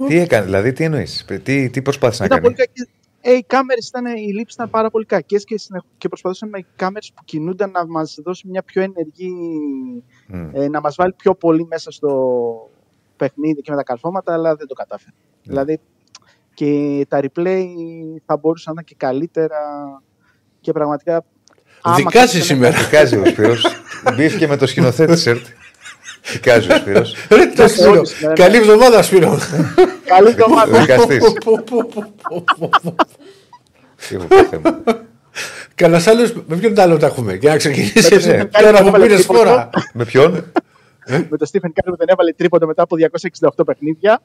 Τι 0.08 0.18
έκανε, 0.20 0.46
δηλαδή, 0.46 0.74
τι 0.74 0.84
εννοείς. 0.84 1.26
Τι, 1.44 1.70
τι 1.70 1.82
προσπάθησε 1.82 2.20
να 2.22 2.26
Ήταν 2.26 2.42
πολύ 2.42 2.56
κάνει. 2.56 2.68
κακή. 2.74 2.90
Ε, 3.24 3.32
οι 3.32 3.44
κάμερες 3.48 3.88
ήταν, 3.88 4.06
οι 4.06 4.34
λήψεις 4.34 4.56
ήταν 4.58 4.70
πάρα 4.70 4.90
πολύ 4.90 5.06
κακές 5.06 5.38
και, 5.38 5.58
συνεχ- 5.58 5.84
και 5.98 6.08
προσπαθούσαν 6.08 6.50
με 6.50 6.66
κάμερες 6.76 7.12
που 7.16 7.24
κινούνταν 7.26 7.72
να 7.72 7.88
μας 7.88 8.20
δώσει 8.24 8.48
μια 8.48 8.64
πιο 8.64 8.82
ενεργή. 8.82 9.32
Μμ. 10.28 10.50
ε, 10.54 10.68
να 10.68 10.80
μας 10.82 10.96
βάλει 10.96 11.14
πιο 11.14 11.36
πολύ 11.36 11.66
μέσα 11.66 11.92
στο 11.92 12.10
παιχνίδι 13.16 13.62
και 13.62 13.72
με 13.72 13.78
τα 13.78 13.84
καρφώματα, 13.84 14.34
αλλά 14.34 14.56
δεν 14.56 14.68
το 14.68 14.74
κατάφερε. 14.74 15.12
Ναι. 15.16 15.54
Δηλαδή 15.54 15.80
και 16.66 17.06
τα 17.10 17.20
replay 17.22 17.66
θα 18.26 18.38
μπορούσαν 18.38 18.74
να 18.74 18.82
είναι 18.82 18.90
και 18.90 18.96
καλύτερα 18.98 19.58
και 20.62 20.72
πραγματικά. 20.72 21.24
άμα 21.82 21.96
Δικάζει 21.96 22.14
κάποιος 22.18 22.32
δεν 22.32 22.42
σήμερα. 22.44 22.78
Δικάζει 22.78 23.16
ο 23.18 23.26
Σπύρος. 23.26 23.66
Μπήφηκε 24.16 24.48
με 24.48 24.58
το 24.58 24.68
σκηνοθέτη 24.68 25.18
σερτ. 25.18 25.46
Δικάζει 26.32 26.72
ο 26.72 26.76
Σπύρος. 26.76 27.16
Ρε 27.30 27.46
το 27.46 27.52
Εντάξει, 27.52 27.76
Σπύρο. 27.76 27.92
όλους, 27.92 28.22
ναι, 28.22 28.28
ναι. 28.28 28.34
Καλή 28.34 28.58
εβδομάδα 28.58 29.02
Σπύρο. 29.02 29.28
έκανε 29.28 29.74
Καλή 30.06 30.28
Ο 30.28 30.30
εβδομάδα. 30.30 30.80
δικαστής. 30.80 31.24
Τι 34.08 34.16
έχω 34.16 34.26
πει, 34.26 34.36
Θεέ 34.36 34.60
μου. 34.64 34.84
Κανένα 35.76 36.04
άλλος 36.08 36.34
με 36.48 36.56
ποιον 36.56 36.80
άλλο 36.80 36.98
τα 36.98 37.06
έχουμε. 37.06 37.34
Για 37.34 37.50
να 37.52 37.58
ξεκινήσει 37.58 38.14
Με 38.14 38.20
τον 38.20 38.30
Ναι. 38.36 38.46
τώρα 38.46 38.82
που 38.82 38.88
Έβαλε 38.88 39.06
πήρε 39.06 39.16
τρίποντο. 39.18 39.40
φόρα. 39.40 39.70
Με 39.94 40.06
ποιον; 40.06 40.32
με 41.30 41.38
τον 41.38 41.48
Στίφεν 41.48 41.74
Κάρι 41.74 41.92
που 41.92 41.98
δεν 41.98 42.08
έβαλε 42.10 42.34
τρίποντο 42.34 42.66
μετά 42.68 42.84
από 42.84 42.96
268 43.60 43.66
παιχνίδια. 43.66 44.22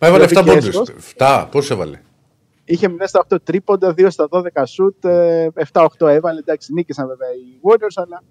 Μα 0.00 0.08
έβαλε 0.08 0.24
7 0.24 0.28
Βραβική 0.28 0.50
πόντους. 0.54 0.68
έσχος. 0.68 0.88
7, 1.16 1.46
πώς 1.50 1.70
έβαλε; 1.70 2.00
Είχε 2.64 2.88
0 2.88 3.06
στα 3.06 3.18
8 3.30 3.36
τρίποντα, 3.44 3.94
2 3.96 4.10
στα 4.10 4.28
12 4.30 4.42
σουτ, 4.66 5.04
ε, 5.04 5.48
7-8 5.72 6.06
έβαλε. 6.08 6.38
Εντάξει, 6.38 6.72
νίκησαν 6.72 7.06
βέβαια 7.06 7.28
οι 7.28 7.60
Warriors, 7.62 8.02
αλλά 8.04 8.22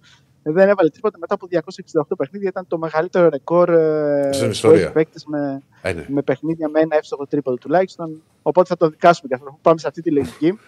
δεν 0.44 0.70
έβαλε 0.70 0.90
τρίποντα 0.90 1.18
μετά 1.20 1.34
από 1.34 1.48
268 1.48 2.16
παιχνίδια. 2.18 2.50
Ήταν 2.50 2.68
το 2.68 2.78
μεγαλύτερο 2.78 3.30
ρεκόρ 3.30 3.70
ε, 3.70 4.30
Στην 4.34 4.46
που 4.46 4.52
ιστορία. 4.52 4.82
έχει 4.84 4.92
παίκτης 4.92 5.26
με, 5.26 5.62
Α, 5.82 5.90
είναι. 5.90 6.06
με 6.10 6.22
παιχνίδια 6.22 6.70
με 6.70 6.80
ένα 6.80 6.96
εύστοχο 6.96 7.28
τρίποντο 7.28 7.58
τουλάχιστον. 7.58 8.22
Οπότε 8.42 8.68
θα 8.68 8.78
το 8.78 8.90
δικάσουμε 8.90 9.28
και 9.28 9.34
αυτό. 9.36 9.46
που 9.50 9.60
Πάμε 9.62 9.80
σε 9.80 9.88
αυτή 9.88 10.02
τη 10.02 10.12
λογική. 10.12 10.60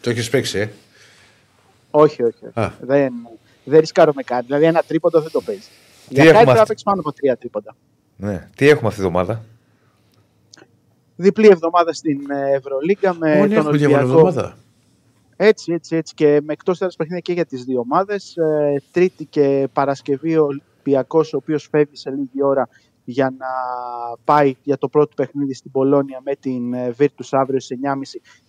Το 0.00 0.10
έχεις 0.10 0.30
παίξει, 0.30 0.58
ε; 0.58 0.68
όχι, 1.90 2.22
όχι. 2.22 2.44
όχι. 2.46 2.60
Α. 2.60 2.72
Δεν, 2.80 3.12
δεν 3.64 3.80
ρισκάρω 3.80 4.12
με 4.14 4.22
κάτι. 4.22 4.44
Δηλαδή 4.46 4.64
ένα 4.64 4.82
τρίποντο 4.86 5.20
δεν 5.20 5.30
το 5.30 5.40
παίζει. 5.40 5.68
Για 6.08 6.22
έχουμε 6.22 6.24
κάτι 6.24 6.32
πρέπει 6.32 6.46
να 6.46 6.52
αυτή- 6.52 6.68
παίξει 6.68 6.84
πάνω 6.84 7.00
από 7.00 7.12
τρία 7.12 7.36
τρίποντα. 7.36 7.76
Ναι. 8.16 8.48
Τι 8.56 8.68
έχουμε 8.68 8.88
αυτή 8.88 9.00
τη 9.00 9.06
βδομάδα; 9.06 9.44
Διπλή 11.22 11.48
εβδομάδα 11.48 11.92
στην 11.92 12.30
ε, 12.30 12.54
Ευρωλίγκα 12.54 13.14
με 13.14 13.30
Όλοι 13.30 13.48
τον 13.48 13.52
έχουμε 13.52 13.68
Ολυμπιακό. 13.68 13.94
διαβολοβδομάδα. 13.94 14.56
Έτσι, 15.36 15.72
έτσι, 15.72 15.96
έτσι. 15.96 16.14
Και 16.14 16.40
με 16.44 16.52
εκτός 16.52 16.80
έδρα 16.80 16.94
παιχνίδια 16.96 17.20
και 17.20 17.32
για 17.32 17.44
τις 17.44 17.64
δύο 17.64 17.80
ομάδες. 17.80 18.36
τρίτη 18.92 19.24
και 19.24 19.68
Παρασκευή 19.72 20.36
ο 20.36 20.44
Ολυμπιακός, 20.44 21.32
ο 21.32 21.36
οποίος 21.36 21.68
φεύγει 21.70 21.96
σε 21.96 22.10
λίγη 22.10 22.42
ώρα 22.42 22.68
για 23.04 23.34
να 23.38 23.46
πάει 24.24 24.54
για 24.62 24.78
το 24.78 24.88
πρώτο 24.88 25.12
παιχνίδι 25.16 25.54
στην 25.54 25.70
Πολώνια 25.70 26.20
με 26.24 26.34
την 26.34 26.74
ε, 26.74 26.94
Virtus 26.98 27.28
αύριο 27.30 27.60
στι 27.60 27.78
9.30 27.82 27.92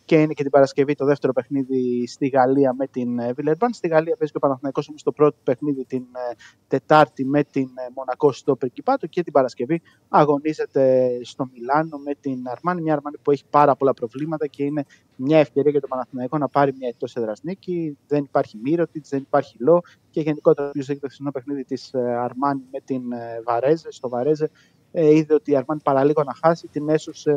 και 0.05 0.21
είναι 0.21 0.33
και 0.33 0.41
την 0.41 0.51
Παρασκευή 0.51 0.95
το 0.95 1.05
δεύτερο 1.05 1.33
παιχνίδι 1.33 2.07
στη 2.07 2.27
Γαλλία 2.27 2.73
με 2.77 2.87
την 2.87 3.19
ε, 3.19 3.33
Villeurbanne. 3.37 3.69
Στη 3.71 3.87
Γαλλία 3.87 4.15
παίζει 4.15 4.31
και 4.31 4.37
ο 4.37 4.39
Παναθηναϊκός 4.39 4.89
όμως 4.89 5.03
το 5.03 5.11
πρώτο 5.11 5.37
παιχνίδι 5.43 5.85
την 5.85 6.01
ε, 6.01 6.33
Τετάρτη 6.67 7.25
με 7.25 7.43
την 7.43 7.63
ε, 7.63 7.91
Μονακό 7.95 8.31
στο 8.31 8.55
Περκυπάτο 8.55 9.07
και 9.07 9.23
την 9.23 9.33
Παρασκευή 9.33 9.81
αγωνίζεται 10.09 11.09
στο 11.23 11.49
Μιλάνο 11.53 11.97
με 11.97 12.13
την 12.19 12.47
Αρμάνη. 12.47 12.81
Μια 12.81 12.93
Αρμάνη 12.93 13.17
που 13.21 13.31
έχει 13.31 13.43
πάρα 13.49 13.75
πολλά 13.75 13.93
προβλήματα 13.93 14.47
και 14.47 14.63
είναι 14.63 14.85
μια 15.15 15.39
ευκαιρία 15.39 15.71
για 15.71 15.79
τον 15.79 15.89
Παναθηναϊκό 15.89 16.37
να 16.37 16.47
πάρει 16.47 16.73
μια 16.77 16.87
εκτός 16.87 17.15
έδρας 17.15 17.43
νίκη. 17.43 17.97
Δεν 18.07 18.23
υπάρχει 18.23 18.57
Μύρωτιτς, 18.63 19.09
δεν 19.09 19.19
υπάρχει 19.19 19.55
Λό 19.59 19.81
και 20.09 20.21
γενικότερα 20.21 20.69
ποιο 20.69 20.81
έχει 20.81 20.99
το 20.99 21.07
χθεσινό 21.07 21.31
παιχνίδι 21.31 21.63
της 21.63 21.93
Αρμάνη 21.95 22.61
με 22.71 22.79
την 22.85 23.11
ε, 23.11 23.41
Βαρέζε. 23.45 23.91
Στο 23.91 24.09
Βαρέζε 24.09 24.42
ε, 24.91 25.15
είδε 25.15 25.33
ότι 25.33 25.51
η 25.51 25.55
Αρμάνη 25.55 25.81
παραλίγο 25.83 26.23
να 26.23 26.33
χάσει. 26.43 26.67
Την 26.67 26.89
έσωσε 26.89 27.31
ε, 27.31 27.35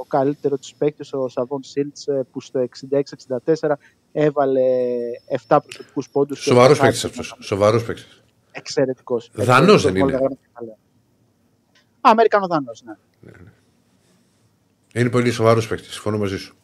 ο 0.00 0.04
καλύτερος 0.04 0.60
της 0.60 0.74
παίκτης, 0.74 1.12
ο 1.12 1.28
Σαββόν 1.28 1.62
Σίλτς, 1.62 2.06
που 2.32 2.40
στο 2.40 2.68
66-64 3.44 3.72
έβαλε 4.12 4.60
7 5.48 5.58
προσωπικούς 5.62 6.08
πόντους. 6.10 6.42
Σοβαρός 6.42 6.78
παίκτης 6.78 7.04
αυτός. 7.04 7.36
Σοβαρός 7.40 7.84
παίκτης. 7.84 8.22
Εξαιρετικός. 8.52 9.30
Δανός 9.34 9.82
δεν 9.82 9.96
είναι; 9.96 10.18
Αμερικανό 12.00 12.46
Δανός, 12.46 12.82
ναι. 12.84 12.94
Είναι 14.94 15.10
πολύ 15.10 15.30
σοβαρός 15.30 15.68
παίκτης. 15.68 15.92
Συμφωνώ 15.92 16.18
μαζί 16.18 16.38
σου. 16.38 16.56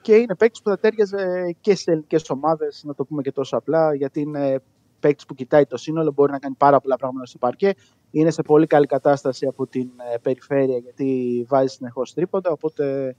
Και 0.00 0.14
είναι 0.14 0.34
παίκτης 0.34 0.62
που 0.62 0.68
θα 0.70 0.78
τέριαζε 0.78 1.56
και 1.60 1.74
σε 1.74 1.90
ελληνικές 1.90 2.30
ομάδες, 2.30 2.82
να 2.84 2.94
το 2.94 3.04
πούμε 3.04 3.22
και 3.22 3.32
τόσο 3.32 3.56
απλά, 3.56 3.94
γιατί 3.94 4.20
είναι 4.20 4.62
παίκτης 5.04 5.26
που 5.26 5.34
κοιτάει 5.34 5.66
το 5.66 5.76
σύνολο, 5.76 6.12
μπορεί 6.12 6.32
να 6.32 6.38
κάνει 6.38 6.54
πάρα 6.58 6.80
πολλά 6.80 6.96
πράγματα 6.96 7.26
στο 7.26 7.38
παρκέ. 7.38 7.74
Είναι 8.10 8.30
σε 8.30 8.42
πολύ 8.42 8.66
καλή 8.66 8.86
κατάσταση 8.86 9.46
από 9.46 9.66
την 9.66 9.88
ε, 10.12 10.18
περιφέρεια 10.18 10.78
γιατί 10.78 11.44
βάζει 11.48 11.66
συνεχώς 11.66 12.14
τρίποντα. 12.14 12.50
Οπότε 12.50 13.14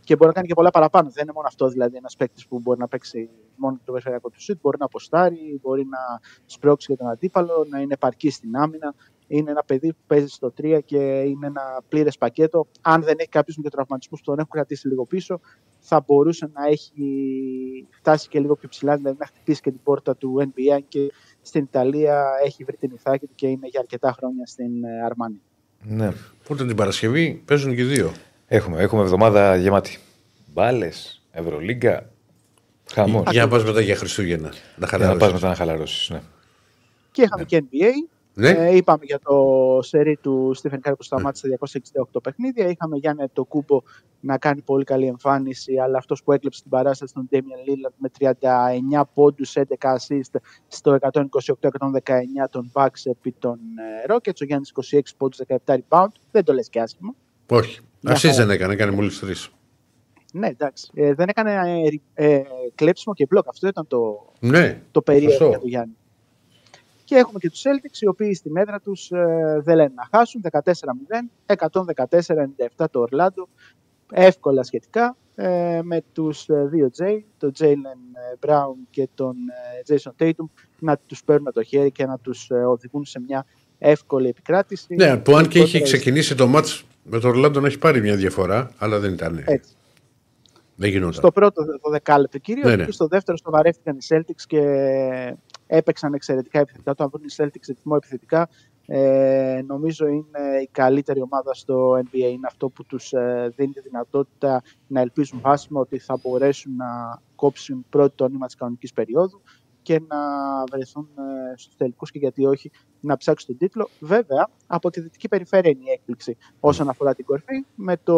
και 0.00 0.16
μπορεί 0.16 0.26
να 0.26 0.32
κάνει 0.32 0.46
και 0.46 0.54
πολλά 0.54 0.70
παραπάνω. 0.70 1.10
Δεν 1.10 1.22
είναι 1.22 1.32
μόνο 1.34 1.46
αυτό 1.46 1.68
δηλαδή 1.68 1.96
ένας 1.96 2.16
παίκτης 2.16 2.46
που 2.46 2.60
μπορεί 2.60 2.78
να 2.78 2.88
παίξει 2.88 3.30
μόνο 3.56 3.80
το 3.84 3.92
περιφερειακό 3.92 4.30
του 4.30 4.42
σουτ, 4.42 4.58
μπορεί 4.62 4.76
να 4.78 4.84
αποστάρει, 4.84 5.58
μπορεί 5.62 5.84
να 5.84 5.98
σπρώξει 6.46 6.86
για 6.88 6.96
τον 6.96 7.12
αντίπαλο, 7.12 7.66
να 7.68 7.80
είναι 7.80 7.92
επαρκή 7.92 8.30
στην 8.30 8.56
άμυνα. 8.56 8.94
Είναι 9.26 9.50
ένα 9.50 9.62
παιδί 9.66 9.92
που 9.92 10.02
παίζει 10.06 10.26
στο 10.26 10.52
3 10.62 10.78
και 10.84 11.20
είναι 11.20 11.46
ένα 11.46 11.82
πλήρες 11.88 12.18
πακέτο. 12.18 12.66
Αν 12.80 13.02
δεν 13.02 13.14
έχει 13.18 13.28
κάποιους 13.28 13.56
με 13.56 13.70
τραυματισμού 13.70 14.16
που 14.16 14.24
τον 14.24 14.38
έχουν 14.38 14.50
κρατήσει 14.50 14.88
λίγο 14.88 15.06
πίσω, 15.06 15.40
θα 15.84 16.04
μπορούσε 16.06 16.50
να 16.54 16.66
έχει 16.66 17.02
φτάσει 17.90 18.28
και 18.28 18.40
λίγο 18.40 18.56
πιο 18.56 18.68
ψηλά, 18.68 18.96
δηλαδή 18.96 19.16
να 19.18 19.26
χτυπήσει 19.26 19.60
και 19.60 19.70
την 19.70 19.80
πόρτα 19.82 20.16
του 20.16 20.52
NBA 20.54 20.80
και 20.88 21.12
στην 21.42 21.62
Ιταλία 21.62 22.24
έχει 22.44 22.64
βρει 22.64 22.76
την 22.76 22.90
ηθάκη 22.94 23.26
του 23.26 23.34
και 23.34 23.46
είναι 23.46 23.66
για 23.66 23.80
αρκετά 23.80 24.14
χρόνια 24.18 24.46
στην 24.46 24.84
ε, 24.84 25.04
Αρμάνη. 25.04 25.40
Ναι. 25.82 26.12
Οπότε 26.44 26.66
την 26.66 26.76
Παρασκευή 26.76 27.42
παίζουν 27.44 27.74
και 27.74 27.80
οι 27.80 27.84
δύο. 27.84 28.12
Έχουμε, 28.46 28.82
έχουμε 28.82 29.02
εβδομάδα 29.02 29.56
γεμάτη. 29.56 29.98
Μπάλες, 30.52 31.22
Ευρωλίγκα. 31.30 32.10
Χαμός. 32.92 33.30
Για 33.30 33.42
να 33.42 33.48
πας 33.48 33.64
μετά 33.64 33.80
για 33.80 33.96
Χριστούγεννα. 33.96 34.48
Να 34.76 34.86
Για 34.86 34.98
να 34.98 35.04
χαλαρώσεις. 35.04 35.26
πα 35.26 35.32
μετά 35.32 35.48
να 35.48 35.54
χαλαρώσεις. 35.54 36.10
Ναι. 36.10 36.20
Και 37.12 37.22
είχαμε 37.22 37.44
και 37.44 37.64
NBA. 37.70 38.11
Ναι. 38.34 38.48
Ε, 38.48 38.76
είπαμε 38.76 39.04
για 39.04 39.18
το 39.18 39.78
σερί 39.82 40.16
του 40.16 40.50
Στίφεν 40.54 40.80
Κάρι 40.80 40.94
που 40.96 41.02
σταμάτησε 41.02 41.58
268 42.12 42.22
παιχνίδια. 42.22 42.68
Είχαμε 42.68 42.96
Γιάννη 42.96 43.24
Αντετοκούμπο 43.32 43.82
να 44.20 44.38
κάνει 44.38 44.60
πολύ 44.62 44.84
καλή 44.84 45.06
εμφάνιση, 45.06 45.78
αλλά 45.78 45.98
αυτός 45.98 46.22
που 46.22 46.32
έκλεψε 46.32 46.60
την 46.62 46.70
παράσταση 46.70 47.14
ήταν 47.14 47.25
ο 47.25 47.28
Damian 47.32 47.36
Lillard 47.68 47.94
με 47.96 48.10
39 48.18 49.02
πόντους, 49.14 49.56
11 49.56 49.62
assist 49.80 50.40
στο 50.68 50.98
128-119 51.00 52.48
των 52.50 52.70
Bucks 52.72 53.00
επί 53.04 53.34
των 53.38 53.58
ε, 54.08 54.12
Rockets. 54.14 54.40
Ο 54.40 54.44
Γιάννης 54.44 54.72
26 54.92 55.00
πόντους, 55.16 55.40
17 55.66 55.74
rebound. 55.74 56.06
Δεν 56.30 56.44
το 56.44 56.52
λες 56.52 56.68
και 56.68 56.80
άσχημα. 56.80 57.14
Όχι. 57.50 57.80
Μια 58.00 58.12
Ασύ 58.12 58.26
χαρά. 58.26 58.38
δεν 58.38 58.50
έκανε, 58.50 58.72
έκανε 58.72 58.92
μόλις 58.92 59.18
τρεις. 59.18 59.50
Ναι, 60.32 60.46
εντάξει. 60.46 60.90
Ε, 60.94 61.14
δεν 61.14 61.28
έκανε 61.28 61.52
ε, 62.14 62.26
ε, 62.34 62.42
κλέψιμο 62.74 63.14
και 63.14 63.26
μπλοκ. 63.26 63.48
Αυτό 63.48 63.68
ήταν 63.68 63.86
το, 63.86 64.32
Ναι. 64.40 64.82
το 64.90 65.02
περίεργο 65.02 65.30
Σωστό. 65.30 65.48
για 65.48 65.58
τον 65.58 65.68
Γιάννη. 65.68 65.96
Και 67.12 67.18
έχουμε 67.18 67.38
και 67.38 67.50
τους 67.50 67.62
Celtics, 67.62 68.00
οι 68.00 68.06
οποίοι 68.06 68.34
στην 68.34 68.56
έδρα 68.56 68.80
τους 68.80 69.10
ε, 69.10 69.60
δεν 69.64 69.76
λένε 69.76 69.92
να 69.94 70.08
χάσουν. 70.18 70.42
14-0, 70.50 70.62
114-97 72.76 72.84
το 72.90 73.00
Ορλάντο. 73.00 73.48
Εύκολα 74.12 74.62
σχετικά. 74.62 75.16
Ε, 75.34 75.80
με 75.82 76.02
τους 76.12 76.48
ε, 76.48 76.66
δύο 76.70 76.90
J, 76.98 77.18
τον 77.38 77.52
Jalen 77.58 78.46
Brown 78.46 78.74
και 78.90 79.08
τον 79.14 79.34
ε, 79.88 79.94
Jason 79.94 80.10
Tatum, 80.22 80.44
να 80.78 80.96
τους 81.06 81.24
παίρνουν 81.24 81.44
με 81.44 81.52
το 81.52 81.62
χέρι 81.62 81.90
και 81.90 82.06
να 82.06 82.18
τους 82.18 82.50
ε, 82.50 82.54
οδηγούν 82.54 83.04
σε 83.04 83.20
μια 83.20 83.46
εύκολη 83.78 84.28
επικράτηση. 84.28 84.94
Ναι, 84.94 85.16
που 85.16 85.36
αν 85.36 85.48
και 85.48 85.58
είχε 85.58 85.66
Γενικότερα, 85.66 85.84
ξεκινήσει 85.84 86.34
το 86.34 86.46
μάτς 86.46 86.84
με 87.02 87.18
το 87.18 87.28
Ορλάντο 87.28 87.60
να 87.60 87.66
έχει 87.66 87.78
πάρει 87.78 88.00
μια 88.00 88.16
διαφορά, 88.16 88.70
αλλά 88.78 88.98
δεν 88.98 89.12
ήταν. 89.12 89.42
Έτσι. 89.46 89.72
Δεν 90.76 90.90
γινόταν. 90.90 91.12
Στο 91.12 91.32
πρώτο 91.32 91.64
το 91.64 91.90
δεκάλεπτο 91.90 92.38
κυρίως 92.38 92.66
Ναι, 92.66 92.76
ναι. 92.76 92.84
και 92.84 92.92
στο 92.92 93.06
δεύτερο 93.06 93.36
στο 93.36 93.50
βαρέθηκαν 93.50 93.96
οι 93.96 94.04
Celtics 94.08 94.42
και 94.46 94.60
έπαιξαν 95.76 96.14
εξαιρετικά 96.14 96.58
επιθετικά. 96.58 96.94
Το 96.94 97.04
αν 97.04 97.10
βρουν 97.12 97.24
οι 97.26 97.34
Celtics 97.36 97.66
ρυθμό 97.66 97.94
επιθετικά 97.96 98.48
ε, 98.86 99.62
νομίζω 99.66 100.06
είναι 100.06 100.60
η 100.62 100.68
καλύτερη 100.72 101.20
ομάδα 101.20 101.54
στο 101.54 101.92
NBA. 101.92 102.30
Είναι 102.32 102.46
αυτό 102.46 102.68
που 102.68 102.84
τους 102.84 103.12
ε, 103.12 103.52
δίνει 103.56 103.72
τη 103.72 103.80
δυνατότητα 103.80 104.62
να 104.86 105.00
ελπίζουν 105.00 105.40
βάσιμα 105.40 105.80
ότι 105.80 105.98
θα 105.98 106.18
μπορέσουν 106.22 106.76
να 106.76 107.20
κόψουν 107.34 107.84
πρώτο 107.88 108.14
το 108.14 108.28
νήμα 108.28 108.46
της 108.46 108.54
κανονικής 108.54 108.92
περίοδου 108.92 109.42
και 109.82 110.00
να 110.08 110.18
βρεθούν 110.70 111.08
ε, 111.18 111.56
στους 111.56 111.76
τελικούς 111.76 112.10
και 112.10 112.18
γιατί 112.18 112.46
όχι 112.46 112.70
να 113.00 113.16
ψάξουν 113.16 113.46
τον 113.46 113.56
τίτλο. 113.56 113.88
Βέβαια, 114.00 114.48
από 114.66 114.90
τη 114.90 115.00
δυτική 115.00 115.28
περιφέρεια 115.28 115.70
είναι 115.70 115.84
η 115.84 115.90
έκπληξη 115.90 116.36
όσον 116.60 116.88
αφορά 116.88 117.14
την 117.14 117.24
κορφή 117.24 117.64
με, 117.74 117.96
το, 117.96 118.16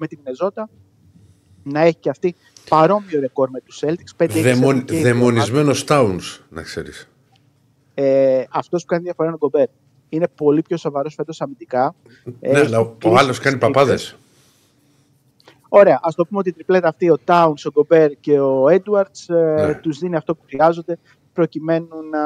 με 0.00 0.06
την 0.06 0.18
Μινεζότα 0.18 0.68
να 1.68 1.80
έχει 1.80 1.96
και 2.00 2.08
αυτή 2.10 2.34
παρόμοιο 2.68 3.20
ρεκόρ 3.20 3.50
με 3.50 3.60
τους 3.60 3.82
Celtics. 3.86 4.24
5-6 4.24 4.28
Δαιμον, 4.42 4.62
έχουν 4.70 4.84
και 4.84 4.94
οι 4.94 4.96
δύο 4.96 5.06
Δαιμονισμένος 5.06 5.84
Towns, 5.88 6.38
να 6.48 6.62
ξέρεις. 6.62 7.08
ε, 7.94 8.44
αυτός 8.50 8.80
που 8.82 8.86
κάνει 8.88 9.02
διαφορά 9.02 9.28
είναι 9.28 9.36
ο 9.40 9.46
Γκομπέρ. 9.48 9.66
Είναι 10.08 10.28
πολύ 10.34 10.62
πιο 10.62 10.76
σοβαρός 10.76 11.14
φέτος 11.14 11.40
αμυντικά. 11.40 11.94
Ναι, 12.24 12.48
Έχει 12.58 12.66
αλλά 12.66 12.78
ο, 12.78 12.82
ο 12.82 12.94
κλείσει 12.98 13.16
άλλος 13.16 13.28
τις 13.28 13.38
κάνει 13.38 13.58
τρύπες. 13.58 13.72
παπάδες. 13.76 14.16
Ωραία, 15.68 16.00
ας 16.02 16.14
το 16.14 16.24
πούμε 16.24 16.38
ότι 16.40 16.48
η 16.48 16.52
τριπλέτα 16.52 16.88
αυτή, 16.88 17.10
ο 17.10 17.16
Towns, 17.24 17.52
ο 17.64 17.70
Γκομπέρ 17.72 18.10
και 18.20 18.40
ο 18.40 18.64
Edwards, 18.64 19.34
ε, 19.34 19.66
Ναι. 19.66 19.74
τους 19.74 19.98
δίνει 19.98 20.16
αυτό 20.16 20.34
που 20.34 20.42
χρειάζονται 20.46 20.98
προκειμένου 21.32 21.88
να 22.10 22.20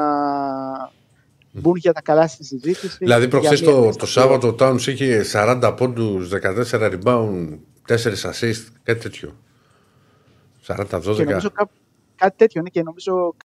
μπουν 1.51 1.75
για 1.75 1.93
τα 1.93 2.01
καλά 2.01 2.27
στη 2.27 2.43
συζήτηση. 2.43 2.97
Δηλαδή, 2.99 3.27
προχθές 3.27 3.59
για 3.59 3.69
μια 3.71 3.77
το, 3.79 3.83
θέση 3.85 3.97
το 3.97 4.05
στο 4.05 4.19
Σάββατο 4.19 4.47
ο 4.47 4.55
Towns 4.59 4.81
είχε 4.87 5.23
40 5.33 5.73
πόντους, 5.77 6.29
14 6.29 6.91
rebound, 6.93 7.47
4 7.87 7.95
assist, 8.31 8.63
κάτι 8.83 8.99
τέτοιο. 8.99 9.37
40-12. 10.67 11.15
Και 11.15 11.23
νομίζω 11.23 11.49
κά- 11.49 11.69
κάτι 12.15 12.37
τέτοιο 12.37 12.59
είναι 12.59 12.69
και 12.69 12.83
νομίζω 12.83 13.33